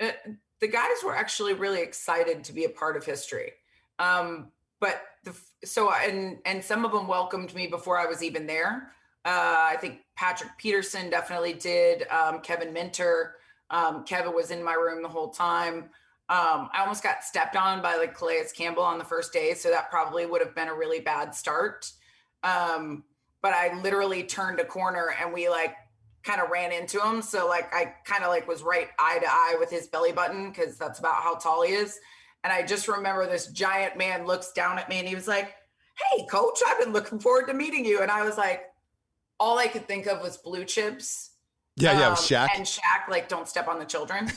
uh, 0.02 0.10
the 0.62 0.68
guys 0.68 1.04
were 1.04 1.16
actually 1.16 1.54
really 1.54 1.82
excited 1.82 2.44
to 2.46 2.54
be 2.54 2.66
a 2.66 2.70
part 2.70 2.96
of 2.96 3.04
history. 3.04 3.52
Um, 4.00 4.52
but 4.80 5.02
the, 5.24 5.36
so 5.66 5.92
and 5.92 6.38
and 6.46 6.64
some 6.64 6.86
of 6.86 6.92
them 6.92 7.08
welcomed 7.08 7.54
me 7.54 7.68
before 7.68 8.00
I 8.00 8.06
was 8.06 8.24
even 8.24 8.48
there. 8.48 8.94
Uh, 9.26 9.70
I 9.70 9.78
think 9.80 10.00
Patrick 10.16 10.52
Peterson 10.58 11.10
definitely 11.10 11.54
did. 11.54 12.08
Um, 12.10 12.40
Kevin 12.40 12.74
Minter. 12.74 13.36
Um, 13.70 14.04
Kevin 14.04 14.34
was 14.34 14.52
in 14.52 14.64
my 14.64 14.74
room 14.74 15.02
the 15.02 15.10
whole 15.10 15.30
time. 15.30 15.90
Um, 16.30 16.70
I 16.74 16.80
almost 16.80 17.04
got 17.04 17.24
stepped 17.24 17.56
on 17.56 17.82
by 17.82 17.96
like 17.98 18.18
Calais 18.18 18.48
Campbell 18.56 18.84
on 18.84 18.98
the 18.98 19.04
first 19.04 19.34
day, 19.34 19.54
so 19.54 19.70
that 19.70 19.90
probably 19.90 20.26
would 20.26 20.42
have 20.42 20.56
been 20.56 20.70
a 20.70 20.74
really 20.74 21.00
bad 21.00 21.36
start. 21.36 21.92
Um, 22.44 23.04
but 23.42 23.54
I 23.54 23.80
literally 23.82 24.24
turned 24.24 24.60
a 24.60 24.66
corner 24.66 25.14
and 25.20 25.34
we 25.34 25.50
like 25.50 25.76
kind 26.24 26.42
of 26.42 26.50
ran 26.50 26.72
into 26.72 27.02
him. 27.02 27.22
So 27.22 27.48
like 27.48 27.74
I 27.74 27.94
kind 28.06 28.24
of 28.24 28.30
like 28.30 28.48
was 28.48 28.64
right 28.64 28.88
eye 29.00 29.20
to 29.20 29.28
eye 29.28 29.56
with 29.60 29.70
his 29.70 29.88
belly 29.88 30.12
button 30.12 30.50
because 30.50 30.78
that's 30.78 31.00
about 31.00 31.16
how 31.16 31.36
tall 31.36 31.64
he 31.64 31.74
is. 31.74 32.00
And 32.44 32.52
I 32.52 32.64
just 32.64 32.88
remember 32.88 33.28
this 33.28 33.48
giant 33.48 33.98
man 33.98 34.26
looks 34.26 34.52
down 34.52 34.80
at 34.80 34.90
me 34.90 34.98
and 34.98 35.08
he 35.08 35.16
was 35.16 35.28
like, 35.28 35.54
Hey, 36.12 36.26
coach, 36.26 36.60
I've 36.66 36.80
been 36.80 36.94
looking 36.94 37.20
forward 37.20 37.48
to 37.48 37.54
meeting 37.54 37.86
you. 37.86 38.02
And 38.02 38.10
I 38.10 38.24
was 38.24 38.38
like, 38.38 38.64
all 39.42 39.58
I 39.58 39.68
could 39.68 39.88
think 39.88 40.06
of 40.06 40.22
was 40.22 40.38
blue 40.38 40.64
chips. 40.64 41.32
Yeah, 41.76 42.00
yeah, 42.00 42.06
um, 42.06 42.12
with 42.12 42.20
Shaq. 42.20 42.50
And 42.56 42.66
Shaq, 42.66 43.10
like, 43.10 43.28
don't 43.28 43.48
step 43.48 43.68
on 43.68 43.80
the 43.80 43.86
children. 43.86 44.32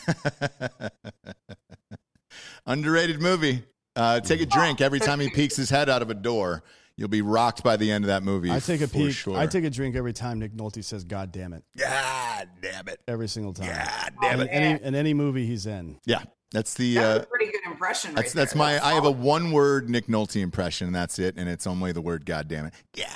Underrated 2.66 3.20
movie. 3.20 3.65
Uh, 3.94 4.20
take 4.20 4.40
a 4.40 4.47
drink 4.47 4.81
every 4.81 5.01
time 5.09 5.20
he 5.20 5.28
peeks 5.28 5.56
his 5.56 5.69
head 5.69 5.90
out 5.90 6.01
of 6.01 6.09
a 6.11 6.15
door. 6.15 6.62
You'll 6.97 7.09
be 7.09 7.23
rocked 7.23 7.62
by 7.65 7.77
the 7.77 7.91
end 7.91 8.05
of 8.05 8.09
that 8.09 8.23
movie. 8.23 8.51
I 8.53 8.61
take 8.61 8.81
a 8.81 8.87
peek. 8.89 9.12
Sure. 9.12 9.37
I 9.37 9.47
take 9.47 9.65
a 9.65 9.71
drink 9.71 9.97
every 9.97 10.12
time 10.12 10.39
Nick 10.39 10.53
Nolte 10.53 10.85
says 10.85 11.03
"God 11.05 11.33
damn 11.33 11.53
it" 11.53 11.65
God 11.77 12.49
damn 12.62 12.87
it. 12.89 13.01
every 13.09 13.29
single 13.29 13.53
time. 13.53 13.66
God 13.75 14.12
damn 14.21 14.41
in 14.41 14.47
it. 14.47 14.51
any 14.51 14.83
in 14.85 14.95
any 14.95 15.15
movie 15.15 15.45
he's 15.45 15.66
in. 15.66 15.99
Yeah, 16.07 16.23
that's 16.53 16.75
the. 16.75 16.95
That 16.95 17.01
was 17.09 17.19
Uh, 17.19 17.23
a 17.23 17.27
pretty 17.27 17.47
good 17.47 17.62
impression. 17.66 18.15
that's 18.15 18.27
right 18.29 18.35
that's 18.35 18.53
there. 18.53 18.59
my. 18.59 18.73
That's 18.75 18.85
I 18.87 18.93
have 18.95 19.05
a 19.07 19.11
one-word 19.11 19.91
Nick 19.91 20.07
Nolte 20.07 20.41
impression, 20.41 20.87
and 20.87 20.95
that's 20.95 21.19
it. 21.19 21.35
And 21.37 21.49
it's 21.49 21.66
only 21.66 21.91
the 21.91 22.01
word 22.01 22.25
"God 22.27 22.47
damn 22.47 22.66
it." 22.66 22.75
God 22.97 23.07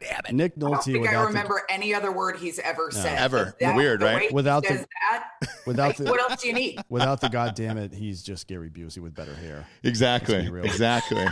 damn 0.00 0.20
it. 0.28 0.32
Nick 0.34 0.56
Nolte. 0.56 0.66
I 0.66 0.70
don't 0.72 0.82
think 0.84 0.96
I 0.96 1.00
without 1.12 1.26
remember 1.28 1.62
any 1.68 1.94
other 1.94 2.10
word 2.10 2.36
he's 2.38 2.58
ever 2.58 2.90
said. 2.90 3.16
Ever. 3.16 3.54
That- 3.60 3.76
Weird, 3.76 4.02
right? 4.02 4.16
way 4.16 4.28
Without 4.32 4.64
the- 4.64 4.70
says 4.70 4.86
that, 5.12 5.24
without 5.66 5.86
like, 5.90 5.96
the 5.98 6.04
what 6.10 6.18
else 6.20 6.42
do 6.42 6.48
you 6.48 6.54
need? 6.54 6.80
without 6.88 7.20
the 7.20 7.28
God 7.28 7.54
damn 7.54 7.78
it, 7.78 7.94
he's 7.94 8.24
just 8.24 8.48
Gary 8.48 8.70
Busey 8.70 8.98
with 8.98 9.14
better 9.14 9.34
hair. 9.36 9.66
Exactly. 9.84 10.50
Be. 10.50 10.58
Exactly. 10.66 11.24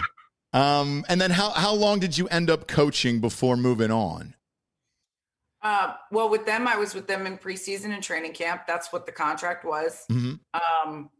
Um, 0.52 1.04
and 1.08 1.20
then 1.20 1.30
how 1.30 1.50
how 1.50 1.72
long 1.72 1.98
did 1.98 2.18
you 2.18 2.28
end 2.28 2.50
up 2.50 2.68
coaching 2.68 3.20
before 3.20 3.56
moving 3.56 3.90
on? 3.90 4.34
Uh, 5.62 5.94
well, 6.10 6.28
with 6.28 6.44
them, 6.44 6.66
I 6.66 6.76
was 6.76 6.92
with 6.94 7.06
them 7.06 7.24
in 7.26 7.38
preseason 7.38 7.94
and 7.94 8.02
training 8.02 8.32
camp. 8.32 8.62
That's 8.66 8.92
what 8.92 9.06
the 9.06 9.12
contract 9.12 9.64
was. 9.64 10.04
Mhm. 10.10 10.40
Um, 10.54 11.10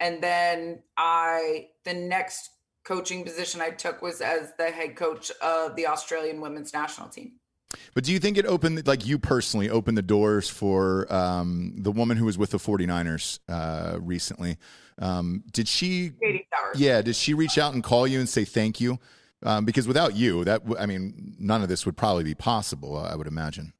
and 0.00 0.20
then 0.20 0.82
I, 0.96 1.68
the 1.84 1.94
next 1.94 2.50
coaching 2.84 3.24
position 3.24 3.60
I 3.60 3.70
took 3.70 4.02
was 4.02 4.20
as 4.20 4.52
the 4.58 4.70
head 4.70 4.96
coach 4.96 5.30
of 5.40 5.76
the 5.76 5.86
Australian 5.86 6.40
women's 6.40 6.72
national 6.74 7.08
team. 7.08 7.38
But 7.94 8.04
do 8.04 8.12
you 8.12 8.18
think 8.18 8.38
it 8.38 8.46
opened, 8.46 8.86
like 8.86 9.06
you 9.06 9.18
personally, 9.18 9.70
opened 9.70 9.96
the 9.96 10.02
doors 10.02 10.48
for 10.48 11.12
um, 11.12 11.74
the 11.76 11.92
woman 11.92 12.16
who 12.16 12.26
was 12.26 12.38
with 12.38 12.50
the 12.50 12.58
49ers 12.58 13.38
uh, 13.48 13.98
recently? 14.00 14.56
Um, 14.98 15.44
did 15.52 15.68
she, 15.68 16.12
yeah, 16.76 17.02
did 17.02 17.16
she 17.16 17.34
reach 17.34 17.58
out 17.58 17.74
and 17.74 17.82
call 17.82 18.06
you 18.06 18.18
and 18.18 18.28
say 18.28 18.44
thank 18.44 18.80
you? 18.80 18.98
Um, 19.42 19.64
because 19.64 19.86
without 19.86 20.16
you, 20.16 20.44
that 20.44 20.62
I 20.78 20.86
mean, 20.86 21.36
none 21.38 21.62
of 21.62 21.68
this 21.68 21.84
would 21.84 21.96
probably 21.96 22.24
be 22.24 22.34
possible. 22.34 22.96
I 22.96 23.14
would 23.14 23.26
imagine. 23.26 23.74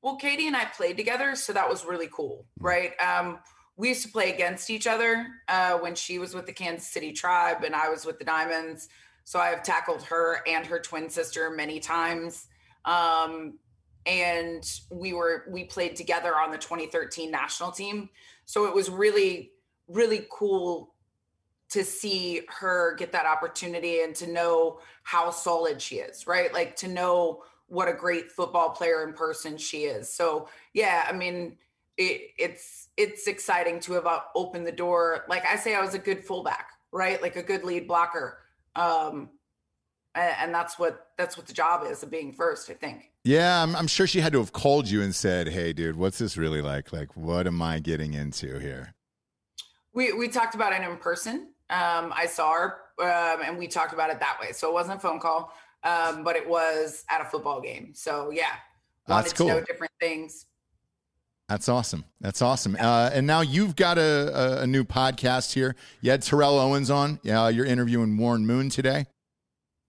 Well, 0.00 0.16
Katie 0.16 0.46
and 0.46 0.56
I 0.56 0.66
played 0.66 0.96
together, 0.96 1.34
so 1.34 1.52
that 1.52 1.68
was 1.68 1.84
really 1.84 2.08
cool, 2.12 2.46
right? 2.60 2.92
Um, 3.00 3.40
we 3.76 3.88
used 3.88 4.04
to 4.04 4.08
play 4.08 4.32
against 4.32 4.70
each 4.70 4.86
other 4.86 5.26
uh, 5.48 5.78
when 5.78 5.94
she 5.94 6.18
was 6.18 6.34
with 6.34 6.46
the 6.46 6.52
Kansas 6.52 6.88
City 6.88 7.12
Tribe 7.12 7.62
and 7.64 7.74
I 7.74 7.88
was 7.88 8.06
with 8.06 8.18
the 8.18 8.24
Diamonds. 8.24 8.88
So 9.24 9.38
I've 9.38 9.62
tackled 9.62 10.02
her 10.04 10.40
and 10.46 10.64
her 10.66 10.78
twin 10.78 11.10
sister 11.10 11.50
many 11.50 11.80
times. 11.80 12.46
Um, 12.86 13.58
and 14.06 14.64
we 14.90 15.12
were 15.12 15.44
we 15.50 15.64
played 15.64 15.96
together 15.96 16.36
on 16.36 16.50
the 16.50 16.58
2013 16.58 17.30
national 17.30 17.72
team. 17.72 18.08
So 18.44 18.66
it 18.66 18.74
was 18.74 18.88
really 18.88 19.52
really 19.88 20.26
cool 20.30 20.94
to 21.68 21.84
see 21.84 22.42
her 22.48 22.94
get 22.94 23.12
that 23.12 23.26
opportunity 23.26 24.02
and 24.02 24.14
to 24.14 24.26
know 24.26 24.78
how 25.02 25.30
solid 25.30 25.82
she 25.82 25.96
is, 25.96 26.26
right? 26.26 26.52
Like 26.52 26.76
to 26.76 26.88
know 26.88 27.42
what 27.66 27.88
a 27.88 27.92
great 27.92 28.30
football 28.30 28.70
player 28.70 29.06
in 29.06 29.12
person 29.12 29.56
she 29.56 29.84
is. 29.84 30.12
So 30.12 30.48
yeah, 30.72 31.04
I 31.08 31.12
mean, 31.12 31.56
it, 31.96 32.30
it's 32.38 32.88
it's 32.96 33.26
exciting 33.26 33.80
to 33.80 33.94
have 33.94 34.06
uh, 34.06 34.20
opened 34.34 34.66
the 34.66 34.72
door. 34.72 35.24
Like 35.28 35.44
I 35.44 35.56
say, 35.56 35.74
I 35.74 35.80
was 35.80 35.94
a 35.94 35.98
good 35.98 36.24
fullback, 36.24 36.70
right? 36.92 37.20
Like 37.20 37.36
a 37.36 37.42
good 37.42 37.64
lead 37.64 37.88
blocker, 37.88 38.38
um, 38.76 39.30
and, 40.16 40.54
that's 40.54 40.78
what 40.78 41.08
that's 41.16 41.36
what 41.36 41.46
the 41.46 41.52
job 41.52 41.86
is 41.86 42.02
of 42.02 42.10
being 42.10 42.32
first. 42.32 42.70
I 42.70 42.74
think. 42.74 43.10
Yeah, 43.24 43.62
I'm, 43.62 43.74
I'm 43.76 43.86
sure 43.86 44.06
she 44.06 44.20
had 44.20 44.32
to 44.32 44.38
have 44.38 44.52
called 44.52 44.88
you 44.88 45.02
and 45.02 45.14
said, 45.14 45.48
"Hey, 45.48 45.72
dude, 45.72 45.96
what's 45.96 46.18
this 46.18 46.36
really 46.36 46.62
like? 46.62 46.92
Like, 46.92 47.16
what 47.16 47.46
am 47.46 47.60
I 47.60 47.80
getting 47.80 48.14
into 48.14 48.58
here?" 48.58 48.94
We 49.92 50.12
we 50.12 50.28
talked 50.28 50.54
about 50.54 50.72
it 50.72 50.88
in 50.88 50.96
person. 50.96 51.48
Um, 51.68 52.12
I 52.14 52.26
saw 52.26 52.52
her, 52.52 52.76
um, 53.00 53.42
and 53.44 53.58
we 53.58 53.66
talked 53.66 53.92
about 53.92 54.10
it 54.10 54.20
that 54.20 54.38
way. 54.40 54.52
So 54.52 54.68
it 54.68 54.72
wasn't 54.72 54.98
a 54.98 55.00
phone 55.00 55.18
call, 55.18 55.52
um, 55.82 56.24
but 56.24 56.36
it 56.36 56.48
was 56.48 57.04
at 57.10 57.20
a 57.20 57.24
football 57.24 57.60
game. 57.60 57.92
So 57.94 58.30
yeah, 58.30 58.44
wanted 59.08 59.24
That's 59.24 59.32
to 59.32 59.38
cool. 59.38 59.48
know 59.48 59.60
different 59.60 59.92
things. 60.00 60.46
That's 61.48 61.68
awesome. 61.68 62.04
That's 62.20 62.42
awesome. 62.42 62.76
Uh, 62.78 63.10
and 63.12 63.24
now 63.24 63.40
you've 63.40 63.76
got 63.76 63.98
a, 63.98 64.58
a, 64.60 64.62
a 64.62 64.66
new 64.66 64.82
podcast 64.82 65.52
here. 65.52 65.76
You 66.00 66.10
had 66.10 66.22
Terrell 66.22 66.58
Owens 66.58 66.90
on. 66.90 67.20
Yeah, 67.22 67.48
you're 67.48 67.66
interviewing 67.66 68.16
Warren 68.16 68.44
Moon 68.46 68.68
today. 68.68 69.06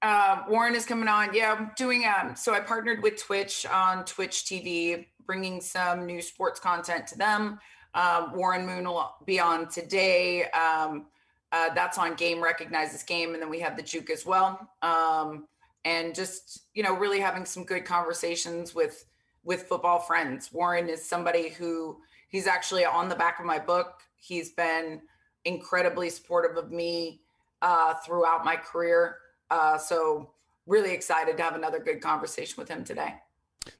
Uh, 0.02 0.44
Warren 0.48 0.76
is 0.76 0.86
coming 0.86 1.08
on. 1.08 1.34
Yeah, 1.34 1.56
I'm 1.58 1.72
doing. 1.76 2.06
Um, 2.06 2.36
so 2.36 2.54
I 2.54 2.60
partnered 2.60 3.02
with 3.02 3.22
Twitch 3.22 3.66
on 3.66 4.06
Twitch 4.06 4.46
TV, 4.46 5.08
bringing 5.26 5.60
some 5.60 6.06
new 6.06 6.22
sports 6.22 6.60
content 6.60 7.08
to 7.08 7.18
them. 7.18 7.60
Um, 7.96 8.34
Warren 8.36 8.66
Moon 8.66 8.86
will 8.86 9.16
be 9.26 9.40
on 9.40 9.68
today. 9.70 10.46
Um, 10.52 11.08
uh, 11.52 11.74
that's 11.74 11.98
on 11.98 12.14
Game 12.16 12.44
Recognizes 12.44 13.04
Game, 13.04 13.34
and 13.34 13.42
then 13.42 13.50
we 13.50 13.60
have 13.60 13.76
the 13.76 13.82
Juke 13.82 14.10
as 14.10 14.26
well. 14.26 14.70
Um, 14.82 15.48
and 15.86 16.14
just 16.14 16.66
you 16.74 16.84
know, 16.84 16.96
really 16.96 17.20
having 17.20 17.46
some 17.46 17.64
good 17.64 17.86
conversations 17.86 18.76
with 18.76 19.06
with 19.44 19.64
football 19.64 20.00
friends. 20.00 20.52
Warren 20.52 20.90
is 20.90 21.04
somebody 21.04 21.50
who 21.50 21.98
he's 22.28 22.46
actually 22.46 22.86
on 22.86 23.10
the 23.10 23.16
back 23.16 23.40
of 23.40 23.46
my 23.46 23.58
book. 23.58 24.02
He's 24.18 24.52
been 24.52 25.02
incredibly 25.46 26.10
supportive 26.10 26.58
of 26.58 26.72
me 26.72 27.22
uh, 27.62 27.96
throughout 28.06 28.46
my 28.46 28.58
career. 28.58 29.18
Uh, 29.50 29.78
so 29.78 30.30
really 30.66 30.92
excited 30.94 31.38
to 31.38 31.44
have 31.44 31.56
another 31.56 31.80
good 31.80 32.02
conversation 32.02 32.56
with 32.58 32.68
him 32.70 32.84
today. 32.84 33.16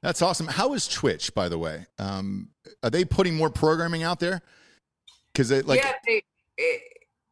That's 0.02 0.20
awesome. 0.22 0.46
How 0.46 0.74
is 0.74 0.86
Twitch, 0.86 1.34
by 1.34 1.48
the 1.48 1.58
way? 1.58 1.86
Um, 1.98 2.50
are 2.82 2.90
they 2.90 3.04
putting 3.04 3.34
more 3.36 3.50
programming 3.50 4.02
out 4.02 4.20
there? 4.20 4.42
Because 5.32 5.50
it 5.50 5.66
like 5.66 5.80
yeah, 5.82 5.92
they, 6.06 6.22
it, 6.56 6.82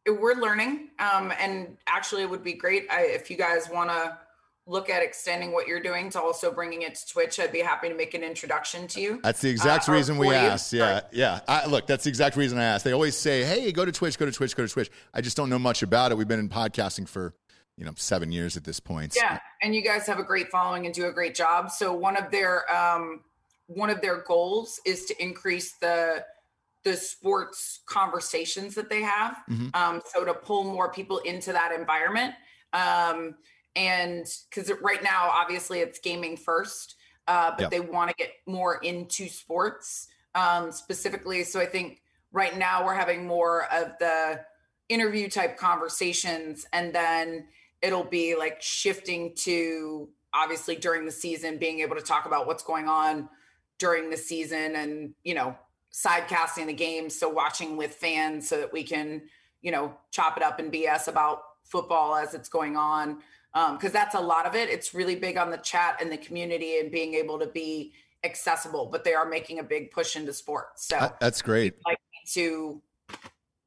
it, 0.05 0.19
we're 0.19 0.33
learning, 0.35 0.89
um, 0.99 1.33
and 1.39 1.77
actually, 1.87 2.21
it 2.23 2.29
would 2.29 2.43
be 2.43 2.53
great 2.53 2.87
I, 2.89 3.01
if 3.03 3.29
you 3.29 3.37
guys 3.37 3.69
want 3.69 3.89
to 3.89 4.17
look 4.65 4.89
at 4.89 5.01
extending 5.03 5.51
what 5.53 5.65
you're 5.67 5.79
doing 5.81 6.09
to 6.09 6.21
also 6.21 6.51
bringing 6.51 6.81
it 6.81 6.95
to 6.95 7.07
Twitch. 7.07 7.39
I'd 7.39 7.51
be 7.51 7.59
happy 7.59 7.89
to 7.89 7.95
make 7.95 8.13
an 8.13 8.23
introduction 8.23 8.85
to 8.87 9.01
you. 9.01 9.19
That's 9.23 9.39
the 9.41 9.49
exact 9.49 9.87
Uh, 9.87 9.93
reason 9.93 10.17
we 10.17 10.27
you. 10.27 10.33
asked. 10.33 10.73
Yeah, 10.73 10.93
Right. 10.93 11.03
yeah. 11.11 11.39
I, 11.47 11.65
look, 11.67 11.85
that's 11.87 12.03
the 12.05 12.09
exact 12.09 12.35
reason 12.35 12.57
I 12.57 12.63
asked. 12.65 12.83
They 12.85 12.91
always 12.93 13.15
say, 13.15 13.43
"Hey, 13.43 13.71
go 13.71 13.85
to 13.85 13.91
Twitch, 13.91 14.17
go 14.17 14.25
to 14.25 14.31
Twitch, 14.31 14.55
go 14.55 14.65
to 14.65 14.71
Twitch." 14.71 14.89
I 15.13 15.21
just 15.21 15.37
don't 15.37 15.49
know 15.49 15.59
much 15.59 15.83
about 15.83 16.11
it. 16.11 16.17
We've 16.17 16.27
been 16.27 16.39
in 16.39 16.49
podcasting 16.49 17.07
for 17.07 17.33
you 17.77 17.85
know 17.85 17.93
seven 17.95 18.31
years 18.31 18.57
at 18.57 18.63
this 18.63 18.79
point. 18.79 19.15
Yeah, 19.15 19.39
and 19.61 19.73
you 19.73 19.83
guys 19.83 20.07
have 20.07 20.19
a 20.19 20.23
great 20.23 20.49
following 20.49 20.85
and 20.85 20.93
do 20.93 21.05
a 21.05 21.11
great 21.11 21.35
job. 21.35 21.71
So 21.71 21.93
one 21.93 22.17
of 22.17 22.31
their 22.31 22.69
um, 22.75 23.21
one 23.67 23.89
of 23.89 24.01
their 24.01 24.23
goals 24.23 24.79
is 24.85 25.05
to 25.05 25.23
increase 25.23 25.73
the 25.79 26.25
the 26.83 26.95
sports 26.95 27.81
conversations 27.85 28.73
that 28.75 28.89
they 28.89 29.01
have. 29.01 29.37
Mhm. 29.49 29.75
Um, 29.75 30.01
so 30.05 30.23
to 30.23 30.33
pull 30.33 30.63
more 30.63 30.91
people 30.91 31.17
into 31.19 31.51
that 31.51 31.71
environment. 31.71 32.33
Um, 32.73 33.35
and 33.75 34.25
because 34.49 34.71
right 34.81 35.03
now, 35.03 35.29
obviously, 35.29 35.79
it's 35.79 35.99
gaming 35.99 36.37
first, 36.37 36.95
uh, 37.27 37.51
but 37.57 37.69
they 37.69 37.79
want 37.79 38.09
to 38.09 38.15
get 38.15 38.31
more 38.45 38.77
into 38.77 39.27
sports 39.27 40.07
um, 40.33 40.71
specifically. 40.71 41.43
So 41.43 41.59
I 41.59 41.65
think 41.65 42.01
right 42.31 42.57
now 42.57 42.85
we're 42.85 42.95
having 42.95 43.27
more 43.27 43.71
of 43.71 43.91
the 43.99 44.41
interview 44.89 45.29
type 45.29 45.57
conversations, 45.57 46.65
and 46.71 46.93
then 46.93 47.47
it'll 47.81 48.03
be 48.03 48.35
like 48.35 48.61
shifting 48.61 49.33
to 49.35 50.09
obviously 50.33 50.75
during 50.75 51.05
the 51.05 51.11
season 51.11 51.57
being 51.57 51.79
able 51.79 51.95
to 51.95 52.01
talk 52.01 52.25
about 52.25 52.47
what's 52.47 52.63
going 52.63 52.87
on 52.87 53.29
during 53.79 54.09
the 54.09 54.17
season 54.17 54.75
and 54.75 55.13
you 55.23 55.33
know 55.33 55.55
sidecasting 55.93 56.67
the 56.67 56.73
games 56.73 57.17
so 57.17 57.29
watching 57.29 57.77
with 57.77 57.93
fans 57.93 58.47
so 58.47 58.57
that 58.57 58.71
we 58.71 58.83
can 58.83 59.21
you 59.61 59.71
know 59.71 59.93
chop 60.11 60.37
it 60.37 60.43
up 60.43 60.59
and 60.59 60.71
bs 60.71 61.07
about 61.07 61.41
football 61.63 62.15
as 62.15 62.33
it's 62.33 62.49
going 62.49 62.75
on 62.75 63.19
because 63.73 63.91
that's 63.91 64.15
a 64.15 64.19
lot 64.19 64.45
of 64.45 64.53
it 64.55 64.69
it's 64.69 64.93
really 64.93 65.15
big 65.15 65.37
on 65.37 65.49
the 65.49 65.57
chat 65.57 65.97
and 66.01 66.11
the 66.11 66.17
community 66.17 66.79
and 66.79 66.91
being 66.91 67.13
able 67.13 67.39
to 67.39 67.47
be 67.47 67.93
accessible 68.23 68.87
but 68.91 69.03
they 69.03 69.13
are 69.13 69.27
making 69.27 69.59
a 69.59 69.63
big 69.63 69.89
push 69.91 70.15
into 70.15 70.33
sports 70.33 70.87
so 70.87 71.11
that's 71.19 71.41
great. 71.41 71.73
like 71.85 71.99
to 72.25 72.81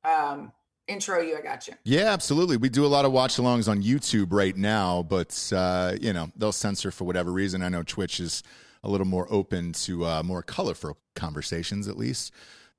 um 0.04 0.52
intro 0.90 1.20
you 1.20 1.36
i 1.36 1.40
got 1.40 1.66
you 1.68 1.74
Yeah, 1.84 2.12
absolutely. 2.12 2.56
We 2.56 2.68
do 2.68 2.84
a 2.84 2.92
lot 2.96 3.04
of 3.04 3.12
watch 3.12 3.36
alongs 3.36 3.68
on 3.68 3.82
YouTube 3.82 4.32
right 4.32 4.56
now, 4.56 5.02
but 5.02 5.52
uh, 5.54 5.96
you 6.00 6.12
know 6.12 6.30
they'll 6.36 6.52
censor 6.52 6.90
for 6.90 7.04
whatever 7.04 7.30
reason. 7.32 7.62
I 7.62 7.68
know 7.68 7.82
Twitch 7.82 8.20
is 8.20 8.42
a 8.82 8.88
little 8.90 9.06
more 9.06 9.26
open 9.30 9.72
to 9.72 10.04
uh, 10.06 10.22
more 10.22 10.42
colorful 10.42 10.96
conversations, 11.14 11.88
at 11.88 11.96
least. 11.96 12.32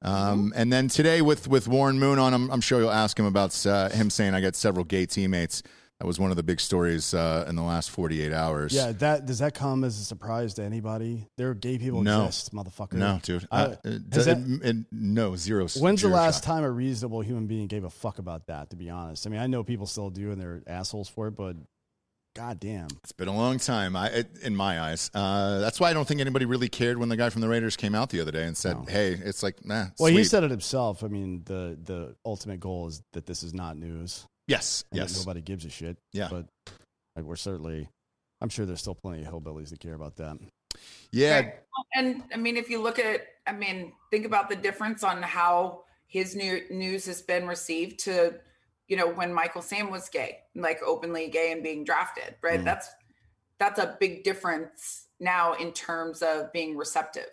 Um, 0.04 0.52
and 0.56 0.74
then 0.74 0.88
today 0.88 1.22
with 1.22 1.48
with 1.48 1.68
Warren 1.68 2.00
Moon 2.00 2.18
on, 2.18 2.34
I'm, 2.34 2.50
I'm 2.52 2.62
sure 2.62 2.80
you'll 2.80 2.92
ask 2.92 3.18
him 3.18 3.26
about 3.26 3.66
uh, 3.66 3.90
him 3.90 4.10
saying 4.10 4.34
I 4.34 4.42
got 4.42 4.56
several 4.56 4.84
gay 4.84 5.06
teammates. 5.06 5.62
That 6.02 6.08
was 6.08 6.18
one 6.18 6.32
of 6.32 6.36
the 6.36 6.42
big 6.42 6.60
stories 6.60 7.14
uh, 7.14 7.46
in 7.48 7.56
the 7.56 7.62
last 7.62 7.92
48 7.92 8.34
hours. 8.34 8.74
Yeah, 8.74 8.92
that 8.94 9.28
does 9.28 9.38
that 9.38 9.54
come 9.54 9.84
as 9.84 10.00
a 10.00 10.04
surprise 10.04 10.56
to 10.56 10.64
anybody? 10.64 11.28
There 11.38 11.52
are 11.52 11.54
gay 11.54 11.78
people 11.78 12.02
No. 12.02 12.26
exist, 12.26 12.56
motherfucker. 12.56 12.94
No, 12.94 13.20
dude. 13.22 13.48
I- 13.52 13.64
Uh, 13.66 13.76
it, 13.84 14.02
has 14.12 14.26
it- 14.26 14.38
it- 14.64 14.86
no, 14.92 15.36
zero. 15.36 15.68
When's 15.78 16.02
the 16.02 16.08
last 16.08 16.44
time 16.44 16.64
a 16.64 16.72
reasonable 16.72 17.22
human 17.22 17.46
being 17.46 17.68
gave 17.68 17.84
a 17.84 17.92
fuck 17.92 18.18
about 18.18 18.48
that? 18.48 18.72
To 18.72 18.76
be 18.76 18.90
honest, 18.90 19.28
I 19.28 19.30
mean, 19.30 19.40
I 19.40 19.46
know 19.46 19.64
people 19.64 19.86
still 19.86 20.10
do, 20.10 20.32
and 20.32 20.42
they're 20.42 20.64
assholes 20.66 21.08
for 21.08 21.28
it, 21.28 21.36
but 21.36 21.56
goddamn, 22.36 22.88
It's 23.04 23.12
been 23.12 23.28
a 23.28 23.36
long 23.36 23.60
time, 23.60 23.96
I, 23.96 24.08
it, 24.08 24.32
in 24.42 24.56
my 24.56 24.82
eyes. 24.82 25.12
Uh, 25.14 25.60
that's 25.60 25.80
why 25.80 25.92
I 25.92 25.94
don't 25.94 26.08
think 26.08 26.20
anybody 26.20 26.46
really 26.46 26.68
cared 26.70 26.98
when 26.98 27.10
the 27.10 27.18
guy 27.18 27.30
from 27.30 27.42
the 27.42 27.48
Raiders 27.48 27.76
came 27.76 27.94
out 27.94 28.10
the 28.10 28.22
other 28.22 28.32
day 28.32 28.48
and 28.48 28.58
said, 28.58 28.76
No. 28.78 28.86
"Hey, 28.90 29.12
it's 29.24 29.44
like, 29.44 29.64
nah." 29.64 29.90
well, 30.00 30.12
he 30.12 30.24
said 30.24 30.44
it 30.44 30.50
himself. 30.50 31.04
I 31.04 31.10
mean, 31.10 31.44
the 31.46 31.78
the 31.84 32.16
ultimate 32.26 32.60
goal 32.60 32.88
is 32.88 33.04
that 33.14 33.28
this 33.28 33.44
is 33.44 33.54
not 33.54 33.78
news. 33.78 34.26
Yes, 34.52 34.84
and 34.92 35.00
yes, 35.00 35.18
nobody 35.18 35.42
gives 35.42 35.66
a 35.66 35.70
shit. 35.70 35.98
Yeah. 36.14 36.28
but 36.30 36.46
like, 37.16 37.26
we're 37.26 37.36
certainly. 37.36 37.90
I'm 38.42 38.50
sure 38.50 38.66
there's 38.66 38.80
still 38.80 38.96
plenty 38.96 39.24
of 39.24 39.32
hillbillies 39.32 39.70
that 39.70 39.80
care 39.80 39.94
about 39.94 40.16
that. 40.18 40.38
yeah. 41.12 41.36
Right. 41.36 41.54
And 41.96 42.24
I 42.34 42.38
mean, 42.38 42.58
if 42.58 42.70
you 42.70 42.82
look 42.82 42.98
at, 42.98 43.22
I 43.46 43.52
mean, 43.54 43.94
think 44.10 44.26
about 44.26 44.50
the 44.50 44.56
difference 44.56 45.04
on 45.04 45.22
how 45.22 45.84
his 46.08 46.36
new 46.36 46.62
news 46.72 47.06
has 47.06 47.22
been 47.22 47.48
received 47.48 48.00
to, 48.02 48.36
you 48.88 48.98
know, 48.98 49.08
when 49.08 49.32
Michael 49.34 49.62
Sam 49.62 49.92
was 49.92 50.10
gay, 50.10 50.40
like 50.56 50.80
openly 50.86 51.28
gay 51.30 51.52
and 51.52 51.62
being 51.62 51.84
drafted, 51.84 52.36
right? 52.42 52.60
Mhm. 52.60 52.66
That's 52.66 52.90
that's 53.60 53.80
a 53.80 53.96
big 54.00 54.24
difference 54.24 55.08
now 55.20 55.54
in 55.54 55.72
terms 55.72 56.24
of 56.24 56.52
being 56.52 56.76
receptive. 56.76 57.30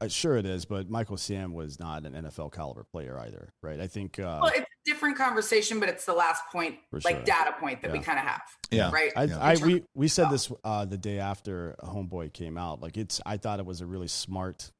R- 0.00 0.08
Sure, 0.08 0.36
it 0.36 0.46
is, 0.46 0.64
but 0.64 0.88
Michael 0.90 1.16
Sam 1.16 1.52
was 1.52 1.78
not 1.78 2.04
an 2.06 2.14
NFL 2.14 2.52
caliber 2.52 2.84
player 2.84 3.18
either, 3.18 3.52
right? 3.62 3.80
I 3.80 3.86
think. 3.86 4.18
Uh, 4.18 4.38
Well, 4.42 4.50
it's 4.54 4.60
a 4.60 4.64
different 4.84 5.16
conversation, 5.16 5.80
but 5.80 5.88
it's 5.88 6.04
the 6.04 6.12
last 6.14 6.42
point, 6.52 6.76
For 6.90 7.00
like 7.00 7.16
sure. 7.16 7.24
data 7.24 7.54
point 7.60 7.82
that 7.82 7.92
we 7.92 7.98
kind 8.00 8.18
of 8.18 8.24
have, 8.24 8.42
Yeah. 8.70 8.90
right? 8.90 9.12
I, 9.16 9.24
Yeah. 9.24 9.38
I 9.38 9.56
we 9.56 9.84
we 9.94 10.08
said 10.08 10.30
this 10.30 10.50
uh, 10.64 10.84
the 10.84 10.98
day 10.98 11.18
after 11.18 11.76
Homeboy 11.82 12.32
came 12.32 12.56
out. 12.58 12.80
Like 12.80 12.96
it's, 12.96 13.20
I 13.26 13.36
thought 13.36 13.58
it 13.60 13.66
was 13.66 13.80
a 13.80 13.86
really 13.86 14.08
smart, 14.08 14.70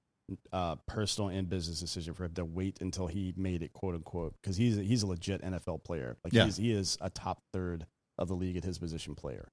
uh, 0.53 0.77
personal 0.87 1.31
and 1.31 1.49
business 1.49 1.81
decision 1.81 2.13
for 2.15 2.25
him 2.25 2.35
to 2.35 2.45
wait 2.45 2.79
until 2.81 3.07
he 3.07 3.33
made 3.37 3.63
it, 3.63 3.73
quote 3.73 3.95
unquote, 3.95 4.35
because 4.43 4.57
he's 4.57 4.77
he's 4.77 5.03
a 5.03 5.07
legit 5.07 5.43
NFL 5.43 5.83
player. 5.85 6.17
Like 6.25 6.33
Yeah. 6.33 6.45
he's, 6.45 6.57
he 6.59 6.73
is 6.73 6.99
a 7.01 7.09
top 7.11 7.43
third 7.53 7.87
of 8.19 8.29
the 8.29 8.35
league 8.35 8.57
at 8.57 8.65
his 8.65 8.79
position 8.79 9.15
player. 9.15 9.49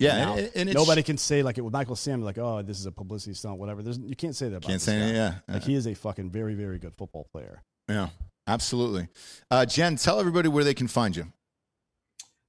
Yeah, 0.00 0.16
Now, 0.24 0.34
and, 0.36 0.50
and 0.54 0.68
it's, 0.70 0.74
Nobody 0.74 1.02
can 1.02 1.18
say 1.18 1.42
like 1.42 1.58
it 1.58 1.60
with 1.60 1.72
Michael 1.72 1.94
Sam, 1.94 2.22
like 2.22 2.38
oh 2.38 2.62
this 2.62 2.80
is 2.80 2.86
a 2.86 2.92
publicity 2.92 3.34
stunt, 3.34 3.58
whatever. 3.58 3.82
There's 3.82 3.98
you 3.98 4.16
can't 4.16 4.34
say 4.34 4.48
that. 4.48 4.56
About 4.56 4.68
can't 4.68 4.80
say 4.80 4.98
guy. 4.98 5.12
yeah, 5.12 5.34
Like 5.46 5.62
he 5.62 5.74
is 5.74 5.86
a 5.86 5.94
fucking 5.94 6.30
very 6.30 6.54
very 6.54 6.78
good 6.78 6.94
football 6.96 7.26
player. 7.32 7.62
yeah, 7.88 8.08
absolutely. 8.46 9.08
Uh, 9.50 9.66
Jen, 9.66 9.96
tell 9.96 10.18
everybody 10.18 10.48
where 10.48 10.64
they 10.64 10.74
can 10.74 10.88
find 10.88 11.14
you. 11.14 11.24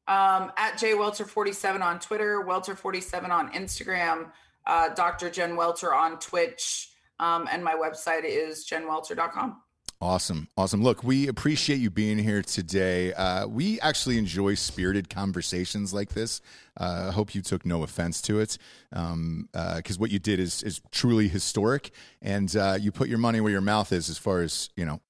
um, 0.07 0.51
at 0.57 0.77
J 0.77 0.93
Welter 0.93 1.25
47 1.25 1.81
on 1.81 1.99
Twitter, 1.99 2.41
Welter 2.41 2.75
47 2.75 3.31
on 3.31 3.51
Instagram, 3.53 4.31
uh, 4.65 4.89
Dr. 4.89 5.29
Jen 5.29 5.55
Welter 5.55 5.93
on 5.93 6.19
Twitch, 6.19 6.89
um, 7.19 7.47
and 7.51 7.63
my 7.63 7.73
website 7.75 8.23
is 8.23 8.65
jenwelter.com. 8.65 9.61
Awesome. 10.01 10.47
Awesome. 10.57 10.81
Look, 10.81 11.03
we 11.03 11.27
appreciate 11.27 11.77
you 11.77 11.91
being 11.91 12.17
here 12.17 12.41
today. 12.41 13.13
Uh, 13.13 13.45
we 13.45 13.79
actually 13.81 14.17
enjoy 14.17 14.55
spirited 14.55 15.11
conversations 15.11 15.93
like 15.93 16.09
this. 16.09 16.41
Uh, 16.79 17.05
I 17.09 17.11
hope 17.11 17.35
you 17.35 17.43
took 17.43 17.67
no 17.67 17.83
offense 17.83 18.19
to 18.23 18.39
it 18.39 18.57
because 18.89 19.11
um, 19.11 19.47
uh, 19.53 19.79
what 19.99 20.09
you 20.09 20.17
did 20.17 20.39
is, 20.39 20.63
is 20.63 20.81
truly 20.91 21.27
historic 21.27 21.91
and 22.19 22.55
uh, 22.55 22.79
you 22.81 22.91
put 22.91 23.09
your 23.09 23.19
money 23.19 23.41
where 23.41 23.51
your 23.51 23.61
mouth 23.61 23.91
is 23.91 24.09
as 24.09 24.17
far 24.17 24.41
as, 24.41 24.71
you 24.75 24.85
know, 24.85 25.01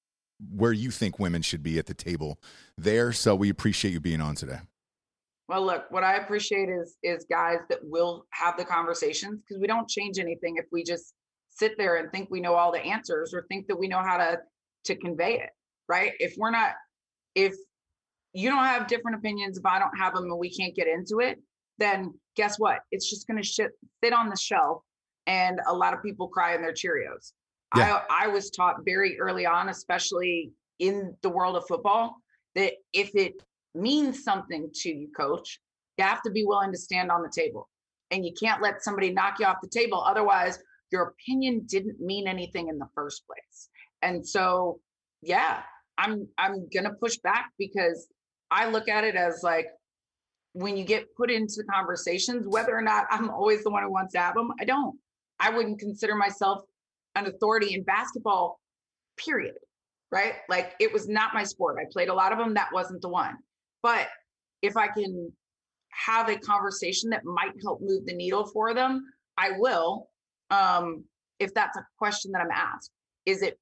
where 0.53 0.73
you 0.73 0.91
think 0.91 1.19
women 1.19 1.41
should 1.41 1.63
be 1.63 1.79
at 1.79 1.85
the 1.85 1.93
table 1.93 2.37
there. 2.77 3.13
So 3.13 3.33
we 3.33 3.49
appreciate 3.49 3.91
you 3.91 4.01
being 4.01 4.19
on 4.19 4.35
today. 4.35 4.59
Well, 5.47 5.65
look, 5.65 5.85
what 5.89 6.03
I 6.03 6.15
appreciate 6.15 6.67
is 6.67 6.97
is 7.03 7.25
guys 7.29 7.59
that 7.69 7.79
will 7.83 8.25
have 8.31 8.57
the 8.57 8.65
conversations 8.65 9.41
because 9.41 9.61
we 9.61 9.67
don't 9.67 9.87
change 9.87 10.19
anything 10.19 10.55
if 10.57 10.65
we 10.71 10.83
just 10.83 11.13
sit 11.49 11.77
there 11.77 11.97
and 11.97 12.11
think 12.11 12.29
we 12.31 12.41
know 12.41 12.55
all 12.55 12.71
the 12.71 12.79
answers 12.79 13.33
or 13.33 13.45
think 13.49 13.67
that 13.67 13.77
we 13.77 13.87
know 13.87 14.01
how 14.01 14.17
to 14.17 14.39
to 14.85 14.95
convey 14.95 15.39
it, 15.39 15.49
right? 15.87 16.13
If 16.19 16.35
we're 16.37 16.51
not, 16.51 16.73
if 17.35 17.55
you 18.33 18.49
don't 18.49 18.63
have 18.63 18.87
different 18.87 19.17
opinions, 19.17 19.57
if 19.57 19.65
I 19.65 19.79
don't 19.79 19.97
have 19.97 20.13
them 20.13 20.25
and 20.25 20.39
we 20.39 20.49
can't 20.49 20.75
get 20.75 20.87
into 20.87 21.19
it, 21.19 21.39
then 21.77 22.13
guess 22.35 22.59
what? 22.59 22.79
It's 22.91 23.09
just 23.09 23.27
going 23.27 23.41
to 23.41 23.47
sit 23.47 23.71
on 24.13 24.29
the 24.29 24.37
shelf 24.37 24.83
and 25.27 25.59
a 25.67 25.73
lot 25.73 25.93
of 25.93 26.01
people 26.01 26.27
cry 26.27 26.55
in 26.55 26.61
their 26.61 26.73
Cheerios. 26.73 27.33
Yeah. 27.75 28.01
I, 28.09 28.25
I 28.25 28.27
was 28.27 28.49
taught 28.49 28.77
very 28.85 29.19
early 29.19 29.45
on, 29.45 29.69
especially 29.69 30.51
in 30.79 31.15
the 31.21 31.29
world 31.29 31.55
of 31.55 31.65
football, 31.67 32.17
that 32.55 32.73
if 32.93 33.15
it 33.15 33.33
means 33.75 34.23
something 34.23 34.69
to 34.73 34.89
you, 34.89 35.07
coach, 35.15 35.59
you 35.97 36.03
have 36.03 36.21
to 36.23 36.31
be 36.31 36.43
willing 36.45 36.71
to 36.71 36.77
stand 36.77 37.11
on 37.11 37.21
the 37.21 37.31
table. 37.33 37.69
And 38.09 38.25
you 38.25 38.33
can't 38.37 38.61
let 38.61 38.83
somebody 38.83 39.11
knock 39.11 39.39
you 39.39 39.45
off 39.45 39.57
the 39.61 39.69
table. 39.69 40.03
Otherwise, 40.05 40.59
your 40.91 41.03
opinion 41.03 41.61
didn't 41.65 42.01
mean 42.01 42.27
anything 42.27 42.67
in 42.67 42.77
the 42.77 42.89
first 42.93 43.23
place. 43.25 43.69
And 44.01 44.27
so, 44.27 44.79
yeah, 45.21 45.61
I'm 45.97 46.27
I'm 46.37 46.67
gonna 46.73 46.93
push 46.93 47.17
back 47.17 47.51
because 47.57 48.07
I 48.49 48.69
look 48.69 48.87
at 48.87 49.03
it 49.03 49.15
as 49.15 49.41
like 49.43 49.67
when 50.53 50.75
you 50.75 50.83
get 50.83 51.15
put 51.15 51.31
into 51.31 51.63
conversations, 51.71 52.45
whether 52.47 52.75
or 52.75 52.81
not 52.81 53.05
I'm 53.09 53.29
always 53.29 53.63
the 53.63 53.69
one 53.69 53.83
who 53.83 53.91
wants 53.91 54.13
to 54.13 54.19
have 54.19 54.35
them, 54.35 54.51
I 54.59 54.65
don't. 54.65 54.97
I 55.39 55.49
wouldn't 55.49 55.79
consider 55.79 56.15
myself 56.15 56.61
an 57.15 57.25
authority 57.27 57.73
in 57.73 57.83
basketball, 57.83 58.59
period. 59.17 59.55
Right? 60.11 60.35
Like 60.49 60.73
it 60.79 60.91
was 60.91 61.07
not 61.07 61.33
my 61.33 61.43
sport. 61.43 61.77
I 61.79 61.85
played 61.91 62.09
a 62.09 62.13
lot 62.13 62.33
of 62.33 62.37
them. 62.37 62.53
That 62.53 62.69
wasn't 62.73 63.01
the 63.01 63.09
one. 63.09 63.37
But 63.81 64.07
if 64.61 64.75
I 64.75 64.87
can 64.87 65.31
have 65.91 66.29
a 66.29 66.37
conversation 66.37 67.09
that 67.11 67.23
might 67.23 67.53
help 67.63 67.79
move 67.81 68.05
the 68.05 68.13
needle 68.13 68.45
for 68.45 68.73
them, 68.73 69.05
I 69.37 69.51
will. 69.57 70.09
Um, 70.49 71.05
if 71.39 71.53
that's 71.53 71.77
a 71.77 71.85
question 71.97 72.31
that 72.33 72.41
I'm 72.41 72.51
asked, 72.51 72.91
is 73.25 73.41
it 73.41 73.57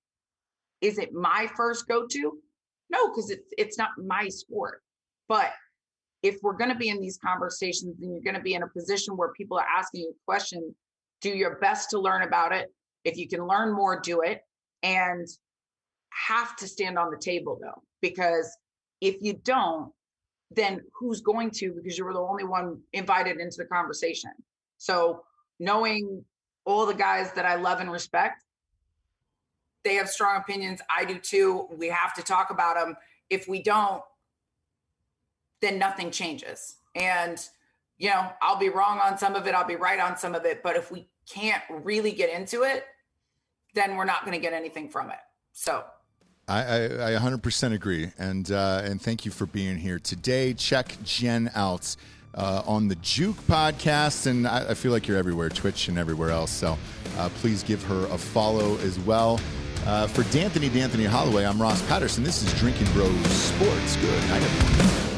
is 0.82 0.98
it 0.98 1.14
my 1.14 1.50
first 1.56 1.88
go-to? 1.88 2.40
No, 2.90 3.10
because 3.10 3.30
it's 3.30 3.54
it's 3.58 3.78
not 3.78 3.90
my 3.98 4.28
sport. 4.30 4.82
But 5.28 5.52
if 6.24 6.38
we're 6.42 6.58
going 6.58 6.72
to 6.72 6.78
be 6.78 6.90
in 6.90 7.00
these 7.00 7.20
conversations 7.24 7.96
and 8.02 8.14
you're 8.14 8.24
going 8.24 8.36
to 8.36 8.42
be 8.42 8.56
in 8.56 8.64
a 8.64 8.68
position 8.68 9.16
where 9.16 9.32
people 9.34 9.58
are 9.58 9.66
asking 9.78 10.02
you 10.02 10.10
a 10.10 10.26
question, 10.26 10.76
do 11.22 11.30
your 11.30 11.58
best 11.60 11.90
to 11.92 12.00
learn 12.00 12.24
about 12.24 12.52
it. 12.52 12.74
If 13.06 13.18
you 13.18 13.28
can 13.28 13.48
learn 13.48 13.74
more, 13.74 14.00
do 14.00 14.22
it. 14.22 14.42
And 14.84 15.28
have 16.28 16.56
to 16.58 16.68
stand 16.68 16.98
on 16.98 17.12
the 17.12 17.18
table 17.18 17.58
though, 17.62 17.82
because 18.02 18.58
if 19.02 19.18
you 19.22 19.34
don't, 19.44 19.92
then 20.52 20.82
who's 20.98 21.22
going 21.22 21.52
to? 21.52 21.74
Because 21.74 21.98
you 21.98 22.06
were 22.06 22.14
the 22.14 22.20
only 22.20 22.44
one 22.44 22.80
invited 22.94 23.40
into 23.40 23.58
the 23.58 23.66
conversation. 23.66 24.32
So 24.78 25.24
knowing 25.60 26.24
all 26.66 26.86
the 26.86 26.94
guys 26.94 27.32
that 27.34 27.46
I 27.46 27.56
love 27.56 27.80
and 27.80 27.92
respect, 27.92 28.44
they 29.84 29.96
have 29.96 30.10
strong 30.10 30.38
opinions. 30.38 30.82
I 30.96 31.06
do 31.06 31.18
too. 31.18 31.68
We 31.72 31.88
have 31.88 32.14
to 32.16 32.24
talk 32.24 32.50
about 32.50 32.76
them. 32.76 32.98
If 33.30 33.48
we 33.48 33.62
don't, 33.62 34.02
then 35.62 35.78
nothing 35.78 36.12
changes. 36.12 36.78
And, 36.96 37.40
you 37.98 38.10
know, 38.10 38.30
I'll 38.42 38.60
be 38.60 38.70
wrong 38.70 39.00
on 39.00 39.18
some 39.18 39.36
of 39.36 39.48
it, 39.48 39.54
I'll 39.54 39.68
be 39.68 39.76
right 39.76 40.00
on 40.00 40.18
some 40.18 40.36
of 40.36 40.46
it. 40.46 40.64
But 40.64 40.76
if 40.76 40.92
we 40.92 41.08
can't 41.30 41.64
really 41.70 42.12
get 42.12 42.30
into 42.30 42.64
it, 42.64 42.86
then 43.74 43.96
we're 43.96 44.06
not 44.06 44.26
going 44.26 44.34
to 44.34 44.42
get 44.42 44.54
anything 44.54 44.90
from 44.90 45.10
it. 45.12 45.20
So. 45.54 45.84
I, 46.48 46.64
I, 46.64 47.16
I 47.16 47.20
100% 47.20 47.74
agree, 47.74 48.12
and 48.18 48.52
uh, 48.52 48.82
and 48.84 49.00
thank 49.00 49.24
you 49.24 49.30
for 49.30 49.46
being 49.46 49.78
here 49.78 50.00
today. 50.00 50.56
Check 50.56 50.98
Jen 51.04 51.52
out 51.54 51.96
uh, 52.34 52.64
on 52.66 52.88
the 52.88 52.96
Juke 52.96 53.38
podcast, 53.48 54.26
and 54.26 54.48
I, 54.48 54.70
I, 54.70 54.74
feel 54.74 54.92
like 54.92 55.08
you're 55.08 55.18
everywhere, 55.18 55.50
Twitch 55.50 55.90
and 55.90 56.00
everywhere 56.00 56.32
else. 56.32 56.50
So 56.50 56.76
uh, 57.18 57.30
please 57.36 57.62
give 57.62 57.84
her 57.84 58.06
a 58.06 58.18
follow 58.18 58.78
as 58.78 58.98
well. 59.00 59.40
Uh, 59.90 60.06
for 60.06 60.22
D'Anthony 60.32 60.70
D'Anthony 60.70 61.06
Holloway, 61.06 61.46
I'm 61.46 61.60
Ross 61.60 61.82
Patterson. 61.88 62.24
This 62.24 62.44
is 62.44 62.54
Drinking 62.60 62.86
Bros 62.94 63.10
Sports. 63.26 63.96
Good 63.96 64.30
night, 64.30 64.44
everyone. 64.44 65.09